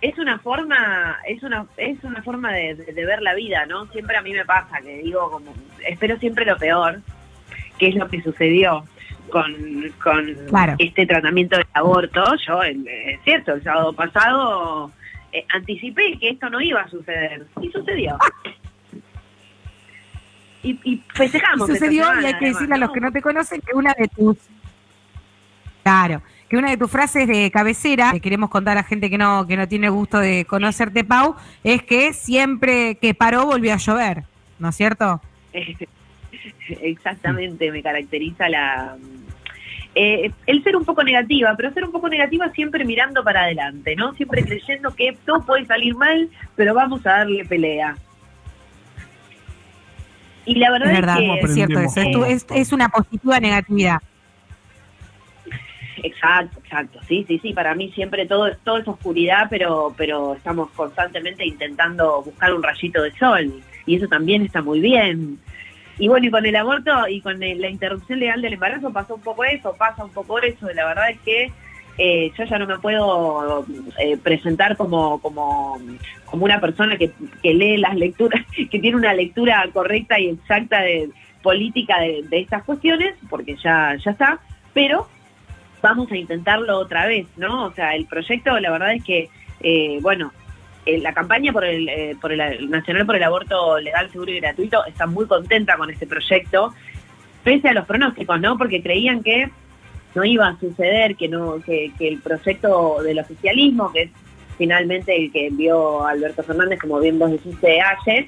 Es 0.00 0.18
una 0.18 0.38
forma, 0.38 1.16
es 1.26 1.42
una, 1.42 1.66
es 1.78 2.02
una 2.04 2.22
forma 2.22 2.52
de, 2.52 2.74
de- 2.74 2.92
de 2.92 3.06
ver 3.06 3.22
la 3.22 3.34
vida, 3.34 3.64
¿no? 3.66 3.86
Siempre 3.86 4.16
a 4.16 4.22
mí 4.22 4.32
me 4.32 4.44
pasa 4.44 4.80
que 4.82 4.98
digo 4.98 5.30
como, 5.30 5.54
espero 5.88 6.18
siempre 6.18 6.44
lo 6.44 6.58
peor, 6.58 7.00
que 7.78 7.88
es 7.88 7.94
lo 7.94 8.08
que 8.08 8.20
sucedió 8.22 8.84
con, 9.30 9.54
con 10.02 10.34
Claro. 10.48 10.74
este 10.78 11.06
tratamiento 11.06 11.56
del 11.56 11.66
aborto. 11.72 12.22
Yo, 12.46 12.62
el- 12.62 12.86
es 12.86 13.20
cierto, 13.24 13.54
el 13.54 13.62
sábado 13.62 13.92
pasado 13.94 14.92
eh, 15.32 15.44
anticipé 15.50 16.18
que 16.18 16.30
esto 16.30 16.50
no 16.50 16.60
iba 16.60 16.82
a 16.82 16.88
suceder 16.88 17.46
y 17.62 17.70
sucedió. 17.70 18.18
Y, 20.64 20.80
y 20.82 21.02
festejamos. 21.14 21.68
esta 21.68 21.78
Sucedió 21.78 22.02
y 22.02 22.04
semana, 22.06 22.26
hay 22.26 22.32
que 22.32 22.36
además, 22.38 22.54
decirle 22.54 22.74
a 22.74 22.78
los 22.78 22.90
que 22.90 23.00
no 23.00 23.12
te 23.12 23.22
conocen 23.22 23.60
que 23.60 23.74
una 23.74 23.94
de 23.94 24.08
tus 24.08 24.36
Claro, 25.84 26.22
que 26.48 26.56
una 26.56 26.70
de 26.70 26.78
tus 26.78 26.90
frases 26.90 27.28
de 27.28 27.50
cabecera, 27.50 28.10
que 28.12 28.20
queremos 28.20 28.48
contar 28.48 28.78
a 28.78 28.82
gente 28.82 29.10
que 29.10 29.18
no 29.18 29.46
que 29.46 29.56
no 29.58 29.68
tiene 29.68 29.90
gusto 29.90 30.18
de 30.18 30.46
conocerte 30.46 31.04
Pau, 31.04 31.36
es 31.62 31.82
que 31.82 32.14
siempre 32.14 32.96
que 32.96 33.12
paró 33.12 33.44
volvió 33.44 33.74
a 33.74 33.76
llover, 33.76 34.24
¿no 34.58 34.70
es 34.70 34.76
cierto? 34.76 35.20
Exactamente, 36.80 37.70
me 37.70 37.82
caracteriza 37.82 38.48
la 38.48 38.96
eh, 39.94 40.32
el 40.46 40.64
ser 40.64 40.76
un 40.76 40.84
poco 40.84 41.04
negativa, 41.04 41.54
pero 41.56 41.70
ser 41.72 41.84
un 41.84 41.92
poco 41.92 42.08
negativa 42.08 42.50
siempre 42.50 42.84
mirando 42.84 43.22
para 43.22 43.42
adelante, 43.42 43.94
¿no? 43.94 44.14
Siempre 44.14 44.42
creyendo 44.42 44.94
que 44.94 45.16
todo 45.24 45.44
puede 45.44 45.66
salir 45.66 45.94
mal, 45.94 46.30
pero 46.56 46.74
vamos 46.74 47.06
a 47.06 47.18
darle 47.18 47.44
pelea. 47.44 47.94
Y 50.46 50.56
la 50.56 50.70
verdad 50.70 50.90
Es 50.90 50.94
es, 50.94 51.00
verdad, 51.00 51.16
que 51.18 51.40
es 51.40 51.54
cierto 51.54 51.80
eso, 51.80 52.00
es, 52.00 52.12
tu- 52.12 52.24
es- 52.24 52.46
es 52.50 52.72
una 52.72 52.88
positiva 52.88 53.40
negatividad. 53.40 53.98
Exacto, 56.02 56.58
exacto. 56.62 57.00
Sí, 57.08 57.24
sí, 57.26 57.38
sí. 57.38 57.52
Para 57.52 57.74
mí 57.74 57.90
siempre 57.92 58.26
todo, 58.26 58.50
todo 58.64 58.78
es 58.78 58.88
oscuridad, 58.88 59.46
pero, 59.48 59.94
pero 59.96 60.34
estamos 60.34 60.70
constantemente 60.72 61.46
intentando 61.46 62.22
buscar 62.22 62.52
un 62.52 62.62
rayito 62.62 63.00
de 63.02 63.12
sol. 63.12 63.62
Y 63.86 63.96
eso 63.96 64.06
también 64.08 64.42
está 64.42 64.60
muy 64.60 64.80
bien. 64.80 65.38
Y 65.98 66.08
bueno, 66.08 66.26
y 66.26 66.30
con 66.30 66.44
el 66.44 66.56
aborto 66.56 67.08
y 67.08 67.20
con 67.20 67.42
el- 67.42 67.60
la 67.60 67.68
interrupción 67.70 68.18
legal 68.18 68.42
del 68.42 68.54
embarazo 68.54 68.92
pasó 68.92 69.14
un 69.14 69.22
poco 69.22 69.44
eso, 69.44 69.74
pasa 69.78 70.04
un 70.04 70.10
poco 70.10 70.40
eso. 70.40 70.68
La 70.74 70.84
verdad 70.86 71.10
es 71.10 71.20
que 71.20 71.52
eh, 71.96 72.32
yo 72.36 72.44
ya 72.44 72.58
no 72.58 72.66
me 72.66 72.78
puedo 72.78 73.64
eh, 73.98 74.16
presentar 74.16 74.76
como, 74.76 75.20
como, 75.20 75.78
como 76.24 76.44
una 76.44 76.60
persona 76.60 76.96
que, 76.96 77.12
que 77.42 77.54
lee 77.54 77.76
las 77.76 77.94
lecturas, 77.94 78.44
que 78.70 78.78
tiene 78.78 78.96
una 78.96 79.14
lectura 79.14 79.64
correcta 79.72 80.18
y 80.18 80.30
exacta 80.30 80.80
de 80.80 81.10
política 81.42 82.00
de, 82.00 82.24
estas 82.32 82.64
cuestiones, 82.64 83.14
porque 83.28 83.56
ya, 83.62 83.96
ya 84.02 84.10
está, 84.10 84.40
pero 84.72 85.06
vamos 85.82 86.10
a 86.10 86.16
intentarlo 86.16 86.78
otra 86.78 87.06
vez, 87.06 87.26
¿no? 87.36 87.66
O 87.66 87.72
sea, 87.72 87.94
el 87.94 88.06
proyecto, 88.06 88.58
la 88.58 88.70
verdad 88.70 88.94
es 88.94 89.04
que, 89.04 89.28
eh, 89.60 89.98
bueno, 90.00 90.32
la 90.86 91.12
campaña 91.12 91.52
por 91.52 91.64
el, 91.64 92.16
por 92.20 92.32
el 92.32 92.70
Nacional 92.70 93.06
por 93.06 93.16
el 93.16 93.22
Aborto 93.22 93.78
Legal, 93.78 94.10
Seguro 94.10 94.32
y 94.32 94.40
Gratuito 94.40 94.84
está 94.84 95.06
muy 95.06 95.26
contenta 95.26 95.76
con 95.76 95.90
este 95.90 96.06
proyecto, 96.06 96.74
pese 97.42 97.68
a 97.68 97.74
los 97.74 97.86
pronósticos, 97.86 98.40
¿no? 98.40 98.58
Porque 98.58 98.82
creían 98.82 99.22
que 99.22 99.50
no 100.14 100.24
iba 100.24 100.48
a 100.48 100.58
suceder, 100.60 101.16
que 101.16 101.28
no 101.28 101.60
que, 101.64 101.92
que 101.98 102.08
el 102.08 102.20
proyecto 102.20 103.02
del 103.02 103.18
oficialismo, 103.18 103.92
que 103.92 104.02
es 104.02 104.10
finalmente 104.56 105.16
el 105.16 105.32
que 105.32 105.48
envió 105.48 106.06
Alberto 106.06 106.42
Fernández, 106.42 106.78
como 106.80 107.00
bien 107.00 107.18
vos 107.18 107.30
dijiste 107.32 107.80
ayer, 107.80 108.26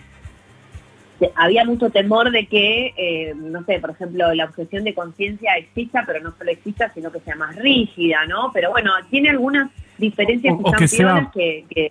había 1.34 1.64
mucho 1.64 1.88
temor 1.88 2.30
de 2.30 2.46
que, 2.46 2.92
eh, 2.96 3.32
no 3.34 3.64
sé, 3.64 3.78
por 3.78 3.90
ejemplo, 3.90 4.34
la 4.34 4.44
objeción 4.44 4.84
de 4.84 4.92
conciencia 4.94 5.56
exista, 5.56 6.04
pero 6.06 6.20
no 6.20 6.34
solo 6.36 6.50
exista, 6.50 6.92
sino 6.92 7.10
que 7.10 7.20
sea 7.20 7.36
más 7.36 7.56
rígida, 7.56 8.26
¿no? 8.26 8.50
Pero 8.52 8.70
bueno, 8.70 8.90
tiene 9.10 9.30
algunas 9.30 9.70
diferencias 9.96 10.54
O- 10.54 10.58
que 10.58 10.62
o 10.64 10.66
están 10.66 10.78
que 10.80 10.88
sea- 10.88 11.30
que, 11.32 11.64
que 11.70 11.90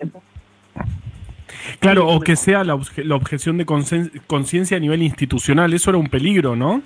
Claro, 1.80 2.06
o 2.08 2.20
que 2.20 2.36
sea 2.36 2.62
la, 2.62 2.76
obje- 2.76 3.02
la 3.02 3.16
objeción 3.16 3.58
de 3.58 3.66
concien- 3.66 4.10
conciencia 4.28 4.76
a 4.76 4.80
nivel 4.80 5.02
institucional. 5.02 5.72
Eso 5.74 5.90
era 5.90 5.98
un 5.98 6.06
peligro, 6.08 6.54
¿no? 6.54 6.82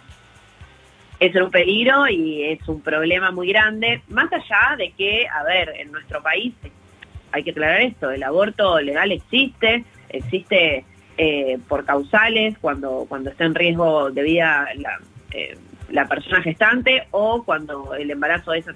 Es 1.20 1.36
un 1.36 1.50
peligro 1.50 2.08
y 2.08 2.44
es 2.44 2.66
un 2.66 2.80
problema 2.80 3.30
muy 3.30 3.48
grande, 3.48 4.02
más 4.08 4.32
allá 4.32 4.76
de 4.78 4.90
que, 4.92 5.28
a 5.28 5.44
ver, 5.44 5.74
en 5.78 5.92
nuestro 5.92 6.22
país 6.22 6.54
hay 7.30 7.44
que 7.44 7.50
aclarar 7.50 7.82
esto, 7.82 8.10
el 8.10 8.22
aborto 8.22 8.80
legal 8.80 9.12
existe, 9.12 9.84
existe 10.08 10.84
eh, 11.18 11.58
por 11.68 11.84
causales, 11.84 12.56
cuando, 12.58 13.04
cuando 13.06 13.30
está 13.30 13.44
en 13.44 13.54
riesgo 13.54 14.10
de 14.10 14.22
vida 14.22 14.66
la, 14.76 14.98
eh, 15.32 15.56
la 15.90 16.08
persona 16.08 16.42
gestante 16.42 17.06
o 17.10 17.42
cuando 17.44 17.94
el 17.94 18.10
embarazo 18.10 18.54
es 18.54 18.66
a, 18.66 18.72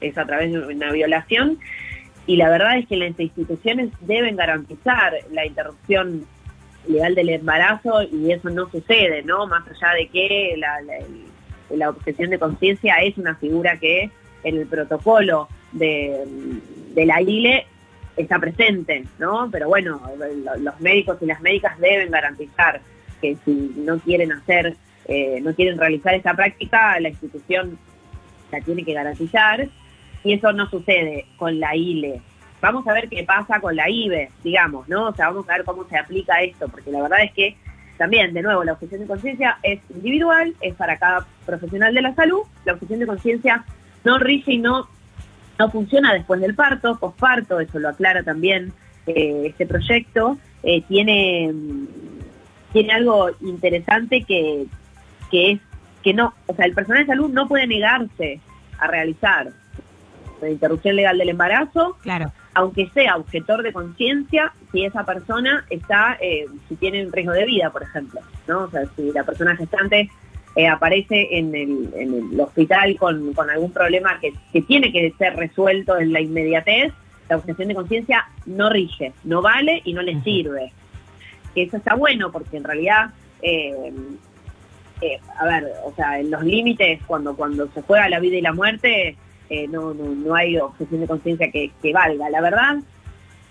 es 0.00 0.18
a 0.18 0.26
través 0.26 0.52
de 0.52 0.58
una 0.58 0.92
violación. 0.92 1.58
Y 2.26 2.36
la 2.36 2.50
verdad 2.50 2.78
es 2.78 2.86
que 2.86 2.96
las 2.96 3.18
instituciones 3.18 3.90
deben 4.00 4.36
garantizar 4.36 5.14
la 5.32 5.46
interrupción 5.46 6.26
legal 6.86 7.14
del 7.14 7.30
embarazo 7.30 8.02
y 8.02 8.30
eso 8.30 8.50
no 8.50 8.70
sucede, 8.70 9.22
¿no? 9.22 9.46
Más 9.46 9.64
allá 9.66 9.94
de 9.94 10.08
que 10.08 10.54
la, 10.58 10.80
la, 10.82 10.94
la 11.76 11.90
objeción 11.90 12.30
de 12.30 12.38
conciencia 12.38 12.96
es 12.96 13.16
una 13.18 13.34
figura 13.36 13.78
que 13.78 14.10
en 14.44 14.56
el 14.58 14.66
protocolo 14.66 15.48
de, 15.72 16.24
la 16.96 17.20
ILE 17.22 17.66
está 18.16 18.38
presente, 18.38 19.04
¿no? 19.18 19.48
Pero 19.50 19.68
bueno, 19.68 20.00
lo- 20.44 20.56
los 20.56 20.80
médicos 20.80 21.18
y 21.20 21.26
las 21.26 21.40
médicas 21.40 21.78
deben 21.78 22.10
garantizar 22.10 22.80
que 23.20 23.36
si 23.44 23.72
no 23.76 23.98
quieren 24.00 24.32
hacer, 24.32 24.76
eh, 25.08 25.40
no 25.42 25.54
quieren 25.54 25.78
realizar 25.78 26.14
esta 26.14 26.34
práctica, 26.34 26.98
la 27.00 27.08
institución 27.08 27.78
la 28.50 28.60
tiene 28.60 28.84
que 28.84 28.92
garantizar 28.92 29.68
y 30.24 30.34
eso 30.34 30.52
no 30.52 30.68
sucede 30.68 31.26
con 31.36 31.58
la 31.58 31.74
ILE. 31.74 32.20
Vamos 32.60 32.86
a 32.86 32.92
ver 32.92 33.08
qué 33.08 33.24
pasa 33.24 33.60
con 33.60 33.74
la 33.74 33.88
IBE, 33.90 34.28
digamos, 34.44 34.88
¿no? 34.88 35.08
O 35.08 35.14
sea, 35.14 35.28
vamos 35.30 35.48
a 35.48 35.54
ver 35.56 35.64
cómo 35.64 35.84
se 35.88 35.96
aplica 35.98 36.40
esto, 36.42 36.68
porque 36.68 36.90
la 36.92 37.02
verdad 37.02 37.24
es 37.24 37.32
que 37.32 37.56
también, 37.98 38.32
de 38.34 38.42
nuevo, 38.42 38.64
la 38.64 38.72
objeción 38.72 39.00
de 39.02 39.06
conciencia 39.06 39.58
es 39.62 39.80
individual, 39.90 40.54
es 40.60 40.74
para 40.74 40.96
cada 40.96 41.26
profesional 41.46 41.94
de 41.94 42.02
la 42.02 42.14
salud, 42.14 42.40
la 42.64 42.72
objeción 42.74 43.00
de 43.00 43.06
conciencia 43.06 43.64
no 44.04 44.18
rige 44.18 44.54
y 44.54 44.58
no, 44.58 44.88
no 45.58 45.70
funciona 45.70 46.12
después 46.12 46.40
del 46.40 46.54
parto, 46.54 46.98
posparto, 46.98 47.60
eso 47.60 47.78
lo 47.78 47.88
aclara 47.90 48.22
también 48.22 48.72
eh, 49.06 49.42
este 49.46 49.66
proyecto, 49.66 50.38
eh, 50.62 50.82
tiene, 50.88 51.52
tiene 52.72 52.92
algo 52.92 53.30
interesante 53.40 54.22
que, 54.22 54.66
que 55.30 55.52
es 55.52 55.60
que 56.02 56.14
no, 56.14 56.34
o 56.46 56.54
sea, 56.54 56.66
el 56.66 56.74
personal 56.74 57.02
de 57.02 57.06
salud 57.12 57.30
no 57.30 57.46
puede 57.46 57.66
negarse 57.68 58.40
a 58.78 58.88
realizar 58.88 59.50
la 60.40 60.50
interrupción 60.50 60.96
legal 60.96 61.16
del 61.16 61.28
embarazo, 61.28 61.96
Claro. 62.02 62.32
aunque 62.54 62.88
sea 62.92 63.16
objetor 63.16 63.62
de 63.62 63.72
conciencia, 63.72 64.52
si 64.72 64.84
esa 64.84 65.04
persona 65.04 65.64
está, 65.70 66.16
eh, 66.20 66.46
si 66.68 66.76
tiene 66.76 67.04
un 67.04 67.12
riesgo 67.12 67.32
de 67.32 67.44
vida, 67.44 67.70
por 67.70 67.82
ejemplo, 67.82 68.20
¿no? 68.48 68.64
O 68.64 68.70
sea, 68.70 68.82
si 68.96 69.12
la 69.12 69.22
persona 69.22 69.54
gestante 69.54 70.10
eh, 70.56 70.66
aparece 70.66 71.38
en 71.38 71.54
el, 71.54 71.90
en 71.94 72.32
el 72.32 72.40
hospital 72.40 72.96
con, 72.96 73.34
con 73.34 73.50
algún 73.50 73.70
problema 73.72 74.18
que, 74.20 74.32
que 74.52 74.62
tiene 74.62 74.90
que 74.90 75.12
ser 75.18 75.36
resuelto 75.36 75.98
en 75.98 76.12
la 76.12 76.20
inmediatez, 76.20 76.92
la 77.28 77.36
objeción 77.36 77.68
de 77.68 77.74
conciencia 77.74 78.26
no 78.46 78.68
rige, 78.70 79.12
no 79.24 79.42
vale 79.42 79.80
y 79.84 79.92
no 79.94 80.02
le 80.02 80.20
sirve. 80.22 80.72
Que 81.54 81.62
eso 81.62 81.76
está 81.76 81.94
bueno 81.94 82.32
porque 82.32 82.56
en 82.56 82.64
realidad, 82.64 83.10
eh, 83.42 83.92
eh, 85.00 85.20
a 85.38 85.44
ver, 85.46 85.72
o 85.84 85.94
sea, 85.94 86.18
en 86.18 86.30
los 86.30 86.42
límites, 86.42 87.00
cuando, 87.06 87.34
cuando 87.34 87.68
se 87.68 87.82
juega 87.82 88.08
la 88.08 88.20
vida 88.20 88.36
y 88.36 88.42
la 88.42 88.52
muerte, 88.52 89.16
eh, 89.50 89.68
no, 89.68 89.94
no, 89.94 90.04
no 90.14 90.34
hay 90.34 90.58
objeción 90.58 91.00
de 91.00 91.06
conciencia 91.06 91.50
que, 91.50 91.70
que 91.80 91.92
valga. 91.92 92.30
La 92.30 92.40
verdad, 92.40 92.76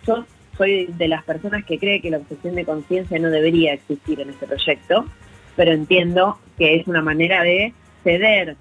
yo 0.05 0.25
soy 0.57 0.87
de 0.87 1.07
las 1.07 1.23
personas 1.23 1.63
que 1.65 1.77
cree 1.79 2.01
que 2.01 2.09
la 2.11 2.17
objeción 2.17 2.55
de 2.55 2.65
conciencia 2.65 3.17
no 3.19 3.29
debería 3.29 3.73
existir 3.73 4.19
en 4.19 4.29
este 4.29 4.45
proyecto, 4.47 5.05
pero 5.55 5.71
entiendo 5.71 6.39
que 6.57 6.75
es 6.75 6.87
una 6.87 7.01
manera 7.01 7.43
de 7.43 7.73
ceder 8.03 8.55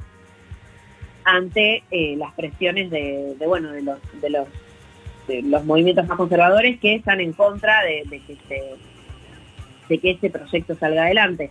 ante 1.25 1.83
eh, 1.91 2.17
las 2.17 2.33
presiones 2.35 2.91
de, 2.91 3.35
de, 3.39 3.47
bueno 3.47 3.71
de 3.73 3.83
los 3.83 3.99
de 4.21 4.31
los 4.31 4.49
de 5.29 5.43
los 5.43 5.65
movimientos 5.65 6.07
más 6.09 6.17
conservadores 6.17 6.81
que 6.81 6.95
están 6.97 7.21
en 7.21 7.33
contra 7.33 7.83
de, 7.85 8.03
de 8.09 8.19
que 8.21 8.37
se 8.49 8.63
de 9.89 9.99
que 9.99 10.11
este 10.13 10.31
proyecto 10.31 10.75
salga 10.77 11.05
adelante. 11.05 11.51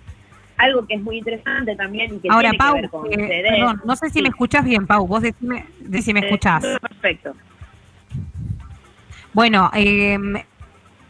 Algo 0.57 0.85
que 0.85 0.95
es 0.95 1.01
muy 1.01 1.17
interesante 1.19 1.75
también 1.75 2.15
y 2.15 2.19
que 2.19 2.27
Ahora, 2.29 2.49
tiene 2.49 2.57
Pau, 2.57 2.75
que 2.75 2.81
ver 2.81 2.89
con 2.89 3.05
eh, 3.13 3.15
ceder. 3.27 3.53
perdón, 3.53 3.81
no 3.85 3.95
sé 3.95 4.07
si 4.07 4.13
Sí. 4.13 4.21
me 4.21 4.29
escuchás 4.29 4.65
bien, 4.65 4.85
Pau. 4.87 5.07
Vos 5.07 5.21
decime, 5.21 5.65
decí 5.79 6.03
si 6.05 6.13
me 6.13 6.19
Eh, 6.21 6.25
escuchás. 6.25 6.65
Perfecto. 6.81 7.33
Bueno, 9.34 9.69
eh, 9.75 10.17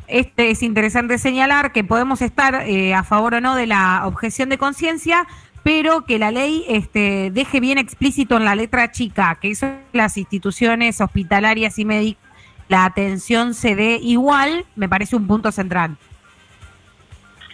este 0.07 0.51
es 0.51 0.63
interesante 0.63 1.17
señalar 1.17 1.71
que 1.71 1.83
podemos 1.83 2.21
estar 2.21 2.67
eh, 2.67 2.93
a 2.93 3.03
favor 3.03 3.35
o 3.35 3.41
no 3.41 3.55
de 3.55 3.67
la 3.67 4.05
objeción 4.05 4.49
de 4.49 4.57
conciencia, 4.57 5.27
pero 5.63 6.05
que 6.05 6.19
la 6.19 6.31
ley 6.31 6.65
este, 6.67 7.31
deje 7.31 7.59
bien 7.59 7.77
explícito 7.77 8.37
en 8.37 8.45
la 8.45 8.55
letra 8.55 8.91
chica 8.91 9.37
que 9.41 9.51
eso 9.51 9.67
las 9.93 10.17
instituciones 10.17 11.01
hospitalarias 11.01 11.77
y 11.79 11.85
médicas 11.85 12.29
la 12.69 12.85
atención 12.85 13.55
se 13.55 13.75
dé 13.75 13.99
igual, 14.01 14.63
me 14.75 14.87
parece 14.87 15.15
un 15.15 15.27
punto 15.27 15.51
central. 15.51 15.97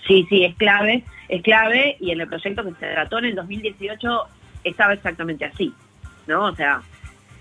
Sí, 0.06 0.28
sí, 0.30 0.44
es 0.44 0.56
clave, 0.56 1.04
es 1.30 1.42
clave 1.42 1.96
y 2.00 2.12
en 2.12 2.22
el 2.22 2.28
proyecto 2.28 2.64
que 2.64 2.72
se 2.72 2.94
trató 2.94 3.18
en 3.20 3.26
el 3.26 3.36
2018 3.36 4.22
estaba 4.66 4.94
exactamente 4.94 5.46
así, 5.46 5.74
¿no? 6.28 6.46
O 6.46 6.56
sea, 6.56 6.82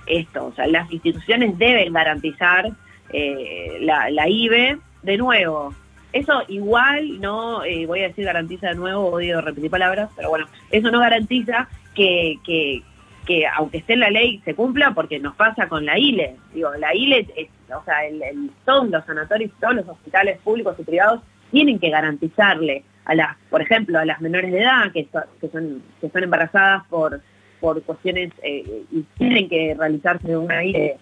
esto, 0.07 0.47
o 0.47 0.53
sea, 0.55 0.67
las 0.69 0.91
instituciones 0.91 1.59
deben 1.59 1.93
garantizar 1.93 2.71
eh, 3.13 3.79
la, 3.81 4.11
la 4.11 4.29
IBE, 4.29 4.79
de 5.03 5.17
nuevo, 5.17 5.75
eso 6.13 6.43
igual 6.49 7.21
no, 7.21 7.65
eh, 7.65 7.87
voy 7.87 8.01
a 8.01 8.09
decir 8.09 8.25
garantiza 8.25 8.69
de 8.69 8.75
nuevo, 8.77 9.07
odio 9.09 9.41
repetir 9.41 9.71
palabras, 9.71 10.11
pero 10.17 10.31
bueno, 10.31 10.47
eso 10.71 10.91
no 10.91 11.01
garantiza 11.01 11.69
que, 11.95 12.39
que, 12.45 12.83
que 13.27 13.47
aunque 13.47 13.79
esté 13.79 13.95
en 13.95 14.01
la 14.01 14.11
ley 14.11 14.41
se 14.45 14.55
cumpla 14.55 14.93
porque 14.95 15.19
nos 15.19 15.35
pasa 15.35 15.69
con 15.69 15.85
la 15.85 15.99
ILE. 15.99 16.37
Digo, 16.55 16.71
la 16.79 16.95
ILE, 16.95 17.27
o 17.69 17.85
sea, 17.85 17.97
todos 18.65 18.89
los 18.89 19.05
sanatorios, 19.05 19.51
todos 19.61 19.75
los 19.75 19.89
hospitales 19.89 20.39
públicos 20.45 20.77
y 20.79 20.85
privados 20.85 21.21
tienen 21.51 21.79
que 21.79 21.91
garantizarle 21.91 22.85
a 23.05 23.15
las, 23.15 23.37
por 23.51 23.61
ejemplo, 23.61 23.99
a 23.99 24.05
las 24.05 24.21
menores 24.21 24.51
de 24.53 24.61
edad 24.63 24.93
que, 24.93 25.07
so- 25.13 25.49
son 25.53 25.83
que 26.01 26.09
son 26.11 26.23
embarazadas 26.23 26.85
por 26.89 27.21
por 27.61 27.83
cuestiones 27.83 28.31
eh, 28.43 28.83
y 28.93 29.01
tienen 29.17 29.49
que 29.49 29.75
realizarse 29.79 30.37
una 30.37 30.63
ILE 30.63 30.99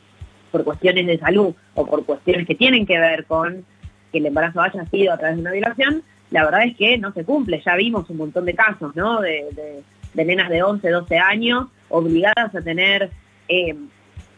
por 0.52 0.62
cuestiones 0.64 1.06
de 1.08 1.18
salud 1.18 1.54
o 1.74 1.86
por 1.86 2.04
cuestiones 2.04 2.46
que 2.46 2.54
tienen 2.54 2.86
que 2.86 2.98
ver 2.98 3.24
con 3.24 3.64
que 4.12 4.18
el 4.18 4.26
embarazo 4.26 4.60
haya 4.60 4.84
sido 4.86 5.12
a 5.12 5.18
través 5.18 5.36
de 5.36 5.40
una 5.42 5.50
violación, 5.52 6.02
la 6.30 6.44
verdad 6.44 6.64
es 6.64 6.76
que 6.76 6.98
no 6.98 7.12
se 7.12 7.24
cumple. 7.24 7.60
Ya 7.64 7.74
vimos 7.76 8.08
un 8.10 8.18
montón 8.18 8.44
de 8.44 8.54
casos, 8.54 8.94
¿no? 8.94 9.20
De, 9.20 9.46
de- 9.52 9.82
de 10.14 10.24
nenas 10.26 10.50
de 10.50 10.62
11, 10.62 10.90
12 10.90 11.16
años 11.18 11.68
obligadas 11.88 12.54
a 12.54 12.60
tener, 12.60 13.08
eh, 13.48 13.74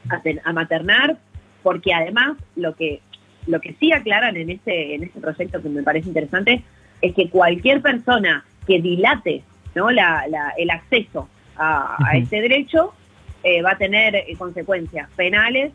a, 0.08 0.20
ten- 0.22 0.40
a 0.44 0.52
maternar, 0.52 1.18
porque 1.64 1.92
además 1.92 2.36
lo 2.54 2.76
que, 2.76 3.00
lo 3.48 3.60
que 3.60 3.74
sí 3.80 3.90
aclaran 3.90 4.36
en 4.36 4.50
este, 4.50 4.94
en 4.94 5.02
este 5.02 5.18
proyecto 5.20 5.60
que 5.60 5.68
me 5.68 5.82
parece 5.82 6.06
interesante 6.06 6.62
es 7.02 7.12
que 7.12 7.28
cualquier 7.28 7.82
persona 7.82 8.44
que 8.68 8.80
dilate 8.80 9.42
¿no? 9.74 9.90
la, 9.90 10.24
la- 10.28 10.52
el 10.56 10.70
acceso 10.70 11.28
a, 11.56 11.96
este 12.18 12.40
derecho 12.40 12.94
eh, 13.42 13.60
va 13.62 13.72
a 13.72 13.78
tener 13.78 14.14
eh, 14.14 14.36
consecuencias 14.38 15.08
penales 15.16 15.72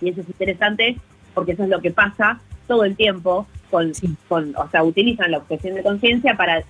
y 0.00 0.10
eso 0.10 0.20
es 0.20 0.28
interesante 0.28 0.96
porque 1.34 1.52
eso 1.52 1.64
es 1.64 1.68
lo 1.68 1.80
que 1.80 1.90
pasa 1.90 2.40
todo 2.66 2.84
el 2.84 2.96
tiempo 2.96 3.46
con, 3.70 3.92
con 4.28 4.54
o 4.56 4.68
sea, 4.70 4.82
utilizan 4.82 5.30
la 5.30 5.38
objeción 5.38 5.74
de 5.74 5.82
conciencia 5.82 6.36
para, 6.36 6.62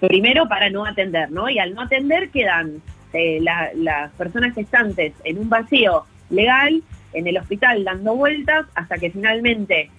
primero 0.00 0.48
para 0.48 0.70
no 0.70 0.84
atender, 0.86 1.30
¿no? 1.30 1.48
Y 1.50 1.58
al 1.58 1.74
no 1.74 1.82
atender 1.82 2.30
quedan 2.30 2.82
eh, 3.12 3.38
la- 3.40 3.70
las 3.74 4.12
personas 4.12 4.54
gestantes 4.54 5.12
en 5.24 5.38
un 5.38 5.48
vacío 5.48 6.04
legal, 6.30 6.82
en 7.12 7.26
el 7.26 7.38
hospital 7.38 7.84
dando 7.84 8.14
vueltas, 8.14 8.66
hasta 8.74 8.98
que 8.98 9.10
finalmente 9.10 9.90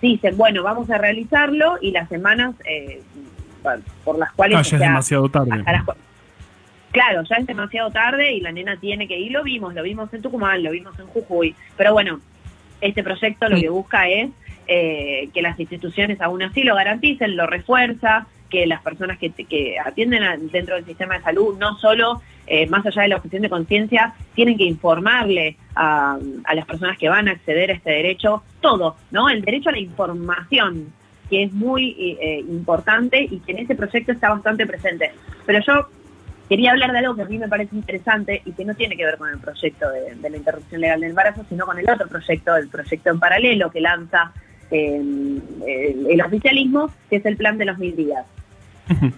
dicen, 0.00 0.36
bueno, 0.36 0.62
vamos 0.62 0.88
a 0.90 0.98
realizarlo 0.98 1.76
y 1.80 1.90
las 1.90 2.08
semanas 2.08 2.54
eh, 2.64 3.02
por 4.04 4.18
las 4.18 4.32
cuales... 4.32 4.56
Ah, 4.56 4.60
o 4.60 4.64
ya 4.64 4.76
es 4.76 4.80
demasiado 4.80 5.28
tarde. 5.28 5.50
hasta 5.52 5.72
las 5.72 5.84
cua- 5.84 5.96
Claro, 6.90 7.22
ya 7.24 7.36
es 7.36 7.46
demasiado 7.46 7.90
tarde 7.90 8.32
y 8.32 8.40
la 8.40 8.50
nena 8.52 8.76
tiene 8.78 9.06
que 9.06 9.18
ir. 9.18 9.32
Lo 9.32 9.42
vimos, 9.42 9.74
lo 9.74 9.82
vimos 9.82 10.12
en 10.14 10.22
Tucumán, 10.22 10.62
lo 10.62 10.70
vimos 10.70 10.98
en 10.98 11.06
Jujuy. 11.06 11.54
Pero 11.76 11.92
bueno, 11.92 12.20
este 12.80 13.02
proyecto 13.04 13.48
lo 13.48 13.56
que 13.60 13.68
busca 13.68 14.08
es 14.08 14.30
eh, 14.66 15.28
que 15.34 15.42
las 15.42 15.58
instituciones 15.60 16.20
aún 16.20 16.42
así 16.42 16.62
lo 16.62 16.74
garanticen, 16.74 17.36
lo 17.36 17.46
refuerza, 17.46 18.26
que 18.50 18.66
las 18.66 18.80
personas 18.82 19.18
que, 19.18 19.30
que 19.30 19.78
atienden 19.78 20.22
a- 20.22 20.36
dentro 20.38 20.76
del 20.76 20.84
sistema 20.86 21.16
de 21.18 21.22
salud, 21.24 21.58
no 21.58 21.76
solo 21.78 22.22
eh, 22.46 22.66
más 22.66 22.84
allá 22.86 23.02
de 23.02 23.08
la 23.08 23.16
objeción 23.16 23.42
de 23.42 23.50
conciencia, 23.50 24.14
tienen 24.34 24.56
que 24.56 24.64
informarle 24.64 25.56
a, 25.74 26.18
a 26.44 26.54
las 26.54 26.64
personas 26.64 26.96
que 26.96 27.10
van 27.10 27.28
a 27.28 27.32
acceder 27.32 27.70
a 27.70 27.74
este 27.74 27.90
derecho 27.90 28.42
todo, 28.62 28.96
¿no? 29.10 29.28
El 29.28 29.42
derecho 29.42 29.68
a 29.68 29.72
la 29.72 29.78
información, 29.80 30.92
que 31.28 31.42
es 31.42 31.52
muy 31.52 31.94
eh, 32.20 32.38
importante 32.48 33.22
y 33.22 33.40
que 33.40 33.52
en 33.52 33.58
este 33.58 33.74
proyecto 33.74 34.12
está 34.12 34.30
bastante 34.30 34.66
presente. 34.66 35.12
Pero 35.44 35.60
yo 35.66 35.88
quería 36.48 36.70
hablar 36.72 36.92
de 36.92 36.98
algo 36.98 37.14
que 37.14 37.22
a 37.22 37.26
mí 37.26 37.38
me 37.38 37.48
parece 37.48 37.76
interesante 37.76 38.42
y 38.44 38.52
que 38.52 38.64
no 38.64 38.74
tiene 38.74 38.96
que 38.96 39.04
ver 39.04 39.18
con 39.18 39.28
el 39.30 39.38
proyecto 39.38 39.90
de, 39.90 40.14
de 40.14 40.30
la 40.30 40.36
interrupción 40.36 40.80
legal 40.80 41.00
del 41.00 41.10
embarazo, 41.10 41.44
sino 41.48 41.66
con 41.66 41.78
el 41.78 41.88
otro 41.88 42.08
proyecto, 42.08 42.56
el 42.56 42.68
proyecto 42.68 43.10
en 43.10 43.18
paralelo 43.20 43.70
que 43.70 43.80
lanza 43.80 44.32
eh, 44.70 44.96
el, 44.96 46.06
el 46.10 46.20
oficialismo, 46.22 46.90
que 47.10 47.16
es 47.16 47.26
el 47.26 47.36
plan 47.36 47.58
de 47.58 47.64
los 47.66 47.78
mil 47.78 47.94
días. 47.96 48.24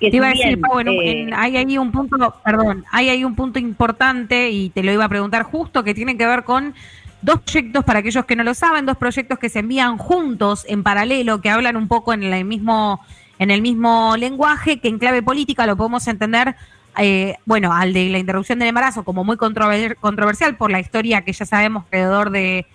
Que 0.00 0.10
Te 0.10 0.16
iba 0.16 0.26
a 0.26 0.30
decir, 0.30 0.60
Pau, 0.60 0.80
en 0.80 0.88
eh, 0.88 1.20
en- 1.22 1.32
hay 1.34 1.56
ahí 1.56 1.78
un 1.78 1.92
punto, 1.92 2.34
perdón, 2.44 2.84
hay 2.90 3.08
ahí 3.08 3.24
un 3.24 3.36
punto 3.36 3.60
importante 3.60 4.50
y 4.50 4.70
te 4.70 4.82
lo 4.82 4.90
iba 4.90 5.04
a 5.04 5.08
preguntar 5.08 5.44
justo 5.44 5.84
que 5.84 5.94
tiene 5.94 6.16
que 6.16 6.26
ver 6.26 6.42
con 6.42 6.74
dos 7.20 7.38
proyectos, 7.42 7.84
para 7.84 8.00
aquellos 8.00 8.24
que 8.24 8.34
no 8.34 8.42
lo 8.42 8.52
saben, 8.52 8.84
dos 8.84 8.96
proyectos 8.96 9.38
que 9.38 9.48
se 9.48 9.60
envían 9.60 9.98
juntos 9.98 10.66
en 10.68 10.82
paralelo, 10.82 11.40
que 11.40 11.50
hablan 11.50 11.76
un 11.76 11.86
poco 11.86 12.12
en 12.12 12.24
el 12.24 12.44
mismo, 12.44 13.00
en 13.42 13.50
el 13.50 13.60
mismo 13.60 14.16
lenguaje, 14.16 14.78
que 14.80 14.88
en 14.88 14.98
clave 14.98 15.22
política 15.22 15.66
lo 15.66 15.76
podemos 15.76 16.06
entender, 16.06 16.54
eh, 16.98 17.36
bueno, 17.44 17.72
al 17.72 17.92
de 17.92 18.08
la 18.08 18.18
interrupción 18.18 18.58
del 18.60 18.68
embarazo 18.68 19.02
como 19.04 19.24
muy 19.24 19.36
controver- 19.36 19.96
controversial 19.96 20.56
por 20.56 20.70
la 20.70 20.78
historia 20.80 21.22
que 21.22 21.32
ya 21.32 21.44
sabemos 21.44 21.84
alrededor 21.86 22.30
de, 22.30 22.66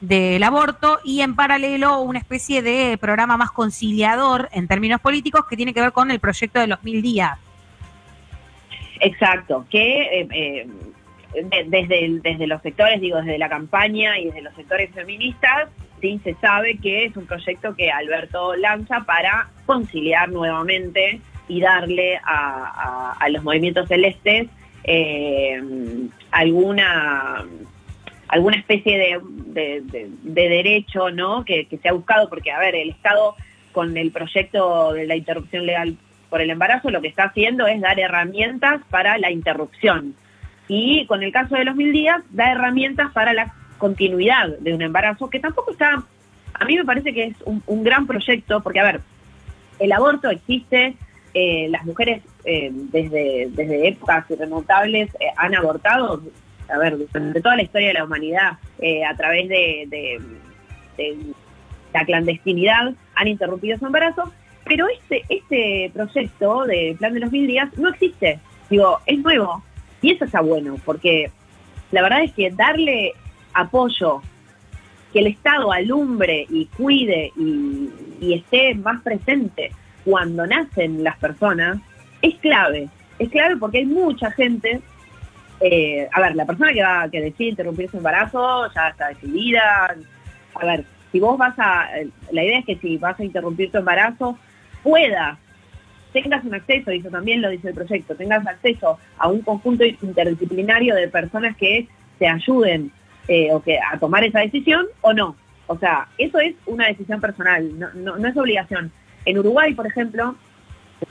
del 0.00 0.42
aborto 0.42 1.00
y 1.04 1.20
en 1.20 1.34
paralelo 1.34 2.00
una 2.00 2.18
especie 2.18 2.62
de 2.62 2.96
programa 2.98 3.36
más 3.36 3.50
conciliador 3.50 4.48
en 4.52 4.68
términos 4.68 5.00
políticos 5.00 5.44
que 5.48 5.56
tiene 5.56 5.74
que 5.74 5.80
ver 5.82 5.92
con 5.92 6.10
el 6.10 6.18
proyecto 6.20 6.60
de 6.60 6.66
los 6.66 6.82
mil 6.82 7.02
días. 7.02 7.38
Exacto, 9.00 9.66
que 9.70 10.20
eh, 10.20 10.28
eh, 10.32 10.66
de- 11.34 11.64
desde, 11.68 12.20
desde 12.22 12.46
los 12.46 12.62
sectores, 12.62 13.00
digo, 13.00 13.18
desde 13.18 13.36
la 13.38 13.50
campaña 13.50 14.18
y 14.18 14.26
desde 14.26 14.40
los 14.40 14.54
sectores 14.54 14.90
feministas, 14.94 15.68
se 16.22 16.34
sabe 16.34 16.78
que 16.78 17.06
es 17.06 17.16
un 17.16 17.26
proyecto 17.26 17.74
que 17.74 17.90
Alberto 17.90 18.54
lanza 18.56 19.00
para 19.00 19.48
conciliar 19.64 20.28
nuevamente 20.30 21.20
y 21.48 21.60
darle 21.60 22.20
a, 22.24 23.16
los 23.30 23.42
movimientos 23.42 23.88
celestes 23.88 24.48
eh, 24.84 25.60
alguna 26.30 27.44
alguna 28.28 28.56
especie 28.56 29.20
de 29.52 30.10
derecho 30.24 31.10
no 31.10 31.44
que, 31.44 31.66
que 31.66 31.78
se 31.78 31.88
ha 31.88 31.92
buscado 31.92 32.28
porque 32.28 32.50
a 32.50 32.58
ver 32.58 32.74
el 32.74 32.90
Estado 32.90 33.34
con 33.72 33.96
el 33.96 34.10
proyecto 34.10 34.92
de 34.92 35.06
la 35.06 35.16
interrupción 35.16 35.66
legal 35.66 35.96
por 36.30 36.40
el 36.40 36.50
embarazo 36.50 36.90
lo 36.90 37.00
que 37.00 37.08
está 37.08 37.24
haciendo 37.24 37.66
es 37.66 37.80
dar 37.80 37.98
herramientas 38.00 38.80
para 38.90 39.18
la 39.18 39.30
interrupción. 39.30 40.14
Y 40.68 41.06
con 41.06 41.22
el 41.22 41.32
caso 41.32 41.54
de 41.54 41.64
los 41.64 41.76
mil 41.76 41.92
días 41.92 42.22
da 42.30 42.50
herramientas 42.50 43.12
para 43.12 43.32
la 43.32 43.54
continuidad 43.78 44.48
de 44.58 44.74
un 44.74 44.82
embarazo 44.82 45.28
que 45.30 45.40
tampoco 45.40 45.72
está 45.72 46.02
a 46.58 46.64
mí 46.64 46.76
me 46.76 46.84
parece 46.84 47.12
que 47.12 47.24
es 47.24 47.36
un, 47.44 47.84
gran 47.84 48.06
proyecto 48.06 48.60
porque 48.62 48.80
a 48.80 48.84
ver 48.84 49.00
el 49.78 49.92
aborto 49.92 50.30
existe 50.30 50.94
eh, 51.34 51.68
las 51.70 51.84
mujeres 51.84 52.22
eh, 52.44 52.70
desde, 52.72 53.48
desde 53.50 53.88
épocas 53.88 54.24
irremontables 54.30 55.10
eh, 55.20 55.26
han 55.36 55.54
abortado, 55.54 56.22
a 56.72 56.78
ver, 56.78 56.96
durante 56.96 57.42
toda 57.42 57.56
la 57.56 57.62
historia 57.62 57.88
de 57.88 57.94
la 57.94 58.04
humanidad, 58.04 58.52
a 59.06 59.16
través 59.16 59.46
de, 59.48 59.84
de- 59.88 60.20
de 60.96 61.16
la 61.92 62.04
clandestinidad, 62.06 62.94
han 63.14 63.28
interrumpido 63.28 63.76
su 63.78 63.84
embarazo, 63.86 64.32
pero 64.64 64.86
este, 64.88 65.24
este 65.28 65.90
proyecto 65.92 66.64
de 66.64 66.96
Plan 66.98 67.12
de 67.12 67.20
los 67.20 67.30
Mil 67.30 67.46
Días 67.46 67.68
no 67.76 67.90
existe. 67.90 68.38
Digo, 68.70 68.98
es 69.04 69.18
nuevo. 69.18 69.62
Y 70.02 70.12
eso 70.12 70.24
está 70.24 70.40
bueno, 70.40 70.76
porque 70.84 71.30
la 71.92 72.02
verdad 72.02 72.22
es 72.24 72.32
que 72.32 72.50
darle 72.50 73.12
apoyo, 73.56 74.22
que 75.12 75.20
el 75.20 75.28
Estado 75.28 75.72
alumbre 75.72 76.46
y 76.48 76.66
cuide 76.66 77.32
y, 77.36 77.90
esté 78.20 78.74
más 78.74 79.02
presente 79.02 79.70
cuando 80.04 80.46
nacen 80.46 81.04
las 81.04 81.16
personas, 81.18 81.78
es 82.22 82.34
clave. 82.36 82.88
Es 83.18 83.28
clave 83.30 83.56
porque 83.56 83.78
hay 83.78 83.86
mucha 83.86 84.30
gente. 84.30 84.80
eh, 85.60 86.08
a 86.12 86.20
ver, 86.20 86.36
la 86.36 86.44
persona 86.44 86.72
que 86.72 86.82
va 86.82 87.08
que 87.10 87.20
decide 87.20 87.50
interrumpir 87.50 87.90
su 87.90 87.96
embarazo 87.96 88.72
ya 88.74 88.88
está 88.88 89.08
decidida. 89.08 89.94
A 90.54 90.66
ver, 90.66 90.84
si 91.12 91.20
vos 91.20 91.38
vas 91.38 91.54
a. 91.58 91.88
La 92.30 92.44
idea 92.44 92.58
es 92.58 92.66
que 92.66 92.76
si 92.76 92.96
vas 92.98 93.18
a 93.18 93.24
interrumpir 93.24 93.70
tu 93.70 93.78
embarazo, 93.78 94.38
puedas, 94.82 95.38
tengas 96.12 96.44
un 96.44 96.54
acceso, 96.54 96.92
y 96.92 96.98
eso 96.98 97.10
también 97.10 97.42
lo 97.42 97.50
dice 97.50 97.68
el 97.68 97.74
proyecto, 97.74 98.14
tengas 98.14 98.46
acceso 98.46 98.98
a 99.18 99.28
un 99.28 99.42
conjunto 99.42 99.84
interdisciplinario 99.84 100.94
de 100.94 101.08
personas 101.08 101.56
que 101.56 101.88
te 102.18 102.28
ayuden 102.28 102.92
eh, 103.28 103.48
o 103.52 103.62
que 103.62 103.78
a 103.78 103.98
tomar 103.98 104.24
esa 104.24 104.40
decisión 104.40 104.86
o 105.00 105.12
no. 105.12 105.36
O 105.66 105.76
sea, 105.78 106.06
eso 106.18 106.38
es 106.38 106.54
una 106.66 106.86
decisión 106.86 107.20
personal, 107.20 107.78
no, 107.78 107.88
no, 107.94 108.16
no 108.16 108.28
es 108.28 108.36
obligación. 108.36 108.92
En 109.24 109.38
Uruguay, 109.38 109.74
por 109.74 109.86
ejemplo, 109.86 110.36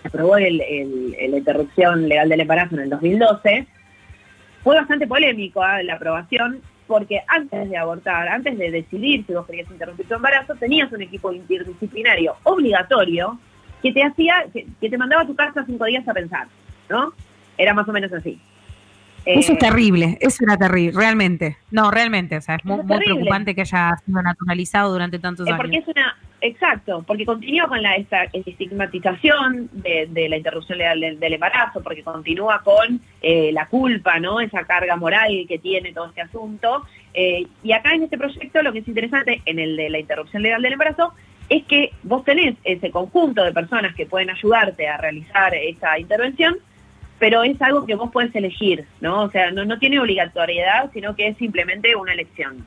se 0.01 0.07
aprobó 0.07 0.37
el, 0.37 0.61
el- 0.61 1.15
la 1.31 1.37
interrupción 1.37 2.07
legal 2.07 2.29
del 2.29 2.41
embarazo 2.41 2.75
en 2.75 2.81
el 2.83 2.89
2012, 2.89 3.67
fue 4.63 4.75
bastante 4.75 5.05
polémico 5.07 5.61
¿ah? 5.61 5.83
la 5.83 5.95
aprobación, 5.95 6.61
porque 6.87 7.21
antes 7.27 7.69
de 7.69 7.77
abortar, 7.77 8.27
antes 8.29 8.57
de 8.57 8.71
decidir 8.71 9.25
si 9.27 9.33
vos 9.33 9.45
querías 9.45 9.69
interrumpir 9.69 10.07
tu 10.07 10.13
embarazo, 10.15 10.55
tenías 10.55 10.91
un 10.91 11.01
equipo 11.01 11.31
interdisciplinario 11.33 12.35
obligatorio 12.43 13.37
que 13.81 13.91
te 13.91 14.03
hacía, 14.03 14.45
que, 14.53 14.65
que 14.79 14.89
te 14.89 14.97
mandaba 14.97 15.23
a 15.23 15.27
tu 15.27 15.35
casa 15.35 15.63
cinco 15.65 15.85
días 15.85 16.07
a 16.07 16.13
pensar, 16.13 16.47
¿no? 16.89 17.13
Era 17.57 17.73
más 17.73 17.87
o 17.87 17.91
menos 17.91 18.11
así. 18.13 18.39
Eso 19.25 19.51
Eh, 19.51 19.55
es 19.55 19.59
terrible, 19.59 20.17
eso 20.21 20.43
era 20.43 20.55
terrible, 20.57 20.91
realmente. 20.97 21.57
No, 21.71 21.89
realmente, 21.91 22.37
o 22.37 22.41
sea, 22.41 22.55
es 22.55 22.65
muy, 22.65 22.83
preocupante 22.85 23.55
que 23.55 23.61
haya 23.61 23.95
sido 24.05 24.21
naturalizado 24.21 24.91
durante 24.91 25.17
tantos 25.19 25.47
Eh, 25.47 25.49
años. 25.51 25.61
porque 25.61 25.77
es 25.77 25.87
una, 25.87 26.15
exacto, 26.41 27.03
porque 27.07 27.25
continúa 27.25 27.67
con 27.67 27.81
la 27.81 27.95
esta- 27.95 28.25
estigmatización 28.33 29.69
de, 29.73 30.07
de 30.11 30.29
la 30.29 30.37
interrupción 30.37 30.77
legal 30.77 30.99
del, 30.99 31.19
del 31.19 31.33
embarazo, 31.33 31.81
porque 31.81 32.03
continúa 32.03 32.61
con 32.63 32.99
eh, 33.21 33.51
la 33.51 33.67
culpa, 33.67 34.19
¿no? 34.19 34.39
Esa 34.39 34.63
carga 34.65 34.95
moral 34.95 35.45
que 35.47 35.57
tiene 35.59 35.91
todo 35.93 36.07
este 36.07 36.21
asunto. 36.21 36.83
Eh, 37.13 37.47
y 37.63 37.71
acá 37.71 37.93
en 37.93 38.03
este 38.03 38.17
proyecto 38.17 38.61
lo 38.61 38.73
que 38.73 38.79
es 38.79 38.87
interesante 38.87 39.41
en 39.45 39.59
el 39.59 39.75
de 39.77 39.89
la 39.89 39.99
interrupción 39.99 40.43
legal 40.43 40.61
del 40.61 40.73
embarazo 40.73 41.13
es 41.49 41.63
que 41.65 41.91
vos 42.03 42.23
tenés 42.25 42.55
ese 42.63 42.89
conjunto 42.91 43.43
de 43.43 43.53
personas 43.53 43.95
que 43.95 44.05
pueden 44.05 44.29
ayudarte 44.29 44.87
a 44.87 44.97
realizar 44.97 45.53
esa 45.55 45.97
intervención, 45.99 46.57
pero 47.19 47.43
es 47.43 47.61
algo 47.61 47.85
que 47.85 47.95
vos 47.95 48.11
podés 48.11 48.35
elegir, 48.35 48.85
¿no? 49.01 49.23
O 49.23 49.31
sea, 49.31 49.51
no, 49.51 49.65
no 49.65 49.79
tiene 49.79 49.99
obligatoriedad, 49.99 50.91
sino 50.93 51.15
que 51.15 51.27
es 51.27 51.37
simplemente 51.37 51.95
una 51.95 52.13
elección. 52.13 52.65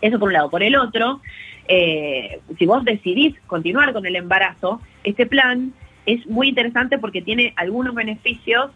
Eso 0.00 0.18
por 0.18 0.28
un 0.28 0.34
lado. 0.34 0.50
Por 0.50 0.62
el 0.62 0.76
otro, 0.76 1.20
eh, 1.68 2.40
si 2.58 2.66
vos 2.66 2.84
decidís 2.84 3.38
continuar 3.46 3.92
con 3.92 4.04
el 4.06 4.16
embarazo, 4.16 4.80
este 5.04 5.26
plan 5.26 5.72
es 6.06 6.26
muy 6.26 6.48
interesante 6.48 6.98
porque 6.98 7.22
tiene 7.22 7.52
algunos 7.56 7.94
beneficios 7.94 8.70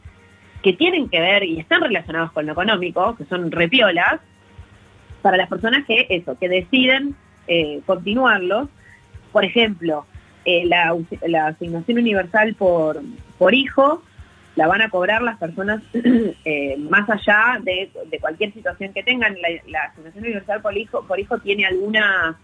que 0.63 0.73
tienen 0.73 1.09
que 1.09 1.21
ver 1.21 1.45
y 1.45 1.59
están 1.59 1.83
relacionados 1.83 2.33
con 2.33 2.47
lo 2.47 2.53
económico, 2.53 3.17
que 3.17 3.25
son 3.25 3.51
repiolas, 3.51 4.21
para 5.21 5.37
las 5.37 5.49
personas 5.49 5.85
que 5.87 6.07
eso, 6.11 6.39
que 6.39 6.49
deciden 6.49 7.15
eh, 7.47 7.81
continuarlos. 7.87 8.69
Por 9.33 9.45
ejemplo, 9.45 10.07
eh, 10.45 10.65
la, 10.67 10.97
la 11.27 11.49
asignación 11.49 11.99
universal 11.99 12.55
por, 12.55 13.03
por 13.39 13.55
hijo 13.55 14.03
la 14.57 14.67
van 14.67 14.83
a 14.83 14.91
cobrar 14.91 15.23
las 15.23 15.39
personas 15.39 15.83
eh, 16.45 16.77
más 16.79 17.09
allá 17.11 17.59
de, 17.63 17.91
cualquier 18.21 18.53
situación 18.53 18.93
que 18.93 19.03
tengan. 19.03 19.37
La, 19.41 19.49
la 19.67 19.83
asignación 19.85 20.25
universal 20.25 20.63
por 20.63 20.77
hijo, 20.77 21.05
por 21.07 21.19
hijo 21.19 21.39
tiene 21.39 21.67
algunas 21.67 22.37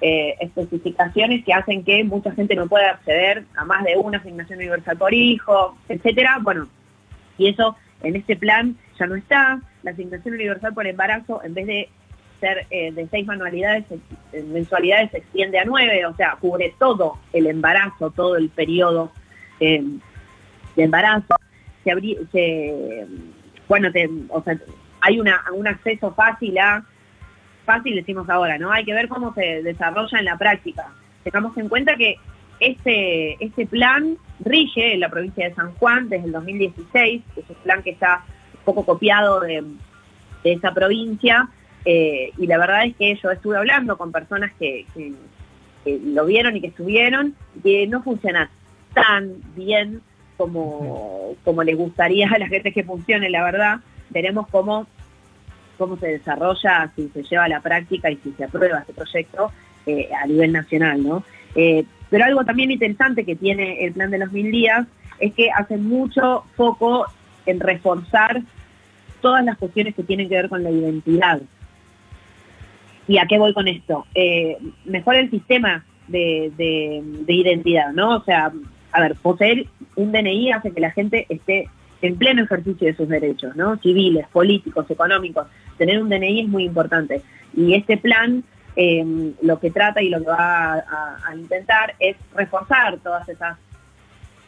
eh, 0.00 0.36
especificaciones 0.40 1.44
que 1.44 1.52
hacen 1.52 1.84
que 1.84 2.02
mucha 2.02 2.32
gente 2.32 2.56
no 2.56 2.66
pueda 2.66 2.90
acceder 2.90 3.44
a 3.54 3.64
más 3.64 3.84
de 3.84 3.96
una 3.96 4.18
asignación 4.18 4.58
universal 4.58 4.96
por 4.96 5.14
hijo, 5.14 5.76
etcétera. 5.88 6.38
Bueno, 6.42 6.68
y 7.38 7.48
eso 7.48 7.76
en 8.02 8.16
este 8.16 8.36
plan 8.36 8.76
ya 8.98 9.06
no 9.06 9.14
está. 9.14 9.60
La 9.82 9.92
asignación 9.92 10.34
universal 10.34 10.74
por 10.74 10.86
embarazo, 10.86 11.42
en 11.44 11.54
vez 11.54 11.66
de 11.66 11.88
ser 12.40 12.66
eh, 12.70 12.90
de 12.90 13.06
seis 13.08 13.26
manualidades, 13.26 13.84
mensualidades 14.32 15.12
se 15.12 15.18
extiende 15.18 15.60
a 15.60 15.64
nueve, 15.64 16.04
o 16.06 16.16
sea, 16.16 16.36
cubre 16.40 16.74
todo 16.80 17.18
el 17.32 17.46
embarazo, 17.46 18.10
todo 18.10 18.36
el 18.36 18.48
periodo 18.48 19.12
de 20.76 20.84
embarazo. 20.84 21.34
Se 21.84 21.90
abrí- 21.90 22.18
se, 22.30 23.06
bueno, 23.68 23.88
o 24.28 24.42
sea, 24.42 24.56
hay 25.00 25.18
una, 25.20 25.42
un 25.52 25.66
acceso 25.66 26.12
fácil 26.14 26.56
a, 26.58 26.84
fácil 27.64 27.96
decimos 27.96 28.28
ahora, 28.30 28.58
¿no? 28.58 28.70
Hay 28.70 28.84
que 28.84 28.94
ver 28.94 29.08
cómo 29.08 29.34
se 29.34 29.62
desarrolla 29.62 30.18
en 30.18 30.24
la 30.24 30.36
práctica. 30.38 30.88
Tengamos 31.24 31.56
en 31.56 31.68
cuenta 31.68 31.96
que 31.96 32.16
este, 32.60 33.42
este 33.44 33.66
plan 33.66 34.16
rige 34.44 34.94
en 34.94 35.00
la 35.00 35.08
provincia 35.08 35.48
de 35.48 35.54
San 35.54 35.72
Juan 35.74 36.08
desde 36.08 36.26
el 36.26 36.32
2016, 36.32 37.22
es 37.36 37.44
un 37.50 37.56
plan 37.56 37.82
que 37.82 37.90
está 37.90 38.24
un 38.58 38.64
poco 38.64 38.84
copiado 38.86 39.40
de, 39.40 39.64
esa 40.44 40.72
provincia, 40.74 41.48
eh, 41.84 42.30
y 42.36 42.46
la 42.46 42.58
verdad 42.58 42.84
es 42.86 42.96
que 42.96 43.16
yo 43.22 43.30
estuve 43.30 43.56
hablando 43.56 43.96
con 43.96 44.10
personas 44.12 44.52
que, 44.58 44.86
que- 44.94 45.12
lo 45.84 46.24
vieron 46.26 46.56
y 46.56 46.60
que 46.60 46.68
estuvieron, 46.68 47.34
que 47.60 47.88
no 47.88 48.04
funciona 48.04 48.48
tan 48.94 49.32
bien 49.56 50.00
como, 50.36 51.34
como 51.44 51.62
les 51.62 51.76
gustaría 51.76 52.28
a 52.28 52.38
la 52.38 52.48
gente 52.48 52.72
que 52.72 52.84
funcione, 52.84 53.30
la 53.30 53.44
verdad. 53.44 53.76
Veremos 54.10 54.46
cómo, 54.48 54.86
cómo 55.78 55.96
se 55.96 56.08
desarrolla, 56.08 56.90
si 56.96 57.08
se 57.08 57.22
lleva 57.22 57.44
a 57.44 57.48
la 57.48 57.60
práctica 57.60 58.10
y 58.10 58.16
si 58.16 58.32
se 58.32 58.44
aprueba 58.44 58.80
este 58.80 58.92
proyecto 58.92 59.50
eh, 59.86 60.08
a 60.22 60.26
nivel 60.26 60.52
nacional, 60.52 61.02
¿no? 61.02 61.24
Eh, 61.54 61.84
pero 62.10 62.24
algo 62.24 62.44
también 62.44 62.70
interesante 62.70 63.24
que 63.24 63.36
tiene 63.36 63.84
el 63.84 63.92
plan 63.92 64.10
de 64.10 64.18
los 64.18 64.32
mil 64.32 64.50
días 64.50 64.86
es 65.18 65.32
que 65.34 65.50
hace 65.50 65.76
mucho 65.76 66.44
foco 66.56 67.06
en 67.46 67.58
reforzar 67.60 68.42
todas 69.20 69.44
las 69.44 69.56
cuestiones 69.56 69.94
que 69.94 70.02
tienen 70.02 70.28
que 70.28 70.34
ver 70.36 70.48
con 70.48 70.62
la 70.62 70.70
identidad. 70.70 71.40
¿Y 73.08 73.18
a 73.18 73.26
qué 73.26 73.38
voy 73.38 73.52
con 73.52 73.66
esto? 73.68 74.06
Eh, 74.14 74.56
mejora 74.84 75.20
el 75.20 75.30
sistema 75.30 75.84
de, 76.08 76.52
de- 76.56 77.02
de 77.24 77.32
identidad, 77.34 77.92
¿no? 77.92 78.16
O 78.16 78.24
sea, 78.24 78.52
a 78.92 79.00
ver, 79.00 79.16
poseer 79.16 79.66
un 79.96 80.12
DNI 80.12 80.52
hace 80.52 80.70
que 80.70 80.80
la 80.80 80.90
gente 80.90 81.26
esté 81.28 81.68
en 82.02 82.16
pleno 82.16 82.42
ejercicio 82.42 82.86
de 82.86 82.94
sus 82.94 83.08
derechos, 83.08 83.56
¿no? 83.56 83.76
Civiles, 83.78 84.26
políticos, 84.28 84.90
económicos. 84.90 85.46
Tener 85.78 86.02
un 86.02 86.08
DNI 86.08 86.42
es 86.42 86.48
muy 86.48 86.64
importante. 86.64 87.22
Y 87.54 87.74
este 87.74 87.96
plan 87.96 88.44
eh, 88.74 89.32
lo 89.42 89.60
que 89.60 89.70
trata 89.70 90.02
y 90.02 90.08
lo 90.08 90.18
que 90.20 90.26
va 90.26 90.74
a, 90.74 91.36
intentar 91.36 91.94
es 91.98 92.16
reforzar 92.34 92.98
todas 92.98 93.28
esas 93.28 93.58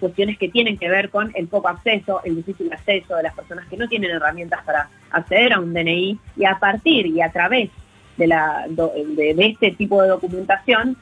cuestiones 0.01 0.38
que 0.38 0.49
tienen 0.49 0.78
que 0.78 0.88
ver 0.88 1.11
con 1.11 1.30
el 1.34 1.47
poco 1.47 1.68
acceso, 1.68 2.20
el 2.24 2.36
difícil 2.36 2.72
acceso 2.72 3.16
de 3.16 3.22
las 3.22 3.34
personas 3.34 3.66
que 3.68 3.76
no 3.76 3.88
tienen 3.88 4.11
herramientas 4.11 4.62
para 4.64 4.88
acceder 5.11 5.53
a 5.53 5.61
un 5.61 5.72
DNI 5.72 6.18
y 6.36 6.45
a 6.45 6.59
partir 6.59 7.07
y 7.07 7.20
a 7.20 7.30
través 7.30 7.70
de 8.16 9.34
este 9.38 9.72
tipo 9.72 10.03
de 10.03 10.09
documentación, 10.09 10.97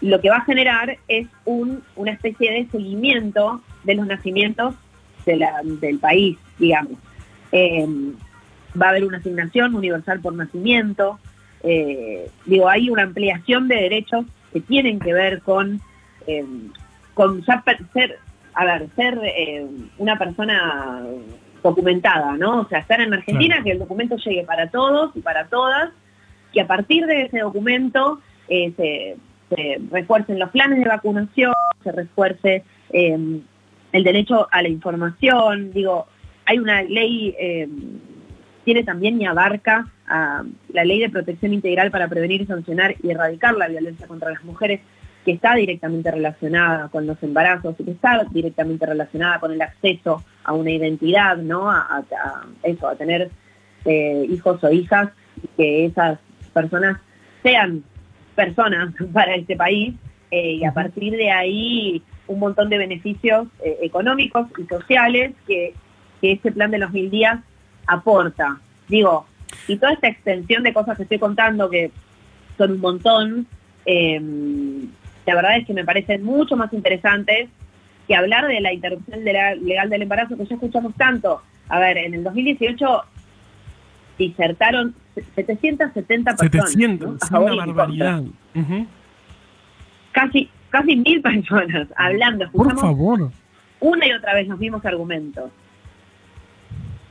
lo 0.00 0.20
que 0.20 0.30
va 0.30 0.36
a 0.36 0.44
generar 0.44 0.98
es 1.08 1.26
un, 1.44 1.82
una 1.96 2.12
especie 2.12 2.52
de 2.52 2.66
seguimiento 2.70 3.62
de 3.84 3.94
los 3.94 4.06
nacimientos 4.06 4.74
de 5.24 5.36
la- 5.36 5.60
del 5.64 5.98
país, 5.98 6.36
digamos. 6.58 6.92
Eh, 7.52 7.86
va 8.80 8.86
a 8.86 8.90
haber 8.90 9.04
una 9.04 9.18
asignación 9.18 9.74
universal 9.74 10.20
por 10.20 10.34
nacimiento. 10.34 11.18
eh, 11.62 12.30
digo, 12.44 12.68
hay 12.68 12.90
una 12.90 13.02
ampliación 13.02 13.66
de 13.66 13.74
derechos 13.76 14.24
que 14.52 14.60
tienen 14.60 15.00
que 15.00 15.12
ver 15.12 15.40
con, 15.42 15.80
eh, 16.26 16.44
con 17.14 17.42
ya 17.44 17.64
ser, 17.92 18.18
a 18.54 18.64
ver, 18.64 18.88
ser 18.94 19.18
eh, 19.24 19.66
una 19.98 20.16
persona 20.16 21.02
documentada, 21.62 22.36
¿no? 22.36 22.60
O 22.60 22.68
sea, 22.68 22.78
estar 22.80 23.00
en 23.00 23.12
Argentina, 23.14 23.56
Claro. 23.56 23.64
que 23.64 23.70
el 23.72 23.78
documento 23.80 24.16
llegue 24.16 24.44
para 24.44 24.70
todos 24.70 25.10
y 25.16 25.20
para 25.20 25.46
todas, 25.46 25.90
que 26.52 26.60
a 26.60 26.66
partir 26.68 27.06
de 27.06 27.22
ese 27.22 27.40
documento 27.40 28.20
eh, 28.48 28.72
se, 28.76 29.16
se 29.48 29.80
refuercen 29.90 30.38
los 30.38 30.50
planes 30.50 30.78
de 30.78 30.88
vacunación, 30.88 31.52
se 31.82 31.92
refuerce 31.92 32.64
eh, 32.90 33.40
el 33.92 34.04
derecho 34.04 34.48
a 34.50 34.62
la 34.62 34.68
información, 34.68 35.72
digo, 35.72 36.06
hay 36.44 36.58
una 36.58 36.82
ley, 36.82 37.34
eh, 37.38 37.68
tiene 38.64 38.84
también 38.84 39.20
y 39.20 39.26
abarca 39.26 39.86
la 40.08 40.84
ley 40.84 41.00
de 41.00 41.10
protección 41.10 41.52
integral 41.52 41.90
para 41.90 42.06
prevenir 42.06 42.46
sancionar 42.46 42.94
y 43.02 43.10
erradicar 43.10 43.56
la 43.56 43.66
violencia 43.66 44.06
contra 44.06 44.30
las 44.30 44.44
mujeres, 44.44 44.80
que 45.24 45.32
está 45.32 45.56
directamente 45.56 46.08
relacionada 46.08 46.88
con 46.88 47.04
los 47.04 47.20
embarazos 47.24 47.74
y 47.80 47.84
que 47.84 47.90
está 47.90 48.24
directamente 48.30 48.86
relacionada 48.86 49.40
con 49.40 49.52
el 49.52 49.60
acceso 49.60 50.22
a 50.44 50.52
una 50.52 50.70
identidad, 50.70 51.36
¿no? 51.38 51.68
A, 51.68 52.04
eso, 52.62 52.86
a 52.86 52.94
tener 52.94 53.30
eh, 53.84 54.24
hijos 54.30 54.62
o 54.62 54.70
hijas, 54.70 55.08
que 55.56 55.86
esas 55.86 56.20
personas 56.54 57.00
sean 57.42 57.82
personas 58.36 58.94
para 59.12 59.34
este 59.34 59.56
país 59.56 59.94
eh, 60.30 60.52
y 60.52 60.64
a 60.64 60.72
partir 60.72 61.16
de 61.16 61.30
ahí 61.32 62.02
un 62.28 62.38
montón 62.38 62.68
de 62.68 62.78
beneficios 62.78 63.48
eh, 63.64 63.78
económicos 63.82 64.46
y 64.58 64.64
sociales 64.66 65.32
que, 65.46 65.74
que 66.20 66.32
este 66.32 66.52
plan 66.52 66.70
de 66.70 66.78
los 66.78 66.92
mil 66.92 67.10
días 67.10 67.40
aporta. 67.86 68.60
Digo, 68.88 69.26
y 69.66 69.76
toda 69.76 69.92
esta 69.92 70.08
extensión 70.08 70.62
de 70.62 70.72
cosas 70.72 70.96
que 70.96 71.04
estoy 71.04 71.18
contando, 71.18 71.68
que 71.70 71.90
son 72.58 72.72
un 72.72 72.80
montón, 72.80 73.46
eh, 73.84 74.20
la 75.26 75.34
verdad 75.34 75.58
es 75.58 75.66
que 75.66 75.74
me 75.74 75.84
parecen 75.84 76.24
mucho 76.24 76.56
más 76.56 76.72
interesantes 76.72 77.48
que 78.06 78.14
hablar 78.14 78.46
de 78.46 78.60
la 78.60 78.72
interrupción 78.72 79.24
de 79.24 79.32
la- 79.32 79.54
legal 79.54 79.90
del 79.90 80.02
embarazo, 80.02 80.36
que 80.36 80.46
ya 80.46 80.54
escuchamos 80.54 80.94
tanto. 80.94 81.42
A 81.68 81.80
ver, 81.80 81.98
en 81.98 82.14
el 82.14 82.22
2018 82.24 83.02
disertaron 84.18 84.94
770 85.34 86.36
personas. 86.36 86.70
700, 86.70 87.08
¿no? 87.08 87.14
A 87.16 87.18
sí, 87.26 87.30
favor 87.32 87.52
una 87.52 87.66
barbaridad. 87.66 88.22
Casi, 90.12 90.48
casi 90.70 90.96
mil 90.96 91.20
personas 91.22 91.88
hablando. 91.96 92.50
Por 92.50 92.78
favor. 92.78 93.30
una 93.80 94.06
y 94.06 94.12
otra 94.12 94.34
vez 94.34 94.48
los 94.48 94.58
mismos 94.58 94.84
argumentos. 94.84 95.50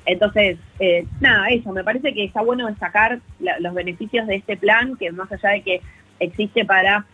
Entonces, 0.07 0.57
eh, 0.79 1.05
nada, 1.19 1.47
eso, 1.47 1.71
me 1.71 1.83
parece 1.83 2.13
que 2.13 2.25
está 2.25 2.41
bueno 2.41 2.67
destacar 2.67 3.19
la- 3.39 3.59
los 3.59 3.73
beneficios 3.73 4.27
de 4.27 4.35
este 4.35 4.55
plan, 4.55 4.95
que 4.97 5.11
más 5.11 5.31
allá 5.31 5.49
de 5.49 5.61
que 5.63 5.81
existe 6.19 6.63
para 6.63 7.05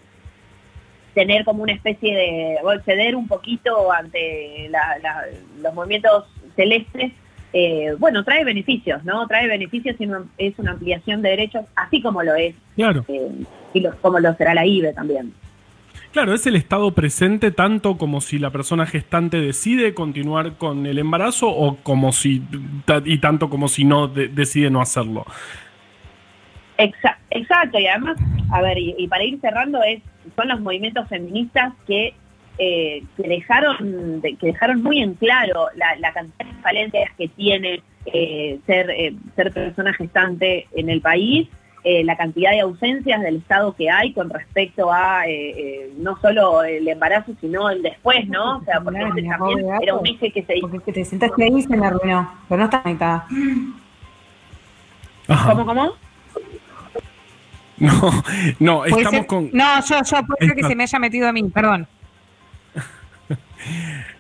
tener 1.14 1.44
como 1.46 1.64
una 1.64 1.72
especie 1.74 2.14
de, 2.16 2.58
ceder 2.86 3.16
un 3.16 3.28
poquito 3.28 3.92
ante 3.92 4.68
la- 4.70 4.98
la- 5.02 5.24
los 5.62 5.74
movimientos 5.74 6.26
celestes, 6.56 7.14
eh, 7.54 7.96
bueno, 8.00 8.24
trae 8.24 8.44
beneficios, 8.44 9.04
¿no? 9.04 9.28
Trae 9.28 9.48
beneficios 9.48 9.96
y 10.00 10.08
es 10.38 10.58
una 10.60 10.72
ampliación 10.72 11.22
de 11.22 11.30
derechos, 11.30 11.66
así 11.76 12.02
como 12.02 12.24
lo 12.24 12.34
es, 12.36 12.56
Claro. 12.76 13.04
eh, 13.08 13.30
y 13.74 13.80
lo- 13.82 13.96
como 14.02 14.20
lo 14.20 14.34
será 14.36 14.54
la 14.54 14.66
IBE 14.66 14.94
también. 14.94 15.34
Claro, 16.14 16.34
es 16.34 16.46
el 16.46 16.58
estado 16.58 16.92
presente 16.92 17.52
tanto 17.52 17.98
como 17.98 18.20
si 18.20 18.38
la 18.38 18.50
persona 18.50 18.86
gestante 18.86 19.40
decide 19.40 19.94
continuar 19.94 20.58
con 20.58 20.86
el 20.86 21.00
embarazo 21.00 21.48
o 21.50 21.78
como 21.78 22.12
si 22.12 22.42
y 23.06 23.18
tanto 23.20 23.50
como 23.50 23.70
si 23.70 23.86
no 23.86 24.08
de- 24.10 24.28
decide 24.28 24.70
no 24.70 24.82
hacerlo. 24.82 25.26
Exa- 26.78 27.18
exacto, 27.30 27.80
y 27.80 27.88
además, 27.88 28.18
a 28.52 28.62
ver, 28.62 28.78
y, 28.78 28.96
y 28.98 29.08
para 29.08 29.24
ir 29.24 29.40
cerrando, 29.40 29.82
es 29.84 30.02
son 30.36 30.48
los 30.50 30.60
movimientos 30.62 31.08
feministas 31.08 31.74
que, 31.88 32.14
eh, 32.64 33.04
que 33.18 33.28
dejaron 33.28 34.22
de- 34.22 34.36
que 34.36 34.48
dejaron 34.48 34.84
muy 34.84 35.02
en 35.02 35.16
claro 35.16 35.68
la, 35.76 35.96
la 35.98 36.14
cantidad 36.14 36.46
de 36.46 36.62
falencias 36.62 37.10
que 37.18 37.28
tiene 37.30 37.82
eh, 38.06 38.60
ser, 38.68 38.90
eh, 38.92 39.16
ser 39.36 39.52
persona 39.52 39.92
gestante 39.94 40.68
en 40.76 40.90
el 40.90 41.02
país, 41.02 41.48
eh, 41.84 42.04
la 42.04 42.16
cantidad 42.16 42.52
de 42.52 42.60
ausencias 42.60 43.20
del 43.22 43.38
Estado 43.38 43.74
que 43.76 43.90
hay 43.90 44.14
con 44.14 44.30
respecto 44.30 44.92
a 44.94 45.26
eh, 45.28 45.50
eh, 45.58 45.94
no 45.98 46.16
solo 46.22 46.64
el 46.64 46.88
embarazo, 46.88 47.32
sino 47.42 47.70
el 47.72 47.82
después, 47.82 48.28
¿no? 48.28 48.58
O 48.58 48.64
sea, 48.64 48.80
porque 48.82 49.00
mi 49.16 49.28
también 49.28 49.66
era 49.82 49.96
un 49.96 50.06
eje 50.06 50.30
que 50.32 50.44
se 50.44 50.58
Porque 50.62 50.78
que 50.86 50.94
te 50.94 51.04
sentaste 51.06 51.44
ahí 51.44 51.56
y 51.58 51.62
se 51.64 51.76
me 51.76 51.88
arruinó. 51.88 52.32
Pero 52.48 52.60
no 52.60 52.66
está 52.66 52.84
conectada. 52.84 53.26
¿Cómo, 55.48 55.66
cómo? 55.66 55.94
No, 57.78 58.12
no, 58.60 58.86
estamos 58.86 59.10
ser- 59.12 59.26
con. 59.26 59.50
No, 59.54 59.80
yo, 59.84 59.96
yo, 60.04 60.18
puede 60.28 60.46
ser 60.46 60.56
que 60.56 60.64
se 60.64 60.76
me 60.76 60.84
haya 60.84 61.00
metido 61.00 61.28
a 61.28 61.32
mí, 61.34 61.42
perdón. 61.50 61.88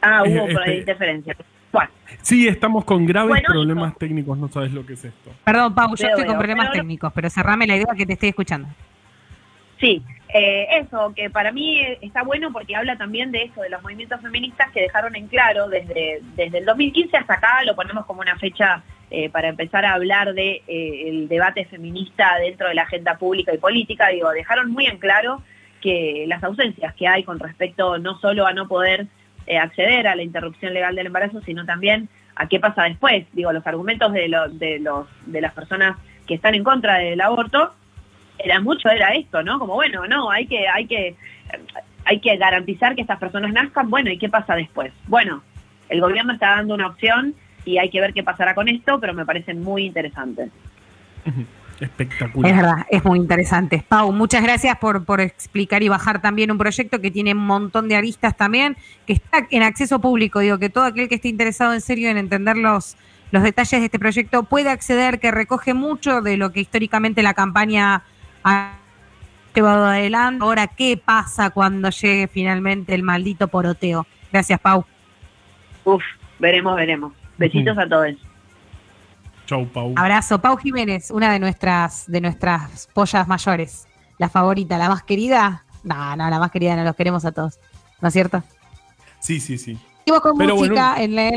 Ah, 0.02 0.24
Eh, 0.26 0.30
hubo 0.30 0.48
por 0.48 0.62
ahí 0.64 0.70
este- 0.70 0.78
interferencia. 0.80 1.36
Bueno, 1.72 1.90
Sí, 2.22 2.48
estamos 2.48 2.84
con 2.84 3.06
graves 3.06 3.30
Bueno, 3.30 3.48
problemas 3.48 3.98
técnicos, 3.98 4.38
no 4.38 4.48
sabes 4.50 4.74
lo 4.74 4.86
que 4.86 4.94
es 4.94 5.06
esto. 5.06 5.32
Perdón, 5.46 5.74
Pau, 5.74 5.96
yo 5.96 6.06
Veo, 6.06 6.10
estoy 6.10 6.26
con 6.28 6.38
problemas 6.38 6.68
pero- 6.70 6.82
técnicos, 6.82 7.14
pero 7.14 7.30
cerrame 7.30 7.66
la 7.66 7.76
idea 7.78 7.88
que 7.96 8.06
te 8.06 8.14
estoy 8.14 8.30
escuchando. 8.30 8.68
Sí, 9.80 10.04
eh, 10.34 10.68
eso, 10.80 11.12
que 11.16 11.30
para 11.32 11.52
mí 11.52 11.80
eh, 11.80 11.98
está 12.02 12.22
bueno 12.24 12.52
porque 12.54 12.76
habla 12.76 12.98
también 12.98 13.32
de 13.32 13.44
eso, 13.44 13.62
de 13.62 13.70
los 13.70 13.82
movimientos 13.82 14.22
feministas 14.22 14.70
que 14.72 14.82
dejaron 14.82 15.16
en 15.16 15.28
claro 15.28 15.70
desde, 15.70 16.20
desde 16.36 16.60
el 16.60 16.66
2015 16.66 17.18
hasta 17.18 17.34
acá, 17.36 17.64
lo 17.66 17.76
ponemos 17.76 18.06
como 18.06 18.22
una 18.22 18.38
fecha 18.38 18.84
eh, 19.10 19.30
para 19.30 19.48
empezar 19.50 19.84
a 19.86 19.94
hablar 19.94 20.34
de 20.34 20.62
eh, 20.68 21.10
el 21.10 21.28
debate 21.28 21.66
feminista 21.66 22.38
dentro 22.40 22.68
de 22.68 22.76
la 22.76 22.84
agenda 22.84 23.18
pública 23.18 23.54
y 23.54 23.58
política, 23.58 24.10
digo, 24.10 24.30
dejaron 24.32 24.72
muy 24.72 24.86
en 24.86 24.98
claro 25.00 25.42
que 25.82 26.26
las 26.28 26.44
ausencias 26.44 26.94
que 26.94 27.08
hay 27.08 27.24
con 27.24 27.40
respecto 27.40 27.98
no 27.98 28.20
solo 28.20 28.46
a 28.46 28.54
no 28.54 28.68
poder 28.68 29.08
eh, 29.48 29.58
acceder 29.58 30.08
a 30.08 30.16
la 30.16 30.24
interrupción 30.24 30.74
legal 30.74 30.96
del 30.96 31.08
embarazo, 31.08 31.42
sino 31.42 31.66
también 31.66 32.10
a 32.36 32.48
qué 32.48 32.60
pasa 32.60 32.84
después. 32.84 33.26
Digo, 33.34 33.52
los 33.52 33.66
argumentos 33.68 34.12
de, 34.14 34.28
lo- 34.30 34.50
de, 34.50 34.80
los, 34.80 35.08
de 35.26 35.42
las 35.42 35.54
personas 35.54 35.98
que 36.28 36.36
están 36.36 36.56
en 36.56 36.64
contra 36.64 36.96
del 36.98 37.20
aborto 37.22 37.74
era 38.40 38.60
mucho 38.60 38.90
era 38.90 39.10
esto, 39.10 39.44
¿no? 39.44 39.60
Como 39.60 39.76
bueno, 39.76 40.08
no, 40.08 40.32
hay 40.32 40.48
que 40.48 40.68
hay 40.68 40.88
que 40.88 41.16
hay 42.06 42.20
que 42.20 42.38
garantizar 42.38 42.96
que 42.96 43.02
estas 43.02 43.20
personas 43.20 43.52
nazcan, 43.54 43.90
bueno, 43.90 44.10
¿y 44.10 44.18
qué 44.18 44.30
pasa 44.30 44.56
después? 44.56 44.92
Bueno, 45.08 45.44
el 45.90 46.02
gobierno 46.02 46.34
está 46.34 46.56
dando 46.56 46.74
una 46.74 46.88
opción 46.88 47.36
y 47.66 47.78
hay 47.78 47.90
que 47.90 48.02
ver 48.02 48.14
qué 48.14 48.24
pasará 48.24 48.56
con 48.56 48.68
esto, 48.70 49.00
pero 49.00 49.14
me 49.14 49.26
parece 49.26 49.54
muy 49.54 49.86
interesante. 49.86 50.50
Espectacular. 51.82 52.52
Es 52.52 52.58
verdad, 52.58 52.86
es 52.92 53.04
muy 53.04 53.18
interesante. 53.18 53.84
Pau, 53.88 54.12
muchas 54.12 54.44
gracias 54.44 54.78
por, 54.78 55.04
por 55.04 55.20
explicar 55.20 55.82
y 55.82 55.90
bajar 55.90 56.22
también 56.22 56.52
un 56.52 56.60
proyecto 56.60 57.02
que 57.02 57.10
tiene 57.10 57.34
un 57.34 57.46
montón 57.46 57.88
de 57.88 57.96
aristas 57.96 58.38
también, 58.38 58.78
que 59.08 59.14
está 59.14 59.48
en 59.50 59.64
acceso 59.64 60.00
público. 60.00 60.40
Digo, 60.40 60.60
que 60.60 60.70
todo 60.70 60.84
aquel 60.84 61.10
que 61.10 61.16
esté 61.16 61.30
interesado 61.30 61.74
en 61.74 61.82
serio 61.82 62.10
en 62.10 62.18
entender 62.18 62.56
los, 62.56 62.98
los 63.32 63.42
detalles 63.42 63.80
de 63.80 63.86
este 63.86 63.98
proyecto 63.98 64.44
puede 64.44 64.70
acceder, 64.70 65.20
que 65.20 65.32
recoge 65.32 65.74
mucho 65.74 66.22
de 66.22 66.38
lo 66.38 66.52
que 66.52 66.60
históricamente 66.60 67.24
la 67.24 67.34
campaña 67.34 68.04
ha 68.44 68.76
llevado 69.56 69.86
adelante. 69.86 70.44
Ahora, 70.44 70.68
¿qué 70.68 71.02
pasa 71.04 71.50
cuando 71.50 71.90
llegue 71.90 72.28
finalmente 72.28 72.94
el 72.94 73.02
maldito 73.02 73.48
poroteo? 73.48 74.06
Gracias, 74.32 74.60
Pau. 74.60 74.86
Uf, 75.84 76.04
veremos, 76.38 76.76
veremos. 76.76 77.14
Besitos 77.40 77.76
a 77.80 77.90
todos. 77.90 78.31
Chau, 79.52 79.68
Pau. 79.68 79.94
Abrazo. 79.98 80.40
Pau 80.40 80.56
Jiménez, 80.56 81.12
una 81.12 81.30
de 81.30 81.38
nuestras, 81.40 82.06
de 82.08 82.22
nuestras 82.22 82.88
pollas 82.94 83.28
mayores. 83.28 83.86
La 84.18 84.30
favorita, 84.30 84.78
la 84.78 84.88
más 84.88 85.04
querida. 85.04 85.66
No, 85.84 86.16
no, 86.16 86.30
la 86.30 86.40
más 86.40 86.52
querida 86.52 86.78
no 86.78 86.86
los 86.86 86.96
queremos 86.96 87.26
a 87.26 87.34
todos. 87.34 87.60
¿No 88.00 88.08
es 88.08 88.14
cierto? 88.14 88.42
Sí, 89.20 89.42
sí, 89.42 89.58
sí. 89.58 89.78
Seguimos 90.06 90.22
con 90.22 90.38
Pero 90.38 90.56
música 90.56 90.96
en 91.04 91.16
la- 91.16 91.32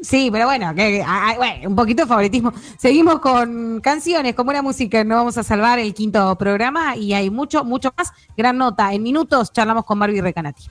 Sí, 0.00 0.30
pero 0.32 0.46
bueno, 0.46 0.70
que, 0.74 0.90
que- 0.90 1.02
ah, 1.06 1.28
ah, 1.32 1.34
bueno, 1.36 1.68
un 1.68 1.76
poquito 1.76 2.02
de 2.04 2.08
favoritismo. 2.08 2.50
Seguimos 2.78 3.18
con 3.20 3.80
canciones, 3.82 4.34
con 4.34 4.46
buena 4.46 4.62
música. 4.62 5.04
No 5.04 5.16
vamos 5.16 5.36
a 5.36 5.42
salvar 5.42 5.78
el 5.78 5.92
quinto 5.92 6.34
programa 6.38 6.96
y 6.96 7.12
hay 7.12 7.28
mucho, 7.28 7.62
mucho 7.62 7.92
más. 7.94 8.10
Gran 8.38 8.56
nota. 8.56 8.92
En 8.94 9.02
minutos 9.02 9.52
charlamos 9.52 9.84
con 9.84 9.98
Barbie 9.98 10.22
Recanati. 10.22 10.64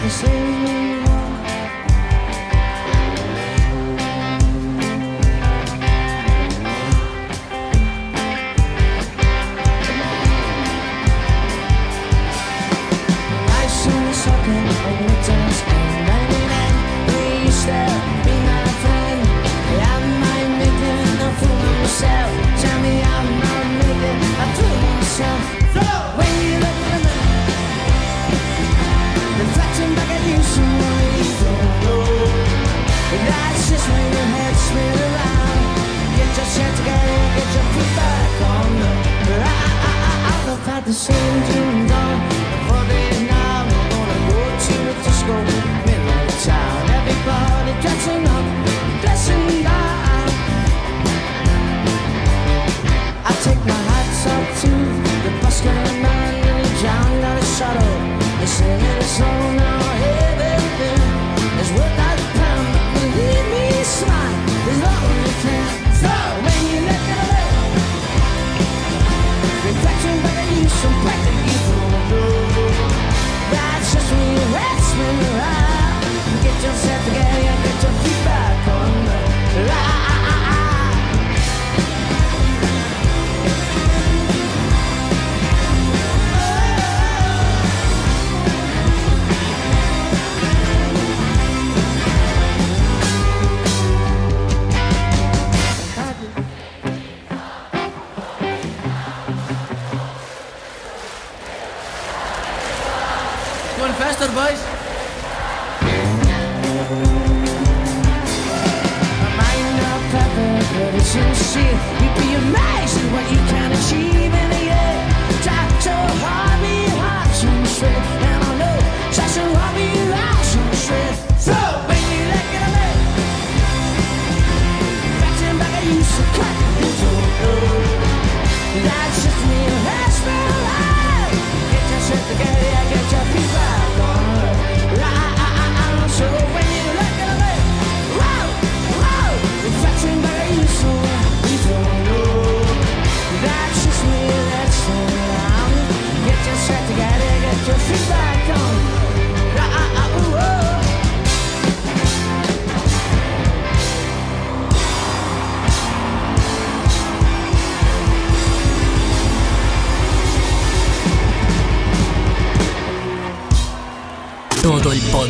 The 0.00 0.08
see. 0.08 0.99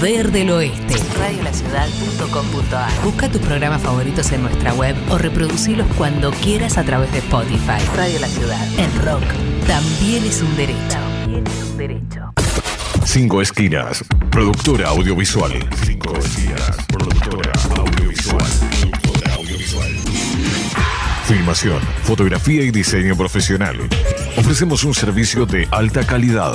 Poder 0.01 0.32
del 0.32 0.51
oeste. 0.51 0.96
Radiolaciudad.com.ar 1.18 2.90
Busca 3.05 3.28
tus 3.28 3.40
programas 3.42 3.82
favoritos 3.82 4.32
en 4.32 4.42
nuestra 4.42 4.72
web 4.72 4.96
o 5.11 5.18
reproducirlos 5.18 5.86
cuando 5.98 6.30
quieras 6.30 6.78
a 6.78 6.84
través 6.84 7.12
de 7.12 7.18
Spotify. 7.18 7.84
Radio 7.96 8.18
La 8.18 8.28
Ciudad. 8.28 8.66
El 8.78 8.90
rock 9.03 9.22
también 9.66 10.24
es 10.24 10.40
un 10.40 10.57
derecho. 10.57 10.78
También 10.88 11.46
es 11.46 11.64
un 11.70 11.76
derecho. 11.76 12.32
Cinco 13.05 13.42
Esquinas, 13.42 14.03
productora 14.30 14.88
audiovisual. 14.88 15.53
Cinco 15.84 16.16
Esquinas, 16.16 16.76
productora 16.88 17.53
audiovisual. 17.76 18.46
Productora 18.80 19.34
audiovisual. 19.34 19.90
Filmación, 21.26 21.80
fotografía 22.05 22.62
y 22.62 22.70
diseño 22.70 23.16
profesional. 23.16 23.76
Ofrecemos 24.38 24.82
un 24.84 24.94
servicio 24.94 25.44
de 25.44 25.68
alta 25.70 26.07
calidad. 26.07 26.55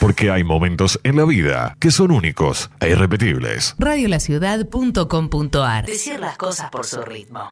Porque 0.00 0.30
hay 0.30 0.44
momentos 0.44 1.00
en 1.02 1.16
la 1.16 1.24
vida 1.24 1.76
que 1.80 1.90
son 1.90 2.10
únicos 2.10 2.70
e 2.80 2.90
irrepetibles. 2.90 3.74
Radiolaciudad.com.ar 3.78 5.86
Decir 5.86 6.20
las 6.20 6.36
cosas 6.36 6.70
por 6.70 6.86
su 6.86 7.02
ritmo. 7.02 7.50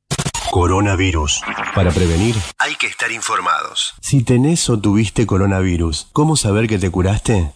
Coronavirus. 0.51 1.43
Para 1.75 1.91
prevenir, 1.91 2.37
hay 2.59 2.77
que 2.77 2.87
estar 2.87 3.11
informados. 3.11 3.95
Si 4.01 4.23
tenés 4.23 4.71
o 4.71 4.79
tuviste 4.79 5.27
coronavirus, 5.27 6.09
¿cómo 6.13 6.37
saber 6.37 6.69
que 6.69 6.79
te 6.79 6.91
curaste? 6.91 7.53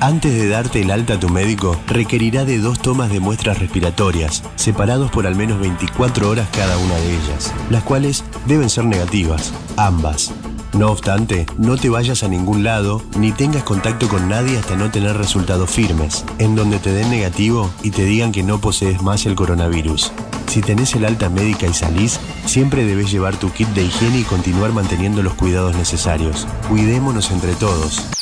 Antes 0.00 0.32
de 0.32 0.48
darte 0.48 0.80
el 0.80 0.90
alta 0.90 1.14
a 1.14 1.20
tu 1.20 1.28
médico, 1.28 1.78
requerirá 1.86 2.44
de 2.44 2.58
dos 2.58 2.80
tomas 2.80 3.10
de 3.10 3.20
muestras 3.20 3.58
respiratorias, 3.58 4.42
separados 4.56 5.10
por 5.10 5.26
al 5.26 5.36
menos 5.36 5.60
24 5.60 6.28
horas 6.28 6.48
cada 6.52 6.76
una 6.78 6.94
de 6.94 7.14
ellas, 7.14 7.52
las 7.70 7.82
cuales 7.82 8.24
deben 8.46 8.70
ser 8.70 8.84
negativas, 8.84 9.52
ambas. 9.76 10.32
No 10.74 10.90
obstante, 10.90 11.44
no 11.58 11.76
te 11.76 11.90
vayas 11.90 12.22
a 12.22 12.28
ningún 12.28 12.64
lado 12.64 13.02
ni 13.18 13.30
tengas 13.30 13.62
contacto 13.62 14.08
con 14.08 14.28
nadie 14.30 14.58
hasta 14.58 14.74
no 14.74 14.90
tener 14.90 15.16
resultados 15.18 15.70
firmes, 15.70 16.24
en 16.38 16.54
donde 16.54 16.78
te 16.78 16.92
den 16.92 17.10
negativo 17.10 17.70
y 17.82 17.90
te 17.90 18.04
digan 18.04 18.32
que 18.32 18.42
no 18.42 18.58
posees 18.58 19.02
más 19.02 19.26
el 19.26 19.34
coronavirus. 19.34 20.12
Si 20.46 20.62
tenés 20.62 20.94
el 20.94 21.04
alta 21.04 21.28
médica 21.28 21.66
y 21.66 21.74
salís, 21.74 22.20
siempre 22.46 22.84
debes 22.84 23.10
llevar 23.10 23.36
tu 23.36 23.50
kit 23.52 23.68
de 23.68 23.84
higiene 23.84 24.20
y 24.20 24.24
continuar 24.24 24.72
manteniendo 24.72 25.22
los 25.22 25.34
cuidados 25.34 25.76
necesarios. 25.76 26.46
Cuidémonos 26.68 27.30
entre 27.30 27.54
todos. 27.54 28.21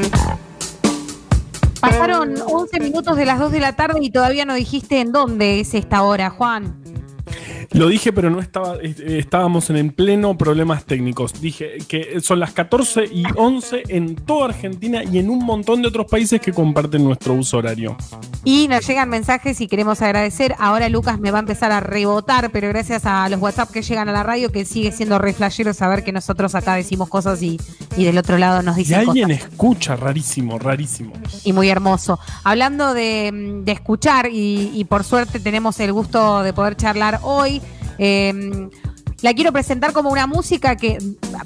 Pasaron 1.81 2.35
11 2.39 2.79
minutos 2.79 3.17
de 3.17 3.25
las 3.25 3.39
2 3.39 3.51
de 3.51 3.59
la 3.59 3.75
tarde 3.75 3.99
y 4.01 4.11
todavía 4.11 4.45
no 4.45 4.53
dijiste 4.53 4.99
en 4.99 5.11
dónde 5.11 5.59
es 5.59 5.73
esta 5.73 6.03
hora, 6.03 6.29
Juan. 6.29 7.00
Lo 7.73 7.87
dije, 7.87 8.11
pero 8.11 8.29
no 8.29 8.39
estaba, 8.39 8.75
eh, 8.81 8.93
estábamos 9.19 9.69
en, 9.69 9.77
en 9.77 9.91
pleno 9.91 10.37
problemas 10.37 10.83
técnicos. 10.85 11.39
Dije 11.39 11.77
que 11.87 12.19
son 12.21 12.39
las 12.39 12.51
14 12.51 13.05
y 13.05 13.23
11 13.35 13.83
en 13.87 14.15
toda 14.15 14.45
Argentina 14.49 15.03
y 15.03 15.19
en 15.19 15.29
un 15.29 15.45
montón 15.45 15.81
de 15.81 15.87
otros 15.87 16.05
países 16.09 16.41
que 16.41 16.51
comparten 16.51 17.03
nuestro 17.03 17.33
uso 17.33 17.57
horario. 17.57 17.95
Y 18.43 18.67
nos 18.67 18.85
llegan 18.85 19.09
mensajes 19.09 19.61
y 19.61 19.67
queremos 19.67 20.01
agradecer. 20.01 20.55
Ahora 20.59 20.89
Lucas 20.89 21.19
me 21.19 21.31
va 21.31 21.37
a 21.37 21.41
empezar 21.41 21.71
a 21.71 21.79
rebotar, 21.79 22.51
pero 22.51 22.67
gracias 22.69 23.05
a 23.05 23.29
los 23.29 23.39
WhatsApp 23.39 23.71
que 23.71 23.81
llegan 23.81 24.09
a 24.09 24.11
la 24.11 24.23
radio, 24.23 24.51
que 24.51 24.65
sigue 24.65 24.91
siendo 24.91 25.17
re 25.19 25.33
flashero 25.33 25.73
saber 25.73 26.03
que 26.03 26.11
nosotros 26.11 26.55
acá 26.55 26.75
decimos 26.75 27.07
cosas 27.07 27.41
y, 27.41 27.57
y 27.95 28.03
del 28.03 28.17
otro 28.17 28.37
lado 28.37 28.61
nos 28.63 28.77
Y 28.77 28.83
dicen 28.83 28.99
alguien 28.99 29.29
cosas. 29.29 29.43
escucha, 29.43 29.95
rarísimo, 29.95 30.59
rarísimo. 30.59 31.13
Y 31.45 31.53
muy 31.53 31.69
hermoso. 31.69 32.19
Hablando 32.43 32.93
de, 32.93 33.61
de 33.63 33.71
escuchar, 33.71 34.27
y, 34.31 34.71
y 34.73 34.83
por 34.85 35.03
suerte 35.03 35.39
tenemos 35.39 35.79
el 35.79 35.93
gusto 35.93 36.43
de 36.43 36.51
poder 36.53 36.75
charlar 36.75 37.19
hoy. 37.23 37.60
Eh, 38.01 38.33
la 39.21 39.33
quiero 39.33 39.51
presentar 39.51 39.93
como 39.93 40.09
una 40.09 40.25
música 40.25 40.75
que 40.75 40.97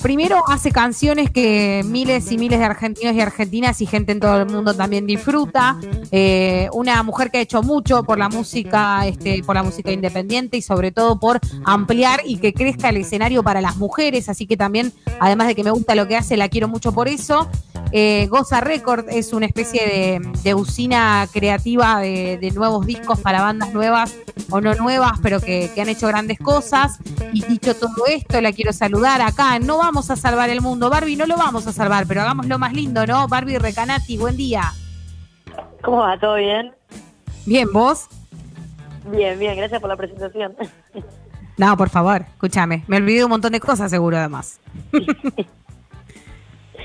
primero 0.01 0.43
hace 0.47 0.71
canciones 0.71 1.29
que 1.29 1.83
miles 1.85 2.31
y 2.31 2.37
miles 2.37 2.59
de 2.59 2.65
argentinos 2.65 3.13
y 3.15 3.21
argentinas 3.21 3.81
y 3.81 3.85
gente 3.85 4.13
en 4.13 4.19
todo 4.19 4.41
el 4.41 4.45
mundo 4.47 4.73
también 4.73 5.05
disfruta. 5.05 5.77
Eh, 6.11 6.69
una 6.73 7.03
mujer 7.03 7.31
que 7.31 7.39
ha 7.39 7.41
hecho 7.41 7.63
mucho 7.63 8.03
por 8.03 8.17
la 8.17 8.29
música, 8.29 9.05
este, 9.05 9.43
por 9.43 9.55
la 9.55 9.63
música 9.63 9.91
independiente 9.91 10.57
y 10.57 10.61
sobre 10.61 10.91
todo 10.91 11.19
por 11.19 11.39
ampliar 11.65 12.21
y 12.25 12.37
que 12.37 12.53
crezca 12.53 12.89
el 12.89 12.97
escenario 12.97 13.43
para 13.43 13.61
las 13.61 13.75
mujeres. 13.77 14.29
Así 14.29 14.47
que 14.47 14.55
también, 14.55 14.93
además 15.19 15.47
de 15.47 15.55
que 15.55 15.63
me 15.63 15.71
gusta 15.71 15.95
lo 15.95 16.07
que 16.07 16.15
hace, 16.15 16.37
la 16.37 16.49
quiero 16.49 16.67
mucho 16.67 16.93
por 16.93 17.07
eso. 17.07 17.49
Eh, 17.91 18.27
Goza 18.29 18.61
Record 18.61 19.09
es 19.09 19.31
una 19.33 19.45
especie 19.45 19.85
de, 19.85 20.31
de 20.43 20.53
usina 20.53 21.27
creativa 21.31 21.99
de, 21.99 22.51
nuevos 22.55 22.85
discos 22.85 23.19
para 23.19 23.41
bandas 23.41 23.73
nuevas 23.73 24.15
o 24.49 24.61
no 24.61 24.73
nuevas, 24.75 25.13
pero 25.21 25.39
que, 25.39 25.71
que 25.73 25.81
han 25.81 25.89
hecho 25.89 26.07
grandes 26.07 26.39
cosas. 26.39 26.99
Y 27.33 27.41
todo 27.73 28.05
esto, 28.07 28.39
la 28.41 28.51
quiero 28.51 28.71
saludar 28.73 29.21
acá. 29.21 29.57
No 29.59 29.77
vamos 29.77 30.11
a 30.11 30.15
salvar 30.15 30.49
el 30.49 30.61
mundo, 30.61 30.89
Barbie, 30.89 31.15
no 31.15 31.25
lo 31.25 31.37
vamos 31.37 31.65
a 31.67 31.73
salvar, 31.73 32.05
pero 32.07 32.21
hagamos 32.21 32.45
lo 32.45 32.59
más 32.59 32.73
lindo, 32.73 33.05
¿no? 33.07 33.27
Barbie 33.27 33.57
Recanati, 33.57 34.17
buen 34.17 34.37
día. 34.37 34.71
¿Cómo 35.81 35.97
va? 35.97 36.19
¿Todo 36.19 36.35
bien? 36.35 36.73
Bien, 37.45 37.67
¿vos? 37.71 38.07
Bien, 39.11 39.37
bien, 39.39 39.55
gracias 39.57 39.79
por 39.81 39.89
la 39.89 39.95
presentación. 39.95 40.55
No, 41.57 41.77
por 41.77 41.89
favor, 41.89 42.25
escúchame. 42.33 42.83
Me 42.87 42.97
olvidé 42.97 43.23
un 43.23 43.29
montón 43.29 43.53
de 43.53 43.61
cosas, 43.61 43.89
seguro, 43.89 44.17
además. 44.17 44.59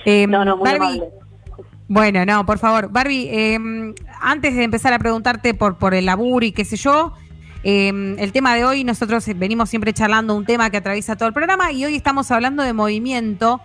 Eh, 0.04 0.26
No, 0.28 0.44
no, 0.44 0.56
muy 0.56 0.64
Barbie, 0.64 0.98
amable. 0.98 1.04
Bueno, 1.88 2.24
no, 2.24 2.46
por 2.46 2.58
favor. 2.58 2.88
Barbie, 2.88 3.28
eh, 3.32 3.58
antes 4.20 4.54
de 4.54 4.62
empezar 4.62 4.92
a 4.92 5.00
preguntarte 5.00 5.54
por, 5.54 5.76
por 5.76 5.92
el 5.92 6.06
laburo 6.06 6.46
y 6.46 6.52
qué 6.52 6.64
sé 6.64 6.76
yo, 6.76 7.14
eh, 7.62 8.16
el 8.18 8.32
tema 8.32 8.54
de 8.54 8.64
hoy, 8.64 8.84
nosotros 8.84 9.26
venimos 9.36 9.68
siempre 9.68 9.92
charlando 9.92 10.34
un 10.34 10.44
tema 10.46 10.70
que 10.70 10.78
atraviesa 10.78 11.16
todo 11.16 11.28
el 11.28 11.34
programa 11.34 11.72
y 11.72 11.84
hoy 11.84 11.94
estamos 11.94 12.30
hablando 12.30 12.62
de 12.62 12.72
movimiento 12.72 13.60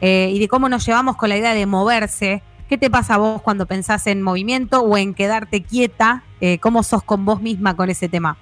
eh, 0.00 0.30
y 0.32 0.38
de 0.38 0.48
cómo 0.48 0.68
nos 0.68 0.84
llevamos 0.86 1.16
con 1.16 1.30
la 1.30 1.36
idea 1.36 1.54
de 1.54 1.66
moverse. 1.66 2.42
¿Qué 2.68 2.76
te 2.76 2.90
pasa 2.90 3.14
a 3.14 3.18
vos 3.18 3.40
cuando 3.40 3.64
pensás 3.66 4.06
en 4.06 4.20
movimiento 4.22 4.82
o 4.82 4.96
en 4.98 5.14
quedarte 5.14 5.62
quieta? 5.62 6.22
Eh, 6.40 6.58
¿Cómo 6.58 6.82
sos 6.82 7.02
con 7.02 7.24
vos 7.24 7.40
misma 7.40 7.74
con 7.74 7.88
ese 7.88 8.08
tema? 8.08 8.36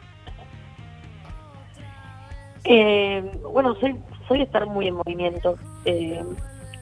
Eh, 2.65 3.23
bueno, 3.53 3.77
soy, 3.77 3.97
soy 4.27 4.43
estar 4.43 4.67
muy 4.67 4.89
en 4.89 4.95
movimiento. 4.97 5.57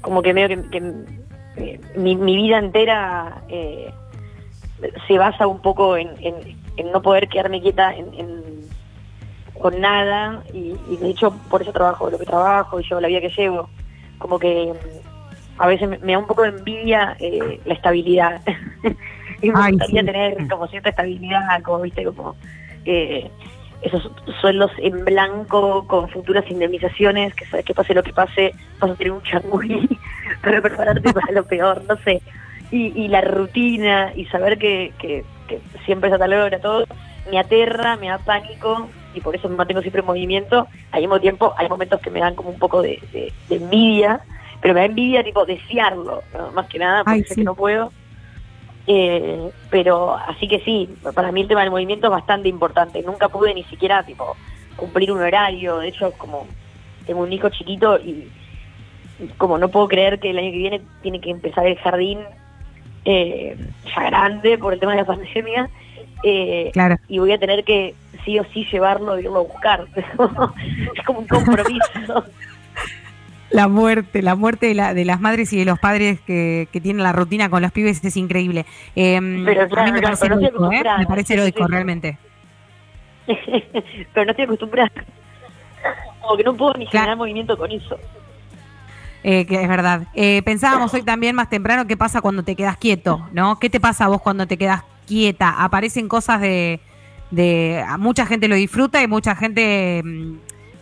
Como 0.01 0.22
que 0.22 0.33
medio 0.33 0.49
que, 0.70 0.81
mi, 1.97 2.16
vida 2.16 2.59
entera 2.59 3.43
se 5.07 5.18
basa 5.18 5.47
un 5.47 5.61
poco 5.61 5.99
en, 5.99 6.09
en- 6.20 6.63
en 6.77 6.91
no 6.93 7.03
poder 7.03 7.29
quedarme 7.29 7.61
quieta 7.62 7.95
en, 7.95 8.12
en- 8.14 8.64
con 9.61 9.81
nada 9.81 10.43
y, 10.53 10.75
y 10.91 10.97
de 10.99 11.11
hecho 11.11 11.33
por 11.49 11.62
eso 11.62 11.72
trabajo 11.72 12.11
lo 12.11 12.18
que 12.18 12.27
trabajo 12.27 12.81
y 12.81 12.85
llevo 12.85 13.01
la 13.01 13.09
vida 13.09 13.20
que 13.20 13.31
llevo. 13.31 13.68
Como 14.18 14.39
que 14.39 14.72
mm, 14.72 15.61
a 15.62 15.66
veces 15.68 15.89
me, 15.89 15.99
me 15.99 16.12
da 16.12 16.18
un 16.18 16.27
poco 16.27 16.43
de 16.43 16.49
envidia 16.49 17.16
eh, 17.20 17.61
la 17.64 17.75
estabilidad. 17.75 18.43
y 19.43 19.49
me 19.51 19.55
Ay, 19.55 19.72
gustaría 19.72 20.01
sí. 20.01 20.07
tener 20.07 20.49
como 20.49 20.66
cierta 20.66 20.91
estabilidad, 20.91 21.62
como 21.62 21.81
viste, 21.81 22.05
como 22.05 22.35
eh, 22.85 23.31
esos 23.83 24.11
sueldos 24.41 24.72
en 24.79 25.05
blanco 25.05 25.87
con 25.87 26.09
futuras 26.09 26.45
indemnizaciones, 26.51 27.35
que 27.35 27.47
sabes 27.47 27.64
que 27.64 27.75
pase 27.75 27.95
lo 27.95 28.03
que 28.03 28.12
pase, 28.12 28.53
vas 28.81 28.91
a 28.91 28.95
tener 28.97 29.12
un 29.12 29.22
changüí 29.22 29.89
para 30.43 30.61
prepararte 30.62 31.12
para 31.12 31.33
lo 31.33 31.45
peor, 31.45 31.83
no 31.89 31.97
sé. 31.99 32.20
Y, 32.70 32.93
y 33.01 33.09
la 33.09 33.20
rutina 33.20 34.12
y 34.16 34.25
saber 34.27 34.59
que, 34.59 34.93
que, 34.99 35.25
que 35.49 35.61
siempre 35.84 36.09
es 36.11 36.14
a 36.14 36.18
tal 36.18 36.32
hora 36.32 36.59
todo, 36.61 36.84
me 37.30 37.38
aterra, 37.38 37.97
me 37.97 38.09
da 38.09 38.18
pánico 38.18 38.90
y 39.14 39.20
por 39.20 39.34
eso 39.34 39.49
me 39.49 39.57
mantengo 39.57 39.80
siempre 39.80 40.01
en 40.01 40.07
movimiento. 40.07 40.68
Al 40.92 41.01
mismo 41.01 41.20
tiempo 41.20 41.55
hay 41.57 41.68
momentos 41.68 42.01
que 42.01 42.11
me 42.11 42.20
dan 42.20 42.34
como 42.34 42.51
un 42.51 42.59
poco 42.59 42.82
de, 42.82 42.99
de- 43.12 43.32
de 43.49 43.57
envidia, 43.57 44.20
pero 44.61 44.74
me 44.74 44.80
da 44.80 44.86
envidia 44.86 45.22
tipo 45.24 45.45
desearlo, 45.45 46.22
¿no? 46.36 46.53
más 46.53 46.66
que 46.68 46.78
nada 46.78 47.05
porque 47.05 47.18
Ay, 47.18 47.22
sé 47.24 47.28
sí. 47.30 47.34
que 47.36 47.45
no 47.45 47.55
puedo. 47.55 47.92
Eh, 48.86 49.51
pero 49.70 50.14
así 50.14 50.47
que 50.47 50.61
sí, 50.61 50.88
para 51.14 51.32
mí 51.32 51.40
el 51.40 51.49
tema 51.49 51.62
del 51.62 51.70
movimiento 51.70 52.07
es 52.07 52.11
bastante 52.11 52.49
importante. 52.49 53.03
Nunca 53.03 53.28
pude 53.28 53.55
ni 53.55 53.64
siquiera 53.64 54.03
tipo 54.05 54.36
cumplir 54.76 55.11
un 55.12 55.22
horario. 55.22 55.78
De 55.78 55.88
hecho, 55.88 56.12
como 56.12 56.47
tengo 57.07 57.22
un 57.22 57.32
hijo 57.32 57.49
chiquito 57.49 57.97
y 57.99 58.28
como 59.38 59.59
no 59.59 59.68
puedo 59.70 59.88
creer 59.88 60.18
que 60.18 60.30
el 60.30 60.38
año 60.38 60.51
que 60.51 60.59
viene 60.59 60.80
tiene 61.03 61.20
que 61.20 61.30
empezar 61.30 61.66
el 61.66 61.78
jardín 61.78 62.18
eh, 63.05 63.57
ya 63.94 64.02
grande 64.05 64.59
por 64.59 64.72
el 64.72 64.80
tema 64.80 64.92
de 64.92 64.98
la 64.98 65.05
pandemia. 65.07 65.68
eh, 66.22 66.70
Claro. 66.72 66.96
Y 67.09 67.18
voy 67.18 67.32
a 67.32 67.38
tener 67.38 67.64
que 67.64 67.94
sí 68.24 68.38
o 68.38 68.44
sí 68.52 68.66
llevarlo 68.72 69.18
y 69.18 69.24
irlo 69.24 69.40
a 69.40 69.42
buscar. 69.42 69.86
es 69.96 71.05
como 71.07 71.20
un 71.20 71.26
compromiso. 71.26 72.24
La 73.50 73.68
muerte, 73.68 74.20
la 74.22 74.34
muerte 74.34 74.66
de, 74.66 74.74
la- 74.74 74.94
de 74.94 75.05
las 75.05 75.20
madres 75.20 75.52
y 75.52 75.59
de 75.59 75.64
los 75.64 75.78
padres 75.78 76.18
que, 76.22 76.66
que 76.72 76.80
tienen 76.80 77.02
la 77.05 77.12
rutina 77.12 77.48
con 77.50 77.62
los 77.62 77.70
pibes 77.72 78.02
es 78.05 78.16
increíble. 78.16 78.66
Eh, 78.96 79.20
Pero 79.44 79.62
a 79.62 79.68
claro, 79.68 79.84
mí 79.86 79.92
me 79.92 80.00
claro, 80.00 80.16
parece 80.16 80.22
pero 80.22 80.36
no 80.36 80.40
estoy 80.46 80.78
heroico, 80.78 80.88
¿eh? 80.90 80.98
Me 80.98 81.07
parece 81.07 81.34
heroico, 81.34 81.66
realmente. 81.68 82.18
pero 83.26 84.24
no 84.24 84.30
estoy 84.32 84.44
acostumbrada. 84.44 84.90
Como 86.20 86.36
que 86.36 86.44
no 86.44 86.55
puedo 86.57 86.74
ni 86.74 86.86
generar 86.86 87.16
movimiento 87.16 87.57
con 87.57 87.70
eso. 87.70 87.98
Eh, 89.27 89.47
que 89.47 89.62
es 89.62 89.68
verdad. 89.68 90.03
Eh, 90.14 90.43
pensábamos 90.45 90.93
hoy 90.93 91.03
también 91.03 91.35
más 91.35 91.49
temprano 91.49 91.87
qué 91.87 91.97
pasa 91.97 92.20
cuando 92.20 92.43
te 92.45 92.55
quedas 92.55 92.77
quieto, 92.77 93.27
¿no? 93.33 93.59
¿Qué 93.59 93.70
te 93.70 93.81
pasa 93.81 94.05
a 94.05 94.09
vos 94.09 94.20
cuando 94.20 94.47
te 94.47 94.59
quedas 94.59 94.83
quieta? 95.07 95.64
Aparecen 95.64 96.09
cosas 96.09 96.43
de... 96.43 96.79
de 97.31 97.83
a 97.89 97.97
mucha 97.97 98.27
gente 98.27 98.49
lo 98.49 98.55
disfruta 98.55 99.03
y 99.03 99.09
mucha 99.09 99.35
gente 99.35 100.03
mm, 100.05 100.35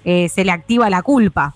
eh, 0.04 0.28
se 0.28 0.44
le 0.44 0.50
activa 0.50 0.90
la 0.90 1.02
culpa. 1.02 1.54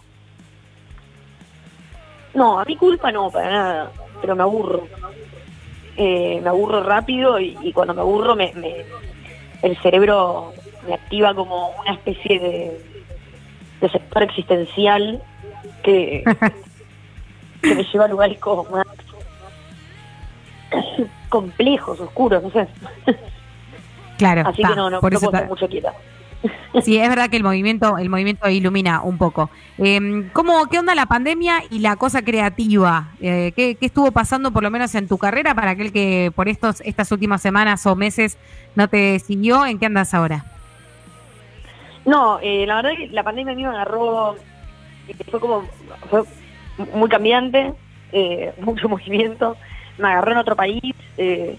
No, 2.35 2.61
a 2.61 2.65
mi 2.65 2.77
culpa 2.77 3.11
no, 3.11 3.31
para 3.31 3.51
nada, 3.51 3.93
pero 4.21 4.37
me 4.37 4.43
aburro. 4.43 4.87
Eh, 5.97 6.41
me 6.43 6.49
aburro 6.51 6.83
rápido 6.85 7.41
y, 7.41 7.57
y 7.63 7.73
cuando 7.73 7.95
me 7.95 8.03
aburro 8.03 8.37
me, 8.37 8.53
me- 8.55 8.85
el 9.63 9.77
cerebro 9.79 10.53
me 10.87 10.95
activa 10.95 11.35
como 11.35 11.71
una 11.81 11.95
especie 11.95 12.39
de, 12.39 12.81
de 13.81 13.89
sector 13.91 14.23
existencial 14.23 15.21
que, 15.83 16.23
que 17.69 17.75
me 17.75 17.85
lleva 17.85 18.05
a 18.05 18.09
lugares 18.09 18.39
como 18.39 18.65
más 18.65 18.87
complejos, 21.29 22.01
oscuros, 22.01 22.43
no 22.43 22.51
sé. 22.51 22.67
Claro. 24.19 24.43
Así 24.47 24.63
ta, 24.63 24.69
que 24.69 24.77
no, 24.77 24.91
no, 24.91 25.01
por 25.01 25.13
no 25.13 25.19
eso 25.19 25.27
puedo 25.27 25.37
estar 25.37 25.49
mucho 25.49 25.69
quieta. 25.69 25.93
Sí, 26.83 26.99
es 26.99 27.09
verdad 27.09 27.31
que 27.31 27.39
el 27.39 27.43
movimiento, 27.43 27.97
el 27.97 28.11
movimiento 28.11 28.49
ilumina 28.49 29.01
un 29.01 29.17
poco. 29.17 29.51
Eh, 29.79 30.29
¿cómo, 30.35 30.67
¿Qué 30.67 30.79
onda 30.79 30.95
la 30.95 31.07
pandemia 31.07 31.63
y 31.71 31.79
la 31.79 31.97
cosa 31.97 32.23
creativa? 32.23 33.09
Eh, 33.21 33.53
¿qué, 33.57 33.77
qué 33.77 33.87
estuvo 33.87 34.13
pasando 34.13 34.51
por 34.51 34.63
lo 34.63 34.71
menos 34.71 34.95
en 34.95 35.09
tu 35.09 35.17
carrera 35.17 35.55
para 35.55 35.71
aquel 35.71 35.91
que 35.91 36.31
por 36.37 36.49
estos, 36.49 36.83
estas 36.83 37.11
últimas 37.11 37.41
semanas 37.41 37.87
o 37.87 37.97
meses 37.97 38.37
no 38.75 38.89
te 38.89 39.19
siguió? 39.19 39.65
¿En 39.65 39.79
qué 39.79 39.87
andas 39.87 40.13
ahora? 40.13 40.45
No, 42.05 42.39
eh, 42.41 42.65
la 42.67 42.77
verdad 42.77 42.91
que 42.97 43.09
la 43.09 43.25
pandemia 43.25 43.53
a 43.53 43.57
mí 43.57 43.63
me 43.63 43.69
agarró, 43.69 44.37
y 45.09 45.15
fue 45.25 45.41
como, 45.41 45.65
fue 46.09 46.23
muy 46.95 47.09
cambiante, 47.09 47.73
eh, 48.13 48.53
mucho 48.61 48.89
movimiento, 48.89 49.57
me 49.99 50.09
agarró 50.09 50.33
en 50.33 50.39
otro 50.39 50.57
país, 50.57 50.95
eh, 51.17 51.57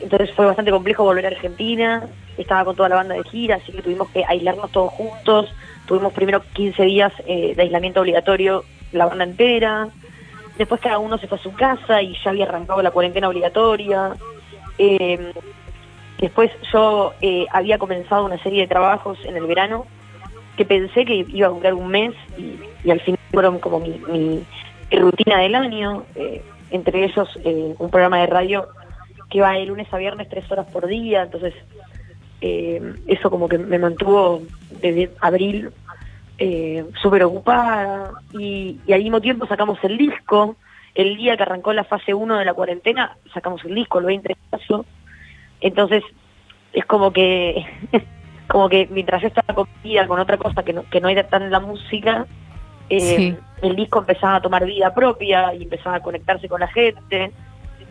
entonces 0.00 0.32
fue 0.34 0.46
bastante 0.46 0.70
complejo 0.70 1.04
volver 1.04 1.26
a 1.26 1.28
Argentina, 1.28 2.06
estaba 2.36 2.64
con 2.64 2.76
toda 2.76 2.88
la 2.88 2.96
banda 2.96 3.14
de 3.14 3.22
gira, 3.24 3.56
así 3.56 3.72
que 3.72 3.82
tuvimos 3.82 4.08
que 4.10 4.24
aislarnos 4.24 4.70
todos 4.72 4.92
juntos, 4.92 5.54
tuvimos 5.86 6.12
primero 6.12 6.42
15 6.54 6.82
días 6.84 7.12
eh, 7.26 7.54
de 7.54 7.62
aislamiento 7.62 8.00
obligatorio 8.00 8.64
la 8.92 9.06
banda 9.06 9.24
entera, 9.24 9.88
después 10.58 10.80
cada 10.80 10.98
uno 10.98 11.18
se 11.18 11.28
fue 11.28 11.38
a 11.38 11.42
su 11.42 11.52
casa 11.52 12.02
y 12.02 12.16
ya 12.22 12.30
había 12.30 12.46
arrancado 12.46 12.82
la 12.82 12.90
cuarentena 12.90 13.28
obligatoria. 13.28 14.14
Después 16.18 16.50
yo 16.72 17.12
había 17.50 17.78
comenzado 17.78 18.24
una 18.24 18.42
serie 18.42 18.62
de 18.62 18.68
trabajos 18.68 19.18
en 19.24 19.36
el 19.36 19.46
verano 19.46 19.86
que 20.56 20.64
pensé 20.64 21.04
que 21.04 21.26
iba 21.28 21.46
a 21.46 21.50
durar 21.50 21.74
un 21.74 21.88
mes 21.88 22.14
y, 22.36 22.90
al 22.90 23.00
final 23.00 23.20
fueron 23.30 23.58
como 23.58 23.80
mi, 23.80 24.44
rutina 24.90 25.38
del 25.38 25.54
año, 25.54 26.04
eh, 26.14 26.42
entre 26.70 27.04
ellos 27.04 27.28
eh, 27.44 27.74
un 27.78 27.90
programa 27.90 28.20
de 28.20 28.26
radio 28.26 28.68
que 29.30 29.40
va 29.40 29.52
de 29.52 29.64
lunes 29.64 29.90
a 29.92 29.96
viernes 29.96 30.28
tres 30.28 30.50
horas 30.52 30.66
por 30.70 30.86
día, 30.86 31.22
entonces 31.22 31.54
eh, 32.42 32.94
eso 33.06 33.30
como 33.30 33.48
que 33.48 33.56
me 33.56 33.78
mantuvo 33.78 34.42
desde 34.80 35.10
abril 35.20 35.70
súper 37.00 37.22
ocupada 37.22 38.10
y, 38.32 38.80
y 38.84 38.92
al 38.92 39.02
mismo 39.02 39.20
tiempo 39.20 39.46
sacamos 39.46 39.78
el 39.84 39.96
disco. 39.96 40.56
El 40.92 41.16
día 41.16 41.36
que 41.36 41.44
arrancó 41.44 41.72
la 41.72 41.84
fase 41.84 42.12
1 42.14 42.36
de 42.36 42.44
la 42.44 42.52
cuarentena, 42.52 43.16
sacamos 43.32 43.64
el 43.64 43.76
disco, 43.76 44.00
el 44.00 44.06
20 44.06 44.28
de 44.28 44.36
marzo. 44.50 44.84
Entonces, 45.60 46.02
es 46.72 46.84
como 46.84 47.12
que 47.12 47.64
como 48.48 48.68
que 48.68 48.88
mientras 48.90 49.22
yo 49.22 49.28
estaba 49.28 49.54
comida 49.54 50.06
con 50.06 50.20
otra 50.20 50.36
cosa 50.36 50.62
que 50.62 50.72
no, 50.72 50.84
que 50.90 51.00
no 51.00 51.08
era 51.08 51.24
tan 51.24 51.50
la 51.50 51.60
música, 51.60 52.26
eh, 52.90 52.98
Sí. 53.00 53.36
el 53.62 53.76
disco 53.76 54.00
empezaba 54.00 54.36
a 54.36 54.42
tomar 54.42 54.64
vida 54.66 54.92
propia 54.94 55.54
y 55.54 55.62
empezaba 55.62 55.96
a 55.96 56.00
conectarse 56.00 56.48
con 56.48 56.60
la 56.60 56.68
gente, 56.68 57.32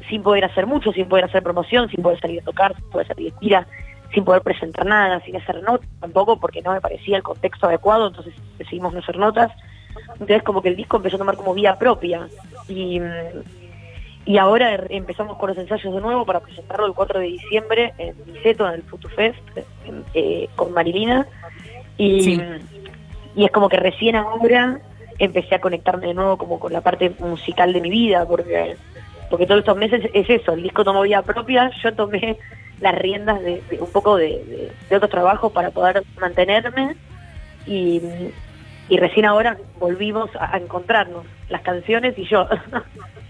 sin 0.09 0.21
poder 0.23 0.45
hacer 0.45 0.67
mucho, 0.67 0.91
sin 0.91 1.07
poder 1.07 1.25
hacer 1.25 1.41
promoción, 1.41 1.89
sin 1.89 2.03
poder 2.03 2.19
salir 2.19 2.41
a 2.41 2.43
tocar, 2.43 2.75
sin 2.75 2.89
poder 2.89 3.07
salir 3.07 3.31
de 3.33 3.39
gira, 3.39 3.67
sin 4.13 4.25
poder 4.25 4.41
presentar 4.41 4.85
nada, 4.85 5.21
sin 5.21 5.35
hacer 5.37 5.63
notas 5.63 5.87
tampoco, 5.99 6.39
porque 6.39 6.61
no 6.61 6.73
me 6.73 6.81
parecía 6.81 7.17
el 7.17 7.23
contexto 7.23 7.67
adecuado, 7.67 8.07
entonces 8.07 8.33
decidimos 8.57 8.93
no 8.93 8.99
hacer 8.99 9.17
notas. 9.17 9.51
Entonces 10.13 10.43
como 10.43 10.61
que 10.61 10.69
el 10.69 10.75
disco 10.75 10.97
empezó 10.97 11.15
a 11.15 11.19
tomar 11.19 11.37
como 11.37 11.53
vida 11.53 11.77
propia. 11.79 12.27
Y, 12.67 12.99
mm, 12.99 13.05
y 14.25 14.37
ahora 14.37 14.73
er- 14.73 14.87
empezamos 14.89 15.37
con 15.37 15.49
los 15.49 15.57
ensayos 15.57 15.93
de 15.93 16.01
nuevo 16.01 16.25
para 16.25 16.39
presentarlo 16.41 16.85
el 16.85 16.93
4 16.93 17.19
de 17.19 17.25
diciembre 17.27 17.93
en 17.97 18.15
Niceto, 18.25 18.67
en 18.67 18.75
el 18.75 18.83
Futu 18.83 19.07
Fest, 19.09 19.39
en- 19.85 20.03
eh, 20.13 20.47
con 20.55 20.73
Marilina. 20.73 21.27
Y, 21.97 22.21
Sí. 22.23 22.41
y 23.35 23.45
es 23.45 23.51
como 23.51 23.69
que 23.69 23.77
recién 23.77 24.15
ahora 24.15 24.79
empecé 25.19 25.55
a 25.55 25.61
conectarme 25.61 26.07
de 26.07 26.13
nuevo 26.13 26.37
como 26.37 26.59
con 26.59 26.73
la 26.73 26.81
parte 26.81 27.11
musical 27.19 27.73
de 27.73 27.81
mi 27.81 27.89
vida, 27.89 28.25
porque 28.27 28.75
porque 29.29 29.45
todos 29.45 29.59
estos 29.59 29.77
meses 29.77 30.09
es 30.13 30.29
eso, 30.29 30.51
el 30.53 30.63
disco 30.63 30.83
tomó 30.83 31.03
vida 31.03 31.21
propia, 31.21 31.71
yo 31.81 31.93
tomé 31.93 32.37
las 32.81 32.93
riendas 32.95 33.39
de, 33.41 33.61
de 33.69 33.79
un 33.79 33.89
poco 33.89 34.17
de, 34.17 34.43
de, 34.43 34.71
de 34.89 34.95
otros 34.97 35.09
trabajos 35.09 35.53
para 35.53 35.69
poder 35.71 36.03
mantenerme 36.19 36.97
y, 37.65 38.01
y 38.89 38.97
recién 38.97 39.25
ahora 39.25 39.55
volvimos 39.79 40.29
a, 40.35 40.53
a 40.55 40.57
encontrarnos, 40.57 41.25
las 41.47 41.61
canciones 41.61 42.17
y 42.19 42.25
yo. 42.25 42.45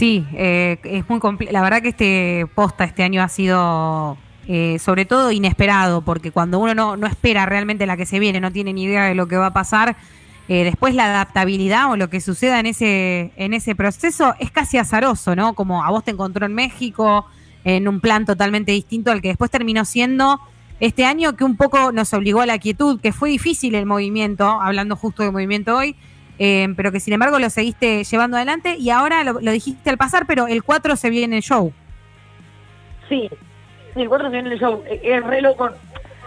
Sí, 0.00 0.24
eh, 0.32 0.78
es 0.82 1.06
muy 1.10 1.20
La 1.50 1.60
verdad 1.60 1.82
que 1.82 1.90
este 1.90 2.46
posta 2.54 2.84
este 2.84 3.02
año 3.02 3.22
ha 3.22 3.28
sido 3.28 4.16
eh, 4.48 4.78
sobre 4.78 5.04
todo 5.04 5.30
inesperado, 5.30 6.00
porque 6.00 6.30
cuando 6.30 6.58
uno 6.58 6.74
no, 6.74 6.96
no 6.96 7.06
espera 7.06 7.44
realmente 7.44 7.84
la 7.84 7.98
que 7.98 8.06
se 8.06 8.18
viene, 8.18 8.40
no 8.40 8.50
tiene 8.50 8.72
ni 8.72 8.84
idea 8.84 9.04
de 9.04 9.14
lo 9.14 9.28
que 9.28 9.36
va 9.36 9.48
a 9.48 9.52
pasar, 9.52 9.96
eh, 10.48 10.64
después 10.64 10.94
la 10.94 11.04
adaptabilidad 11.04 11.90
o 11.90 11.98
lo 11.98 12.08
que 12.08 12.22
suceda 12.22 12.60
en 12.60 12.64
ese, 12.64 13.32
en 13.36 13.52
ese 13.52 13.74
proceso 13.74 14.34
es 14.38 14.50
casi 14.50 14.78
azaroso, 14.78 15.36
¿no? 15.36 15.52
Como 15.52 15.84
a 15.84 15.90
vos 15.90 16.02
te 16.02 16.12
encontró 16.12 16.46
en 16.46 16.54
México, 16.54 17.26
en 17.64 17.86
un 17.86 18.00
plan 18.00 18.24
totalmente 18.24 18.72
distinto 18.72 19.10
al 19.10 19.20
que 19.20 19.28
después 19.28 19.50
terminó 19.50 19.84
siendo 19.84 20.40
este 20.80 21.04
año, 21.04 21.36
que 21.36 21.44
un 21.44 21.58
poco 21.58 21.92
nos 21.92 22.14
obligó 22.14 22.40
a 22.40 22.46
la 22.46 22.56
quietud, 22.56 23.02
que 23.02 23.12
fue 23.12 23.28
difícil 23.28 23.74
el 23.74 23.84
movimiento, 23.84 24.62
hablando 24.62 24.96
justo 24.96 25.22
de 25.22 25.30
movimiento 25.30 25.76
hoy, 25.76 25.94
eh, 26.42 26.68
pero 26.74 26.90
que 26.90 27.00
sin 27.00 27.12
embargo 27.12 27.38
lo 27.38 27.50
seguiste 27.50 28.02
llevando 28.02 28.38
adelante 28.38 28.76
y 28.78 28.88
ahora 28.88 29.22
lo, 29.24 29.40
lo 29.42 29.52
dijiste 29.52 29.90
al 29.90 29.98
pasar, 29.98 30.24
pero 30.26 30.46
el 30.48 30.64
4 30.64 30.96
se 30.96 31.10
viene 31.10 31.36
el 31.36 31.42
show. 31.42 31.70
Sí, 33.10 33.28
el 33.94 34.08
4 34.08 34.28
se 34.28 34.32
viene 34.32 34.52
el 34.54 34.58
show. 34.58 34.82
Eh, 34.88 35.00
Es 35.04 35.22
re 35.22 35.42
loco. 35.42 35.68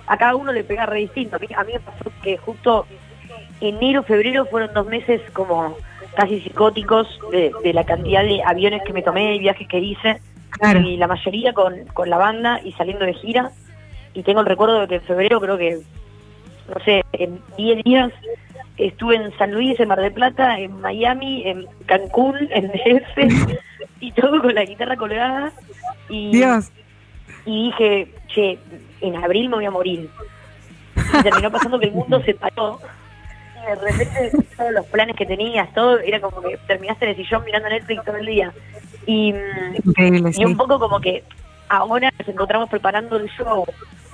A 0.06 0.18
cada 0.18 0.36
uno 0.36 0.52
le 0.52 0.64
pega 0.64 0.86
re 0.86 1.00
distinto. 1.00 1.38
A 1.38 1.40
mí, 1.40 1.48
a 1.56 1.64
mí 1.64 1.74
me 1.74 1.80
pasó 1.80 2.12
que 2.22 2.38
justo 2.38 2.86
enero, 3.60 4.04
febrero 4.04 4.46
fueron 4.46 4.72
dos 4.76 4.86
meses 4.86 5.20
como 5.32 5.76
casi 6.16 6.42
psicóticos 6.42 7.08
de, 7.32 7.52
de 7.64 7.74
la 7.74 7.84
cantidad 7.84 8.22
de 8.24 8.44
aviones 8.46 8.84
que 8.86 8.94
me 8.94 9.02
tomé 9.02 9.36
y 9.36 9.40
viajes 9.40 9.68
que 9.68 9.80
hice. 9.80 10.22
Y 10.86 10.98
la 10.98 11.08
mayoría 11.08 11.54
con, 11.54 11.86
con 11.94 12.12
la 12.12 12.18
banda 12.20 12.62
y 12.64 12.72
saliendo 12.74 13.04
de 13.06 13.16
gira. 13.16 13.50
Y 14.14 14.22
tengo 14.22 14.42
el 14.42 14.46
recuerdo 14.46 14.82
de 14.82 14.88
que 14.88 14.96
en 14.96 15.02
febrero 15.02 15.42
creo 15.42 15.58
que, 15.58 15.80
no 16.68 16.84
sé, 16.86 17.04
en 17.14 17.40
10 17.58 17.84
días 17.84 18.12
estuve 18.78 19.16
en 19.16 19.38
San 19.38 19.52
Luis, 19.52 19.80
en 19.80 19.88
Mar 19.88 20.02
del 20.02 20.14
Plata, 20.14 20.60
en 20.60 20.80
Miami, 20.82 21.44
en 21.46 21.68
Cancún, 21.86 22.36
en 22.52 22.68
DF, 22.72 23.54
y 24.00 24.12
todo 24.12 24.42
con 24.42 24.54
la 24.56 24.66
guitarra 24.66 24.98
colgada. 24.98 25.52
Y, 26.10 26.32
Dios. 26.32 26.72
y 27.46 27.66
dije, 27.66 28.08
che, 28.28 28.60
en 29.02 29.16
abril 29.16 29.50
me 29.50 29.56
voy 29.58 29.66
a 29.66 29.72
morir. 29.72 30.10
Y 30.96 31.24
terminó 31.24 31.52
pasando 31.52 31.80
que 31.80 31.88
el 31.88 31.94
mundo 31.94 32.22
se 32.24 32.34
paró. 32.34 32.80
Y 33.62 33.66
de 33.66 33.76
repente 33.76 34.46
todos 34.58 34.72
los 34.72 34.86
planes 34.88 35.16
que 35.16 35.26
tenías, 35.26 35.74
todo, 35.74 36.00
era 36.00 36.20
como 36.20 36.42
que 36.42 36.58
terminaste 36.68 37.06
en 37.06 37.12
el 37.12 37.18
sillón 37.18 37.46
mirando 37.46 37.70
Netflix 37.70 38.04
todo 38.04 38.18
el 38.18 38.26
día. 38.26 38.54
Y, 39.06 39.34
Increíble, 39.84 40.30
y 40.30 40.34
sí. 40.34 40.46
un 40.46 40.58
poco 40.58 40.80
como 40.80 41.00
que 41.00 41.24
ahora 41.70 42.12
nos 42.18 42.28
encontramos 42.28 42.70
preparando 42.70 43.18
el 43.18 43.30
show 43.30 43.66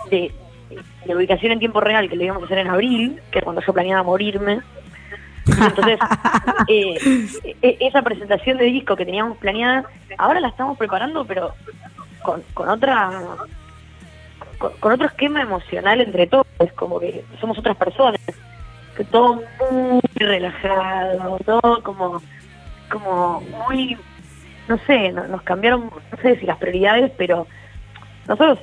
de, 0.10 0.32
de 1.06 1.16
ubicación 1.16 1.52
en 1.54 1.60
tiempo 1.60 1.80
real 1.82 2.10
que 2.10 2.16
lo 2.16 2.24
íbamos 2.24 2.44
a 2.44 2.46
hacer 2.46 2.60
en 2.60 2.68
abril, 2.68 3.22
que 3.32 3.40
es 3.40 3.44
cuando 3.44 3.62
yo 3.62 3.74
planeaba 3.74 4.04
morirme. 4.04 4.60
Entonces, 5.48 6.00
eh, 6.68 7.28
e- 7.62 7.78
esa 7.82 8.02
presentación 8.02 8.58
de 8.58 8.66
disco 8.66 8.96
que 8.96 9.06
teníamos 9.06 9.38
planeada, 9.38 9.86
ahora 10.18 10.40
la 10.40 10.50
estamos 10.50 10.78
preparando, 10.78 11.26
pero 11.26 11.54
con, 12.22 12.44
con 12.54 12.70
otra 12.70 13.10
con, 14.58 14.74
con 14.80 14.92
otro 14.94 15.08
esquema 15.08 15.42
emocional 15.42 16.02
entre 16.02 16.28
todos, 16.28 16.46
como 16.76 17.00
que 17.00 17.24
somos 17.40 17.58
otras 17.58 17.78
personas, 17.78 18.20
que 18.96 19.04
todo 19.06 19.42
muy 19.72 20.02
relajado, 20.16 21.38
todo 21.46 21.82
como 21.84 22.22
como 22.92 23.42
muy 23.42 23.98
no 24.68 24.78
sé, 24.86 25.12
no- 25.12 25.28
nos 25.28 25.42
cambiaron, 25.44 25.86
no 26.12 26.18
sé 26.22 26.36
si 26.40 26.46
las 26.46 26.58
prioridades, 26.58 27.12
pero 27.18 27.48
nosotros, 28.28 28.60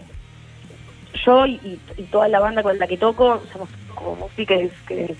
yo 1.24 1.46
y, 1.46 1.80
y 1.96 2.02
toda 2.04 2.28
la 2.28 2.40
banda 2.40 2.62
con 2.62 2.78
la 2.78 2.86
que 2.86 2.96
toco, 2.96 3.42
somos 3.52 3.68
como 3.94 4.16
músicos 4.16 4.58
que, 4.86 5.14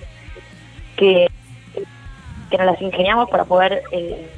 que, 0.96 1.28
que 2.50 2.56
nos 2.58 2.66
las 2.66 2.80
ingeniamos 2.82 3.28
para 3.30 3.44
poder 3.44 3.82
eh, 3.92 4.28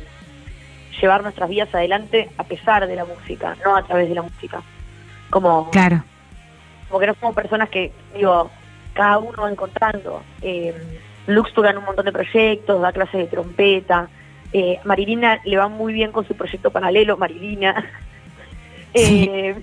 llevar 1.00 1.22
nuestras 1.22 1.48
vidas 1.48 1.74
adelante 1.74 2.28
a 2.38 2.44
pesar 2.44 2.86
de 2.86 2.96
la 2.96 3.04
música, 3.04 3.56
no 3.64 3.76
a 3.76 3.82
través 3.84 4.08
de 4.08 4.14
la 4.14 4.22
música. 4.22 4.62
Como, 5.30 5.70
Claro. 5.70 6.02
como 6.88 7.00
que 7.00 7.06
no 7.08 7.14
somos 7.20 7.34
personas 7.34 7.68
que, 7.68 7.92
digo, 8.14 8.50
cada 8.94 9.18
uno 9.18 9.42
va 9.42 9.50
encontrando. 9.50 10.22
Eh, 10.42 10.74
Lux 11.26 11.52
toca 11.52 11.70
en 11.70 11.78
un 11.78 11.84
montón 11.84 12.04
de 12.06 12.12
proyectos, 12.12 12.80
da 12.80 12.92
clases 12.92 13.20
de 13.20 13.26
trompeta. 13.26 14.08
Eh, 14.52 14.80
Marilina 14.84 15.40
le 15.44 15.58
va 15.58 15.68
muy 15.68 15.92
bien 15.92 16.10
con 16.10 16.26
su 16.26 16.34
proyecto 16.34 16.70
paralelo, 16.70 17.16
Marilina. 17.16 17.84
Eh, 18.94 19.54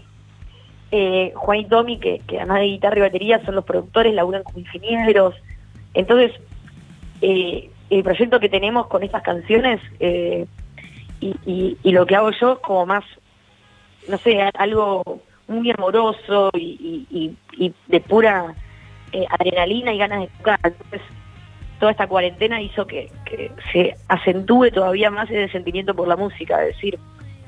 eh, 0.97 1.33
Juan 1.35 1.59
y 1.59 1.65
Tommy, 1.65 1.99
que, 1.99 2.19
que 2.19 2.37
además 2.37 2.59
de 2.59 2.67
guitarra 2.67 2.97
y 2.99 3.01
batería 3.01 3.43
son 3.43 3.55
los 3.55 3.65
productores, 3.65 4.13
laburan 4.13 4.43
como 4.43 4.59
ingenieros. 4.59 5.35
Entonces, 5.93 6.31
eh, 7.21 7.69
el 7.89 8.01
proyecto 8.01 8.39
que 8.39 8.47
tenemos 8.47 8.87
con 8.87 9.03
estas 9.03 9.21
canciones 9.21 9.81
eh, 9.99 10.45
y, 11.19 11.77
lo 11.83 12.05
que 12.05 12.15
hago 12.15 12.31
yo 12.31 12.61
como 12.61 12.85
más, 12.85 13.03
no 14.07 14.17
sé, 14.17 14.41
algo 14.57 15.03
muy 15.49 15.69
amoroso 15.71 16.49
y, 16.53 17.35
de 17.87 17.99
pura 17.99 18.55
adrenalina 19.29 19.93
y 19.93 19.97
ganas 19.97 20.21
de 20.21 20.27
tocar. 20.37 20.59
Entonces, 20.63 21.01
toda 21.79 21.91
esta 21.91 22.07
cuarentena 22.07 22.61
hizo 22.61 22.87
que, 22.87 23.11
se 23.73 23.95
acentúe 24.07 24.71
todavía 24.71 25.11
más 25.11 25.29
ese 25.29 25.51
sentimiento 25.51 25.93
por 25.93 26.07
la 26.07 26.15
música, 26.15 26.61
es 26.61 26.75
decir, 26.75 26.97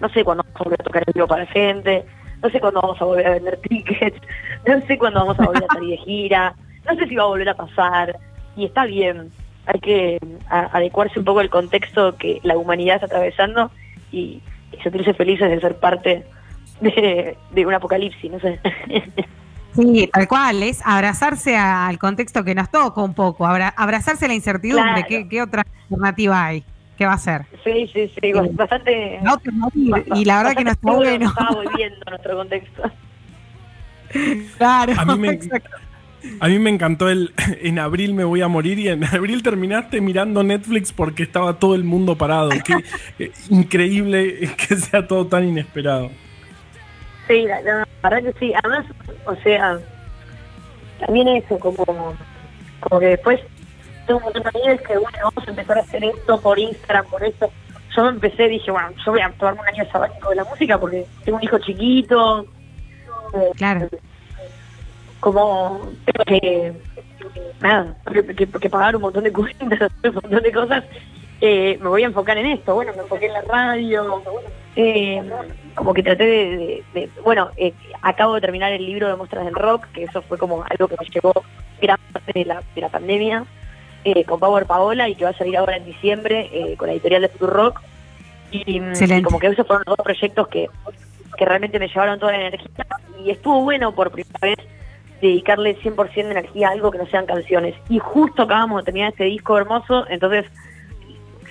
no 0.02 0.10
sé 0.10 0.26
cuándo 0.26 0.44
vamos 0.54 0.74
a 0.74 0.84
tocar 0.84 1.04
en 1.08 1.14
vivo 1.14 1.28
para 1.28 1.46
la 1.46 1.52
gente, 1.52 2.06
no 2.42 2.50
sé 2.50 2.60
cuándo 2.60 2.82
vamos 2.82 3.02
a 3.02 3.06
volver 3.06 3.28
a 3.28 3.32
vender 3.32 3.58
tickets, 3.58 4.22
no 4.66 4.82
sé 4.88 4.98
cuándo 4.98 5.20
vamos 5.22 5.40
a 5.40 5.46
volver 5.46 5.64
a 5.64 5.74
salir 5.74 5.92
de 5.92 5.98
gira, 5.98 6.56
no 6.86 6.96
sé 6.96 7.08
si 7.08 7.16
va 7.16 7.24
a 7.24 7.28
volver 7.28 7.50
a 7.50 7.56
pasar, 7.56 8.18
y 8.56 8.66
está 8.66 8.86
bien, 8.86 9.32
hay 9.66 9.80
que 9.80 10.20
adecuarse 10.50 11.20
un 11.20 11.26
poco 11.26 11.40
al 11.40 11.50
contexto 11.50 12.16
que 12.18 12.40
la 12.44 12.58
humanidad 12.58 12.96
está 12.96 13.08
atravesando 13.08 13.70
y, 14.12 14.42
y 14.72 14.82
sentirse 14.84 15.14
felices 15.14 15.50
de 15.50 15.60
ser 15.60 15.76
parte 15.80 16.26
de, 16.82 17.36
de 17.52 17.66
un 17.66 17.74
apocalipsis, 17.74 18.32
no 18.32 18.40
sé. 18.40 18.60
Sí, 19.74 20.10
tal 20.12 20.28
cual, 20.28 20.64
es 20.64 20.82
abrazarse 20.86 21.56
al 21.56 22.00
contexto 22.00 22.44
que 22.44 22.56
nos 22.56 22.72
toca 22.72 23.02
un 23.02 23.14
poco, 23.14 23.46
abra- 23.46 23.74
abrazarse 23.78 24.26
a 24.26 24.28
la 24.28 24.34
incertidumbre. 24.34 24.92
Claro. 24.94 25.08
¿Qué, 25.08 25.28
qué 25.30 25.42
otra 25.42 25.66
alternativa 25.84 26.46
hay? 26.46 26.64
¿Qué 26.98 27.06
va 27.06 27.14
a 27.14 27.18
ser? 27.18 27.46
Sí, 27.64 27.88
sí, 27.94 28.12
sí, 28.20 28.34
bastante... 28.54 29.20
No 29.22 29.38
te 29.38 29.52
morir, 29.52 30.04
y 30.16 30.26
la 30.26 30.38
verdad 30.38 30.56
que 30.58 30.64
no 30.64 30.72
está 30.72 30.92
bueno. 30.92 31.34
volviendo 31.54 31.98
nuestro 32.10 32.38
contexto. 32.38 32.84
Claro, 34.58 34.94
A 34.98 35.06
mí 35.06 35.20
me- 35.20 35.30
exacto. 35.32 35.70
A 36.40 36.48
mí 36.48 36.60
me 36.60 36.70
encantó 36.70 37.10
el 37.10 37.34
en 37.62 37.78
abril 37.78 38.14
me 38.14 38.24
voy 38.24 38.42
a 38.42 38.48
morir 38.48 38.80
y 38.80 38.88
en 38.88 39.04
abril 39.04 39.44
terminaste 39.44 40.02
mirando 40.02 40.44
Netflix 40.44 40.92
porque 40.94 41.24
estaba 41.24 41.60
todo 41.60 41.76
el 41.76 41.84
mundo 41.84 42.18
parado. 42.18 42.50
Qué 42.66 42.84
eh, 43.20 43.32
increíble 43.50 44.50
que 44.56 44.76
sea 44.78 45.08
todo 45.08 45.28
tan 45.28 45.48
inesperado. 45.48 46.10
Sí, 47.28 47.44
la, 47.44 47.62
la 47.62 47.88
verdad 48.02 48.32
que 48.32 48.40
sí. 48.40 48.54
Además, 48.64 48.86
o 49.26 49.36
sea, 49.44 49.78
también 51.06 51.28
eso, 51.28 51.60
como, 51.60 52.16
como 52.80 53.00
que 53.00 53.06
después 53.08 53.40
tengo 54.08 54.18
un 54.20 54.24
montón 54.24 54.44
de 54.44 54.50
amigos 54.50 54.82
que, 54.88 54.94
bueno, 54.98 55.18
vamos 55.22 55.48
a 55.48 55.50
empezar 55.52 55.78
a 55.78 55.82
hacer 55.82 56.04
esto 56.04 56.42
por 56.42 56.58
Instagram, 56.58 57.06
por 57.06 57.24
esto. 57.24 57.52
Yo 57.96 58.04
me 58.04 58.10
empecé, 58.10 58.48
dije, 58.48 58.72
bueno, 58.72 58.90
yo 59.06 59.12
voy 59.12 59.22
a 59.22 59.30
tomarme 59.32 59.62
un 59.62 59.68
año 59.68 59.92
sabático 59.92 60.30
de 60.30 60.36
la 60.36 60.44
música 60.46 60.80
porque 60.80 61.06
tengo 61.26 61.38
un 61.38 61.44
hijo 61.44 61.60
chiquito. 61.60 62.46
eh, 63.34 63.52
Claro. 63.56 63.88
Como 65.20 65.82
tengo 66.06 66.24
que, 66.26 66.74
nada, 67.60 67.96
que, 68.14 68.24
que- 68.36 68.48
que 68.48 68.70
pagar 68.70 68.96
un 68.96 69.02
montón 69.02 69.24
de 69.24 69.34
cuentas, 69.34 69.92
un 70.04 70.14
montón 70.14 70.44
de 70.44 70.52
cosas. 70.52 70.84
Eh, 71.42 71.78
me 71.82 71.90
voy 71.90 72.04
a 72.04 72.08
enfocar 72.08 72.38
en 72.38 72.48
esto. 72.48 72.74
Bueno, 72.76 72.94
me 72.96 73.02
enfoqué 73.04 73.28
en 73.28 73.34
la 73.34 73.42
radio. 73.42 74.22
Eh, 74.76 75.24
como 75.76 75.94
que 75.94 76.04
traté 76.04 76.24
de, 76.26 76.58
de- 76.58 76.84
de- 76.94 77.10
bueno, 77.24 77.50
eh, 77.58 77.74
acabo 78.02 78.36
de 78.36 78.42
terminar 78.42 78.72
el 78.74 78.86
libro 78.86 79.08
de 79.08 79.16
muestras 79.16 79.46
del 79.46 79.56
rock, 79.56 79.86
que 79.94 80.04
eso 80.04 80.22
fue 80.22 80.38
como 80.38 80.64
algo 80.70 80.88
que 80.88 80.96
me 81.00 81.06
llevó 81.10 81.34
gran 81.82 81.98
parte 82.14 82.32
de 82.34 82.46
la, 82.46 82.62
de 82.76 82.82
la 82.82 82.90
pandemia. 82.90 83.44
Eh, 84.04 84.24
con 84.24 84.40
Power 84.40 84.66
Paola 84.66 85.10
y 85.10 85.16
que 85.16 85.24
va 85.24 85.32
a 85.32 85.38
salir 85.38 85.58
ahora 85.58 85.78
en 85.78 85.86
diciembre 85.86 86.50
eh, 86.52 86.76
con 86.78 86.88
la 86.88 86.94
editorial 86.94 87.22
de 87.24 87.30
Futuro 87.30 87.54
Rock. 87.54 87.82
Y, 88.52 88.80
mm, 88.80 88.94
y 89.18 89.22
como 89.24 89.40
que 89.40 89.48
esos 89.48 89.68
fueron 89.68 89.84
los 89.86 89.98
dos 89.98 90.04
proyectos 90.04 90.48
que, 90.48 90.68
que 91.38 91.46
realmente 91.46 91.80
me 91.80 91.88
llevaron 91.88 92.20
toda 92.20 92.32
la 92.32 92.48
energía 92.48 92.86
y 93.24 93.32
estuvo 93.32 93.62
bueno 93.64 93.94
por 93.94 94.12
primera 94.12 94.40
vez 94.42 94.58
dedicarle 95.22 95.78
100% 95.80 96.14
de 96.14 96.32
energía 96.32 96.70
a 96.70 96.72
algo 96.72 96.92
que 96.92 96.98
no 96.98 97.08
sean 97.08 97.26
canciones. 97.26 97.76
Y 97.90 98.00
justo 98.00 98.44
acabamos 98.44 98.82
de 98.82 98.86
terminar 98.86 99.12
este 99.12 99.26
disco 99.26 99.58
hermoso, 99.58 100.06
entonces 100.10 100.46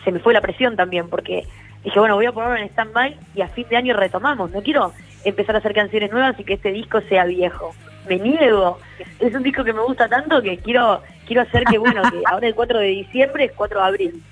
se 0.05 0.13
me 0.13 0.21
fue 0.21 0.33
la 0.33 0.41
presión 0.41 0.77
también, 0.77 1.09
porque 1.09 1.47
dije, 1.83 1.99
bueno, 1.99 2.15
voy 2.15 2.27
a 2.27 2.33
ponerlo 2.33 2.57
en 2.57 2.69
stand-by 2.69 3.17
y 3.35 3.41
a 3.41 3.49
fin 3.49 3.67
de 3.69 3.77
año 3.77 3.97
retomamos. 3.97 4.51
No 4.53 4.63
quiero 4.63 4.93
empezar 5.25 5.57
a 5.57 5.59
hacer 5.59 5.75
canciones 5.75 6.13
nuevas 6.13 6.39
y 6.39 6.45
que 6.45 6.55
este 6.55 6.73
disco 6.73 7.01
sea 7.09 7.25
viejo. 7.25 7.75
Me 8.09 8.19
niego. 8.19 8.79
Es 9.21 9.35
un 9.35 9.43
disco 9.43 9.65
que 9.65 9.73
me 9.73 9.83
gusta 9.83 10.09
tanto 10.09 10.41
que 10.43 10.59
quiero 10.59 11.03
quiero 11.27 11.43
hacer 11.43 11.65
que, 11.65 11.79
bueno, 11.79 12.03
que 12.11 12.23
ahora 12.31 12.47
el 12.47 12.55
4 12.55 12.79
de 12.79 12.87
diciembre 12.87 13.45
es 13.47 13.53
4 13.57 13.81
de 13.81 13.87
abril. 13.87 14.23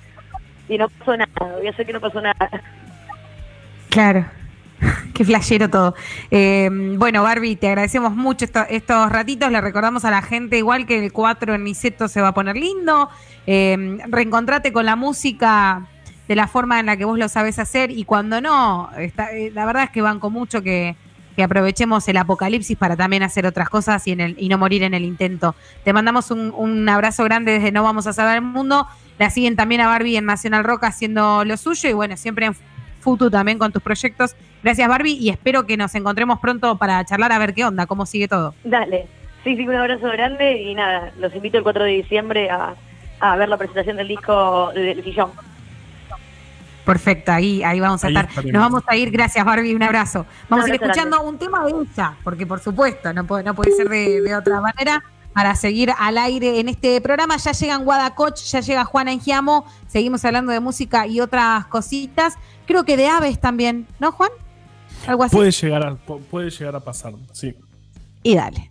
Y 0.69 0.79
no 0.79 0.89
pasó 0.89 1.17
nada, 1.17 1.31
voy 1.57 1.67
a 1.67 1.71
hacer 1.71 1.85
que 1.87 1.93
no 1.93 2.01
pasó 2.01 2.21
nada. 2.21 2.49
Claro. 3.91 4.27
Qué 5.15 5.25
flashero 5.25 5.69
todo. 5.71 5.95
Eh, 6.31 6.69
bueno, 6.97 7.23
Barbie, 7.23 7.57
te 7.57 7.69
agradecemos 7.69 8.15
mucho 8.15 8.45
esto- 8.45 8.67
estos 8.69 9.11
ratitos. 9.11 9.51
Le 9.51 9.61
recordamos 9.61 10.05
a 10.05 10.11
la 10.11 10.23
gente, 10.23 10.59
igual 10.59 10.87
que 10.87 11.05
el 11.05 11.13
4 11.13 11.55
en 11.55 11.65
Niceto 11.65 12.09
se 12.09 12.21
va 12.21 12.29
a 12.29 12.35
poner 12.35 12.57
lindo. 12.57 13.09
Eh, 13.47 13.99
reencontrate 14.09 14.73
con 14.73 14.85
la 14.87 14.97
música 14.97 15.87
de 16.27 16.35
la 16.37 16.49
forma 16.49 16.81
en 16.81 16.87
la 16.87 16.97
que 16.97 17.05
vos 17.05 17.19
lo 17.19 17.29
sabes 17.29 17.59
hacer. 17.59 17.91
Y 17.91 18.05
cuando 18.05 18.41
no, 18.41 18.91
está- 18.99 19.33
eh, 19.33 19.51
la 19.55 19.65
verdad 19.67 19.85
es 19.85 19.91
que 19.91 20.03
banco 20.03 20.31
mucho 20.31 20.63
que, 20.63 20.97
que 21.37 21.43
aprovechemos 21.43 22.07
el 22.09 22.17
apocalipsis 22.17 22.77
para 22.77 22.97
también 22.97 23.23
hacer 23.23 23.47
otras 23.47 23.69
cosas 23.69 24.07
y, 24.07 24.13
en 24.13 24.21
el, 24.21 24.37
y 24.39 24.49
no 24.49 24.59
morir 24.59 24.83
en 24.83 24.95
el 24.95 25.05
intento. 25.05 25.55
Te 25.83 25.93
mandamos 25.93 26.31
un, 26.31 26.89
abrazo 26.89 27.25
grande 27.25 27.53
desde 27.53 27.73
No 27.73 27.83
Vamos 27.83 28.07
a 28.07 28.13
Saber 28.13 28.37
el 28.37 28.43
Mundo. 28.43 28.87
La 29.19 29.31
siguen 29.31 29.57
también 29.57 29.81
a 29.81 29.87
Barbie 29.87 30.17
en 30.17 30.27
Nacional 30.27 30.65
Rock 30.65 30.85
haciendo 30.85 31.45
lo 31.45 31.57
suyo 31.57 31.89
y 31.89 31.93
bueno, 31.93 32.17
siempre 32.17 32.47
en 32.47 32.55
Futu 33.01 33.31
también 33.31 33.59
con 33.59 33.73
tus 33.73 33.83
proyectos. 33.83 34.35
Gracias 34.63 34.89
Barbie 34.89 35.17
y 35.19 35.31
espero 35.31 35.67
que 35.67 35.77
nos 35.77 35.95
encontremos 35.95 36.39
pronto 36.41 36.77
para 36.77 37.05
charlar 37.05 37.33
a 37.33 37.39
ver 37.39 37.55
qué 37.55 37.65
onda, 37.65 37.87
cómo 37.87 38.07
sigue 38.07 38.29
todo. 38.29 38.55
Dale. 38.65 39.07
Sí, 39.45 39.57
sí, 39.57 39.69
un 39.69 39.75
abrazo 39.75 40.09
grande 40.09 40.63
y 40.63 40.75
nada, 40.75 41.13
los 41.19 41.35
invito 41.35 41.59
el 41.59 41.65
4 41.65 41.85
de 41.85 41.91
diciembre 41.91 42.49
a, 42.49 42.75
a 43.21 43.37
ver 43.37 43.49
la 43.51 43.59
presentación 43.59 43.99
del 43.99 44.09
disco 44.09 44.73
del 44.73 45.05
sillón. 45.05 45.33
Perfecto, 46.85 47.33
ahí, 47.33 47.63
ahí 47.63 47.81
vamos 47.81 48.05
a 48.05 48.09
Ahí 48.09 48.13
estar. 48.15 48.29
estaremos. 48.29 48.53
Nos 48.53 48.63
vamos 48.63 48.83
a 48.87 48.97
ir, 48.97 49.11
gracias 49.11 49.45
Barbie, 49.45 49.75
un 49.75 49.83
abrazo. 49.83 50.27
Vamos 50.49 50.67
Un 50.67 50.73
a 50.73 50.75
ir 50.75 50.83
escuchando 50.83 51.23
un 51.23 51.39
tema 51.39 51.65
de 51.65 51.71
ella, 51.71 52.15
porque 52.23 52.47
por 52.47 52.61
supuesto, 52.61 53.13
no 53.13 53.25
puede, 53.27 53.43
no 53.45 53.55
puede 53.55 53.73
ser 53.73 53.89
de, 53.89 54.21
de 54.21 54.37
otra 54.37 54.61
manera, 54.61 55.03
para 55.33 55.55
seguir 55.57 55.91
al 55.99 56.17
aire 56.19 56.61
en 56.61 56.69
este 56.69 57.01
programa. 57.01 57.37
Ya 57.39 57.53
llegan 57.53 57.85
Guadacoch, 57.85 58.37
ya 58.37 58.61
llega 58.61 58.85
Juana 58.85 59.13
Engiamo, 59.13 59.65
seguimos 59.89 60.25
hablando 60.25 60.53
de 60.53 60.61
música 60.61 61.07
y 61.07 61.21
otras 61.21 61.67
cositas. 61.67 62.35
Creo 62.67 62.85
que 62.85 62.97
de 62.97 63.09
aves 63.09 63.41
también, 63.41 63.87
¿no, 63.99 64.13
Juan? 64.13 64.31
Algo 65.07 65.25
así. 65.25 65.35
Puede 65.35 65.51
llegar 65.51 65.87
a, 65.87 65.93
pu- 66.07 66.21
puede 66.23 66.51
llegar 66.51 66.77
a 66.77 66.81
pasar, 66.81 67.15
sí. 67.33 67.55
Y 68.23 68.37
dale. 68.37 68.71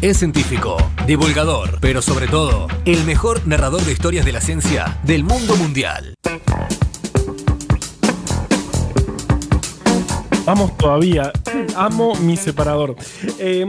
Es 0.00 0.18
científico, 0.18 0.76
divulgador, 1.06 1.78
pero 1.80 2.02
sobre 2.02 2.28
todo, 2.28 2.68
el 2.84 3.04
mejor 3.04 3.46
narrador 3.46 3.82
de 3.82 3.92
historias 3.92 4.24
de 4.24 4.32
la 4.32 4.40
ciencia 4.40 4.98
del 5.02 5.24
mundo 5.24 5.56
mundial. 5.56 6.14
Vamos 10.44 10.76
todavía. 10.78 11.32
Amo 11.76 12.14
mi 12.14 12.36
separador. 12.36 12.94
Eh, 13.38 13.66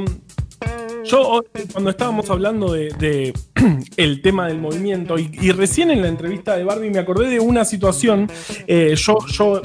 yo, 1.04 1.44
cuando 1.72 1.90
estábamos 1.90 2.30
hablando 2.30 2.74
de, 2.74 3.34
el 3.98 4.22
tema 4.22 4.48
del 4.48 4.60
movimiento, 4.60 5.18
y, 5.18 5.52
recién 5.52 5.90
en 5.90 6.02
la 6.02 6.08
entrevista 6.08 6.56
de 6.56 6.64
Barbie 6.64 6.92
me 6.92 7.00
acordé 7.00 7.30
de 7.30 7.40
una 7.40 7.66
situación. 7.66 8.30
eh, 8.68 8.94
yo, 8.96 9.18
yo 9.28 9.62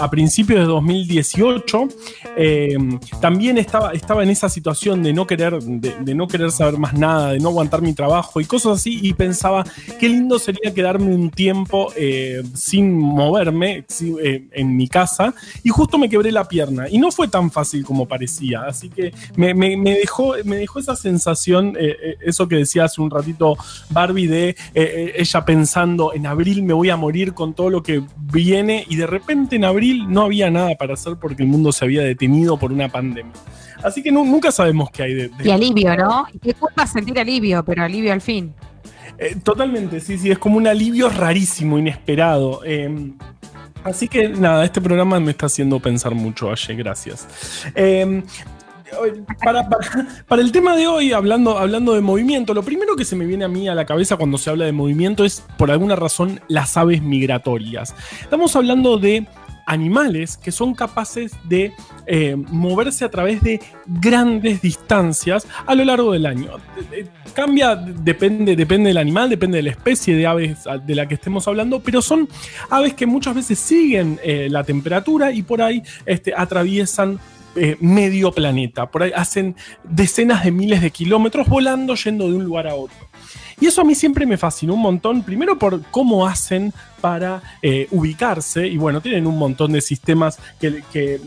a 0.00 0.10
principios 0.10 0.60
de 0.60 0.66
2018 0.66 1.88
eh, 2.36 2.76
también 3.20 3.58
estaba, 3.58 3.92
estaba 3.92 4.22
en 4.22 4.30
esa 4.30 4.48
situación 4.48 5.02
de 5.02 5.12
no 5.12 5.26
querer, 5.26 5.58
de, 5.62 6.14
no 6.14 6.28
querer 6.28 6.50
saber 6.50 6.78
más 6.78 6.94
nada, 6.94 7.32
de 7.32 7.38
no 7.40 7.48
aguantar 7.48 7.80
mi 7.82 7.94
trabajo 7.94 8.40
y 8.40 8.44
cosas 8.44 8.78
así, 8.78 9.00
y 9.02 9.14
pensaba 9.14 9.64
qué 9.98 10.08
lindo 10.08 10.38
sería 10.38 10.72
quedarme 10.74 11.14
un 11.14 11.30
tiempo 11.30 11.92
eh, 11.96 12.42
sin 12.54 12.92
moverme 12.98 13.84
sí, 13.88 14.14
eh, 14.22 14.44
en 14.52 14.76
mi 14.76 14.86
casa, 14.88 15.34
y 15.62 15.70
justo 15.70 15.96
me 15.98 16.08
quebré 16.08 16.30
la 16.32 16.46
pierna. 16.46 16.88
Y 16.90 16.98
no 16.98 17.10
fue 17.10 17.28
tan 17.28 17.50
fácil 17.50 17.84
como 17.84 18.06
parecía, 18.06 18.62
así 18.66 18.90
que 18.90 19.12
me, 19.36 19.54
me- 19.54 19.76
dejó, 19.96 20.34
me 20.44 20.56
dejó 20.56 20.78
esa 20.78 20.94
sensación, 20.96 21.74
eh, 21.78 21.96
eh, 22.02 22.16
eso 22.20 22.46
que 22.48 22.56
decía 22.56 22.84
hace 22.84 23.00
un 23.00 23.10
ratito 23.10 23.56
Barbie, 23.90 24.26
de 24.26 24.56
ella 24.74 25.44
pensando 25.44 26.12
en 26.12 26.26
abril 26.26 26.62
me 26.62 26.74
voy 26.74 26.90
a 26.90 26.96
morir 26.96 27.32
con 27.32 27.54
todo 27.54 27.70
lo 27.70 27.82
que 27.82 28.02
viene, 28.32 28.84
y 28.88 28.96
de 28.96 29.06
repente 29.06 29.56
en 29.56 29.64
abril 29.64 30.04
no 30.08 30.22
había 30.22 30.50
nada 30.50 30.74
para 30.76 30.94
hacer 30.94 31.16
porque 31.20 31.42
el 31.42 31.48
mundo 31.48 31.72
se 31.72 31.84
había 31.84 32.02
detenido 32.02 32.25
por 32.58 32.72
una 32.72 32.88
pandemia. 32.88 33.32
Así 33.82 34.02
que 34.02 34.10
nu- 34.10 34.24
nunca 34.24 34.50
sabemos 34.50 34.90
qué 34.90 35.02
hay 35.02 35.14
de, 35.14 35.28
de- 35.28 35.48
Y 35.48 35.50
alivio, 35.50 35.96
¿no? 35.96 36.26
Qué 36.42 36.54
culpa 36.54 36.86
sentir 36.86 37.18
alivio, 37.18 37.64
pero 37.64 37.82
alivio 37.84 38.12
al 38.12 38.20
fin. 38.20 38.54
Eh, 39.18 39.36
totalmente, 39.42 40.00
sí, 40.00 40.18
sí, 40.18 40.30
es 40.30 40.38
como 40.38 40.56
un 40.56 40.66
alivio 40.66 41.08
rarísimo, 41.08 41.78
inesperado. 41.78 42.60
Eh, 42.64 43.12
así 43.84 44.08
que 44.08 44.28
nada, 44.28 44.64
este 44.64 44.80
programa 44.80 45.20
me 45.20 45.30
está 45.30 45.46
haciendo 45.46 45.78
pensar 45.80 46.14
mucho, 46.14 46.50
Aye, 46.50 46.74
gracias. 46.74 47.26
Eh, 47.74 48.22
para, 49.42 49.68
para- 49.68 50.06
para 50.28 50.42
el 50.42 50.52
tema 50.52 50.76
de 50.76 50.86
hoy, 50.86 51.12
hablando, 51.12 51.58
hablando 51.58 51.94
de 51.94 52.00
movimiento, 52.00 52.54
lo 52.54 52.62
primero 52.62 52.94
que 52.96 53.04
se 53.04 53.16
me 53.16 53.26
viene 53.26 53.44
a 53.44 53.48
mí 53.48 53.68
a 53.68 53.74
la 53.74 53.84
cabeza 53.84 54.16
cuando 54.16 54.38
se 54.38 54.50
habla 54.50 54.64
de 54.64 54.72
movimiento 54.72 55.24
es, 55.24 55.44
por 55.58 55.70
alguna 55.70 55.96
razón, 55.96 56.40
las 56.48 56.76
aves 56.76 57.02
migratorias. 57.02 57.94
Estamos 58.20 58.54
hablando 58.56 58.96
de 58.96 59.26
animales 59.66 60.36
que 60.36 60.52
son 60.52 60.74
capaces 60.74 61.32
de 61.44 61.72
eh, 62.06 62.36
moverse 62.36 63.04
a 63.04 63.10
través 63.10 63.42
de 63.42 63.60
grandes 63.84 64.62
distancias 64.62 65.46
a 65.66 65.74
lo 65.74 65.84
largo 65.84 66.12
del 66.12 66.24
año. 66.24 66.52
Eh, 66.92 67.06
Cambia, 67.34 67.76
depende, 67.76 68.56
depende 68.56 68.88
del 68.88 68.96
animal, 68.96 69.28
depende 69.28 69.58
de 69.58 69.64
la 69.64 69.70
especie 69.70 70.16
de 70.16 70.26
aves 70.26 70.64
de 70.86 70.94
la 70.94 71.06
que 71.06 71.14
estemos 71.14 71.46
hablando, 71.46 71.80
pero 71.80 72.00
son 72.00 72.28
aves 72.70 72.94
que 72.94 73.04
muchas 73.04 73.34
veces 73.34 73.58
siguen 73.58 74.18
eh, 74.22 74.48
la 74.50 74.64
temperatura 74.64 75.32
y 75.32 75.42
por 75.42 75.60
ahí 75.60 75.82
este, 76.06 76.32
atraviesan 76.34 77.18
medio 77.80 78.32
planeta. 78.32 78.90
Por 78.90 79.02
ahí 79.02 79.12
hacen 79.16 79.56
decenas 79.82 80.44
de 80.44 80.50
miles 80.50 80.82
de 80.82 80.90
kilómetros 80.90 81.48
volando 81.48 81.94
yendo 81.94 82.28
de 82.28 82.36
un 82.36 82.44
lugar 82.44 82.66
a 82.66 82.74
otro. 82.74 82.94
Y 83.60 83.66
eso 83.66 83.80
a 83.80 83.84
mí 83.84 83.94
siempre 83.94 84.26
me 84.26 84.36
fascinó 84.36 84.74
un 84.74 84.80
montón, 84.82 85.22
primero 85.22 85.58
por 85.58 85.82
cómo 85.90 86.26
hacen 86.26 86.72
para 87.00 87.42
eh, 87.62 87.86
ubicarse, 87.90 88.66
y 88.66 88.76
bueno, 88.76 89.00
tienen 89.00 89.26
un 89.26 89.38
montón 89.38 89.72
de 89.72 89.80
sistemas 89.80 90.38
que, 90.60 90.82
que- 90.92 91.20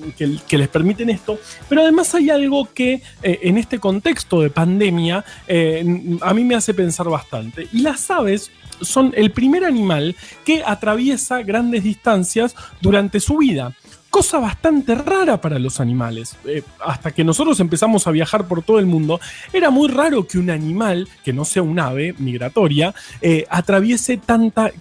que- 0.48 0.58
les 0.58 0.68
permiten 0.68 1.10
esto, 1.10 1.40
pero 1.68 1.82
además 1.82 2.14
hay 2.16 2.30
algo 2.30 2.68
que 2.74 3.02
eh, 3.24 3.40
en 3.44 3.58
este 3.58 3.80
contexto 3.80 4.42
de 4.42 4.50
pandemia 4.50 5.24
eh, 5.48 6.18
a 6.22 6.34
mí 6.34 6.44
me 6.44 6.56
hace 6.56 6.74
pensar 6.74 7.08
bastante. 7.10 7.68
Y 7.72 7.82
las 7.82 8.12
aves 8.12 8.52
son 8.82 9.12
el 9.16 9.32
primer 9.32 9.66
animal 9.66 10.16
que 10.46 10.64
atraviesa 10.66 11.42
grandes 11.42 11.84
distancias 11.84 12.56
durante 12.82 13.20
su 13.20 13.38
vida. 13.38 13.74
Cosa 14.10 14.40
bastante 14.40 14.96
rara 14.96 15.40
para 15.40 15.60
los 15.60 15.80
animales. 15.80 16.36
Eh, 16.46 16.64
hasta 16.84 17.12
que 17.12 17.24
nosotros 17.24 17.60
empezamos 17.60 18.08
a 18.08 18.12
viajar 18.12 18.48
por 18.48 18.64
todo 18.64 18.80
el 18.80 18.88
mundo, 18.88 19.20
era 19.54 19.70
muy 19.70 19.88
raro 19.88 20.26
que 20.28 20.40
un 20.40 20.50
animal, 20.50 21.08
que 21.24 21.32
no 21.32 21.46
sea 21.46 21.62
un 21.62 21.80
ave 21.80 22.16
migratoria, 22.18 22.94
eh, 23.22 23.46
atraviese 23.50 24.18
tantas 24.18 24.72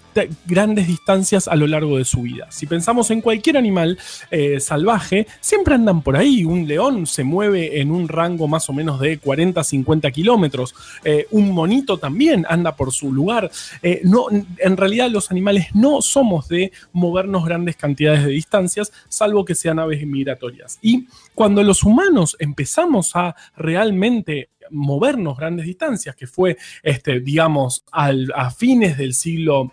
grandes 0.46 0.86
distancias 0.86 1.48
a 1.48 1.56
lo 1.56 1.66
largo 1.66 1.98
de 1.98 2.04
su 2.04 2.22
vida. 2.22 2.46
Si 2.50 2.66
pensamos 2.66 3.10
en 3.10 3.20
cualquier 3.20 3.56
animal 3.56 3.98
eh, 4.30 4.60
salvaje, 4.60 5.26
siempre 5.40 5.74
andan 5.74 6.02
por 6.02 6.16
ahí. 6.16 6.44
Un 6.44 6.66
león 6.66 7.06
se 7.06 7.24
mueve 7.24 7.80
en 7.80 7.90
un 7.90 8.08
rango 8.08 8.48
más 8.48 8.68
o 8.68 8.72
menos 8.72 9.00
de 9.00 9.20
40-50 9.20 10.12
kilómetros. 10.12 10.74
Eh, 11.04 11.26
un 11.30 11.52
monito 11.52 11.98
también 11.98 12.46
anda 12.48 12.74
por 12.76 12.92
su 12.92 13.12
lugar. 13.12 13.50
Eh, 13.82 14.00
no, 14.04 14.26
en 14.30 14.76
realidad 14.76 15.10
los 15.10 15.30
animales 15.30 15.66
no 15.74 16.02
somos 16.02 16.48
de 16.48 16.72
movernos 16.92 17.44
grandes 17.44 17.76
cantidades 17.76 18.24
de 18.24 18.30
distancias, 18.30 18.92
salvo 19.08 19.44
que 19.44 19.54
sean 19.54 19.78
aves 19.78 20.06
migratorias. 20.06 20.78
Y 20.82 21.06
cuando 21.34 21.62
los 21.62 21.82
humanos 21.82 22.36
empezamos 22.38 23.14
a 23.14 23.34
realmente 23.56 24.50
movernos 24.70 25.36
grandes 25.36 25.66
distancias, 25.66 26.14
que 26.14 26.26
fue, 26.26 26.56
este, 26.82 27.20
digamos, 27.20 27.84
a 27.92 28.50
fines 28.50 28.98
del 28.98 29.14
siglo 29.14 29.72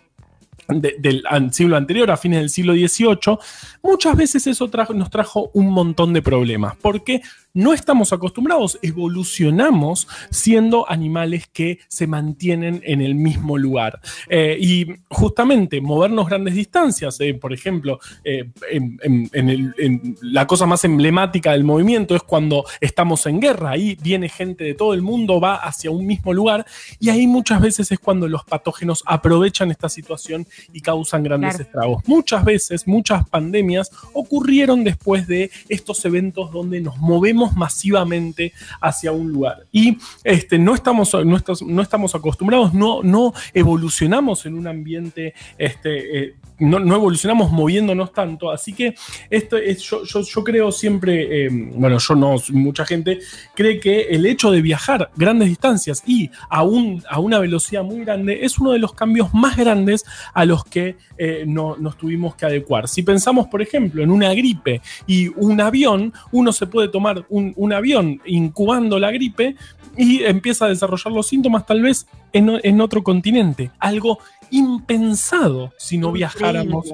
de- 0.68 0.96
del 0.98 1.22
siglo 1.52 1.76
anterior, 1.76 2.10
a 2.10 2.16
fines 2.16 2.40
del 2.40 2.50
siglo 2.50 2.72
XVIII, 2.74 3.38
muchas 3.82 4.16
veces 4.16 4.46
eso 4.46 4.68
nos 4.94 5.10
trajo 5.10 5.50
un 5.54 5.68
montón 5.70 6.12
de 6.12 6.22
problemas, 6.22 6.74
porque 6.80 7.22
no 7.56 7.72
estamos 7.72 8.12
acostumbrados, 8.12 8.78
evolucionamos 8.82 10.06
siendo 10.30 10.88
animales 10.90 11.48
que 11.52 11.78
se 11.88 12.06
mantienen 12.06 12.80
en 12.84 13.00
el 13.00 13.14
mismo 13.14 13.58
lugar. 13.58 14.00
Eh, 14.28 14.56
y 14.60 14.86
justamente 15.08 15.80
movernos 15.80 16.28
grandes 16.28 16.54
distancias, 16.54 17.18
eh, 17.20 17.34
por 17.34 17.52
ejemplo, 17.52 17.98
eh, 18.24 18.50
en, 18.70 18.98
en- 19.02 19.30
en 19.32 19.48
el- 19.48 19.74
en 19.78 20.16
la 20.22 20.46
cosa 20.46 20.66
más 20.66 20.84
emblemática 20.84 21.52
del 21.52 21.64
movimiento 21.64 22.14
es 22.14 22.22
cuando 22.22 22.64
estamos 22.80 23.24
en 23.26 23.40
guerra, 23.40 23.70
ahí 23.70 23.96
viene 24.02 24.28
gente 24.28 24.64
de 24.64 24.74
todo 24.74 24.92
el 24.94 25.02
mundo, 25.02 25.40
va 25.40 25.56
hacia 25.56 25.90
un 25.90 26.06
mismo 26.06 26.32
lugar, 26.34 26.66
y 27.00 27.08
ahí 27.10 27.26
muchas 27.26 27.60
veces 27.60 27.90
es 27.90 27.98
cuando 27.98 28.28
los 28.28 28.44
patógenos 28.44 29.02
aprovechan 29.06 29.70
esta 29.70 29.88
situación 29.88 30.46
y 30.72 30.80
causan 30.80 31.22
grandes 31.22 31.52
Claro. 31.54 31.64
estragos. 31.64 32.02
Muchas 32.06 32.44
veces, 32.44 32.86
muchas 32.86 33.28
pandemias 33.28 33.90
ocurrieron 34.12 34.84
después 34.84 35.26
de 35.26 35.50
estos 35.68 36.04
eventos 36.04 36.52
donde 36.52 36.80
nos 36.80 36.98
movemos 36.98 37.45
masivamente 37.54 38.52
hacia 38.80 39.12
un 39.12 39.32
lugar. 39.32 39.66
Y 39.70 39.98
este, 40.24 40.58
no, 40.58 40.74
estamos, 40.74 41.14
no, 41.24 41.82
estamos, 41.82 42.14
acostumbrados, 42.14 42.74
no, 42.74 43.02
no 43.02 43.32
evolucionamos 43.52 44.46
en 44.46 44.54
un 44.54 44.66
ambiente, 44.66 45.34
este, 45.58 46.18
eh, 46.18 46.34
no, 46.58 46.78
no 46.78 46.94
evolucionamos 46.94 47.50
moviéndonos 47.50 48.12
tanto. 48.12 48.50
Así 48.50 48.72
que 48.72 48.94
esto 49.30 49.56
es, 49.56 49.80
yo, 49.82 50.02
yo, 50.04 50.44
creo 50.44 50.72
siempre, 50.72 51.46
eh, 51.46 51.48
bueno, 51.74 51.98
yo 51.98 52.14
no, 52.14 52.36
mucha 52.52 52.84
gente 52.86 53.20
cree 53.54 53.78
que 53.80 54.02
el 54.02 54.26
hecho 54.26 54.50
de 54.50 54.62
viajar 54.62 55.10
grandes 55.16 55.48
distancias 55.48 56.02
y 56.06 56.30
a, 56.48 56.62
un- 56.62 57.02
a 57.08 57.18
una 57.20 57.38
velocidad 57.38 57.82
muy 57.84 58.00
grande 58.04 58.40
es 58.44 58.58
uno 58.58 58.72
de 58.72 58.78
los 58.78 58.92
cambios 58.94 59.32
más 59.34 59.56
grandes 59.56 60.04
a 60.34 60.44
los 60.44 60.64
que 60.64 60.96
eh, 61.18 61.44
no- 61.46 61.76
nos 61.76 61.96
tuvimos 61.96 62.34
que 62.36 62.46
adecuar. 62.46 62.88
Si 62.88 63.02
pensamos, 63.02 63.46
por 63.48 63.62
ejemplo, 63.62 64.02
en 64.02 64.10
una 64.10 64.32
gripe 64.34 64.80
y 65.06 65.28
un 65.36 65.60
avión, 65.60 66.12
uno 66.32 66.52
se 66.52 66.66
puede 66.66 66.88
tomar 66.88 67.24
un, 67.28 67.52
un 67.56 67.72
avión 67.72 68.20
incubando 68.24 68.98
la 68.98 69.10
gripe 69.10 69.56
y 69.96 70.22
empieza 70.24 70.66
a 70.66 70.68
desarrollar 70.68 71.12
los 71.12 71.26
síntomas 71.26 71.64
tal 71.66 71.82
vez 71.82 72.06
en, 72.32 72.50
en 72.62 72.80
otro 72.80 73.02
continente. 73.02 73.70
Algo 73.78 74.18
impensado 74.50 75.72
si 75.78 75.98
no 75.98 76.12
viajáramos. 76.12 76.92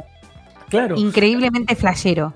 Claro. 0.68 0.96
Increíblemente 0.96 1.76
flashero. 1.76 2.34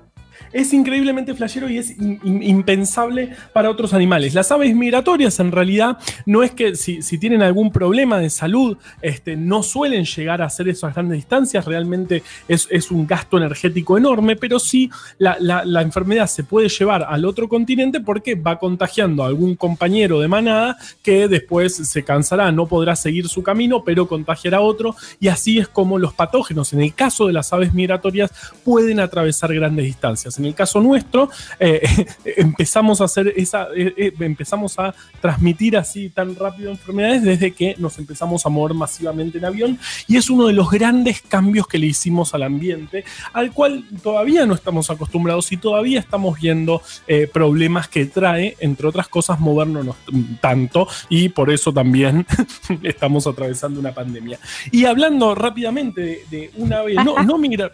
Es 0.57 0.73
increíblemente 0.73 1.35
flashero 1.35 1.69
y 1.69 1.77
es 1.77 1.95
impensable 1.99 3.35
para 3.53 3.69
otros 3.69 3.93
animales. 3.93 4.33
Las 4.33 4.51
aves 4.51 4.75
migratorias 4.75 5.39
en 5.39 5.51
realidad 5.51 5.99
no 6.25 6.41
es 6.41 6.51
que 6.51 6.75
si, 6.75 7.01
tienen 7.19 7.43
algún 7.43 7.71
problema 7.71 8.17
de 8.17 8.31
salud, 8.31 8.77
este, 9.03 9.35
no 9.37 9.61
suelen 9.61 10.05
llegar 10.05 10.41
a 10.41 10.45
hacer 10.45 10.67
esas 10.67 10.95
grandes 10.95 11.17
distancias, 11.17 11.65
realmente 11.65 12.23
es, 12.47 12.67
un 12.89 13.05
gasto 13.05 13.37
energético 13.37 13.97
enorme, 13.97 14.35
pero 14.35 14.57
sí 14.57 14.89
la, 15.19 15.37
enfermedad 15.81 16.25
se 16.27 16.43
puede 16.43 16.69
llevar 16.69 17.05
al 17.07 17.25
otro 17.25 17.47
continente 17.47 17.99
porque 17.99 18.33
va 18.33 18.57
contagiando 18.57 19.23
a 19.23 19.27
algún 19.27 19.55
compañero 19.55 20.19
de 20.19 20.27
manada 20.27 20.77
que 21.03 21.27
después 21.27 21.75
se 21.75 22.03
cansará, 22.03 22.51
no 22.51 22.65
podrá 22.65 22.95
seguir 22.95 23.27
su 23.27 23.43
camino, 23.43 23.83
pero 23.83 24.07
contagiará 24.07 24.57
a 24.57 24.61
otro 24.61 24.95
y 25.19 25.27
así 25.27 25.59
es 25.59 25.67
como 25.67 25.99
los 25.99 26.13
patógenos, 26.13 26.73
en 26.73 26.81
el 26.81 26.95
caso 26.95 27.27
de 27.27 27.33
las 27.33 27.53
aves 27.53 27.75
migratorias, 27.75 28.31
pueden 28.63 28.99
atravesar 28.99 29.53
grandes 29.53 29.85
distancias. 29.85 30.39
El 30.47 30.55
caso 30.55 30.81
nuestro, 30.81 31.29
eh, 31.59 31.81
empezamos 32.37 33.01
a 33.01 33.05
hacer 33.05 33.33
esa, 33.35 33.67
eh, 33.75 33.93
eh, 33.97 34.13
empezamos 34.19 34.77
a 34.79 34.93
transmitir 35.21 35.77
así 35.77 36.09
tan 36.09 36.35
rápido 36.35 36.71
enfermedades 36.71 37.23
desde 37.23 37.51
que 37.51 37.75
nos 37.77 37.97
empezamos 37.99 38.45
a 38.45 38.49
mover 38.49 38.73
masivamente 38.73 39.37
en 39.37 39.45
avión. 39.45 39.79
Y 40.07 40.17
es 40.17 40.29
uno 40.29 40.47
de 40.47 40.53
los 40.53 40.69
grandes 40.69 41.21
cambios 41.21 41.67
que 41.67 41.77
le 41.77 41.87
hicimos 41.87 42.33
al 42.33 42.43
ambiente, 42.43 43.03
al 43.33 43.51
cual 43.51 43.85
todavía 44.01 44.45
no 44.45 44.53
estamos 44.53 44.89
acostumbrados 44.89 45.51
y 45.51 45.57
todavía 45.57 45.99
estamos 45.99 46.39
viendo 46.39 46.81
eh, 47.07 47.27
problemas 47.31 47.87
que 47.87 48.05
trae, 48.05 48.55
entre 48.59 48.87
otras 48.87 49.07
cosas, 49.07 49.39
movernos 49.39 49.95
tanto. 50.41 50.87
Y 51.09 51.29
por 51.29 51.51
eso 51.51 51.73
también 51.73 52.25
estamos 52.83 53.27
atravesando 53.27 53.79
una 53.79 53.93
pandemia. 53.93 54.39
Y 54.71 54.85
hablando 54.85 55.35
rápidamente 55.35 56.01
de, 56.01 56.23
de 56.29 56.51
un 56.55 56.73
ave 56.73 56.95
no, 56.95 57.21
no 57.23 57.37
migra- 57.37 57.71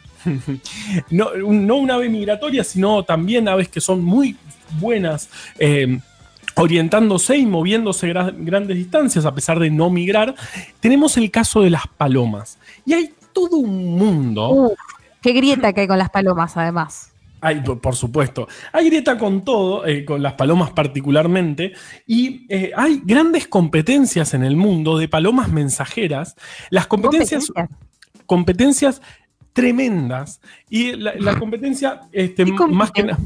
no, 1.09 1.29
un- 1.45 1.65
no 1.67 1.75
una 1.77 1.95
ave 1.95 2.09
migratoria, 2.09 2.63
sino 2.63 3.03
también 3.03 3.47
aves 3.47 3.69
que 3.69 3.81
son 3.81 4.03
muy 4.03 4.35
buenas. 4.79 5.29
eh, 5.59 5.99
orientándose 6.55 7.35
y 7.35 7.47
moviéndose 7.47 8.07
gra- 8.13 8.31
grandes 8.37 8.77
distancias 8.77 9.25
a 9.25 9.33
pesar 9.33 9.57
de 9.57 9.71
no 9.71 9.89
migrar, 9.89 10.35
tenemos 10.79 11.17
el 11.17 11.31
caso 11.31 11.61
de 11.63 11.71
las 11.71 11.87
palomas. 11.97 12.59
Y 12.85 12.93
hay 12.93 13.11
todo 13.33 13.57
un 13.57 13.97
mundo. 13.97 14.49
Uf, 14.49 14.73
qué 15.19 15.33
grieta 15.33 15.73
que 15.73 15.81
hay 15.81 15.87
con 15.87 15.97
las 15.97 16.11
palomas, 16.11 16.55
además. 16.55 17.11
Hay, 17.41 17.61
por 17.61 17.81
por 17.81 17.95
supuesto. 17.95 18.47
Hay 18.71 18.85
grieta 18.87 19.17
con 19.17 19.43
todo, 19.43 19.83
eh, 19.87 20.05
con 20.05 20.21
las 20.21 20.33
palomas 20.33 20.69
particularmente, 20.69 21.73
y 22.05 22.45
eh, 22.49 22.71
hay 22.77 23.01
grandes 23.03 23.47
competencias 23.47 24.35
en 24.35 24.43
el 24.43 24.55
mundo 24.55 24.99
de 24.99 25.07
palomas 25.07 25.49
mensajeras. 25.49 26.35
Las 26.69 26.85
competencias, 26.85 27.51
competencias 28.27 29.01
tremendas. 29.53 30.41
Y 30.69 30.93
la, 30.93 31.13
la 31.15 31.39
competencia, 31.39 32.01
este, 32.11 32.45
más 32.45 32.91
que 32.91 33.03
nada. 33.03 33.19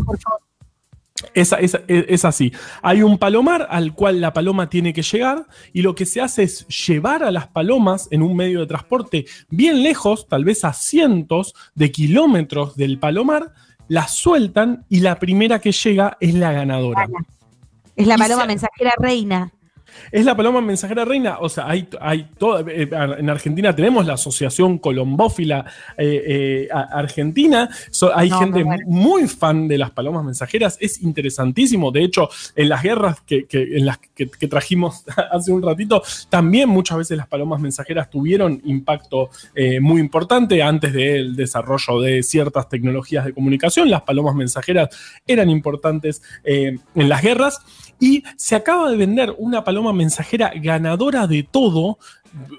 Es, 1.34 1.52
es- 1.54 1.74
es- 1.88 2.06
es 2.10 2.26
así. 2.26 2.52
Hay 2.84 3.02
un 3.02 3.18
palomar 3.18 3.66
al 3.72 3.94
cual 3.96 4.22
la 4.22 4.34
paloma 4.34 4.70
tiene 4.70 4.94
que 4.94 5.02
llegar 5.02 5.48
y 5.74 5.82
lo 5.82 5.96
que 5.96 6.06
se 6.06 6.22
hace 6.22 6.44
es 6.44 6.68
llevar 6.68 7.24
a 7.24 7.32
las 7.32 7.48
palomas 7.48 8.08
en 8.12 8.22
un 8.22 8.36
medio 8.36 8.60
de 8.60 8.68
transporte 8.68 9.26
bien 9.50 9.82
lejos, 9.82 10.28
tal 10.28 10.46
vez 10.46 10.64
a 10.64 10.74
cientos 10.74 11.56
de 11.74 11.92
kilómetros 11.92 12.76
del 12.76 13.00
palomar, 13.00 13.52
las 13.88 14.12
sueltan 14.14 14.86
y 14.90 15.00
la 15.00 15.18
primera 15.18 15.60
que 15.60 15.72
llega 15.72 16.18
es 16.20 16.36
la 16.36 16.52
ganadora. 16.52 17.08
Es 17.96 18.06
la 18.06 18.16
paloma 18.18 18.42
se- 18.44 18.48
mensajera 18.48 18.94
reina. 19.00 19.52
Es 20.12 20.26
la 20.26 20.36
paloma 20.36 20.62
mensajera 20.62 21.06
reina, 21.06 21.38
o 21.40 21.50
sea, 21.50 21.68
hay, 21.68 21.88
hay 22.00 22.28
toda, 22.38 22.62
eh, 22.72 22.90
en 23.18 23.30
Argentina 23.30 23.76
tenemos 23.76 24.06
la 24.06 24.14
Asociación 24.14 24.78
Colombófila 24.78 25.66
eh, 25.98 26.68
eh, 26.68 26.68
Argentina, 26.72 27.70
So- 27.92 28.16
hay 28.16 28.30
No, 28.30 28.40
gente 28.40 28.64
muy 28.86 29.28
fan 29.28 29.68
de 29.68 29.78
las 29.78 29.92
palomas 29.92 30.24
mensajeras, 30.24 30.78
es 30.82 31.02
interesantísimo, 31.02 31.92
de 31.92 32.04
hecho, 32.04 32.30
en 32.56 32.70
las 32.70 32.84
guerras 32.84 33.22
que, 33.22 33.46
que- 33.46 33.78
en 33.78 33.86
las 33.86 33.98
que, 34.00 34.30
que 34.30 34.48
trajimos 34.48 35.04
hace 35.32 35.52
un 35.52 35.62
ratito, 35.62 36.02
también 36.30 36.70
muchas 36.70 36.98
veces 36.98 37.18
las 37.18 37.28
palomas 37.28 37.60
mensajeras 37.60 38.10
tuvieron 38.10 38.62
impacto 38.66 39.30
muy 39.82 40.00
importante. 40.02 40.62
Antes 40.62 40.94
del 40.94 41.36
desarrollo 41.36 42.00
de 42.02 42.24
ciertas 42.24 42.70
tecnologías 42.70 43.26
de 43.26 43.34
comunicación, 43.34 43.90
las 43.90 44.02
palomas 44.02 44.36
mensajeras 44.36 44.90
eran 45.26 45.50
importantes 45.50 46.22
en 46.44 46.80
las 46.96 47.22
guerras 47.22 47.60
y 48.00 48.24
se 48.36 48.56
acaba 48.56 48.90
de 48.90 48.98
vender 48.98 49.34
una 49.38 49.64
paloma 49.64 49.94
mensajera 49.94 50.52
ganadora 50.56 51.28
de 51.28 51.44
todo, 51.44 51.98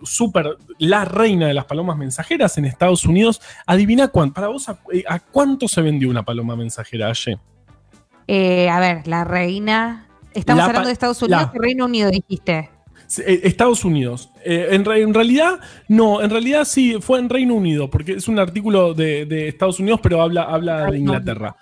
super 0.02 0.56
la 0.78 1.04
reina 1.04 1.46
de 1.46 1.54
las 1.54 1.64
palomas 1.66 1.96
mensajeras 1.96 2.58
en 2.58 2.64
Estados 2.64 3.04
Unidos. 3.04 3.40
Adivina 3.66 4.08
cuánto, 4.08 4.34
para 4.34 4.48
vos, 4.48 4.68
¿a, 4.68 4.78
eh, 4.92 5.04
a 5.08 5.20
cuánto 5.20 5.68
se 5.68 5.82
vendió 5.82 6.10
una 6.10 6.24
paloma 6.24 6.56
mensajera 6.56 7.08
ayer? 7.08 7.38
Eh, 8.26 8.68
a 8.68 8.80
ver, 8.80 9.06
la 9.06 9.24
reina. 9.24 10.06
Estamos 10.34 10.58
La 10.58 10.66
hablando 10.66 10.88
de 10.88 10.92
Estados 10.92 11.22
Unidos 11.22 11.50
y 11.54 11.58
Reino 11.58 11.84
Unido, 11.86 12.10
dijiste. 12.10 12.70
Eh, 13.24 13.40
Estados 13.44 13.84
Unidos. 13.84 14.30
Eh, 14.44 14.68
en, 14.72 14.84
re- 14.84 15.00
en 15.02 15.14
realidad, 15.14 15.60
no, 15.88 16.20
en 16.20 16.28
realidad 16.30 16.64
sí, 16.64 16.96
fue 17.00 17.18
en 17.20 17.28
Reino 17.28 17.54
Unido, 17.54 17.88
porque 17.88 18.12
es 18.12 18.28
un 18.28 18.38
artículo 18.38 18.92
de, 18.92 19.24
de 19.24 19.48
Estados 19.48 19.80
Unidos, 19.80 20.00
pero 20.02 20.20
habla, 20.20 20.42
habla 20.42 20.90
de 20.90 20.98
Inglaterra. 20.98 21.56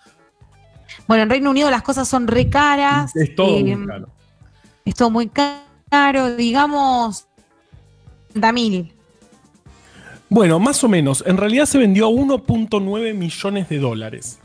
Bueno, 1.07 1.23
en 1.23 1.31
Reino 1.31 1.51
Unido 1.51 1.70
las 1.70 1.83
cosas 1.83 2.09
son 2.09 2.27
re 2.27 2.49
caras. 2.49 3.15
Es 3.15 3.35
todo 3.35 3.57
eh, 3.59 3.77
muy 3.77 3.87
caro. 3.87 4.09
Es 4.85 4.95
todo 4.95 5.11
muy 5.11 5.31
caro, 5.91 6.37
digamos. 6.37 7.27
30 8.33 8.53
mil. 8.53 8.93
Bueno, 10.28 10.59
más 10.59 10.83
o 10.83 10.89
menos. 10.89 11.23
En 11.27 11.37
realidad 11.37 11.66
se 11.66 11.78
vendió 11.78 12.07
a 12.07 12.11
1.9 12.11 13.15
millones 13.15 13.69
de 13.69 13.78
dólares. 13.78 14.39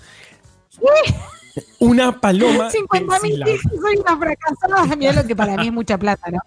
Una 1.80 2.20
paloma. 2.20 2.70
50 2.72 3.20
mil. 3.22 3.44
Soy 3.46 3.98
una 3.98 4.18
fracasada. 4.18 4.96
Mirá 4.96 5.14
lo 5.14 5.26
que 5.26 5.36
para 5.36 5.58
mí 5.58 5.68
es 5.68 5.74
mucha 5.74 5.98
plata, 5.98 6.30
¿no? 6.30 6.40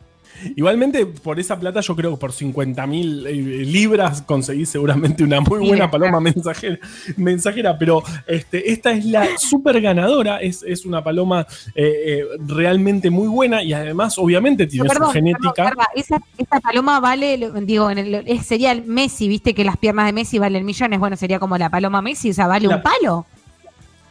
Igualmente, 0.56 1.06
por 1.06 1.38
esa 1.40 1.58
plata, 1.58 1.80
yo 1.80 1.94
creo 1.96 2.10
que 2.12 2.16
por 2.18 2.32
50 2.32 2.86
mil 2.86 3.24
libras 3.72 4.22
conseguí 4.22 4.66
seguramente 4.66 5.24
una 5.24 5.40
muy 5.40 5.66
buena 5.66 5.90
paloma 5.90 6.20
mensajera, 6.20 6.78
mensajera. 7.16 7.78
Pero 7.78 8.02
este, 8.26 8.72
esta 8.72 8.92
es 8.92 9.04
la 9.04 9.26
super 9.38 9.80
ganadora. 9.80 10.38
Es, 10.40 10.62
es 10.62 10.84
una 10.84 11.02
paloma 11.02 11.46
eh, 11.74 11.92
eh, 12.06 12.24
realmente 12.46 13.10
muy 13.10 13.28
buena 13.28 13.62
y 13.62 13.72
además, 13.72 14.18
obviamente, 14.18 14.66
tiene 14.66 14.88
Perdón, 14.88 15.08
su 15.08 15.12
genética. 15.12 15.64
perdón, 15.64 15.86
esa, 15.94 16.20
esa 16.38 16.60
paloma 16.60 17.00
vale, 17.00 17.38
digo, 17.62 17.90
en 17.90 17.98
el- 17.98 18.14
es- 18.26 18.46
sería 18.46 18.72
el 18.72 18.84
Messi, 18.84 19.28
viste 19.28 19.54
que 19.54 19.64
las 19.64 19.76
piernas 19.76 20.06
de 20.06 20.12
Messi 20.12 20.38
valen 20.38 20.64
millones. 20.64 20.98
Bueno, 21.00 21.16
sería 21.16 21.38
como 21.38 21.56
la 21.58 21.70
paloma 21.70 22.02
Messi, 22.02 22.30
o 22.30 22.34
sea, 22.34 22.46
vale 22.46 22.68
La- 22.68 22.76
un 22.76 22.82
palo. 22.82 23.26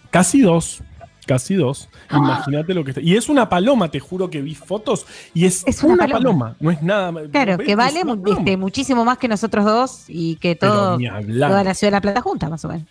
Casi 0.09 0.41
dos. 0.41 0.81
Casi 1.25 1.55
dos. 1.55 1.89
Imagínate 2.11 2.73
lo 2.73 2.83
que 2.83 2.91
está. 2.91 3.01
Y 3.01 3.15
es 3.15 3.29
una 3.29 3.49
paloma, 3.49 3.89
te 3.89 3.99
juro 3.99 4.29
que 4.29 4.41
vi 4.41 4.55
fotos. 4.55 5.05
Y 5.33 5.45
es, 5.45 5.63
Es 5.65 5.83
una, 5.83 5.93
una 5.93 6.07
paloma. 6.07 6.19
paloma. 6.21 6.55
No 6.59 6.71
es 6.71 6.81
nada. 6.81 7.11
Claro, 7.31 7.57
¿ves? 7.57 7.67
que 7.67 7.75
vale 7.75 8.03
este, 8.25 8.57
muchísimo 8.57 9.05
más 9.05 9.17
que 9.17 9.27
nosotros 9.27 9.65
dos 9.65 10.05
y 10.07 10.35
que 10.37 10.55
todo, 10.55 10.97
toda 10.97 11.63
la 11.63 11.73
ciudad 11.73 11.91
de 11.91 11.95
La 11.97 12.01
Plata 12.01 12.21
junta, 12.21 12.49
más 12.49 12.63
o 12.65 12.69
menos. 12.69 12.87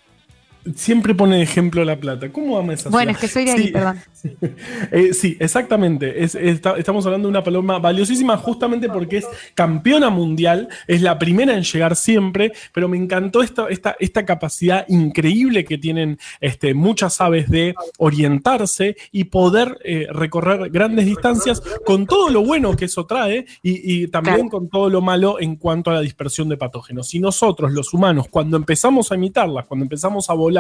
Siempre 0.76 1.14
pone 1.14 1.36
de 1.36 1.42
ejemplo 1.42 1.84
la 1.84 1.96
plata. 1.98 2.30
¿Cómo 2.30 2.56
ama 2.56 2.74
esa 2.74 2.88
Bueno, 2.88 3.10
es 3.12 3.18
que 3.18 3.28
soy 3.28 3.44
de 3.44 3.50
ahí, 3.52 3.62
Sí. 3.66 3.72
perdón. 3.72 4.00
Eh, 4.92 5.12
sí, 5.14 5.36
exactamente. 5.40 6.22
Es- 6.22 6.36
está- 6.36 6.76
estamos 6.76 7.04
hablando 7.06 7.26
de 7.26 7.30
una 7.30 7.42
paloma 7.42 7.80
valiosísima 7.80 8.36
justamente 8.36 8.88
porque 8.88 9.16
es 9.18 9.26
campeona 9.54 10.10
mundial, 10.10 10.68
es 10.86 11.02
la 11.02 11.18
primera 11.18 11.54
en 11.56 11.64
llegar 11.64 11.96
siempre, 11.96 12.52
pero 12.72 12.88
me 12.88 12.96
encantó 12.96 13.42
esta, 13.42 13.66
esta, 13.68 13.96
esta 13.98 14.24
capacidad 14.24 14.84
increíble 14.88 15.64
que 15.64 15.78
tienen 15.78 16.18
este, 16.40 16.74
muchas 16.74 17.20
aves 17.20 17.48
de 17.50 17.74
orientarse 17.98 18.96
y 19.10 19.24
poder 19.24 19.78
eh, 19.84 20.06
recorrer 20.10 20.70
grandes 20.70 21.06
distancias 21.06 21.60
con 21.84 22.06
todo 22.06 22.28
lo 22.30 22.42
bueno 22.44 22.76
que 22.76 22.84
eso 22.84 23.06
trae 23.06 23.46
y, 23.62 24.02
y 24.04 24.08
también 24.08 24.32
Claro. 24.36 24.50
con 24.50 24.68
todo 24.68 24.88
lo 24.88 25.00
malo 25.00 25.40
en 25.40 25.56
cuanto 25.56 25.90
a 25.90 25.94
la 25.94 26.00
dispersión 26.00 26.48
de 26.48 26.56
patógenos. 26.56 27.08
Si 27.08 27.18
nosotros, 27.18 27.72
los 27.72 27.92
humanos, 27.92 28.26
cuando 28.30 28.56
empezamos 28.56 29.10
a 29.10 29.16
imitarlas, 29.16 29.66
cuando 29.66 29.84
empezamos 29.84 30.30
a 30.30 30.34
volar 30.34 30.51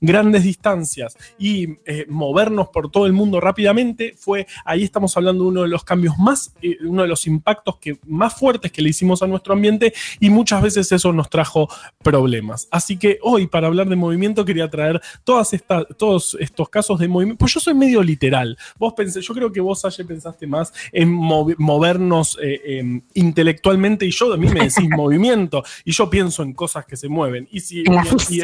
grandes 0.00 0.44
distancias 0.44 1.16
y 1.38 1.78
eh, 1.86 2.06
movernos 2.08 2.68
por 2.68 2.90
todo 2.90 3.06
el 3.06 3.12
mundo 3.12 3.40
rápidamente, 3.40 4.14
fue 4.18 4.46
ahí 4.64 4.82
estamos 4.84 5.16
hablando 5.16 5.44
de 5.44 5.48
uno 5.50 5.62
de 5.62 5.68
los 5.68 5.84
cambios 5.84 6.18
más, 6.18 6.54
eh, 6.62 6.76
uno 6.84 7.02
de 7.02 7.08
los 7.08 7.26
impactos 7.26 7.78
que, 7.78 7.98
más 8.06 8.34
fuertes 8.34 8.72
que 8.72 8.82
le 8.82 8.90
hicimos 8.90 9.22
a 9.22 9.26
nuestro 9.26 9.52
ambiente 9.54 9.92
y 10.20 10.30
muchas 10.30 10.62
veces 10.62 10.90
eso 10.92 11.12
nos 11.12 11.28
trajo 11.30 11.68
problemas. 12.02 12.68
Así 12.70 12.96
que 12.96 13.18
hoy, 13.22 13.46
para 13.46 13.66
hablar 13.66 13.88
de 13.88 13.96
movimiento, 13.96 14.44
quería 14.44 14.68
traer 14.70 15.00
todas 15.24 15.52
estas, 15.52 15.84
todos 15.96 16.36
estos 16.40 16.68
casos 16.68 16.98
de 16.98 17.08
movimiento. 17.08 17.38
Pues 17.38 17.54
yo 17.54 17.60
soy 17.60 17.74
medio 17.74 18.02
literal. 18.02 18.56
Vos 18.78 18.92
pensé, 18.94 19.20
yo 19.20 19.34
creo 19.34 19.52
que 19.52 19.60
vos 19.60 19.84
ayer 19.84 20.06
pensaste 20.06 20.46
más 20.46 20.72
en 20.92 21.10
movernos 21.12 22.38
eh, 22.42 22.60
em, 22.78 23.02
intelectualmente 23.14 24.06
y 24.06 24.10
yo 24.10 24.32
a 24.32 24.36
mí 24.36 24.46
me 24.48 24.60
decís 24.60 24.88
movimiento 24.96 25.62
y 25.84 25.92
yo 25.92 26.08
pienso 26.10 26.42
en 26.42 26.52
cosas 26.52 26.84
que 26.86 26.96
se 26.96 27.08
mueven. 27.08 27.48
Y 27.50 27.60
si, 27.60 27.80
y- 27.80 27.84
y- 28.30 28.40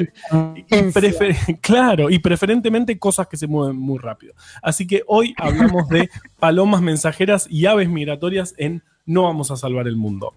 y 0.57 0.63
prefer- 0.93 1.59
claro, 1.61 2.11
y 2.11 2.19
preferentemente 2.19 2.99
cosas 2.99 3.27
que 3.27 3.37
se 3.37 3.47
mueven 3.47 3.77
muy 3.77 3.99
rápido. 3.99 4.35
Así 4.63 4.87
que 4.87 5.03
hoy 5.07 5.35
hablamos 5.39 5.89
de 5.89 6.09
palomas 6.39 6.81
mensajeras 6.83 7.47
y 7.51 7.67
aves 7.67 7.89
migratorias 7.89 8.55
en 8.59 8.83
No 9.07 9.23
vamos 9.25 9.51
a 9.51 9.57
salvar 9.57 9.87
el 9.89 9.97
mundo. 9.97 10.35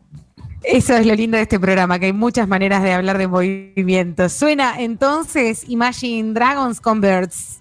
Eso 0.63 0.95
es 0.95 1.05
lo 1.07 1.15
lindo 1.15 1.37
de 1.37 1.43
este 1.43 1.59
programa, 1.59 1.97
que 1.97 2.05
hay 2.07 2.13
muchas 2.13 2.47
maneras 2.47 2.83
de 2.83 2.93
hablar 2.93 3.17
de 3.17 3.27
movimiento. 3.27 4.29
Suena 4.29 4.79
entonces 4.79 5.65
Imagine 5.67 6.33
Dragons 6.33 6.79
con 6.79 7.01
Birds. 7.01 7.60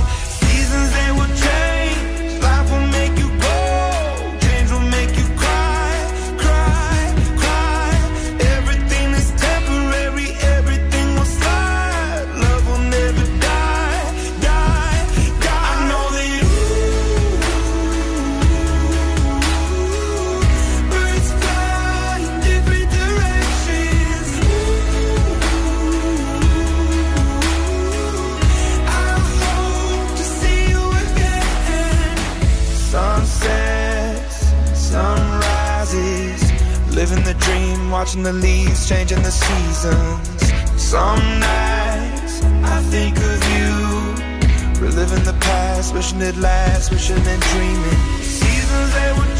Living 37.11 37.25
the 37.25 37.33
dream, 37.45 37.91
watching 37.91 38.23
the 38.23 38.31
leaves 38.31 38.87
changing 38.87 39.21
the 39.21 39.31
seasons. 39.31 40.81
Some 40.81 41.19
nights 41.39 42.41
I 42.63 42.81
think 42.89 43.17
of 43.17 43.39
you, 43.55 44.85
reliving 44.85 45.23
the 45.23 45.37
past, 45.41 45.93
wishing 45.93 46.21
it 46.21 46.37
lasts, 46.37 46.89
wishing 46.89 47.17
and 47.17 47.41
dreaming. 47.41 48.01
Seasons 48.21 48.93
they 48.93 49.11
will 49.11 49.30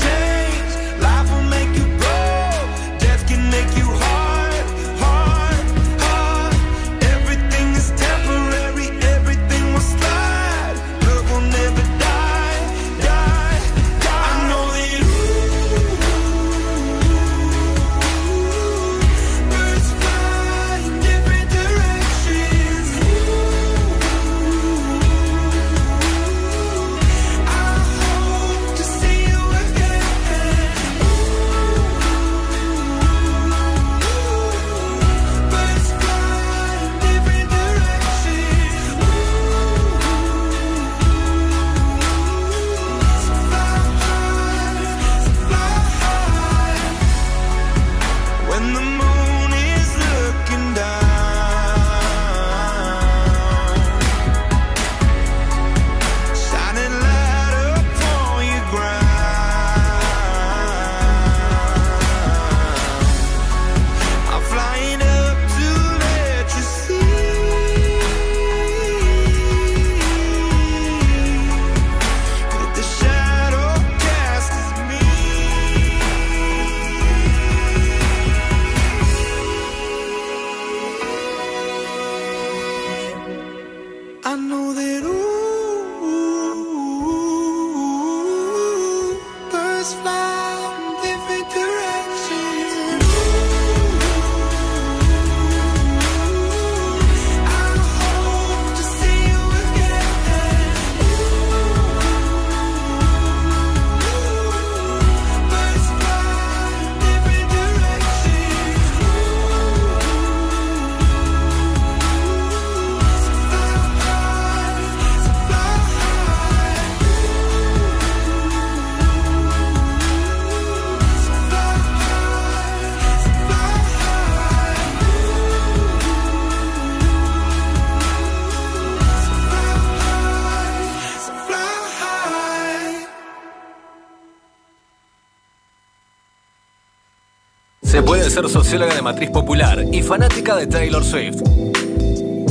ser 138.31 138.47
socióloga 138.47 138.95
de 138.95 139.01
matriz 139.01 139.29
popular 139.29 139.85
y 139.91 140.01
fanática 140.01 140.55
de 140.55 140.65
Taylor 140.65 141.03
Swift. 141.03 141.41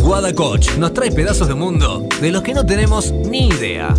Guada 0.02 0.35
Coach 0.35 0.77
nos 0.77 0.93
trae 0.93 1.11
pedazos 1.11 1.48
de 1.48 1.55
mundo 1.55 2.07
de 2.20 2.31
los 2.31 2.43
que 2.43 2.52
no 2.52 2.66
tenemos 2.66 3.12
ni 3.12 3.48
idea. 3.48 3.94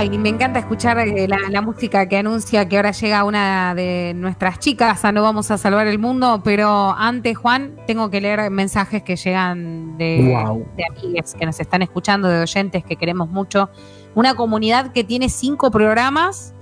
Ay, 0.00 0.16
me 0.16 0.30
encanta 0.30 0.58
escuchar 0.60 0.98
eh, 1.00 1.28
la, 1.28 1.36
la 1.50 1.60
música 1.60 2.08
que 2.08 2.16
anuncia 2.16 2.66
que 2.66 2.78
ahora 2.78 2.90
llega 2.90 3.22
una 3.22 3.74
de 3.74 4.14
nuestras 4.16 4.58
chicas 4.58 5.04
a 5.04 5.12
No 5.12 5.22
Vamos 5.22 5.50
a 5.50 5.58
Salvar 5.58 5.86
el 5.88 5.98
Mundo, 5.98 6.40
pero 6.42 6.94
antes, 6.96 7.36
Juan, 7.36 7.76
tengo 7.86 8.08
que 8.08 8.22
leer 8.22 8.50
mensajes 8.50 9.02
que 9.02 9.16
llegan 9.16 9.98
de, 9.98 10.34
de 10.74 10.84
amigues 10.86 11.34
que 11.38 11.44
nos 11.44 11.60
están 11.60 11.82
escuchando, 11.82 12.28
de 12.28 12.40
oyentes 12.40 12.82
que 12.82 12.96
queremos 12.96 13.28
mucho. 13.28 13.68
Una 14.14 14.34
comunidad 14.34 14.90
que 14.92 15.04
tiene 15.04 15.28
cinco 15.28 15.70
programas, 15.70 16.54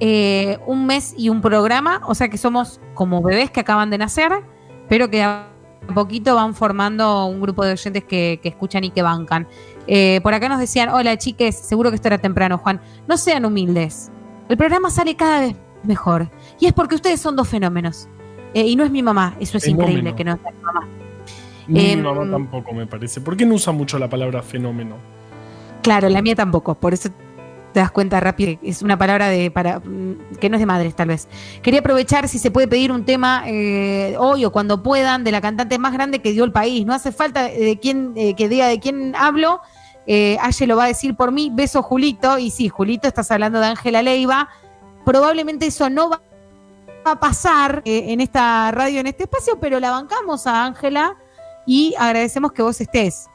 eh, 0.00 0.56
un 0.66 0.86
mes 0.86 1.12
y 1.18 1.28
un 1.28 1.42
programa, 1.42 2.00
o 2.06 2.14
sea 2.14 2.30
que 2.30 2.38
somos 2.38 2.80
como 2.94 3.20
bebés 3.20 3.50
que 3.50 3.60
acaban 3.60 3.90
de 3.90 3.98
nacer, 3.98 4.32
pero 4.88 5.10
que 5.10 5.22
a 5.22 5.48
poquito 5.94 6.34
van 6.34 6.54
formando 6.54 7.26
un 7.26 7.42
grupo 7.42 7.62
de 7.62 7.72
oyentes 7.72 8.04
que, 8.04 8.40
que 8.42 8.48
escuchan 8.48 8.84
y 8.84 8.90
que 8.90 9.02
bancan. 9.02 9.46
Eh, 9.88 10.20
por 10.22 10.34
acá 10.34 10.48
nos 10.48 10.58
decían, 10.60 10.90
hola 10.90 11.16
chiques, 11.16 11.56
seguro 11.56 11.90
que 11.90 11.96
esto 11.96 12.08
era 12.08 12.18
temprano, 12.18 12.58
Juan. 12.58 12.80
No 13.06 13.16
sean 13.16 13.44
humildes. 13.46 14.10
El 14.48 14.56
programa 14.56 14.90
sale 14.90 15.16
cada 15.16 15.40
vez 15.40 15.56
mejor. 15.82 16.30
Y 16.60 16.66
es 16.66 16.72
porque 16.74 16.94
ustedes 16.94 17.20
son 17.20 17.34
dos 17.36 17.48
fenómenos. 17.48 18.06
Eh, 18.54 18.66
y 18.66 18.76
no 18.76 18.84
es 18.84 18.90
mi 18.90 19.02
mamá, 19.02 19.34
eso 19.40 19.56
es 19.58 19.64
Fenómeno. 19.64 19.88
increíble 19.90 20.14
que 20.14 20.24
no 20.24 20.38
sea 20.40 20.50
mi 20.52 20.62
mamá. 20.62 20.86
Ni 21.66 21.80
Em, 21.90 21.98
mi 21.98 22.04
mamá 22.04 22.30
tampoco, 22.30 22.72
me 22.72 22.86
parece. 22.86 23.20
¿Por 23.20 23.36
qué 23.36 23.44
no 23.46 23.54
usa 23.54 23.72
mucho 23.72 23.98
la 23.98 24.08
palabra 24.08 24.42
fenómeno? 24.42 24.96
Claro, 25.82 26.08
la 26.08 26.22
mía 26.22 26.34
tampoco, 26.34 26.74
por 26.74 26.92
eso 26.94 27.10
te 27.72 27.80
das 27.80 27.90
cuenta 27.90 28.18
rápido. 28.20 28.58
Es 28.62 28.80
una 28.82 28.96
palabra 28.98 29.28
de 29.28 29.50
para 29.50 29.80
que 30.40 30.48
no 30.48 30.56
es 30.56 30.60
de 30.60 30.66
madres, 30.66 30.96
tal 30.96 31.08
vez. 31.08 31.28
Quería 31.62 31.80
aprovechar 31.80 32.26
si 32.28 32.38
se 32.38 32.50
puede 32.50 32.68
pedir 32.68 32.90
un 32.90 33.04
tema 33.04 33.42
eh, 33.46 34.16
hoy 34.18 34.44
o 34.46 34.50
cuando 34.50 34.82
puedan 34.82 35.24
de 35.24 35.30
la 35.32 35.40
cantante 35.42 35.78
más 35.78 35.92
grande 35.92 36.20
que 36.20 36.32
dio 36.32 36.44
el 36.44 36.52
país. 36.52 36.86
No 36.86 36.94
hace 36.94 37.12
falta 37.12 37.44
de 37.44 37.78
quién, 37.80 38.12
eh, 38.16 38.34
que 38.34 38.48
diga 38.48 38.66
de 38.66 38.80
quién 38.80 39.14
hablo. 39.16 39.60
Eh, 40.10 40.38
Aye 40.40 40.66
lo 40.66 40.76
va 40.76 40.84
a 40.84 40.88
decir 40.88 41.14
por 41.14 41.30
mí. 41.30 41.50
Beso, 41.52 41.82
Julito. 41.82 42.38
Y 42.38 42.50
sí, 42.50 42.68
Julito, 42.70 43.06
estás 43.06 43.30
hablando 43.30 43.60
de 43.60 43.66
Ángela 43.66 44.02
Leiva. 44.02 44.48
Probablemente 45.04 45.66
eso 45.66 45.90
no 45.90 46.08
va 46.08 46.22
a 47.04 47.20
pasar 47.20 47.82
eh, 47.84 48.06
en 48.08 48.20
esta 48.20 48.70
radio, 48.70 49.00
en 49.00 49.06
este 49.06 49.24
espacio, 49.24 49.60
pero 49.60 49.78
la 49.80 49.90
bancamos 49.90 50.46
a 50.46 50.64
Ángela 50.64 51.16
y 51.66 51.94
agradecemos 51.98 52.52
que 52.52 52.62
vos 52.62 52.80
estés. 52.80 53.26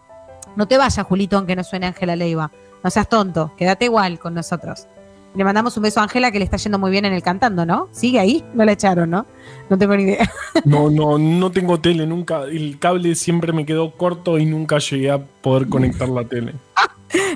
No 0.56 0.68
te 0.68 0.78
vayas, 0.78 1.06
Julito, 1.06 1.38
aunque 1.38 1.56
no 1.56 1.64
suene 1.64 1.88
Ángela 1.88 2.16
Leiva. 2.16 2.52
No 2.84 2.90
seas 2.90 3.08
tonto, 3.08 3.54
quédate 3.56 3.86
igual 3.86 4.20
con 4.20 4.34
nosotros. 4.34 4.88
Le 5.36 5.44
mandamos 5.44 5.76
un 5.78 5.84
beso 5.84 6.00
a 6.00 6.04
Ángela 6.04 6.32
que 6.32 6.38
le 6.38 6.46
está 6.46 6.58
yendo 6.58 6.78
muy 6.78 6.92
bien 6.92 7.06
en 7.06 7.14
el 7.14 7.24
cantando, 7.24 7.66
¿no? 7.66 7.90
¿Sigue 7.92 8.20
ahí? 8.20 8.44
No 8.54 8.66
la 8.66 8.74
echaron, 8.74 9.10
¿no? 9.10 9.26
No 9.70 9.78
tengo 9.78 9.96
ni 9.96 10.04
idea. 10.04 10.30
No, 10.66 10.90
no, 10.90 11.18
no 11.18 11.52
tengo 11.52 11.80
tele, 11.80 12.06
nunca. 12.06 12.44
El 12.44 12.78
cable 12.80 13.16
siempre 13.16 13.52
me 13.52 13.66
quedó 13.66 13.92
corto 13.92 14.38
y 14.38 14.46
nunca 14.46 14.78
llegué 14.78 15.12
a 15.12 15.18
poder 15.18 15.68
conectar 15.68 16.08
la 16.08 16.24
tele. 16.24 16.54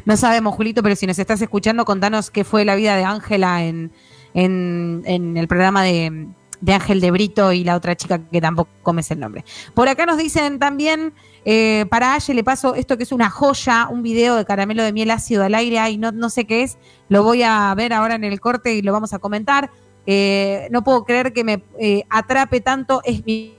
No 0.05 0.15
sabemos, 0.15 0.55
Julito, 0.55 0.81
pero 0.81 0.95
si 0.95 1.07
nos 1.07 1.19
estás 1.19 1.41
escuchando, 1.41 1.83
contanos 1.83 2.31
qué 2.31 2.43
fue 2.43 2.63
la 2.63 2.75
vida 2.75 2.95
de 2.95 3.03
Ángela 3.03 3.63
en, 3.63 3.91
en, 4.33 5.01
en 5.05 5.35
el 5.37 5.47
programa 5.47 5.83
de, 5.83 6.27
de 6.61 6.73
Ángel 6.73 7.01
de 7.01 7.11
Brito 7.11 7.53
y 7.53 7.63
la 7.63 7.75
otra 7.75 7.95
chica 7.95 8.19
que 8.19 8.41
tampoco 8.41 8.93
me 8.93 9.03
sé 9.03 9.13
el 9.13 9.19
nombre. 9.19 9.45
Por 9.73 9.87
acá 9.89 10.05
nos 10.05 10.17
dicen 10.17 10.59
también, 10.59 11.13
eh, 11.45 11.85
para 11.89 12.13
Aye 12.13 12.33
le 12.33 12.43
paso 12.43 12.75
esto 12.75 12.97
que 12.97 13.03
es 13.03 13.11
una 13.11 13.29
joya, 13.29 13.87
un 13.89 14.03
video 14.03 14.35
de 14.35 14.45
caramelo 14.45 14.83
de 14.83 14.93
miel 14.93 15.11
ácido 15.11 15.43
al 15.43 15.55
aire, 15.55 15.89
y 15.89 15.97
no, 15.97 16.11
no 16.11 16.29
sé 16.29 16.45
qué 16.45 16.63
es, 16.63 16.77
lo 17.09 17.23
voy 17.23 17.43
a 17.43 17.73
ver 17.75 17.93
ahora 17.93 18.15
en 18.15 18.23
el 18.23 18.39
corte 18.39 18.73
y 18.73 18.81
lo 18.81 18.91
vamos 18.91 19.13
a 19.13 19.19
comentar. 19.19 19.69
Eh, 20.05 20.67
no 20.71 20.83
puedo 20.83 21.03
creer 21.03 21.33
que 21.33 21.43
me 21.43 21.63
eh, 21.79 22.03
atrape 22.09 22.61
tanto, 22.61 23.01
es 23.03 23.25
mi, 23.25 23.55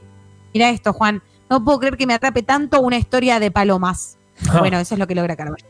mira 0.55 0.71
esto, 0.71 0.93
Juan, 0.93 1.23
no 1.51 1.65
puedo 1.65 1.79
creer 1.79 1.97
que 1.97 2.07
me 2.07 2.15
atrape 2.15 2.43
tanto 2.43 2.81
una 2.81 2.97
historia 2.97 3.39
de 3.39 3.51
palomas. 3.51 4.19
Ah. 4.49 4.59
Bueno, 4.61 4.79
eso 4.79 4.95
es 4.95 4.99
lo 4.99 5.07
que 5.07 5.15
logra 5.15 5.37
Carmelita. 5.37 5.69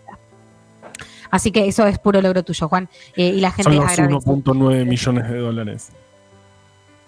Así 1.31 1.51
que 1.53 1.69
eso 1.69 1.87
es 1.87 1.99
puro 1.99 2.23
logro 2.23 2.43
tuyo, 2.43 2.69
Juan. 2.69 2.89
Y 3.15 3.33
la 3.41 3.51
gente 3.51 3.65
Son 3.65 3.77
los 3.77 3.85
agradece. 3.85 4.15
1.9 4.15 4.87
millones 4.87 5.29
de 5.29 5.39
dólares. 5.39 5.91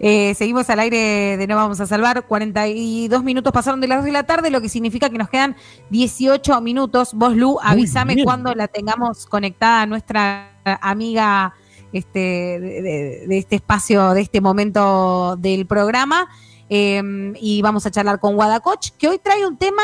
Eh, 0.00 0.34
seguimos 0.34 0.68
al 0.68 0.80
aire 0.80 1.38
de 1.38 1.46
No 1.46 1.56
Vamos 1.56 1.80
a 1.80 1.86
Salvar. 1.86 2.26
42 2.26 3.24
minutos 3.24 3.50
pasaron 3.50 3.80
de 3.80 3.88
las 3.88 3.98
2 3.98 4.04
de 4.04 4.12
la 4.12 4.24
tarde, 4.24 4.50
lo 4.50 4.60
que 4.60 4.68
significa 4.68 5.08
que 5.08 5.16
nos 5.16 5.30
quedan 5.30 5.56
18 5.88 6.60
minutos. 6.60 7.14
Vos, 7.14 7.34
Lu, 7.34 7.58
avísame 7.62 8.22
cuando 8.22 8.54
la 8.54 8.68
tengamos 8.68 9.24
conectada 9.24 9.82
a 9.82 9.86
nuestra 9.86 10.50
amiga 10.82 11.54
este, 11.94 12.60
de, 12.60 13.38
este 13.38 13.56
espacio, 13.56 14.10
de 14.10 14.20
este 14.20 14.42
momento 14.42 15.36
del 15.36 15.64
programa. 15.64 16.28
Eh, 16.68 17.32
y 17.40 17.62
vamos 17.62 17.86
a 17.86 17.90
charlar 17.90 18.20
con 18.20 18.34
Guadacoch, 18.34 18.90
que 18.98 19.08
hoy 19.08 19.18
trae 19.18 19.46
un 19.46 19.56
tema 19.56 19.82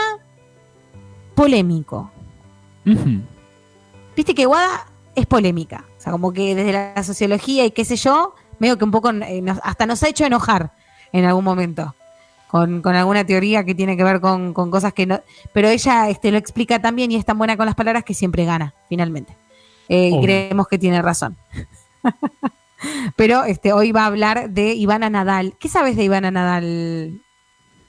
polémico. 1.34 2.10
Viste 4.14 4.34
que 4.34 4.44
Guada 4.44 4.86
es 5.14 5.26
polémica. 5.26 5.84
O 5.96 6.00
sea, 6.00 6.12
como 6.12 6.32
que 6.32 6.54
desde 6.54 6.72
la 6.72 7.02
sociología 7.02 7.64
y 7.64 7.70
qué 7.70 7.84
sé 7.84 7.96
yo, 7.96 8.34
medio 8.60 8.78
que 8.78 8.84
un 8.84 8.92
poco 8.92 9.10
eh, 9.10 9.40
nos- 9.42 9.58
hasta 9.64 9.86
nos 9.86 10.00
ha 10.04 10.08
hecho 10.08 10.24
enojar 10.24 10.70
en 11.12 11.24
algún 11.24 11.44
momento. 11.44 11.94
Con, 12.48 12.82
con 12.82 12.96
alguna 12.96 13.24
teoría 13.24 13.62
que 13.64 13.76
tiene 13.76 13.96
que 13.96 14.02
ver 14.02 14.20
con, 14.20 14.52
con 14.54 14.70
cosas 14.72 14.92
que 14.92 15.06
no. 15.06 15.20
Pero 15.52 15.68
ella 15.68 16.08
este, 16.08 16.32
lo 16.32 16.38
explica 16.38 16.80
también 16.82 17.12
y 17.12 17.16
es 17.16 17.24
tan 17.24 17.38
buena 17.38 17.56
con 17.56 17.64
las 17.66 17.76
palabras 17.76 18.02
que 18.04 18.12
siempre 18.12 18.44
gana, 18.44 18.74
finalmente. 18.88 19.36
Eh, 19.88 20.10
y 20.12 20.20
creemos 20.20 20.66
que 20.66 20.76
tiene 20.78 21.00
razón. 21.00 21.36
Pero 23.16 23.44
este, 23.44 23.72
hoy 23.72 23.92
va 23.92 24.02
a 24.04 24.06
hablar 24.06 24.50
de 24.50 24.72
Ivana 24.74 25.10
Nadal. 25.10 25.54
¿Qué 25.58 25.68
sabes 25.68 25.96
de 25.96 26.04
Ivana 26.04 26.30
Nadal, 26.30 27.20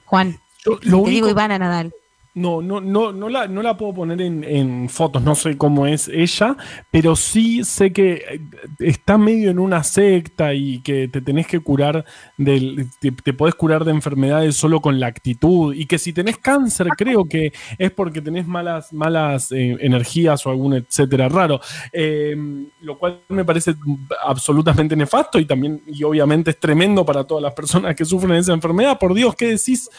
Juan? 0.04 0.38
Yo- 0.64 0.72
lo 0.74 0.78
te 0.80 0.94
único- 0.94 1.10
digo 1.10 1.28
Ivana 1.30 1.58
Nadal. 1.58 1.92
No, 2.34 2.62
no, 2.62 2.80
no, 2.80 3.12
no 3.12 3.28
la, 3.28 3.46
no 3.46 3.60
la 3.60 3.76
puedo 3.76 3.92
poner 3.92 4.22
en, 4.22 4.42
en 4.42 4.88
fotos, 4.88 5.22
no 5.22 5.34
sé 5.34 5.58
cómo 5.58 5.86
es 5.86 6.08
ella, 6.08 6.56
pero 6.90 7.14
sí 7.14 7.62
sé 7.62 7.92
que 7.92 8.24
eh, 8.26 8.40
está 8.78 9.18
medio 9.18 9.50
en 9.50 9.58
una 9.58 9.84
secta 9.84 10.54
y 10.54 10.80
que 10.80 11.08
te 11.08 11.20
tenés 11.20 11.46
que 11.46 11.60
curar 11.60 12.06
del, 12.38 12.86
te, 13.02 13.12
te 13.12 13.34
podés 13.34 13.54
curar 13.54 13.84
de 13.84 13.90
enfermedades 13.90 14.56
solo 14.56 14.80
con 14.80 14.98
la 14.98 15.08
actitud 15.08 15.74
y 15.74 15.84
que 15.84 15.98
si 15.98 16.14
tenés 16.14 16.38
cáncer 16.38 16.88
creo 16.96 17.26
que 17.26 17.52
es 17.76 17.90
porque 17.90 18.22
tenés 18.22 18.46
malas, 18.46 18.94
malas 18.94 19.52
eh, 19.52 19.76
energías 19.80 20.46
o 20.46 20.50
algún 20.50 20.72
etcétera 20.72 21.28
raro, 21.28 21.60
Eh, 21.92 22.34
lo 22.80 22.96
cual 22.98 23.20
me 23.28 23.44
parece 23.44 23.74
absolutamente 24.24 24.96
nefasto 24.96 25.38
y 25.38 25.44
también 25.44 25.82
y 25.86 26.02
obviamente 26.02 26.52
es 26.52 26.58
tremendo 26.58 27.04
para 27.04 27.24
todas 27.24 27.42
las 27.42 27.52
personas 27.52 27.94
que 27.94 28.06
sufren 28.06 28.32
esa 28.36 28.54
enfermedad. 28.54 28.98
Por 28.98 29.12
Dios, 29.12 29.34
¿qué 29.36 29.48
decís? 29.48 29.90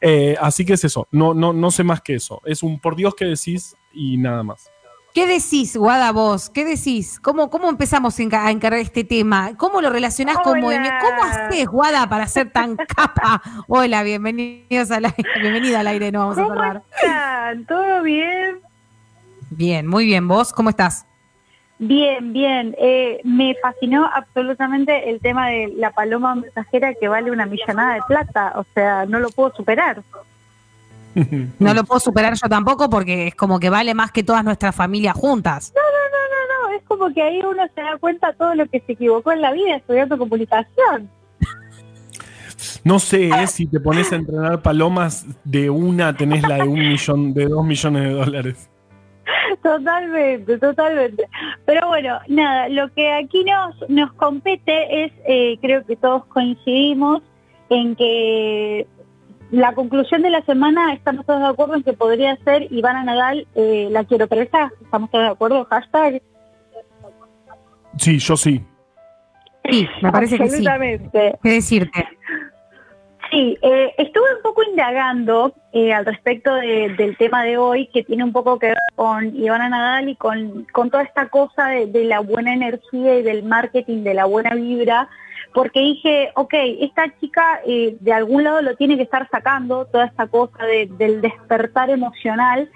Eh, 0.00 0.36
así 0.40 0.64
que 0.64 0.74
es 0.74 0.84
eso, 0.84 1.08
no, 1.10 1.34
no, 1.34 1.52
no 1.52 1.70
sé 1.72 1.79
más 1.84 2.00
que 2.00 2.14
eso. 2.14 2.40
Es 2.44 2.62
un 2.62 2.78
por 2.80 2.96
Dios 2.96 3.14
que 3.14 3.24
decís 3.24 3.76
y 3.92 4.16
nada 4.16 4.42
más. 4.42 4.70
¿Qué 5.12 5.26
decís, 5.26 5.76
Guada, 5.76 6.12
vos? 6.12 6.50
¿Qué 6.50 6.64
decís? 6.64 7.18
¿Cómo, 7.18 7.50
cómo 7.50 7.68
empezamos 7.68 8.16
a 8.18 8.22
enca- 8.22 8.44
a 8.44 8.50
encarar 8.52 8.78
este 8.78 9.02
tema? 9.02 9.56
¿Cómo 9.56 9.80
lo 9.80 9.90
relacionás 9.90 10.38
con 10.38 10.60
movimiento? 10.60 11.04
¿Cómo 11.04 11.24
haces, 11.24 11.66
Guada, 11.66 12.08
para 12.08 12.28
ser 12.28 12.52
tan 12.52 12.76
capa? 12.96 13.42
Hola, 13.66 14.04
bienvenidos 14.04 14.90
al 14.92 15.06
aire. 15.06 15.24
Bienvenida 15.40 15.80
al 15.80 15.88
aire, 15.88 16.12
no 16.12 16.20
vamos 16.20 16.38
a 16.38 16.42
¿Cómo 16.42 16.54
salvar. 16.54 16.82
están? 16.94 17.66
¿Todo 17.66 18.02
bien? 18.02 18.60
Bien, 19.50 19.84
muy 19.88 20.04
bien. 20.06 20.28
¿Vos 20.28 20.52
cómo 20.52 20.70
estás? 20.70 21.06
Bien, 21.80 22.32
bien. 22.32 22.76
Eh, 22.78 23.20
me 23.24 23.56
fascinó 23.60 24.08
absolutamente 24.14 25.10
el 25.10 25.18
tema 25.20 25.48
de 25.48 25.72
la 25.76 25.90
paloma 25.90 26.36
mensajera 26.36 26.94
que 26.94 27.08
vale 27.08 27.32
una 27.32 27.46
millonada 27.46 27.94
de 27.94 28.00
plata. 28.06 28.52
O 28.56 28.64
sea, 28.74 29.06
no 29.06 29.18
lo 29.18 29.30
puedo 29.30 29.52
superar. 29.56 30.02
No 31.58 31.74
lo 31.74 31.84
puedo 31.84 32.00
superar 32.00 32.34
yo 32.34 32.48
tampoco 32.48 32.88
porque 32.88 33.28
es 33.28 33.34
como 33.34 33.58
que 33.58 33.70
vale 33.70 33.94
más 33.94 34.12
que 34.12 34.22
todas 34.22 34.44
nuestras 34.44 34.74
familias 34.74 35.14
juntas. 35.14 35.72
No, 35.74 35.82
no, 35.82 35.88
no, 36.12 36.68
no, 36.68 36.68
no. 36.68 36.76
Es 36.76 36.82
como 36.84 37.12
que 37.12 37.22
ahí 37.22 37.40
uno 37.40 37.62
se 37.74 37.80
da 37.80 37.98
cuenta 37.98 38.32
todo 38.34 38.54
lo 38.54 38.66
que 38.66 38.80
se 38.80 38.92
equivocó 38.92 39.32
en 39.32 39.40
la 39.40 39.52
vida 39.52 39.76
estudiando 39.76 40.18
comunicación. 40.18 41.10
No 42.84 42.98
sé 42.98 43.28
eh, 43.28 43.46
si 43.46 43.66
te 43.66 43.80
pones 43.80 44.12
a 44.12 44.16
entrenar 44.16 44.60
palomas 44.62 45.26
de 45.44 45.70
una, 45.70 46.14
tenés 46.14 46.46
la 46.46 46.56
de 46.56 46.68
un 46.68 46.78
millón, 46.78 47.34
de 47.34 47.46
dos 47.46 47.64
millones 47.64 48.02
de 48.02 48.10
dólares. 48.10 48.70
Totalmente, 49.62 50.58
totalmente. 50.58 51.28
Pero 51.66 51.88
bueno, 51.88 52.18
nada, 52.28 52.68
lo 52.68 52.92
que 52.92 53.12
aquí 53.12 53.44
nos, 53.44 53.88
nos 53.88 54.12
compete 54.14 55.04
es, 55.04 55.12
eh, 55.26 55.58
creo 55.60 55.84
que 55.84 55.96
todos 55.96 56.24
coincidimos 56.26 57.22
en 57.68 57.94
que 57.96 58.86
la 59.50 59.72
conclusión 59.74 60.22
de 60.22 60.30
la 60.30 60.42
semana 60.42 60.92
estamos 60.92 61.26
todos 61.26 61.40
de 61.40 61.46
acuerdo 61.48 61.74
en 61.74 61.82
que 61.82 61.92
podría 61.92 62.36
ser 62.44 62.66
Ivana 62.72 63.02
Nadal, 63.04 63.46
eh, 63.54 63.88
la 63.90 64.04
quiero 64.04 64.26
presa, 64.28 64.70
estamos 64.82 65.10
todos 65.10 65.24
de 65.24 65.30
acuerdo, 65.30 65.64
hashtag. 65.64 66.22
Sí, 67.96 68.18
yo 68.18 68.36
sí. 68.36 68.60
Sí, 69.68 69.88
me 70.02 70.10
parece 70.12 70.36
que 70.38 70.48
sí. 70.48 70.66
Absolutamente. 70.66 71.38
¿Qué 71.42 71.50
decirte? 71.50 72.08
Sí, 73.30 73.56
eh, 73.62 73.94
estuve 73.98 74.34
un 74.36 74.42
poco 74.42 74.62
indagando 74.64 75.52
eh, 75.72 75.92
al 75.92 76.04
respecto 76.04 76.52
de- 76.54 76.94
del 76.96 77.16
tema 77.16 77.44
de 77.44 77.58
hoy, 77.58 77.86
que 77.92 78.02
tiene 78.02 78.24
un 78.24 78.32
poco 78.32 78.58
que 78.58 78.68
ver 78.68 78.76
con 78.96 79.36
Ivana 79.36 79.68
Nadal 79.68 80.08
y 80.08 80.16
con, 80.16 80.66
con 80.72 80.90
toda 80.90 81.04
esta 81.04 81.28
cosa 81.28 81.68
de, 81.68 81.86
de 81.86 82.04
la 82.04 82.18
buena 82.20 82.52
energía 82.54 83.16
y 83.18 83.22
del 83.22 83.44
marketing, 83.44 84.02
de 84.02 84.14
la 84.14 84.24
buena 84.24 84.54
vibra, 84.56 85.08
porque 85.52 85.80
dije, 85.80 86.30
ok, 86.34 86.54
esta 86.80 87.12
chica 87.20 87.60
eh, 87.66 87.96
de 88.00 88.12
algún 88.12 88.44
lado 88.44 88.62
lo 88.62 88.76
tiene 88.76 88.96
que 88.96 89.02
estar 89.02 89.28
sacando, 89.30 89.86
toda 89.86 90.06
esta 90.06 90.26
cosa 90.26 90.64
de- 90.64 90.88
del 90.98 91.20
despertar 91.20 91.90
emocional, 91.90 92.70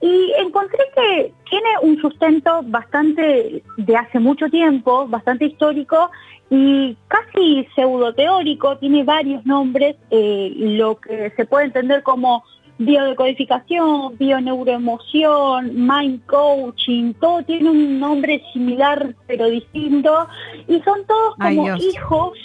y 0.00 0.32
encontré 0.38 0.84
que 0.94 1.32
tiene 1.48 1.68
un 1.82 1.98
sustento 2.00 2.60
bastante 2.64 3.62
de 3.76 3.96
hace 3.96 4.18
mucho 4.18 4.48
tiempo, 4.50 5.06
bastante 5.06 5.46
histórico 5.46 6.10
y 6.50 6.96
casi 7.08 7.66
pseudoteórico, 7.74 8.76
tiene 8.78 9.02
varios 9.04 9.46
nombres, 9.46 9.96
eh, 10.10 10.52
lo 10.56 10.96
que 10.96 11.32
se 11.36 11.46
puede 11.46 11.66
entender 11.66 12.02
como 12.02 12.44
biodecodificación, 12.78 14.16
bioneuroemoción, 14.18 15.72
mind 15.74 16.24
coaching, 16.26 17.14
todo 17.14 17.42
tiene 17.44 17.70
un 17.70 18.00
nombre 18.00 18.42
similar 18.52 19.14
pero 19.26 19.46
distinto 19.46 20.28
y 20.66 20.80
son 20.80 21.06
todos 21.06 21.36
como 21.36 21.76
hijos 21.76 22.38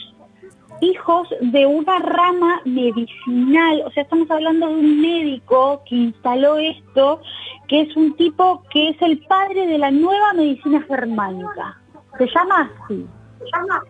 hijos 0.81 1.27
de 1.41 1.65
una 1.65 1.99
rama 1.99 2.61
medicinal, 2.65 3.83
o 3.85 3.91
sea, 3.91 4.03
estamos 4.03 4.29
hablando 4.31 4.67
de 4.67 4.73
un 4.75 5.01
médico 5.01 5.83
que 5.87 5.95
instaló 5.95 6.57
esto, 6.57 7.21
que 7.67 7.81
es 7.81 7.95
un 7.95 8.15
tipo 8.15 8.63
que 8.71 8.89
es 8.89 9.01
el 9.01 9.19
padre 9.27 9.67
de 9.67 9.77
la 9.77 9.91
nueva 9.91 10.33
medicina 10.33 10.81
germánica. 10.87 11.81
Se 12.17 12.27
llama 12.27 12.71
así. 12.85 13.05
Se 13.39 13.45
llama 13.53 13.83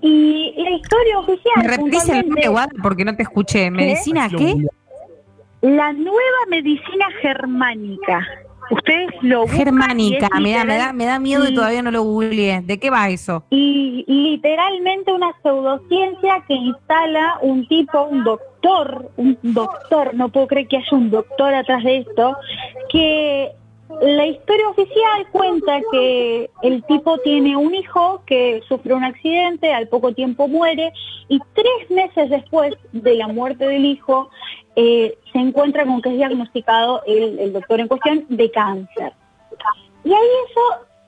Y 0.00 0.54
la 0.58 0.70
historia 0.70 1.18
oficial. 1.20 1.54
¿Me 1.56 1.68
repetís 1.68 2.08
el 2.08 2.28
nombre? 2.28 2.50
Porque 2.82 3.04
no 3.04 3.16
te 3.16 3.22
escuché. 3.22 3.70
¿Medicina 3.70 4.28
qué? 4.28 4.56
La 5.62 5.92
nueva 5.92 6.38
medicina 6.48 7.06
germánica. 7.22 8.26
Ustedes 8.68 9.10
lo 9.22 9.44
y 9.44 9.48
Germánica, 9.48 10.28
es 10.34 10.40
me 10.40 10.52
da, 10.52 10.64
me 10.64 10.76
da, 10.76 10.92
me 10.92 11.04
da 11.06 11.18
miedo 11.20 11.44
y 11.44 11.48
Sí. 11.48 11.54
todavía 11.54 11.82
no 11.82 11.92
lo 11.92 12.02
googleé. 12.02 12.62
¿De 12.62 12.78
qué 12.80 12.90
va 12.90 13.08
eso? 13.08 13.44
y 13.50 14.04
literalmente 14.08 15.12
una 15.12 15.32
pseudociencia 15.42 16.44
que 16.48 16.54
instala 16.54 17.38
un 17.42 17.66
tipo, 17.68 18.02
un 18.04 18.24
doctor, 18.24 19.10
un 19.16 19.38
doctor, 19.42 20.14
no 20.14 20.28
puedo 20.30 20.48
creer 20.48 20.66
que 20.68 20.76
haya 20.78 20.88
un 20.92 21.10
doctor 21.10 21.54
atrás 21.54 21.84
de 21.84 21.98
esto, 21.98 22.36
que 22.90 23.52
la 24.02 24.26
historia 24.26 24.68
oficial 24.68 25.26
cuenta 25.30 25.80
que 25.92 26.50
el 26.62 26.82
tipo 26.84 27.18
tiene 27.18 27.56
un 27.56 27.72
hijo 27.74 28.22
que 28.26 28.60
sufre 28.68 28.94
un 28.94 29.04
accidente, 29.04 29.72
al 29.72 29.86
poco 29.88 30.12
tiempo 30.12 30.48
muere 30.48 30.92
y 31.28 31.38
tres 31.54 31.90
meses 31.90 32.30
después 32.30 32.74
de 32.92 33.14
la 33.14 33.28
muerte 33.28 33.64
del 33.66 33.84
hijo 33.84 34.28
eh, 34.76 35.16
se 35.32 35.38
encuentra 35.38 35.86
con 35.86 36.02
que 36.02 36.10
es 36.10 36.16
diagnosticado 36.16 37.02
el, 37.06 37.38
el 37.38 37.52
doctor 37.52 37.80
en 37.80 37.88
cuestión 37.88 38.26
de 38.28 38.50
cáncer. 38.50 39.12
Y 40.04 40.12
ahí 40.12 40.28
eso, 40.50 40.60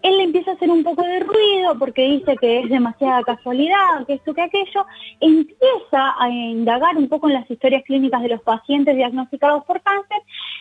él 0.02 0.16
le 0.16 0.24
empieza 0.24 0.52
a 0.52 0.54
hacer 0.54 0.70
un 0.70 0.82
poco 0.82 1.02
de 1.02 1.20
ruido 1.20 1.78
porque 1.78 2.02
dice 2.02 2.36
que 2.36 2.60
es 2.60 2.68
demasiada 2.70 3.22
casualidad, 3.22 4.06
que 4.06 4.14
esto, 4.14 4.32
que 4.32 4.42
aquello, 4.42 4.86
empieza 5.20 6.14
a 6.18 6.30
indagar 6.30 6.96
un 6.96 7.08
poco 7.08 7.28
en 7.28 7.34
las 7.34 7.50
historias 7.50 7.84
clínicas 7.84 8.22
de 8.22 8.30
los 8.30 8.42
pacientes 8.42 8.96
diagnosticados 8.96 9.64
por 9.66 9.82
cáncer 9.82 10.18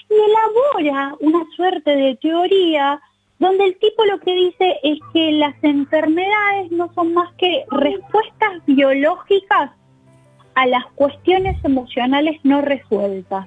y 0.10 0.14
elabora 0.14 1.16
una 1.22 1.46
suerte 1.56 1.96
de 1.96 2.16
teoría 2.18 3.02
donde 3.40 3.66
el 3.66 3.80
tipo 3.80 4.04
lo 4.06 4.20
que 4.20 4.34
dice 4.34 4.80
es 4.84 5.00
que 5.14 5.32
las 5.32 5.56
enfermedades 5.64 6.72
no 6.72 6.92
son 6.94 7.14
más 7.14 7.34
que 7.36 7.66
respuestas 7.70 8.66
biológicas 8.66 9.72
a 10.58 10.66
las 10.66 10.86
cuestiones 10.96 11.56
emocionales 11.64 12.40
no 12.44 12.62
resueltas. 12.62 13.46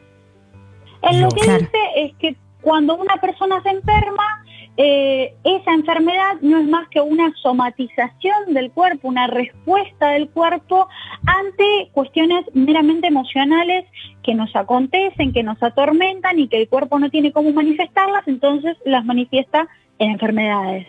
Él 1.02 1.20
lo 1.20 1.28
que 1.30 1.40
Claro. 1.40 1.58
dice 1.58 1.78
es 1.96 2.14
que 2.20 2.36
cuando 2.62 2.94
una 2.96 3.16
persona 3.16 3.60
se 3.64 3.70
enferma, 3.70 4.44
eh, 4.76 5.34
esa 5.42 5.72
enfermedad 5.74 6.34
no 6.40 6.58
es 6.58 6.68
más 6.68 6.86
que 6.88 7.00
una 7.00 7.32
somatización 7.42 8.54
del 8.54 8.70
cuerpo, 8.70 9.08
una 9.08 9.26
respuesta 9.26 10.10
del 10.10 10.28
cuerpo 10.28 10.88
ante 11.26 11.90
cuestiones 11.92 12.44
meramente 12.54 13.08
emocionales 13.08 13.86
que 14.22 14.34
nos 14.34 14.54
acontecen, 14.54 15.32
que 15.32 15.42
nos 15.42 15.60
atormentan 15.62 16.38
y 16.38 16.46
que 16.46 16.58
el 16.62 16.68
cuerpo 16.68 17.00
no 17.00 17.10
tiene 17.10 17.32
cómo 17.32 17.50
manifestarlas, 17.52 18.22
entonces 18.28 18.76
las 18.84 19.04
manifiesta 19.04 19.66
en 19.98 20.12
enfermedades. 20.12 20.86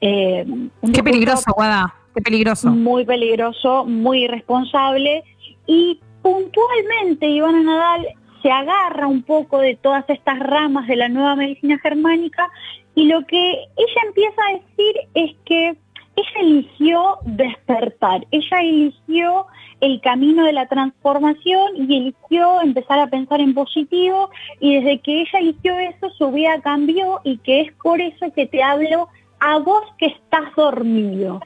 Eh, 0.00 0.46
Qué 0.94 1.02
peligroso, 1.02 1.50
Guada. 1.56 1.94
Qué 2.14 2.22
peligroso. 2.22 2.70
muy 2.70 3.04
peligroso, 3.04 3.84
muy 3.84 4.24
irresponsable 4.24 5.24
y 5.68 6.00
puntualmente 6.22 7.28
Ivana 7.28 7.62
Nadal 7.62 8.08
se 8.42 8.50
agarra 8.50 9.06
un 9.06 9.22
poco 9.22 9.58
de 9.58 9.76
todas 9.76 10.04
estas 10.08 10.40
ramas 10.40 10.88
de 10.88 10.96
la 10.96 11.08
nueva 11.08 11.36
medicina 11.36 11.78
germánica 11.78 12.48
y 12.96 13.06
lo 13.06 13.24
que 13.26 13.50
ella 13.52 14.00
empieza 14.06 14.42
a 14.42 14.52
decir 14.54 14.96
es 15.14 15.36
que 15.44 15.76
ella 16.16 16.40
eligió 16.40 17.18
despertar, 17.24 18.26
ella 18.32 18.60
eligió 18.60 19.46
el 19.80 20.00
camino 20.00 20.44
de 20.44 20.52
la 20.52 20.66
transformación 20.66 21.76
y 21.76 21.96
eligió 21.96 22.60
empezar 22.60 22.98
a 22.98 23.06
pensar 23.06 23.40
en 23.40 23.54
positivo 23.54 24.30
y 24.58 24.74
desde 24.74 25.00
que 25.00 25.20
ella 25.20 25.38
eligió 25.38 25.78
eso 25.78 26.10
su 26.16 26.32
vida 26.32 26.60
cambió 26.62 27.20
y 27.22 27.38
que 27.38 27.60
es 27.60 27.72
por 27.74 28.00
eso 28.00 28.32
que 28.34 28.46
te 28.46 28.62
hablo 28.62 29.08
a 29.38 29.58
vos 29.58 29.84
que 29.98 30.06
estás 30.06 30.52
dormido. 30.56 31.40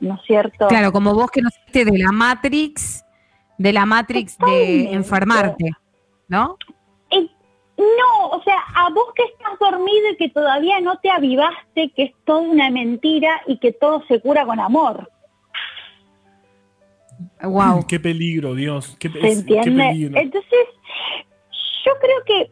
¿no 0.00 0.14
es 0.14 0.20
cierto? 0.26 0.68
Claro, 0.68 0.92
como 0.92 1.14
vos 1.14 1.30
que 1.30 1.40
no 1.40 1.48
de 1.72 1.98
la 1.98 2.12
Matrix, 2.12 3.04
de 3.58 3.72
la 3.72 3.86
Matrix 3.86 4.36
de 4.38 4.92
enfermarte, 4.92 5.70
¿no? 6.28 6.56
Eh, 7.10 7.28
no, 7.76 8.28
o 8.30 8.42
sea, 8.42 8.56
a 8.74 8.90
vos 8.90 9.06
que 9.14 9.22
estás 9.24 9.58
dormido 9.60 10.10
y 10.12 10.16
que 10.16 10.28
todavía 10.30 10.80
no 10.80 10.98
te 10.98 11.10
avivaste, 11.10 11.90
que 11.94 12.02
es 12.04 12.12
toda 12.24 12.40
una 12.40 12.70
mentira 12.70 13.40
y 13.46 13.58
que 13.58 13.72
todo 13.72 14.02
se 14.08 14.20
cura 14.20 14.44
con 14.46 14.60
amor. 14.60 15.08
Wow. 17.42 17.86
Qué 17.86 18.00
peligro, 18.00 18.54
Dios. 18.54 18.96
Qué, 18.98 19.08
¿Se 19.10 19.18
es- 19.18 19.44
qué 19.44 19.58
entiende? 19.58 19.84
peligro. 19.88 20.18
Entonces, 20.20 20.66
yo 21.84 21.92
creo 22.00 22.24
que 22.24 22.50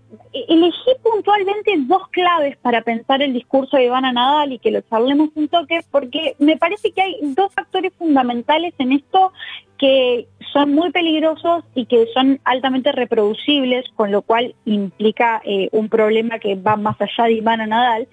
elegí 0.48 0.90
puntualmente 1.02 1.74
dos 1.86 2.09
claves 2.09 2.56
para 2.59 2.82
pensar 2.82 3.22
el 3.22 3.32
discurso 3.32 3.76
de 3.76 3.86
Ivana 3.86 4.12
Nadal 4.12 4.52
y 4.52 4.59
que 4.59 4.70
lo 4.70 4.82
charlemos 4.82 5.30
un 5.34 5.48
toque, 5.48 5.80
porque 5.90 6.36
me 6.38 6.56
parece 6.56 6.92
que 6.92 7.02
hay 7.02 7.16
dos 7.22 7.52
factores 7.54 7.92
fundamentales 7.96 8.74
en 8.78 8.92
esto 8.92 9.32
que 9.78 10.28
son 10.52 10.74
muy 10.74 10.92
peligrosos 10.92 11.64
y 11.74 11.86
que 11.86 12.06
son 12.14 12.40
altamente 12.44 12.92
reproducibles, 12.92 13.86
con 13.96 14.12
lo 14.12 14.22
cual 14.22 14.54
implica 14.64 15.40
eh, 15.44 15.68
un 15.72 15.88
problema 15.88 16.38
que 16.38 16.54
va 16.54 16.76
más 16.76 17.00
allá 17.00 17.24
de 17.24 17.32
Ivana 17.32 17.66
Nadal, 17.66 18.06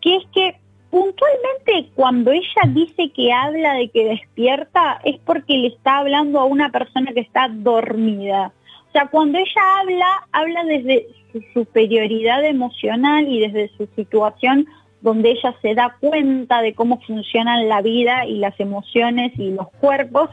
que 0.00 0.16
es 0.16 0.24
que 0.32 0.56
puntualmente 0.90 1.90
cuando 1.94 2.32
ella 2.32 2.62
dice 2.68 3.10
que 3.10 3.32
habla 3.32 3.74
de 3.74 3.88
que 3.88 4.04
despierta 4.04 5.00
es 5.04 5.18
porque 5.20 5.54
le 5.54 5.68
está 5.68 5.98
hablando 5.98 6.40
a 6.40 6.44
una 6.44 6.70
persona 6.70 7.12
que 7.12 7.20
está 7.20 7.48
dormida. 7.48 8.52
O 8.90 8.92
sea, 8.92 9.06
cuando 9.06 9.38
ella 9.38 9.78
habla, 9.78 10.26
habla 10.32 10.64
desde 10.64 11.06
su 11.30 11.40
superioridad 11.54 12.44
emocional 12.44 13.28
y 13.28 13.38
desde 13.38 13.70
su 13.76 13.88
situación 13.94 14.66
donde 15.00 15.30
ella 15.30 15.54
se 15.62 15.76
da 15.76 15.96
cuenta 16.00 16.60
de 16.60 16.74
cómo 16.74 17.00
funcionan 17.00 17.68
la 17.68 17.82
vida 17.82 18.26
y 18.26 18.38
las 18.38 18.58
emociones 18.58 19.32
y 19.38 19.52
los 19.52 19.68
cuerpos 19.80 20.28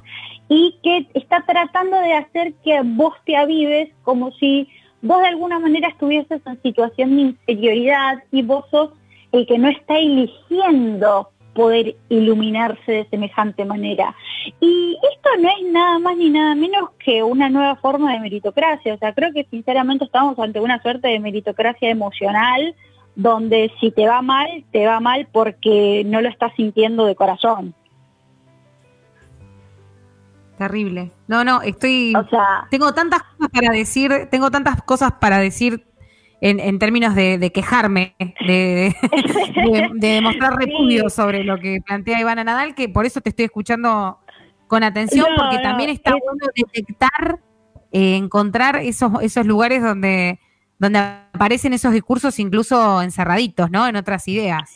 y 0.50 0.76
que 0.82 1.08
está 1.14 1.46
tratando 1.46 2.00
de 2.00 2.14
hacer 2.14 2.54
que 2.64 2.82
vos 2.84 3.14
te 3.26 3.38
avives 3.38 3.90
como 4.02 4.32
si 4.32 4.68
vos 5.04 5.22
de 5.22 5.28
alguna 5.28 5.60
manera 5.60 5.90
estuvieses 5.90 6.42
en 6.48 6.62
situación 6.64 7.16
de 7.16 7.22
inferioridad 7.22 8.24
y 8.32 8.42
vos 8.42 8.66
sos 8.72 8.90
el 9.34 9.46
que 9.46 9.60
no 9.60 9.70
está 9.70 10.00
eligiendo 10.00 11.30
poder 11.58 11.96
iluminarse 12.10 12.92
de 12.92 13.10
semejante 13.10 13.66
manera. 13.66 14.16
Y 14.62 14.96
esto 15.12 15.30
no 15.42 15.50
es 15.50 15.72
nada 15.72 15.98
más 15.98 16.16
ni 16.16 16.30
nada 16.30 16.54
menos 16.54 16.92
que 17.04 17.24
una 17.24 17.50
nueva 17.50 17.76
forma 17.78 18.14
de 18.14 18.20
meritocracia. 18.20 18.94
O 18.94 18.98
sea, 19.00 19.12
creo 19.16 19.34
que 19.34 19.48
sinceramente 19.50 20.06
estamos 20.06 20.38
ante 20.38 20.60
una 20.60 20.80
suerte 20.84 21.08
de 21.08 21.20
meritocracia 21.20 21.90
emocional 21.90 22.76
donde 23.16 23.72
si 23.80 23.90
te 23.90 24.08
va 24.08 24.22
mal, 24.22 24.48
te 24.72 24.86
va 24.86 25.00
mal 25.00 25.28
porque 25.32 26.04
no 26.06 26.22
lo 26.22 26.30
estás 26.30 26.54
sintiendo 26.56 27.08
de 27.08 27.16
corazón. 27.16 27.74
Terrible. 30.60 31.12
No, 31.28 31.44
no, 31.44 31.64
estoy. 31.64 32.14
O 32.16 32.30
sea, 32.30 32.68
tengo 32.70 32.94
tantas 32.94 33.24
cosas 33.24 33.50
para 33.52 33.72
decir, 33.72 34.28
tengo 34.30 34.52
tantas 34.52 34.84
cosas 34.84 35.14
para 35.14 35.40
decir 35.40 35.88
en, 36.42 36.60
en 36.60 36.78
términos 36.80 37.16
de, 37.16 37.38
de 37.38 37.52
quejarme, 37.52 38.16
de, 38.20 38.94
de, 39.56 39.90
de 39.94 40.08
demostrar 40.08 40.54
repudio 40.58 41.10
sobre 41.10 41.44
lo 41.44 41.58
que 41.60 41.80
plantea 41.86 42.20
Ivana 42.20 42.44
Nadal, 42.44 42.76
que 42.76 42.90
por 42.90 43.06
eso 43.06 43.22
te 43.22 43.30
estoy 43.30 43.46
escuchando 43.46 44.20
con 44.68 44.84
atención, 44.84 45.28
No, 45.30 45.36
porque 45.44 45.56
no, 45.58 45.62
también 45.64 45.90
está 45.90 46.12
es- 46.12 46.18
bueno 46.24 46.46
detectar, 46.56 47.40
eh, 47.92 48.16
encontrar 48.18 48.76
esos, 48.78 49.12
esos 49.22 49.46
lugares 49.46 49.82
donde, 49.82 50.40
donde 50.78 51.00
aparecen 51.34 51.74
esos 51.74 51.94
discursos 51.94 52.38
incluso 52.40 53.02
encerraditos, 53.02 53.72
¿no? 53.72 53.88
En 53.88 53.96
otras 53.96 54.28
ideas. 54.28 54.76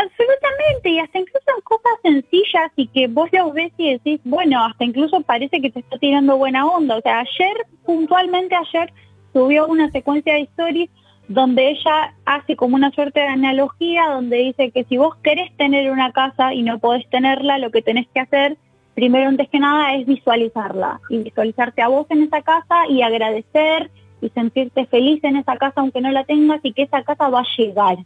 Absolutamente, 0.00 0.88
y 0.90 0.98
hasta 1.00 1.18
incluso 1.18 1.44
en 1.56 1.62
cosas 1.62 1.92
sencillas 2.02 2.70
y 2.76 2.86
que 2.88 3.08
vos 3.08 3.28
los 3.32 3.52
ves 3.54 3.72
y 3.76 3.92
decís, 3.92 4.20
bueno, 4.24 4.64
hasta 4.64 4.84
incluso 4.84 5.20
parece 5.22 5.60
que 5.60 5.70
te 5.70 5.80
está 5.80 5.98
tirando 5.98 6.36
buena 6.36 6.66
onda. 6.66 6.96
O 6.96 7.00
sea, 7.00 7.20
ayer, 7.20 7.56
puntualmente 7.84 8.54
ayer, 8.54 8.92
subió 9.34 9.66
una 9.66 9.90
secuencia 9.90 10.32
de 10.34 10.42
stories 10.42 10.88
donde 11.28 11.70
ella 11.70 12.14
hace 12.24 12.56
como 12.56 12.76
una 12.76 12.90
suerte 12.92 13.20
de 13.20 13.26
analogía 13.26 14.08
donde 14.08 14.36
dice 14.38 14.70
que 14.70 14.84
si 14.84 14.96
vos 14.96 15.16
querés 15.16 15.54
tener 15.56 15.90
una 15.90 16.12
casa 16.12 16.54
y 16.54 16.62
no 16.62 16.78
podés 16.78 17.08
tenerla, 17.10 17.58
lo 17.58 17.70
que 17.70 17.82
tenés 17.82 18.06
que 18.14 18.20
hacer, 18.20 18.56
primero 18.94 19.28
antes 19.28 19.48
que 19.48 19.58
nada, 19.58 19.94
es 19.94 20.06
visualizarla 20.06 21.00
y 21.08 21.18
visualizarte 21.18 21.82
a 21.82 21.88
vos 21.88 22.06
en 22.10 22.22
esa 22.22 22.42
casa 22.42 22.86
y 22.88 23.02
agradecer 23.02 23.90
y 24.20 24.28
sentirte 24.30 24.86
feliz 24.86 25.22
en 25.24 25.36
esa 25.36 25.56
casa 25.56 25.80
aunque 25.80 26.00
no 26.00 26.10
la 26.10 26.24
tengas 26.24 26.60
y 26.62 26.72
que 26.72 26.82
esa 26.82 27.02
casa 27.02 27.28
va 27.28 27.40
a 27.40 27.56
llegar. 27.58 27.98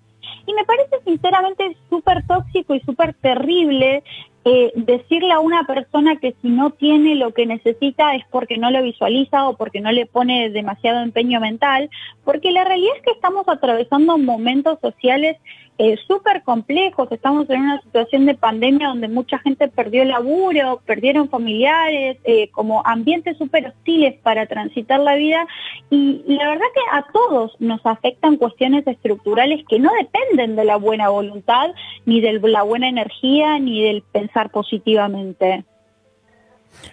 Y 0.46 0.52
me 0.54 0.64
parece 0.64 0.96
sinceramente 1.04 1.76
súper 1.90 2.26
tóxico 2.26 2.74
y 2.74 2.80
súper 2.80 3.14
terrible 3.14 4.02
eh, 4.50 4.72
decirle 4.76 5.32
a 5.32 5.40
una 5.40 5.64
persona 5.64 6.16
que 6.16 6.34
si 6.40 6.48
no 6.48 6.70
tiene 6.70 7.16
lo 7.16 7.34
que 7.34 7.44
necesita 7.44 8.14
es 8.14 8.24
porque 8.30 8.56
no 8.56 8.70
lo 8.70 8.82
visualiza 8.82 9.46
o 9.46 9.58
porque 9.58 9.82
no 9.82 9.92
le 9.92 10.06
pone 10.06 10.48
demasiado 10.48 11.02
empeño 11.02 11.38
mental, 11.38 11.90
porque 12.24 12.50
la 12.50 12.64
realidad 12.64 12.96
es 12.96 13.02
que 13.02 13.10
estamos 13.10 13.46
atravesando 13.46 14.16
momentos 14.16 14.78
sociales 14.80 15.36
eh, 15.78 15.96
súper 16.08 16.42
complejos, 16.42 17.06
estamos 17.12 17.48
en 17.50 17.60
una 17.62 17.80
situación 17.82 18.26
de 18.26 18.34
pandemia 18.34 18.88
donde 18.88 19.06
mucha 19.06 19.38
gente 19.38 19.68
perdió 19.68 20.02
el 20.02 20.08
laburo, 20.08 20.80
perdieron 20.84 21.28
familiares, 21.28 22.18
eh, 22.24 22.48
como 22.50 22.82
ambientes 22.84 23.38
súper 23.38 23.68
hostiles 23.68 24.18
para 24.22 24.46
transitar 24.46 24.98
la 24.98 25.14
vida 25.14 25.46
y 25.88 26.24
la 26.26 26.48
verdad 26.48 26.66
que 26.74 26.80
a 26.96 27.06
todos 27.12 27.54
nos 27.60 27.80
afectan 27.86 28.38
cuestiones 28.38 28.86
estructurales 28.88 29.64
que 29.68 29.78
no 29.78 29.90
dependen 30.00 30.56
de 30.56 30.64
la 30.64 30.76
buena 30.76 31.10
voluntad, 31.10 31.70
ni 32.06 32.20
de 32.20 32.40
la 32.40 32.64
buena 32.64 32.88
energía, 32.88 33.60
ni 33.60 33.84
del 33.84 34.02
pensar 34.02 34.50
positivamente. 34.50 35.64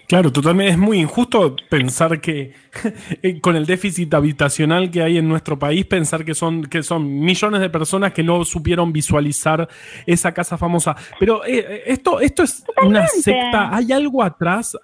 Claro, 0.07 0.31
totalmente. 0.31 0.72
Es 0.72 0.77
muy 0.77 0.99
injusto 0.99 1.56
pensar 1.69 2.19
que 2.22 2.53
eh, 3.23 3.39
con 3.39 3.56
el 3.56 3.65
déficit 3.65 4.14
habitacional 4.14 4.89
que 4.91 5.02
hay 5.02 5.18
en 5.18 5.27
nuestro 5.27 5.57
país, 5.57 5.85
pensar 5.85 6.23
que 6.26 6.34
son, 6.35 6.64
que 6.65 6.84
son 6.84 7.19
millones 7.19 7.61
de 7.61 7.69
personas 7.69 8.14
que 8.14 8.23
no 8.23 8.43
supieron 8.45 8.91
visualizar 8.93 9.68
esa 10.06 10.31
casa 10.34 10.57
famosa. 10.57 10.95
Pero 11.19 11.43
eh, 11.45 11.84
esto, 11.88 12.19
esto 12.19 12.43
es 12.43 12.64
una 12.84 13.02
secta. 13.07 13.76
¿Hay 13.76 13.91
algo 13.91 14.22
atrás? 14.23 14.77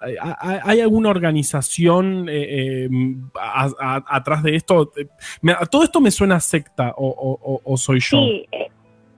¿Hay, 0.64 0.80
alguna 0.80 1.10
organización 1.10 2.28
eh, 2.28 2.86
eh, 2.86 2.88
a- 3.40 3.70
a- 3.80 4.04
atrás 4.08 4.42
de 4.42 4.56
esto? 4.56 4.92
Eh, 4.96 5.06
¿Todo 5.70 5.84
esto 5.84 6.00
me 6.00 6.10
suena 6.10 6.36
a 6.36 6.40
secta 6.40 6.94
o, 6.96 7.06
o- 7.08 7.54
o- 7.54 7.60
o 7.64 7.76
soy 7.76 8.00
yo? 8.00 8.18
Sí, 8.18 8.46
eh, 8.52 8.68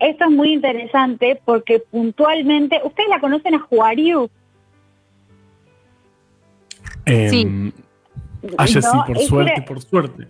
esto 0.01 0.25
es 0.25 0.31
muy 0.31 0.53
interesante 0.53 1.41
porque 1.45 1.79
puntualmente, 1.79 2.81
¿ustedes 2.85 3.09
la 3.09 3.21
conocen 3.21 3.55
a 3.55 3.59
Juariu? 3.61 4.29
Em, 7.07 7.73
ya 8.43 8.51
No, 8.59 8.67
sí, 8.67 8.99
por 9.07 9.17
es 9.19 9.27
suerte, 9.29 9.53
una- 9.57 9.65
por 9.65 9.81
suerte. 9.83 10.29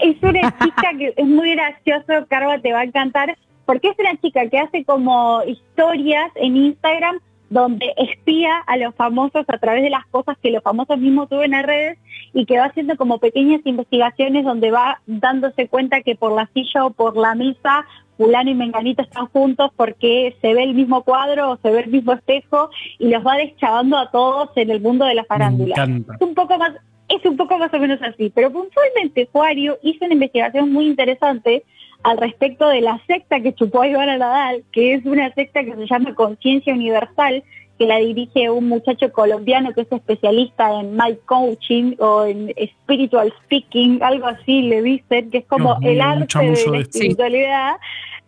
Es 0.00 0.16
una 0.22 0.58
chica 0.58 0.90
que 0.98 1.14
es 1.16 1.26
muy 1.26 1.54
gracioso, 1.54 2.26
Carva, 2.28 2.58
te 2.58 2.72
va 2.72 2.80
a 2.80 2.84
encantar, 2.84 3.36
porque 3.64 3.88
es 3.88 3.98
una 3.98 4.16
chica 4.20 4.48
que 4.48 4.58
hace 4.58 4.84
como 4.84 5.42
historias 5.46 6.30
en 6.36 6.56
Instagram 6.56 7.18
donde 7.50 7.92
espía 7.96 8.58
a 8.66 8.76
los 8.76 8.94
famosos 8.96 9.44
a 9.46 9.58
través 9.58 9.82
de 9.82 9.90
las 9.90 10.04
cosas 10.06 10.36
que 10.42 10.50
los 10.50 10.62
famosos 10.62 10.98
mismos 10.98 11.28
suben 11.28 11.54
a 11.54 11.62
redes 11.62 11.98
y 12.34 12.46
que 12.46 12.58
va 12.58 12.66
haciendo 12.66 12.96
como 12.96 13.18
pequeñas 13.18 13.60
investigaciones 13.64 14.44
donde 14.44 14.70
va 14.70 15.00
dándose 15.06 15.68
cuenta 15.68 16.02
que 16.02 16.16
por 16.16 16.32
la 16.32 16.50
silla 16.52 16.84
o 16.84 16.90
por 16.90 17.16
la 17.16 17.34
mesa 17.34 17.86
fulano 18.16 18.50
y 18.50 18.54
menganito 18.54 19.02
están 19.02 19.26
juntos 19.26 19.70
porque 19.76 20.36
se 20.42 20.52
ve 20.52 20.64
el 20.64 20.74
mismo 20.74 21.02
cuadro 21.02 21.52
o 21.52 21.56
se 21.58 21.70
ve 21.70 21.80
el 21.80 21.90
mismo 21.90 22.12
espejo 22.12 22.70
y 22.98 23.08
los 23.08 23.24
va 23.24 23.36
deschavando 23.36 23.96
a 23.96 24.10
todos 24.10 24.50
en 24.56 24.70
el 24.70 24.80
mundo 24.80 25.04
de 25.04 25.14
la 25.14 25.24
farándula. 25.24 25.74
Es 25.74 26.20
un 26.20 26.34
poco 26.34 26.58
más 26.58 26.72
es 27.08 27.24
un 27.26 27.36
poco 27.36 27.58
más 27.58 27.72
o 27.72 27.78
menos 27.78 28.00
así, 28.02 28.32
pero 28.34 28.50
puntualmente 28.50 29.28
Juario 29.30 29.78
hizo 29.82 30.04
una 30.04 30.14
investigación 30.14 30.72
muy 30.72 30.86
interesante 30.86 31.64
al 32.02 32.18
respecto 32.18 32.68
de 32.68 32.80
la 32.80 33.00
secta 33.06 33.40
que 33.40 33.54
chupó 33.54 33.82
a 33.82 33.88
Ivana 33.88 34.16
Nadal, 34.16 34.64
que 34.72 34.94
es 34.94 35.04
una 35.04 35.32
secta 35.34 35.64
que 35.64 35.74
se 35.74 35.86
llama 35.86 36.14
Conciencia 36.14 36.72
Universal, 36.72 37.44
que 37.78 37.86
la 37.86 37.96
dirige 37.98 38.50
un 38.50 38.68
muchacho 38.68 39.10
colombiano 39.12 39.72
que 39.72 39.80
es 39.82 39.90
especialista 39.92 40.78
en 40.80 40.92
mind 40.96 41.18
coaching 41.26 41.94
o 41.98 42.24
en 42.24 42.54
spiritual 42.82 43.32
speaking, 43.44 44.02
algo 44.02 44.26
así 44.28 44.62
le 44.62 44.82
dicen, 44.82 45.30
que 45.30 45.38
es 45.38 45.46
como 45.46 45.76
el 45.82 46.00
arte 46.00 46.38
de 46.38 46.66
la 46.66 46.70
de- 46.72 46.80
espiritualidad. 46.80 47.76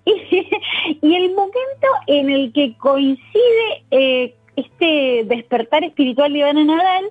Y, 0.08 0.12
y 1.02 1.14
el 1.16 1.30
momento 1.34 1.88
en 2.06 2.30
el 2.30 2.52
que 2.52 2.76
coincide 2.78 3.82
eh, 3.90 4.34
este 4.54 5.24
despertar 5.24 5.82
espiritual 5.82 6.32
de 6.32 6.38
Ivana 6.38 6.62
Nadal, 6.62 7.06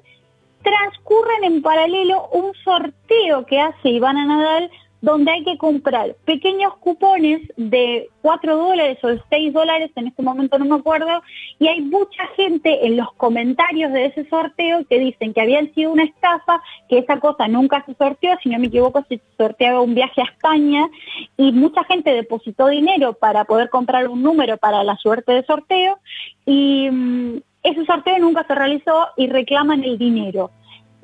transcurren 0.64 1.44
en 1.44 1.62
paralelo 1.62 2.28
un 2.32 2.53
sorteo 2.64 3.45
que 3.45 3.60
hace 3.60 3.90
Ivana 3.90 4.26
Nadal 4.26 4.72
donde 5.06 5.32
hay 5.32 5.44
que 5.44 5.60
comprar 5.60 6.15
pequeños 6.26 6.76
cupones 6.77 7.40
de 7.57 8.10
4 8.23 8.57
dólares 8.57 8.98
o 9.03 9.07
de 9.10 9.22
6 9.30 9.53
dólares, 9.53 9.91
en 9.95 10.07
este 10.07 10.23
momento 10.23 10.57
no 10.57 10.65
me 10.65 10.76
acuerdo, 10.77 11.22
y 11.60 11.68
hay 11.68 11.80
mucha 11.82 12.26
gente 12.36 12.88
en 12.88 12.98
los 12.98 13.14
comentarios 13.14 13.94
de 13.94 14.06
ese 14.06 14.27
sorteo 14.27 14.84
que 14.90 14.98
dicen 14.98 15.32
que 15.36 15.41
habían 15.41 15.72
sido 15.76 15.91
una 15.91 16.06
estafa, 16.06 16.60
que 16.90 16.98
esa 16.98 17.19
cosa 17.19 17.48
nunca 17.48 17.86
se 17.86 17.94
sorteó, 17.94 18.36
si 18.41 18.49
no 18.49 18.57
me 18.57 18.65
equivoco 18.65 19.06
se 19.07 19.22
sorteaba 19.38 19.80
un 19.82 19.94
viaje 19.94 20.22
a 20.22 20.26
España, 20.26 20.90
y 21.38 21.52
mucha 21.52 21.84
gente 21.84 22.11
depositó 22.11 22.65
dinero 22.65 23.14
para 23.14 23.45
poder 23.45 23.69
comprar 23.69 24.07
un 24.07 24.23
número 24.23 24.57
para 24.57 24.84
la 24.84 24.98
suerte 24.98 25.34
de 25.34 25.45
sorteo, 25.45 25.99
y 26.48 26.90
mm, 26.90 27.38
ese 27.61 27.86
sorteo 27.86 28.18
nunca 28.18 28.44
se 28.48 28.56
realizó 28.56 29.10
y 29.18 29.27
reclaman 29.27 29.84
el 29.84 29.99
dinero. 29.99 30.49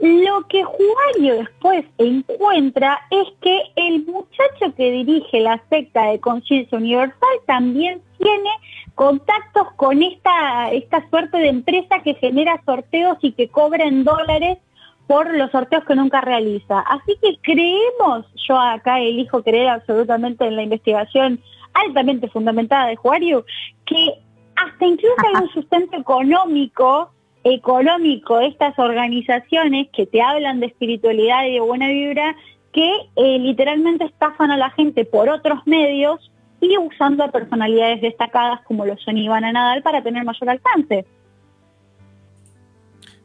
Lo 0.02 0.48
que 0.48 0.64
Juario 0.64 1.36
después 1.36 1.86
encuentra 2.00 3.00
es 3.12 3.28
que 3.40 3.62
el 3.76 4.04
muchacho 4.04 4.74
que 4.76 4.92
dirige 4.92 5.42
la 5.42 5.62
secta 5.70 6.08
de 6.08 6.20
conciencia 6.20 6.76
universal 6.76 7.30
también 7.46 8.02
tiene 8.18 8.50
contactos 8.96 9.68
con 9.76 10.02
esta, 10.02 10.72
esta 10.72 11.08
suerte 11.12 11.38
de 11.38 11.50
empresa 11.50 12.00
que 12.04 12.16
genera 12.16 12.60
sorteos 12.66 13.20
y 13.22 13.34
que 13.34 13.50
cobra 13.50 13.84
en 13.84 14.04
dólares 14.04 14.58
por 15.06 15.32
los 15.36 15.52
sorteos 15.52 15.86
que 15.86 15.96
nunca 15.96 16.20
realiza. 16.22 16.80
Así 16.80 17.16
que 17.22 17.38
creemos, 17.42 18.26
yo 18.48 18.60
acá 18.60 19.00
elijo 19.00 19.44
creer 19.44 19.70
absolutamente 19.70 20.48
en 20.48 20.56
la 20.56 20.64
investigación 20.64 21.40
altamente 21.76 22.28
fundamentada 22.28 22.88
de 22.88 22.96
Juario, 22.96 23.46
que 23.86 24.16
hasta 24.56 24.84
incluso 24.84 25.16
hay 25.28 25.44
un 25.44 25.50
sustento 25.54 25.96
económico 25.96 27.12
económico 27.44 28.40
estas 28.40 28.78
organizaciones 28.78 29.88
que 29.94 30.06
te 30.06 30.22
hablan 30.22 30.60
de 30.60 30.68
espiritualidad 30.68 31.46
y 31.46 31.54
de 31.54 31.60
buena 31.60 31.88
vibra 31.88 32.36
que 32.74 32.90
eh, 33.16 33.40
literalmente 33.40 34.06
estafan 34.06 34.52
a 34.52 34.58
la 34.58 34.70
gente 34.72 35.06
por 35.06 35.28
otros 35.30 35.60
medios 35.66 36.32
y 36.62 36.78
usando 36.78 37.24
a 37.24 37.32
personalidades 37.32 38.02
destacadas 38.02 38.62
como 38.66 38.86
lo 38.86 38.96
son 38.98 39.18
Ivana 39.18 39.52
Nadal 39.52 39.82
para 39.82 40.04
tener 40.04 40.24
mayor 40.24 40.50
alcance. 40.50 41.06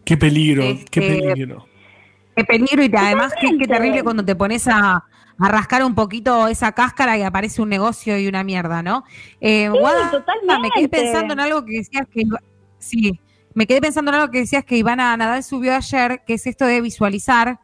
Qué 0.04 0.16
peligro, 0.16 0.62
qué 0.90 1.00
Este, 1.00 1.00
peligro. 1.00 1.66
Qué 2.34 2.44
peligro 2.44 2.84
y 2.84 2.90
además 2.96 3.32
qué, 3.40 3.56
qué 3.58 3.66
terrible 3.66 4.02
cuando 4.02 4.24
te 4.24 4.36
pones 4.36 4.68
a, 4.68 5.04
a 5.38 5.48
rascar 5.48 5.84
un 5.84 5.94
poquito 5.94 6.48
esa 6.48 6.72
cáscara 6.72 7.16
y 7.18 7.22
aparece 7.22 7.60
un 7.62 7.68
negocio 7.68 8.18
y 8.18 8.26
una 8.26 8.44
mierda, 8.44 8.82
¿no? 8.82 9.04
Eh, 9.40 9.68
Sí, 9.72 9.78
Guada, 9.78 10.10
totalmente. 10.10 10.62
me 10.62 10.70
quedé 10.70 10.88
pensando 10.88 11.34
en 11.34 11.40
algo 11.40 11.64
que 11.64 11.72
decías 11.78 12.06
que... 12.12 12.22
Sí, 12.78 13.18
me 13.56 13.66
quedé 13.66 13.80
pensando 13.80 14.10
en 14.10 14.16
algo 14.16 14.30
que 14.30 14.40
decías 14.40 14.64
que 14.64 14.76
Ivana 14.76 15.16
Nadal 15.16 15.42
subió 15.42 15.74
ayer, 15.74 16.22
que 16.26 16.34
es 16.34 16.46
esto 16.46 16.66
de 16.66 16.80
visualizar 16.82 17.58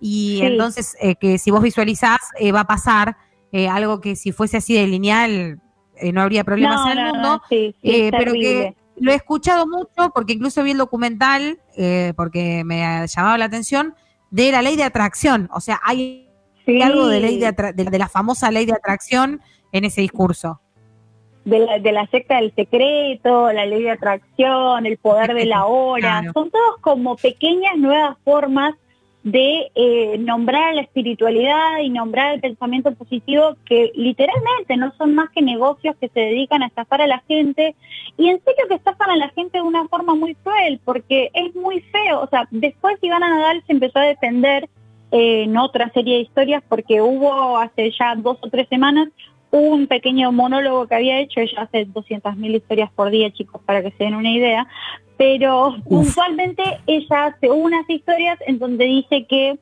y 0.00 0.36
Sí. 0.38 0.46
entonces 0.46 0.96
eh, 1.00 1.16
que 1.16 1.38
si 1.38 1.50
vos 1.50 1.62
visualizás 1.62 2.18
eh, 2.38 2.52
va 2.52 2.60
a 2.60 2.66
pasar 2.66 3.16
eh, 3.50 3.68
algo 3.68 4.00
que 4.00 4.14
si 4.14 4.30
fuese 4.32 4.58
así 4.58 4.74
de 4.74 4.86
lineal 4.86 5.60
eh, 5.96 6.12
no 6.12 6.20
habría 6.22 6.44
problemas 6.44 6.76
No, 6.84 6.92
en 6.92 6.98
el 6.98 7.04
no, 7.06 7.12
mundo, 7.14 7.28
no, 7.28 7.42
sí, 7.48 7.74
sí, 7.82 7.90
eh, 7.90 8.10
pero 8.12 8.32
que 8.32 8.76
lo 8.96 9.10
he 9.10 9.14
escuchado 9.14 9.66
mucho 9.66 10.10
porque 10.14 10.34
incluso 10.34 10.62
vi 10.62 10.72
el 10.72 10.78
documental, 10.78 11.58
eh, 11.76 12.12
porque 12.16 12.62
me 12.64 12.84
ha 12.84 13.06
llamado 13.06 13.36
la 13.38 13.46
atención, 13.46 13.94
de 14.30 14.52
la 14.52 14.60
ley 14.60 14.76
de 14.76 14.82
atracción. 14.84 15.48
O 15.52 15.60
sea, 15.60 15.80
hay 15.84 16.28
algo 16.82 17.06
de, 17.06 17.20
ley 17.20 17.38
de, 17.38 17.52
de, 17.74 17.84
de 17.84 17.98
la 17.98 18.08
famosa 18.08 18.50
ley 18.50 18.66
de 18.66 18.72
atracción 18.74 19.40
en 19.72 19.84
ese 19.84 20.00
discurso. 20.02 20.60
De 21.48 21.58
la, 21.60 21.78
de 21.78 21.92
la 21.92 22.06
secta 22.08 22.36
del 22.36 22.54
secreto, 22.54 23.50
la 23.52 23.64
ley 23.64 23.82
de 23.82 23.90
atracción, 23.92 24.84
el 24.86 24.98
poder 24.98 25.34
de 25.34 25.46
la 25.46 25.64
hora, 25.66 26.20
Claro. 26.20 26.32
son 26.34 26.50
todos 26.50 26.76
como 26.80 27.16
pequeñas 27.16 27.76
nuevas 27.76 28.16
formas 28.24 28.74
de 29.24 29.70
eh, 29.74 30.16
nombrar 30.18 30.74
la 30.74 30.82
espiritualidad 30.82 31.78
y 31.82 31.90
nombrar 31.90 32.34
el 32.34 32.40
pensamiento 32.40 32.94
positivo 32.94 33.56
que 33.66 33.90
literalmente 33.94 34.76
no 34.76 34.92
son 34.96 35.14
más 35.14 35.28
que 35.30 35.42
negocios 35.42 35.96
que 36.00 36.08
se 36.08 36.20
dedican 36.20 36.62
a 36.62 36.66
estafar 36.66 37.02
a 37.02 37.06
la 37.06 37.18
gente. 37.26 37.74
Y 38.16 38.28
en 38.28 38.40
serio 38.44 38.64
que 38.68 38.74
estafan 38.76 39.10
a 39.10 39.16
la 39.16 39.28
gente 39.30 39.58
de 39.58 39.62
una 39.62 39.86
forma 39.88 40.14
muy 40.14 40.34
cruel 40.36 40.80
porque 40.84 41.30
es 41.34 41.54
muy 41.56 41.80
feo, 41.80 42.20
o 42.20 42.28
sea, 42.28 42.46
después 42.50 42.96
Ivana 43.02 43.28
Nadal 43.28 43.62
se 43.66 43.72
empezó 43.72 43.98
a 43.98 44.02
defender 44.04 44.68
eh, 45.10 45.42
en 45.44 45.56
otra 45.56 45.90
serie 45.92 46.16
de 46.16 46.22
historias 46.22 46.62
porque 46.68 47.02
hubo 47.02 47.58
hace 47.58 47.90
ya 47.98 48.14
dos 48.14 48.38
o 48.40 48.48
tres 48.48 48.68
semanas 48.68 49.08
un 49.50 49.86
pequeño 49.86 50.30
monólogo 50.32 50.86
que 50.86 50.94
había 50.94 51.20
hecho, 51.20 51.40
ella 51.40 51.62
hace 51.62 51.86
200.000 51.86 52.54
historias 52.56 52.90
por 52.92 53.10
día, 53.10 53.30
chicos, 53.32 53.60
para 53.64 53.82
que 53.82 53.90
se 53.92 54.04
den 54.04 54.14
una 54.14 54.30
idea, 54.30 54.66
pero 55.16 55.76
puntualmente 55.88 56.62
ella 56.86 57.26
hace 57.26 57.50
unas 57.50 57.88
historias 57.88 58.38
en 58.46 58.58
donde 58.58 58.84
dice 58.84 59.26
que 59.26 59.58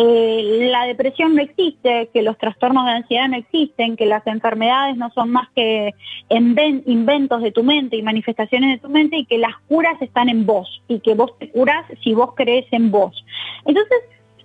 eh, 0.00 0.68
la 0.70 0.84
depresión 0.86 1.34
no 1.34 1.42
existe, 1.42 2.08
que 2.12 2.22
los 2.22 2.38
trastornos 2.38 2.84
de 2.86 2.92
ansiedad 2.92 3.28
no 3.28 3.36
existen, 3.36 3.96
que 3.96 4.06
las 4.06 4.24
enfermedades 4.28 4.96
no 4.96 5.10
son 5.10 5.30
más 5.30 5.48
que 5.56 5.92
inven- 6.30 6.84
inventos 6.86 7.42
de 7.42 7.50
tu 7.50 7.64
mente 7.64 7.96
y 7.96 8.02
manifestaciones 8.02 8.70
de 8.70 8.78
tu 8.78 8.88
mente 8.88 9.16
y 9.16 9.24
que 9.26 9.38
las 9.38 9.56
curas 9.68 10.00
están 10.00 10.28
en 10.28 10.46
vos 10.46 10.82
y 10.86 11.00
que 11.00 11.14
vos 11.14 11.36
te 11.38 11.50
curás 11.50 11.84
si 12.04 12.14
vos 12.14 12.34
crees 12.36 12.66
en 12.70 12.92
vos. 12.92 13.24
Entonces, 13.66 13.98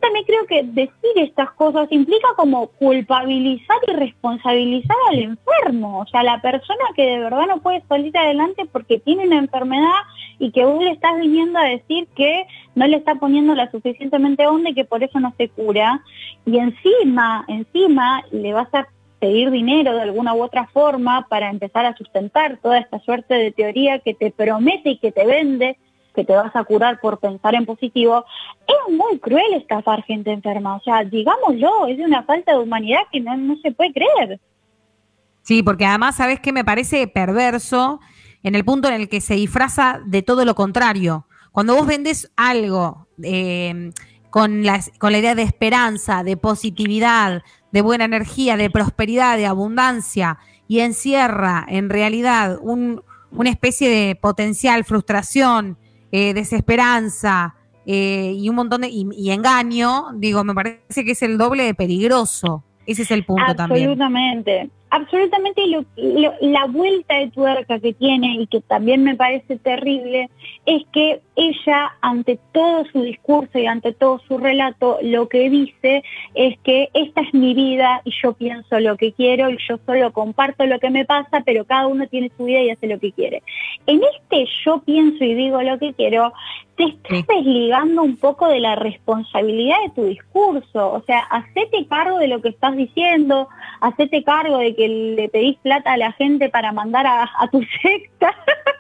también 0.04 0.26
creo 0.26 0.46
que 0.46 0.64
decir 0.64 1.12
estas 1.16 1.52
cosas 1.52 1.88
implica 1.90 2.28
como 2.36 2.68
culpabilizar 2.68 3.78
y 3.88 3.94
responsabilizar 3.94 4.98
al 5.10 5.20
enfermo, 5.20 6.00
o 6.00 6.08
sea, 6.08 6.24
la 6.24 6.42
persona 6.42 6.84
que 6.94 7.06
de 7.06 7.20
verdad 7.20 7.48
no 7.48 7.62
puede 7.62 7.82
salir 7.88 8.16
adelante 8.18 8.66
porque 8.70 9.00
tiene 9.00 9.26
una 9.26 9.38
enfermedad 9.38 10.02
y 10.40 10.52
que 10.52 10.66
vos 10.66 10.84
le 10.84 10.92
estás 10.92 11.18
viniendo 11.22 11.58
a 11.58 11.64
decir 11.64 12.08
que 12.16 12.46
no 12.76 12.86
le 12.86 12.98
está 12.98 13.16
poniendo 13.16 13.56
la 13.56 13.72
suficientemente 13.72 14.46
onda 14.46 14.72
y 14.72 14.74
que 14.74 14.84
por 14.84 15.04
eso 15.04 15.22
no 15.22 15.34
se 15.38 15.48
cura. 15.48 16.04
Y 16.46 16.58
encima, 16.58 17.46
encima 17.48 18.26
le 18.32 18.52
vas 18.52 18.74
a 18.74 18.88
pedir 19.20 19.52
dinero 19.52 19.94
de 19.94 20.02
alguna 20.02 20.34
u 20.34 20.44
otra 20.44 20.68
forma 20.68 21.28
para 21.30 21.50
empezar 21.50 21.86
a 21.86 21.96
sustentar 21.96 22.58
toda 22.62 22.80
esta 22.80 23.00
suerte 23.00 23.36
de 23.36 23.52
teoría 23.52 24.00
que 24.00 24.14
te 24.14 24.32
promete 24.32 24.90
y 24.90 24.98
que 24.98 25.14
te 25.14 25.26
vende 25.26 25.78
que 26.14 26.24
te 26.24 26.34
vas 26.34 26.56
a 26.56 26.64
curar 26.64 27.00
por 27.00 27.20
pensar 27.20 27.56
en 27.56 27.66
positivo, 27.66 28.24
es 28.68 28.94
muy 28.96 29.20
cruel 29.20 29.54
estafar 29.56 30.04
gente 30.04 30.32
enferma. 30.32 30.76
O 30.76 30.82
sea, 30.82 31.04
digámoslo, 31.04 31.88
es 31.88 32.00
una 32.00 32.24
falta 32.24 32.54
de 32.54 32.60
humanidad 32.60 33.02
que 33.12 33.20
no, 33.20 33.36
no 33.38 33.56
se 33.62 33.72
puede 33.72 33.94
creer. 33.94 34.40
Sí, 35.42 35.62
porque 35.64 35.86
además, 35.86 36.16
¿sabes 36.16 36.40
qué 36.40 36.52
me 36.54 36.64
parece 36.64 37.08
perverso? 37.08 38.00
En 38.44 38.56
el 38.56 38.64
punto 38.64 38.88
en 38.88 38.96
el 38.96 39.10
que 39.10 39.22
se 39.22 39.36
disfraza 39.36 40.02
de 40.06 40.22
todo 40.22 40.46
lo 40.46 40.56
contrario. 40.56 41.26
cuando 41.52 41.76
vos 41.76 41.86
vendes 41.86 42.32
algo 42.36 43.08
eh, 43.22 43.92
con, 44.32 44.64
la, 44.66 44.80
con 45.00 45.12
la 45.12 45.20
idea 45.20 45.36
de 45.36 45.44
esperanza, 45.44 46.24
de 46.24 46.36
positividad, 46.36 47.44
de 47.72 47.82
buena 47.82 48.06
energía, 48.06 48.58
de 48.58 48.70
prosperidad, 48.72 49.38
de 49.38 49.46
abundancia, 49.46 50.38
y 50.68 50.80
encierra 50.80 51.66
en 51.70 51.90
realidad 51.90 52.58
un- 52.62 53.04
una 53.32 53.50
especie 53.50 53.90
de 53.90 54.16
potencial 54.16 54.84
frustración, 54.84 55.78
eh, 56.14 56.36
desesperanza 56.36 57.56
eh, 57.88 58.36
y 58.38 58.48
un 58.48 58.56
montón 58.56 58.82
de 58.82 58.90
y, 58.90 59.32
engaño, 59.32 60.14
digo, 60.14 60.44
me 60.44 60.54
parece 60.54 61.04
que 61.04 61.14
es 61.14 61.24
el 61.24 61.40
doble 61.40 61.64
de 61.64 61.74
peligroso. 61.74 62.64
Ese 62.86 63.02
es 63.02 63.10
el 63.10 63.26
punto 63.26 63.56
también. 63.56 63.90
Absolutamente. 63.90 64.70
Absolutamente, 64.92 65.64
la 66.42 66.66
vuelta 66.66 67.16
de 67.16 67.32
tuerca 67.32 67.80
que 67.80 67.94
tiene 67.94 68.36
y 68.36 68.46
que 68.46 68.62
también 68.62 69.04
me 69.04 69.16
parece 69.16 69.58
terrible 69.58 70.30
es 70.68 70.84
que 70.94 71.20
ella, 71.36 71.96
ante 72.02 72.40
todo 72.52 72.86
su 72.92 73.02
discurso 73.02 73.58
y 73.58 73.66
ante 73.66 73.94
todo 73.94 74.20
su 74.28 74.38
relato, 74.38 75.00
lo 75.02 75.28
que 75.28 75.50
dice 75.50 76.04
es 76.36 76.60
que 76.60 76.90
esta 76.94 77.22
es 77.22 77.34
mi 77.34 77.54
vida 77.54 78.02
y 78.04 78.12
yo 78.22 78.34
pienso 78.34 78.80
lo 78.80 78.98
que 78.98 79.14
quiero 79.14 79.50
y 79.50 79.58
yo 79.68 79.80
solo 79.86 80.14
comparto 80.14 80.66
lo 80.66 80.80
que 80.80 80.90
me 80.90 81.06
pasa, 81.06 81.42
pero 81.46 81.66
cada 81.66 81.88
uno 81.88 82.08
tiene 82.08 82.32
su 82.38 82.46
vida 82.46 82.62
y 82.62 82.70
hace 82.70 82.88
lo 82.88 83.00
que 83.00 83.12
quiere. 83.12 83.42
En 83.88 84.02
este 84.04 84.46
yo 84.64 84.82
pienso 84.84 85.24
y 85.24 85.34
digo 85.34 85.62
lo 85.62 85.80
que 85.80 85.94
quiero, 85.94 86.34
te 86.76 86.86
estás 86.86 87.28
desligando 87.28 88.02
un 88.02 88.18
poco 88.18 88.48
de 88.48 88.60
la 88.60 88.76
responsabilidad 88.76 89.78
de 89.86 89.90
tu 89.92 90.06
discurso. 90.06 90.94
O 90.94 91.04
sea, 91.06 91.20
hacete 91.20 91.86
cargo 91.88 92.18
de 92.18 92.28
lo 92.28 92.42
que 92.42 92.50
estás 92.50 92.76
diciendo, 92.76 93.48
hacete 93.80 94.24
cargo 94.24 94.58
de 94.58 94.76
que 94.76 94.88
le 94.88 95.30
pedís 95.30 95.58
plata 95.60 95.94
a 95.94 95.98
la 95.98 96.12
gente 96.14 96.50
para 96.50 96.72
mandar 96.72 97.06
a, 97.06 97.24
a 97.24 97.48
tu 97.52 97.62
secta. 97.82 98.34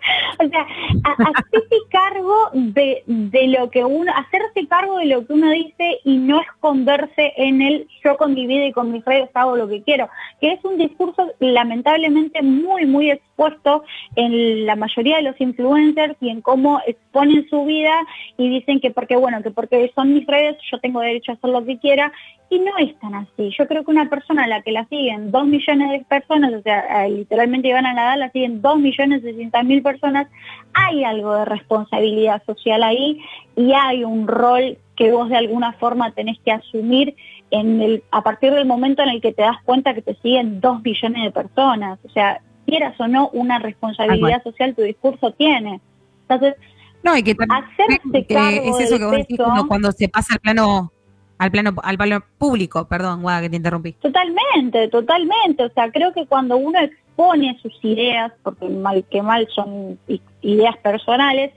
o 0.40 0.50
sea, 0.50 0.68
hacete 1.04 1.78
cargo 1.90 2.43
de, 2.54 3.04
de 3.06 3.48
lo 3.48 3.70
que 3.70 3.84
uno, 3.84 4.12
hacerse 4.16 4.68
cargo 4.68 4.98
de 4.98 5.06
lo 5.06 5.26
que 5.26 5.34
uno 5.34 5.52
dice 5.52 6.00
y 6.04 6.18
no 6.18 6.42
esconderse 6.42 7.34
en 7.38 7.62
el 7.62 7.88
yo 8.04 8.18
con 8.18 8.34
mi 8.34 8.48
vida 8.48 8.66
y 8.66 8.72
con 8.72 8.92
mis 8.92 9.04
redes 9.06 9.30
hago 9.34 9.56
lo 9.56 9.68
que 9.68 9.84
quiero, 9.84 10.10
que 10.40 10.54
es 10.54 10.64
un 10.66 10.78
discurso 10.78 11.32
lamentablemente 11.40 12.42
muy, 12.42 12.86
muy 12.86 13.12
expuesto 13.12 13.84
en 14.16 14.66
la 14.66 14.76
mayoría 14.76 15.18
de 15.18 15.24
los 15.24 15.40
influencers 15.40 16.16
y 16.22 16.30
en 16.30 16.42
cómo 16.42 16.82
exponen 16.86 17.48
su 17.50 17.66
vida 17.66 17.94
y 18.38 18.50
dicen 18.50 18.80
que 18.80 18.92
porque, 18.92 19.16
bueno, 19.16 19.42
que 19.42 19.52
porque 19.52 19.92
son 19.96 20.14
mis 20.14 20.26
redes 20.26 20.58
yo 20.72 20.80
tengo 20.80 21.02
derecho 21.02 21.32
a 21.32 21.36
hacer 21.36 21.50
lo 21.50 21.66
que 21.66 21.78
quiera 21.78 22.12
y 22.50 22.60
no 22.60 22.78
es 22.78 22.98
tan 23.00 23.16
así. 23.16 23.52
Yo 23.58 23.68
creo 23.68 23.84
que 23.84 23.92
una 23.92 24.10
persona 24.10 24.44
a 24.44 24.48
la 24.48 24.62
que 24.62 24.72
la 24.72 24.86
siguen 24.86 25.32
dos 25.32 25.46
millones 25.46 25.92
de 25.92 26.06
personas, 26.06 26.54
o 26.54 26.62
sea, 26.62 27.06
eh, 27.06 27.10
literalmente 27.10 27.70
Ivana 27.70 27.94
Nadal 27.94 28.20
la 28.20 28.32
siguen 28.32 28.62
dos 28.62 28.78
millones 28.80 29.22
seiscientas 29.22 29.66
mil 29.66 29.82
personas, 29.82 30.28
hay 30.74 31.04
algo 31.04 31.34
de 31.36 31.46
responsabilidad 31.46 32.33
social 32.46 32.84
ahí 32.84 33.20
y 33.56 33.74
hay 33.74 34.04
un 34.04 34.28
rol 34.28 34.78
que 34.96 35.12
vos 35.12 35.30
de 35.30 35.38
alguna 35.38 35.74
forma 35.74 36.12
tenés 36.12 36.40
que 36.40 36.52
asumir 36.52 37.16
en 37.52 37.82
el, 37.82 38.04
a 38.12 38.22
partir 38.24 38.54
del 38.54 38.66
momento 38.66 39.02
en 39.04 39.10
el 39.10 39.22
que 39.22 39.34
te 39.34 39.42
das 39.44 39.58
cuenta 39.64 39.94
que 39.94 40.02
te 40.02 40.16
siguen 40.16 40.60
dos 40.62 40.82
millones 40.82 41.24
de 41.24 41.32
personas. 41.32 42.00
O 42.04 42.10
sea, 42.10 42.42
quieras 42.66 43.00
o 43.00 43.08
no, 43.08 43.30
una 43.30 43.60
responsabilidad 43.60 44.42
social 44.44 44.76
tu 44.76 44.82
discurso 44.82 45.32
tiene. 45.32 45.80
Entonces, 46.28 46.56
No, 47.04 47.16
y 47.18 47.24
que 47.24 47.36
hacerse 47.50 48.00
que 48.12 48.26
cargo 48.26 48.62
es 48.64 48.80
eso 48.80 48.90
del 48.92 49.00
que 49.00 49.06
vos 49.06 49.12
decís 49.18 49.38
peso- 49.38 49.44
cuando, 49.44 49.68
cuando 49.68 49.92
se 49.92 50.10
pasa 50.10 50.34
al 50.36 50.40
plano, 50.40 50.92
al 51.38 51.52
plano, 51.52 51.76
al 51.84 51.98
plano 51.98 52.24
público, 52.38 52.88
perdón, 52.88 53.22
Guada, 53.22 53.42
que 53.42 53.50
te 53.50 53.56
interrumpí. 53.58 53.94
Totalmente, 53.94 54.88
totalmente. 54.88 55.66
O 55.66 55.70
sea, 55.74 55.92
creo 55.92 56.14
que 56.14 56.26
cuando 56.26 56.58
uno 56.58 56.80
expone 57.14 57.58
sus 57.62 57.74
ideas, 57.84 58.32
porque 58.44 58.68
mal 58.70 59.04
que 59.10 59.22
mal 59.22 59.48
son 59.54 60.00
ideas 60.42 60.76
personales, 60.78 61.52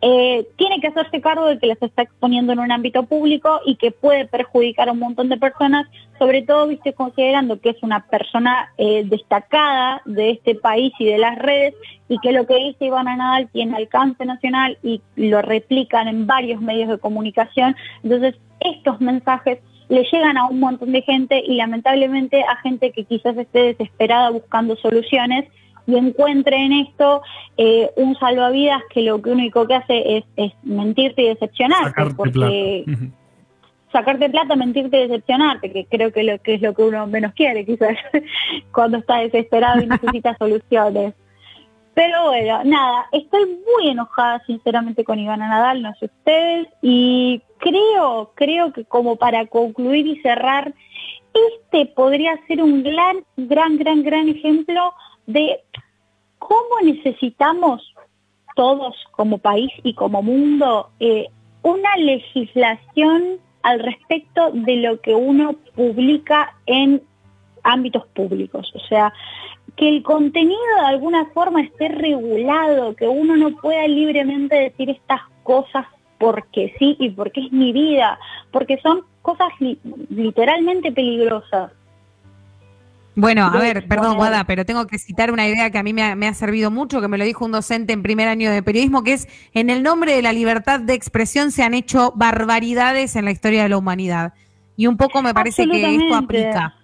eh, 0.00 0.48
tiene 0.56 0.80
que 0.80 0.88
hacerse 0.88 1.20
cargo 1.20 1.46
de 1.46 1.58
que 1.58 1.68
las 1.68 1.80
está 1.80 2.02
exponiendo 2.02 2.52
en 2.52 2.58
un 2.58 2.72
ámbito 2.72 3.04
público 3.04 3.60
y 3.64 3.76
que 3.76 3.92
puede 3.92 4.26
perjudicar 4.26 4.88
a 4.88 4.92
un 4.92 4.98
montón 4.98 5.28
de 5.28 5.36
personas, 5.36 5.86
sobre 6.18 6.42
todo, 6.42 6.66
viste, 6.66 6.92
considerando 6.92 7.60
que 7.60 7.70
es 7.70 7.82
una 7.82 8.04
persona 8.06 8.72
eh, 8.78 9.04
destacada 9.04 10.02
de 10.04 10.30
este 10.30 10.56
país 10.56 10.92
y 10.98 11.04
de 11.04 11.18
las 11.18 11.38
redes 11.38 11.74
y 12.08 12.18
que 12.18 12.32
lo 12.32 12.46
que 12.46 12.56
dice 12.56 12.86
Ivana 12.86 13.16
Nadal 13.16 13.48
tiene 13.52 13.76
alcance 13.76 14.24
nacional 14.24 14.76
y 14.82 15.02
lo 15.14 15.40
replican 15.40 16.08
en 16.08 16.26
varios 16.26 16.60
medios 16.60 16.88
de 16.88 16.98
comunicación. 16.98 17.76
Entonces, 18.02 18.34
estos 18.58 19.00
mensajes 19.00 19.60
le 19.92 20.04
llegan 20.10 20.38
a 20.38 20.46
un 20.46 20.58
montón 20.58 20.90
de 20.92 21.02
gente 21.02 21.42
y 21.46 21.56
lamentablemente 21.56 22.42
a 22.42 22.56
gente 22.62 22.92
que 22.92 23.04
quizás 23.04 23.36
esté 23.36 23.74
desesperada 23.74 24.30
buscando 24.30 24.74
soluciones 24.76 25.44
y 25.86 25.96
encuentre 25.96 26.56
en 26.56 26.72
esto 26.72 27.20
eh, 27.58 27.90
un 27.96 28.16
salvavidas 28.16 28.80
que 28.88 29.02
lo 29.02 29.16
único 29.16 29.66
que 29.66 29.74
hace 29.74 30.16
es, 30.16 30.24
es 30.36 30.52
mentirte 30.62 31.20
y 31.20 31.28
decepcionarte, 31.28 31.90
Sacarte 31.90 32.14
porque 32.14 32.84
plata. 32.86 33.02
sacarte 33.92 34.30
plata, 34.30 34.56
mentirte 34.56 34.96
y 34.96 35.08
decepcionarte, 35.08 35.70
que 35.70 35.84
creo 35.84 36.10
que 36.10 36.22
lo 36.22 36.38
que 36.38 36.54
es 36.54 36.62
lo 36.62 36.72
que 36.72 36.84
uno 36.84 37.06
menos 37.06 37.34
quiere 37.34 37.66
quizás 37.66 37.94
cuando 38.72 38.96
está 38.96 39.18
desesperado 39.18 39.82
y 39.82 39.88
necesita 39.88 40.34
soluciones. 40.38 41.12
Pero 41.94 42.28
bueno, 42.28 42.64
nada, 42.64 43.06
estoy 43.12 43.44
muy 43.46 43.90
enojada 43.90 44.42
sinceramente 44.46 45.04
con 45.04 45.18
Ivana 45.18 45.48
Nadal, 45.48 45.82
no 45.82 45.94
sé 45.96 46.06
ustedes, 46.06 46.68
y 46.80 47.42
creo, 47.58 48.32
creo 48.34 48.72
que 48.72 48.84
como 48.84 49.16
para 49.16 49.46
concluir 49.46 50.06
y 50.06 50.20
cerrar, 50.22 50.72
este 51.34 51.86
podría 51.86 52.38
ser 52.46 52.62
un 52.62 52.82
gran, 52.82 53.24
gran, 53.36 53.76
gran, 53.76 54.02
gran 54.02 54.28
ejemplo 54.28 54.94
de 55.26 55.60
cómo 56.38 56.80
necesitamos 56.82 57.82
todos 58.56 58.94
como 59.12 59.38
país 59.38 59.70
y 59.82 59.94
como 59.94 60.22
mundo 60.22 60.90
eh, 61.00 61.28
una 61.62 61.96
legislación 61.96 63.38
al 63.62 63.80
respecto 63.80 64.50
de 64.52 64.76
lo 64.76 65.00
que 65.00 65.14
uno 65.14 65.54
publica 65.74 66.54
en 66.66 67.02
ámbitos 67.62 68.06
públicos. 68.08 68.72
O 68.74 68.80
sea, 68.88 69.12
que 69.76 69.88
el 69.88 70.02
contenido 70.02 70.60
de 70.80 70.86
alguna 70.86 71.26
forma 71.34 71.62
esté 71.62 71.88
regulado, 71.88 72.94
que 72.94 73.08
uno 73.08 73.36
no 73.36 73.56
pueda 73.56 73.86
libremente 73.86 74.56
decir 74.56 74.90
estas 74.90 75.20
cosas 75.42 75.86
porque 76.18 76.74
sí 76.78 76.96
y 77.00 77.10
porque 77.10 77.40
es 77.46 77.52
mi 77.52 77.72
vida, 77.72 78.18
porque 78.50 78.78
son 78.82 79.02
cosas 79.22 79.48
li- 79.60 79.78
literalmente 80.10 80.92
peligrosas. 80.92 81.72
Bueno, 83.14 83.44
a 83.44 83.58
ver, 83.58 83.86
perdón. 83.88 84.16
Guada, 84.16 84.44
pero 84.44 84.64
tengo 84.64 84.86
que 84.86 84.98
citar 84.98 85.30
una 85.32 85.46
idea 85.46 85.70
que 85.70 85.76
a 85.78 85.82
mí 85.82 85.92
me 85.92 86.02
ha, 86.02 86.16
me 86.16 86.26
ha 86.28 86.34
servido 86.34 86.70
mucho, 86.70 87.00
que 87.00 87.08
me 87.08 87.18
lo 87.18 87.24
dijo 87.24 87.44
un 87.44 87.52
docente 87.52 87.92
en 87.92 88.02
primer 88.02 88.28
año 88.28 88.50
de 88.50 88.62
periodismo, 88.62 89.02
que 89.02 89.12
es, 89.12 89.28
en 89.52 89.68
el 89.68 89.82
nombre 89.82 90.14
de 90.14 90.22
la 90.22 90.32
libertad 90.32 90.80
de 90.80 90.94
expresión 90.94 91.50
se 91.50 91.62
han 91.62 91.74
hecho 91.74 92.12
barbaridades 92.16 93.14
en 93.16 93.26
la 93.26 93.30
historia 93.30 93.64
de 93.64 93.68
la 93.68 93.76
humanidad. 93.76 94.32
Y 94.76 94.86
un 94.86 94.96
poco 94.96 95.20
me 95.22 95.34
parece 95.34 95.66
que 95.68 95.96
esto 95.96 96.14
aplica. 96.14 96.74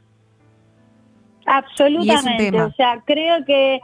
Absolutamente. 1.48 2.60
O 2.60 2.72
sea, 2.72 3.02
creo 3.04 3.44
que 3.44 3.80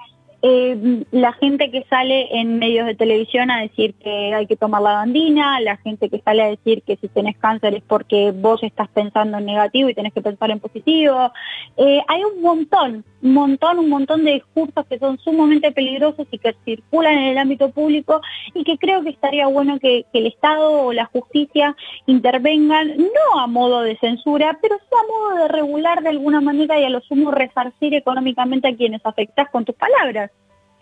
eh, 0.47 1.05
la 1.11 1.33
gente 1.33 1.71
que 1.71 1.87
sale 1.89 2.39
en 2.39 2.59
medios 2.59 2.87
de 2.87 2.95
televisión 2.95 3.51
a 3.51 3.63
decir 3.63 3.95
que 3.95 4.35
hay 4.35 4.47
que 4.47 4.57
tomar 4.57 4.83
la 4.83 4.93
bandina, 4.93 5.59
la 5.61 5.79
gente 5.79 6.11
que 6.11 6.21
sale 6.21 6.43
a 6.43 6.49
decir 6.49 6.83
que 6.83 6.97
si 6.97 7.09
tenés 7.09 7.39
cáncer 7.39 7.75
es 7.75 7.83
porque 7.83 8.31
vos 8.31 8.63
estás 8.63 8.89
pensando 8.89 9.39
en 9.39 9.47
negativo 9.47 9.89
y 9.89 9.95
tenés 9.95 10.13
que 10.13 10.21
pensar 10.21 10.51
en 10.51 10.61
positivo. 10.61 11.33
Eh, 11.79 12.03
hay 12.07 12.25
un 12.25 12.43
montón, 12.43 13.07
un 13.23 13.33
montón, 13.33 13.79
un 13.79 13.89
montón 13.89 14.23
de 14.23 14.35
discursos 14.35 14.85
que 14.85 14.99
son 14.99 15.19
sumamente 15.19 15.73
peligrosos 15.73 16.27
y 16.31 16.37
que 16.37 16.55
circulan 16.67 17.15
en 17.15 17.25
el 17.31 17.39
ámbito 17.39 17.71
público 17.71 18.21
y 18.53 18.65
que 18.65 18.77
creo 18.77 19.03
que 19.03 19.11
estaría 19.11 19.47
bueno 19.47 19.79
que, 19.79 20.05
que 20.13 20.19
el 20.19 20.27
Estado 20.27 20.73
o 20.73 20.93
la 20.93 21.07
justicia 21.07 21.75
intervengan, 22.05 22.99
no 22.99 23.41
a 23.41 23.47
modo 23.47 23.81
de 23.81 23.97
censura, 23.97 24.59
pero 24.61 24.77
sí 24.77 24.85
a 24.93 25.07
modo 25.11 25.43
de 25.43 25.49
regular 25.49 26.03
de 26.03 26.11
alguna 26.11 26.43
manera 26.43 26.79
y 26.79 26.85
a 26.85 26.91
lo 26.91 27.01
sumo 27.01 27.31
resarcir 27.31 27.95
económicamente 27.95 28.69
a 28.69 28.77
quienes 28.77 29.01
afectás 29.07 29.49
con 29.49 29.65
tus 29.65 29.75
palabras, 29.75 30.31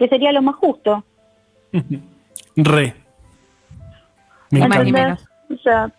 que 0.02 0.08
sería 0.08 0.32
lo 0.32 0.42
más 0.42 0.56
justo. 0.56 1.04
Re. 2.56 2.94
Me 4.50 4.60
Ni 4.60 4.68
más 4.68 4.84
ni 4.84 4.92
menos. 4.92 5.24
O 5.50 5.56
sea, 5.58 5.90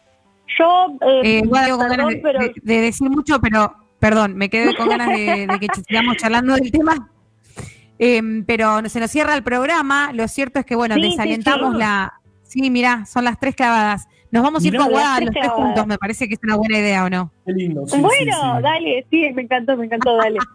yo, 0.60 0.98
eh, 1.02 1.40
Eh, 1.40 1.44
perdón, 1.50 2.10
de, 2.10 2.18
pero 2.18 2.40
de- 2.40 2.54
de 2.62 2.82
decir 2.82 3.10
mucho, 3.10 3.40
pero 3.42 3.74
perdón, 4.00 4.36
me 4.36 4.50
quedé 4.50 4.76
con 4.76 4.88
ganas 4.90 5.10
de, 5.10 5.48
de 5.48 5.60
que 5.60 5.68
sigamos 5.88 6.18
charlando 6.18 6.54
del 6.54 6.72
tema. 6.72 7.10
Em, 7.98 8.44
pero 8.46 8.88
se 8.90 9.00
nos 9.00 9.10
cierra 9.10 9.34
el 9.36 9.44
programa. 9.44 10.12
Lo 10.14 10.28
cierto 10.28 10.60
es 10.60 10.66
que, 10.66 10.76
bueno, 10.76 10.96
Sí, 10.96 11.02
desalentamos 11.02 11.74
sí. 11.74 11.80
la. 11.80 12.14
Sí, 12.44 12.70
mirá, 12.70 13.06
son 13.06 13.24
las 13.24 13.40
tres 13.40 13.56
clavadas. 13.56 14.08
Nos 14.30 14.44
vamos 14.44 14.64
a 14.64 14.68
ir 14.68 14.76
con 14.76 14.90
Guada 14.90 15.16
tres 15.18 15.28
los 15.28 15.36
tres 15.36 15.50
juntos. 15.52 15.88
Me 15.88 15.98
parece 15.98 16.28
que 16.28 16.34
es 16.34 16.40
una 16.44 16.56
buena 16.56 16.78
idea, 16.80 17.06
¿o 17.06 17.10
no? 17.10 17.32
Qué 17.46 17.54
lindo. 17.54 17.88
sí, 17.88 18.00
bueno, 18.00 18.18
sí, 18.18 18.26
sí. 18.58 18.62
dale, 18.64 19.06
sí, 19.10 19.32
me 19.34 19.42
encantó, 19.44 19.78
me 19.78 19.86
encantó, 19.86 20.18
dale. 20.18 20.40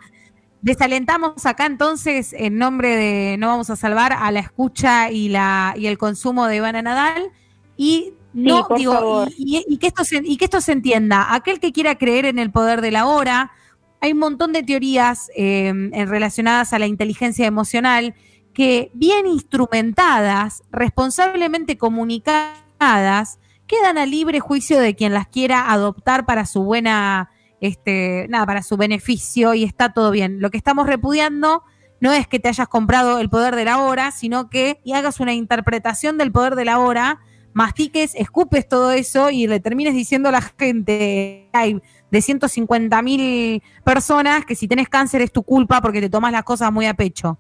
Desalentamos 0.61 1.47
acá 1.47 1.67
entonces 1.67 2.33
en 2.33 2.59
nombre 2.59 2.97
de 2.97 3.37
No 3.39 3.49
Vamos 3.49 3.71
a 3.71 3.77
Salvar 3.77 4.13
a 4.13 4.31
la 4.33 4.41
escucha 4.41 5.11
y 5.11 5.29
la 5.29 5.75
y 5.77 5.87
el 5.87 5.99
consumo 5.99 6.47
de 6.47 6.57
Ivana 6.57 6.83
Nadal. 6.83 7.31
Y 7.77 8.15
no 8.33 8.67
digo 8.77 9.27
y, 9.37 9.79
que 9.79 9.87
esto 9.87 10.05
se, 10.05 10.21
y 10.25 10.37
que 10.37 10.47
esto 10.47 10.61
se 10.61 10.73
entienda. 10.73 11.35
Aquel 11.35 11.61
que 11.61 11.73
quiera 11.73 11.97
creer 11.97 12.27
en 12.27 12.39
el 12.39 12.51
poder 12.51 12.81
de 12.81 12.91
la 12.91 13.07
hora 13.07 13.53
hay 14.01 14.13
un 14.13 14.19
montón 14.19 14.53
de 14.53 14.63
teorías 14.63 15.31
eh, 15.37 15.73
relacionadas 16.07 16.73
a 16.73 16.79
la 16.79 16.87
inteligencia 16.87 17.47
emocional 17.47 18.15
que 18.53 18.91
bien 18.95 19.27
instrumentadas, 19.27 20.63
responsablemente 20.73 21.79
comunicadas, 21.79 23.39
quedan 23.67 23.99
a 23.99 24.07
libre 24.07 24.41
juicio 24.41 24.81
de 24.81 24.97
quien 24.97 25.15
las 25.15 25.29
quiera 25.29 25.71
adoptar 25.71 26.27
para 26.27 26.47
su 26.47 26.65
buena, 26.65 27.31
este, 27.61 28.27
nada, 28.29 28.47
para 28.47 28.63
su 28.63 28.77
beneficio 28.77 29.55
y 29.55 29.65
está 29.65 29.93
todo 29.93 30.11
bien. 30.11 30.41
Lo 30.41 30.51
que 30.51 30.57
estamos 30.57 30.87
repudiando 30.87 31.63
no 32.01 32.13
es 32.13 32.27
que 32.27 32.39
te 32.39 32.49
hayas 32.49 32.69
comprado 32.69 33.19
el 33.19 33.29
poder 33.29 33.57
de 33.57 33.65
la 33.65 33.79
hora, 33.79 34.11
sino 34.11 34.49
que 34.49 34.81
y 34.85 34.93
hagas 34.93 35.21
una 35.21 35.35
interpretación 35.35 36.19
del 36.19 36.31
poder 36.33 36.55
de 36.55 36.65
la 36.65 36.79
hora, 36.79 37.21
mastiques, 37.53 38.15
escupes 38.15 38.69
todo 38.69 38.93
eso 38.93 39.31
y 39.31 39.47
le 39.47 39.61
termines 39.61 39.95
diciendo 39.95 40.29
a 40.29 40.33
la 40.33 40.43
gente 40.43 41.49
hay 41.53 41.81
de 42.11 42.23
150 42.23 43.03
mil 43.03 43.63
personas 43.85 44.45
que 44.45 44.55
si 44.55 44.69
tenés 44.69 44.89
cáncer 44.89 45.23
es 45.23 45.33
tu 45.33 45.43
culpa 45.43 45.81
porque 45.81 46.01
te 46.01 46.09
tomas 46.09 46.33
las 46.33 46.45
cosas 46.45 46.73
muy 46.73 46.87
a 46.87 46.95
pecho. 46.95 47.39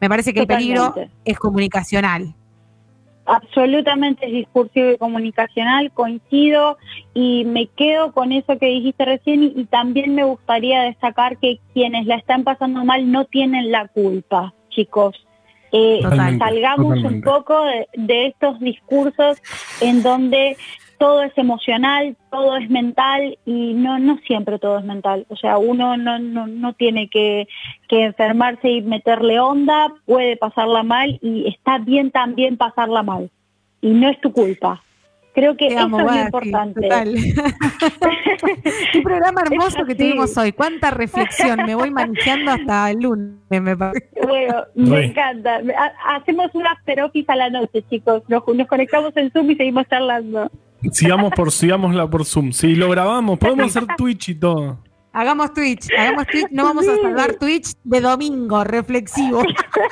Me 0.00 0.08
parece 0.08 0.32
que 0.32 0.40
el 0.40 0.46
peligro 0.46 0.94
es 1.24 1.38
comunicacional. 1.38 2.34
Absolutamente 3.30 4.26
es 4.26 4.32
discursivo 4.32 4.90
y 4.90 4.98
comunicacional, 4.98 5.90
coincido 5.92 6.76
y 7.14 7.44
me 7.44 7.66
quedo 7.68 8.12
con 8.12 8.32
eso 8.32 8.58
que 8.58 8.66
dijiste 8.66 9.04
recién 9.04 9.42
y, 9.42 9.52
y 9.56 9.64
también 9.66 10.14
me 10.14 10.24
gustaría 10.24 10.82
destacar 10.82 11.38
que 11.38 11.60
quienes 11.72 12.06
la 12.06 12.16
están 12.16 12.44
pasando 12.44 12.84
mal 12.84 13.10
no 13.10 13.24
tienen 13.24 13.70
la 13.70 13.88
culpa, 13.88 14.52
chicos. 14.68 15.26
Eh, 15.72 16.00
Totalmente, 16.02 16.44
salgamos 16.44 16.98
un 17.04 17.20
poco 17.22 17.64
de, 17.64 17.86
de 17.94 18.26
estos 18.26 18.58
discursos 18.58 19.38
en 19.80 20.02
donde 20.02 20.56
todo 21.00 21.22
es 21.22 21.32
emocional, 21.36 22.14
todo 22.30 22.56
es 22.58 22.68
mental 22.70 23.36
y 23.46 23.72
no 23.72 23.98
no 23.98 24.18
siempre 24.26 24.58
todo 24.58 24.78
es 24.78 24.84
mental. 24.84 25.24
O 25.30 25.36
sea, 25.36 25.56
uno 25.58 25.96
no 25.96 26.18
no, 26.18 26.46
no 26.46 26.72
tiene 26.74 27.08
que, 27.08 27.48
que 27.88 28.04
enfermarse 28.04 28.68
y 28.70 28.82
meterle 28.82 29.40
onda, 29.40 29.92
puede 30.04 30.36
pasarla 30.36 30.82
mal 30.82 31.18
y 31.22 31.48
está 31.48 31.78
bien 31.78 32.10
también 32.10 32.56
pasarla 32.58 33.02
mal. 33.02 33.30
Y 33.80 33.88
no 33.90 34.10
es 34.10 34.20
tu 34.20 34.30
culpa. 34.32 34.82
Creo 35.32 35.56
que 35.56 35.68
Te 35.68 35.74
eso 35.74 35.84
amo, 35.84 36.00
es 36.00 36.06
lo 36.06 36.22
importante. 36.22 36.80
total. 36.82 37.14
Qué 38.92 39.00
programa 39.02 39.42
hermoso 39.42 39.84
que 39.86 39.94
tuvimos 39.94 40.36
hoy. 40.36 40.52
Cuánta 40.52 40.90
reflexión. 40.90 41.60
Me 41.66 41.74
voy 41.76 41.90
manchando 41.90 42.50
hasta 42.50 42.90
el 42.90 42.98
lunes, 43.00 43.38
me 43.62 43.76
parece. 43.76 44.08
Bueno, 44.26 44.64
me 44.74 45.04
encanta. 45.06 45.60
Ha- 45.78 46.16
Hacemos 46.16 46.54
un 46.54 46.66
after 46.66 47.02
office 47.02 47.30
a 47.32 47.36
la 47.36 47.48
noche, 47.48 47.82
chicos. 47.88 48.22
Nos, 48.28 48.42
nos 48.48 48.66
conectamos 48.66 49.16
en 49.16 49.30
Zoom 49.30 49.50
y 49.52 49.56
seguimos 49.56 49.86
charlando. 49.88 50.50
Sigamos 50.92 51.32
por, 51.32 51.50
sigámosla 51.52 52.08
por 52.08 52.24
Zoom. 52.24 52.52
Sí, 52.52 52.74
lo 52.74 52.88
grabamos. 52.90 53.38
Podemos 53.38 53.76
hacer 53.76 53.86
Twitch 53.96 54.30
y 54.30 54.34
todo. 54.34 54.78
Hagamos 55.12 55.52
Twitch, 55.52 55.88
hagamos 55.98 56.26
Twitch. 56.28 56.46
No 56.50 56.64
vamos 56.64 56.86
a 56.86 56.96
salvar 57.02 57.34
Twitch 57.34 57.72
de 57.84 58.00
domingo, 58.00 58.62
reflexivo. 58.64 59.42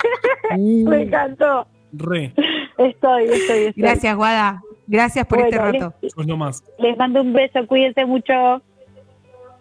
Me 0.57 1.03
encantó. 1.03 1.67
Re. 1.93 2.33
Estoy, 2.79 3.25
estoy, 3.25 3.59
estoy. 3.67 3.73
Gracias, 3.77 4.17
Guada. 4.17 4.63
Gracias 4.87 5.27
por 5.27 5.39
Bueno, 5.41 5.57
este 5.57 5.73
les- 5.73 5.83
rato. 6.17 6.37
Más. 6.37 6.63
Les 6.79 6.97
mando 6.97 7.21
un 7.23 7.33
beso, 7.33 7.67
cuídense 7.67 8.05
mucho. 8.07 8.33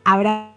Abrazo. 0.05 0.53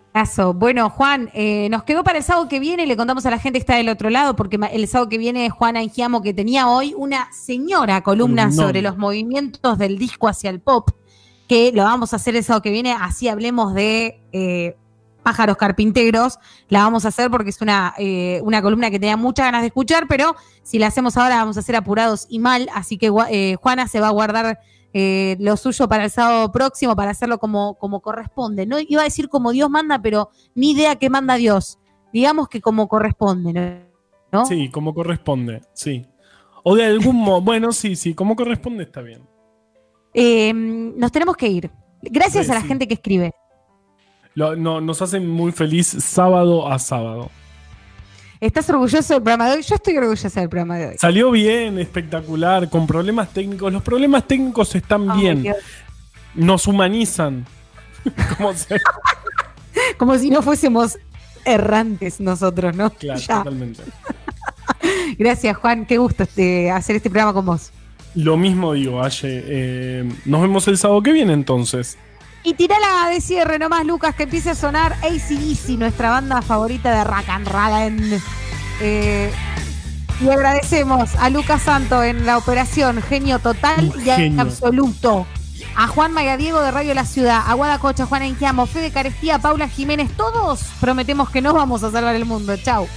Bueno, 0.55 0.91
Juan, 0.91 1.31
eh, 1.35 1.69
nos 1.71 1.85
quedó 1.85 2.03
para 2.03 2.19
el 2.19 2.25
sábado 2.25 2.49
que 2.49 2.59
viene, 2.59 2.85
le 2.85 2.97
contamos 2.97 3.25
a 3.27 3.31
la 3.31 3.39
gente 3.39 3.59
que 3.59 3.63
está 3.63 3.77
del 3.77 3.89
otro 3.89 4.11
lado, 4.11 4.35
porque 4.35 4.59
el 4.73 4.89
sábado 4.89 5.09
que 5.09 5.19
viene 5.19 5.51
Juana 5.51 5.83
Ingiamo, 5.83 6.21
que 6.21 6.35
tenía 6.35 6.69
hoy 6.69 6.95
una 6.97 7.33
señora 7.33 8.03
columna 8.03 8.51
sobre 8.51 8.83
los 8.83 8.97
movimientos 8.97 9.79
del 9.79 9.99
disco 9.99 10.27
hacia 10.27 10.51
el 10.51 10.61
pop, 10.61 10.91
que 11.49 11.71
lo 11.73 11.85
vamos 11.85 12.13
a 12.13 12.17
hacer 12.17 12.35
el 12.35 12.43
sábado 12.43 12.63
que 12.63 12.71
viene, 12.71 12.93
así 12.93 13.29
hablemos 13.29 13.73
de 13.73 14.21
eh, 14.33 14.77
pájaros 15.23 15.57
carpinteros, 15.57 16.39
la 16.69 16.83
vamos 16.83 17.05
a 17.05 17.09
hacer 17.09 17.31
porque 17.31 17.51
es 17.51 17.61
una, 17.61 17.95
eh, 17.97 18.41
una 18.43 18.63
columna 18.63 18.91
que 18.91 18.99
tenía 18.99 19.17
muchas 19.17 19.47
ganas 19.47 19.61
de 19.61 19.69
escuchar, 19.69 20.07
pero 20.09 20.35
si 20.65 20.81
la 20.81 20.89
hacemos 20.89 21.17
ahora 21.17 21.37
vamos 21.37 21.57
a 21.57 21.63
ser 21.63 21.77
apurados 21.77 22.27
y 22.29 22.41
mal, 22.41 22.69
así 22.75 22.99
que 22.99 23.11
Juana 23.61 23.87
se 23.87 24.01
va 24.01 24.09
a 24.09 24.11
guardar 24.11 24.59
eh, 24.93 25.37
lo 25.41 25.57
suyo 25.57 25.89
para 25.89 26.05
el 26.05 26.11
sábado 26.11 26.51
próximo 26.53 26.97
para 26.97 27.11
hacerlo 27.13 27.39
como, 27.39 27.75
como 27.79 28.01
corresponde. 28.01 28.67
No 28.67 28.79
iba 28.81 29.03
a 29.03 29.05
decir 29.05 29.29
como 29.29 29.53
Dios 29.53 29.71
manda, 29.71 30.01
pero 30.01 30.31
ni 30.55 30.73
idea 30.73 30.97
que 30.97 31.11
manda 31.11 31.35
Dios. 31.37 31.79
Digamos 32.13 32.49
que 32.49 32.61
como 32.61 32.89
corresponde, 32.89 33.53
¿no? 33.53 33.91
¿No? 34.33 34.47
Sí, 34.47 34.69
como 34.71 34.95
corresponde. 34.95 35.63
Sí. 35.75 36.07
O 36.65 36.75
de 36.77 36.85
algún 36.87 37.17
modo. 37.17 37.41
Bueno, 37.43 37.73
sí, 37.73 37.97
sí, 37.97 38.15
como 38.15 38.35
corresponde 38.37 38.85
está 38.85 39.01
bien. 39.01 39.23
Eh, 40.15 40.53
nos 40.53 41.13
tenemos 41.13 41.37
que 41.37 41.49
ir. 41.49 41.71
Gracias 42.03 42.47
Sí, 42.47 42.53
a 42.53 42.55
la 42.57 42.63
sí. 42.63 42.69
gente 42.69 42.89
que 42.89 42.95
escribe. 42.95 43.33
Lo- 44.35 44.57
no, 44.57 44.81
nos 44.81 45.03
hacen 45.03 45.29
muy 45.29 45.53
feliz 45.53 45.87
sábado 45.87 46.67
a 46.69 46.79
sábado. 46.79 47.31
¿Estás 48.41 48.71
orgulloso 48.71 49.15
del 49.15 49.23
programa 49.23 49.51
de 49.51 49.57
hoy? 49.57 49.63
Yo 49.63 49.75
estoy 49.75 49.97
orgullosa 49.99 50.41
del 50.41 50.49
programa 50.49 50.79
de 50.79 50.87
hoy. 50.89 50.97
Salió 50.99 51.31
bien, 51.31 51.79
espectacular, 51.79 52.71
con 52.71 52.87
problemas 52.87 53.29
técnicos. 53.35 53.71
Los 53.73 53.83
problemas 53.83 54.27
técnicos 54.27 54.75
están 54.75 55.19
bien. 55.19 55.43
Dios. 55.43 55.57
Nos 56.35 56.67
humanizan. 56.67 57.45
Como 58.39 58.55
se- 58.55 58.81
Como 59.99 60.17
si 60.17 60.31
no 60.31 60.41
fuésemos 60.41 60.99
errantes 61.45 62.19
nosotros, 62.21 62.75
¿no? 62.75 62.89
Claro, 62.91 63.21
Ya. 63.21 63.39
totalmente. 63.39 63.83
Gracias, 65.19 65.57
Juan. 65.59 65.85
Qué 65.85 65.99
gusto 65.99 66.23
este, 66.23 66.71
hacer 66.71 66.97
este 66.97 67.11
programa 67.11 67.35
con 67.35 67.45
vos. 67.45 67.71
Lo 68.15 68.39
mismo 68.39 68.73
digo, 68.73 69.03
Aye. 69.05 69.43
Eh, 69.47 70.13
nos 70.25 70.41
vemos 70.41 70.67
el 70.69 70.79
sábado 70.79 71.03
que 71.03 71.13
viene 71.13 71.35
entonces. 71.35 71.99
Y 72.43 72.55
tirala 72.55 73.09
de 73.11 73.21
cierre 73.21 73.59
nomás, 73.59 73.85
Lucas, 73.85 74.15
que 74.15 74.23
empiece 74.23 74.51
a 74.51 74.55
sonar 74.55 74.95
ACDC, 75.03 75.79
nuestra 75.79 76.11
banda 76.11 76.41
favorita 76.41 76.91
de 76.91 77.05
rock 77.05 77.29
and 77.29 77.49
roll. 77.49 78.21
Eh, 78.81 79.31
y 80.21 80.29
agradecemos 80.29 81.15
a 81.17 81.31
Lucas 81.31 81.63
Santo 81.63 82.03
en 82.03 82.27
la 82.27 82.39
operación 82.39 83.01
Genio 83.03 83.39
Total 83.39 83.93
Un 83.95 84.01
y 84.01 84.05
genio. 84.05 84.43
Absoluto. 84.43 85.27
A 85.77 85.87
Juan 85.87 86.13
Magadiego 86.13 86.61
de 86.61 86.71
Radio 86.71 86.95
La 86.95 87.05
Ciudad, 87.05 87.43
a 87.47 87.55
Guada 87.55 87.79
Cocha, 87.79 88.07
Juana 88.07 88.27
Inquiamo, 88.27 88.67
Fede 88.67 88.91
Carestía, 88.91 89.39
Paula 89.39 89.69
Jiménez, 89.69 90.11
todos 90.17 90.63
prometemos 90.81 91.31
que 91.31 91.41
no 91.41 91.55
vamos 91.55 91.83
a 91.85 91.91
salvar 91.91 92.15
el 92.15 92.25
mundo. 92.25 92.57
Chau. 92.57 92.89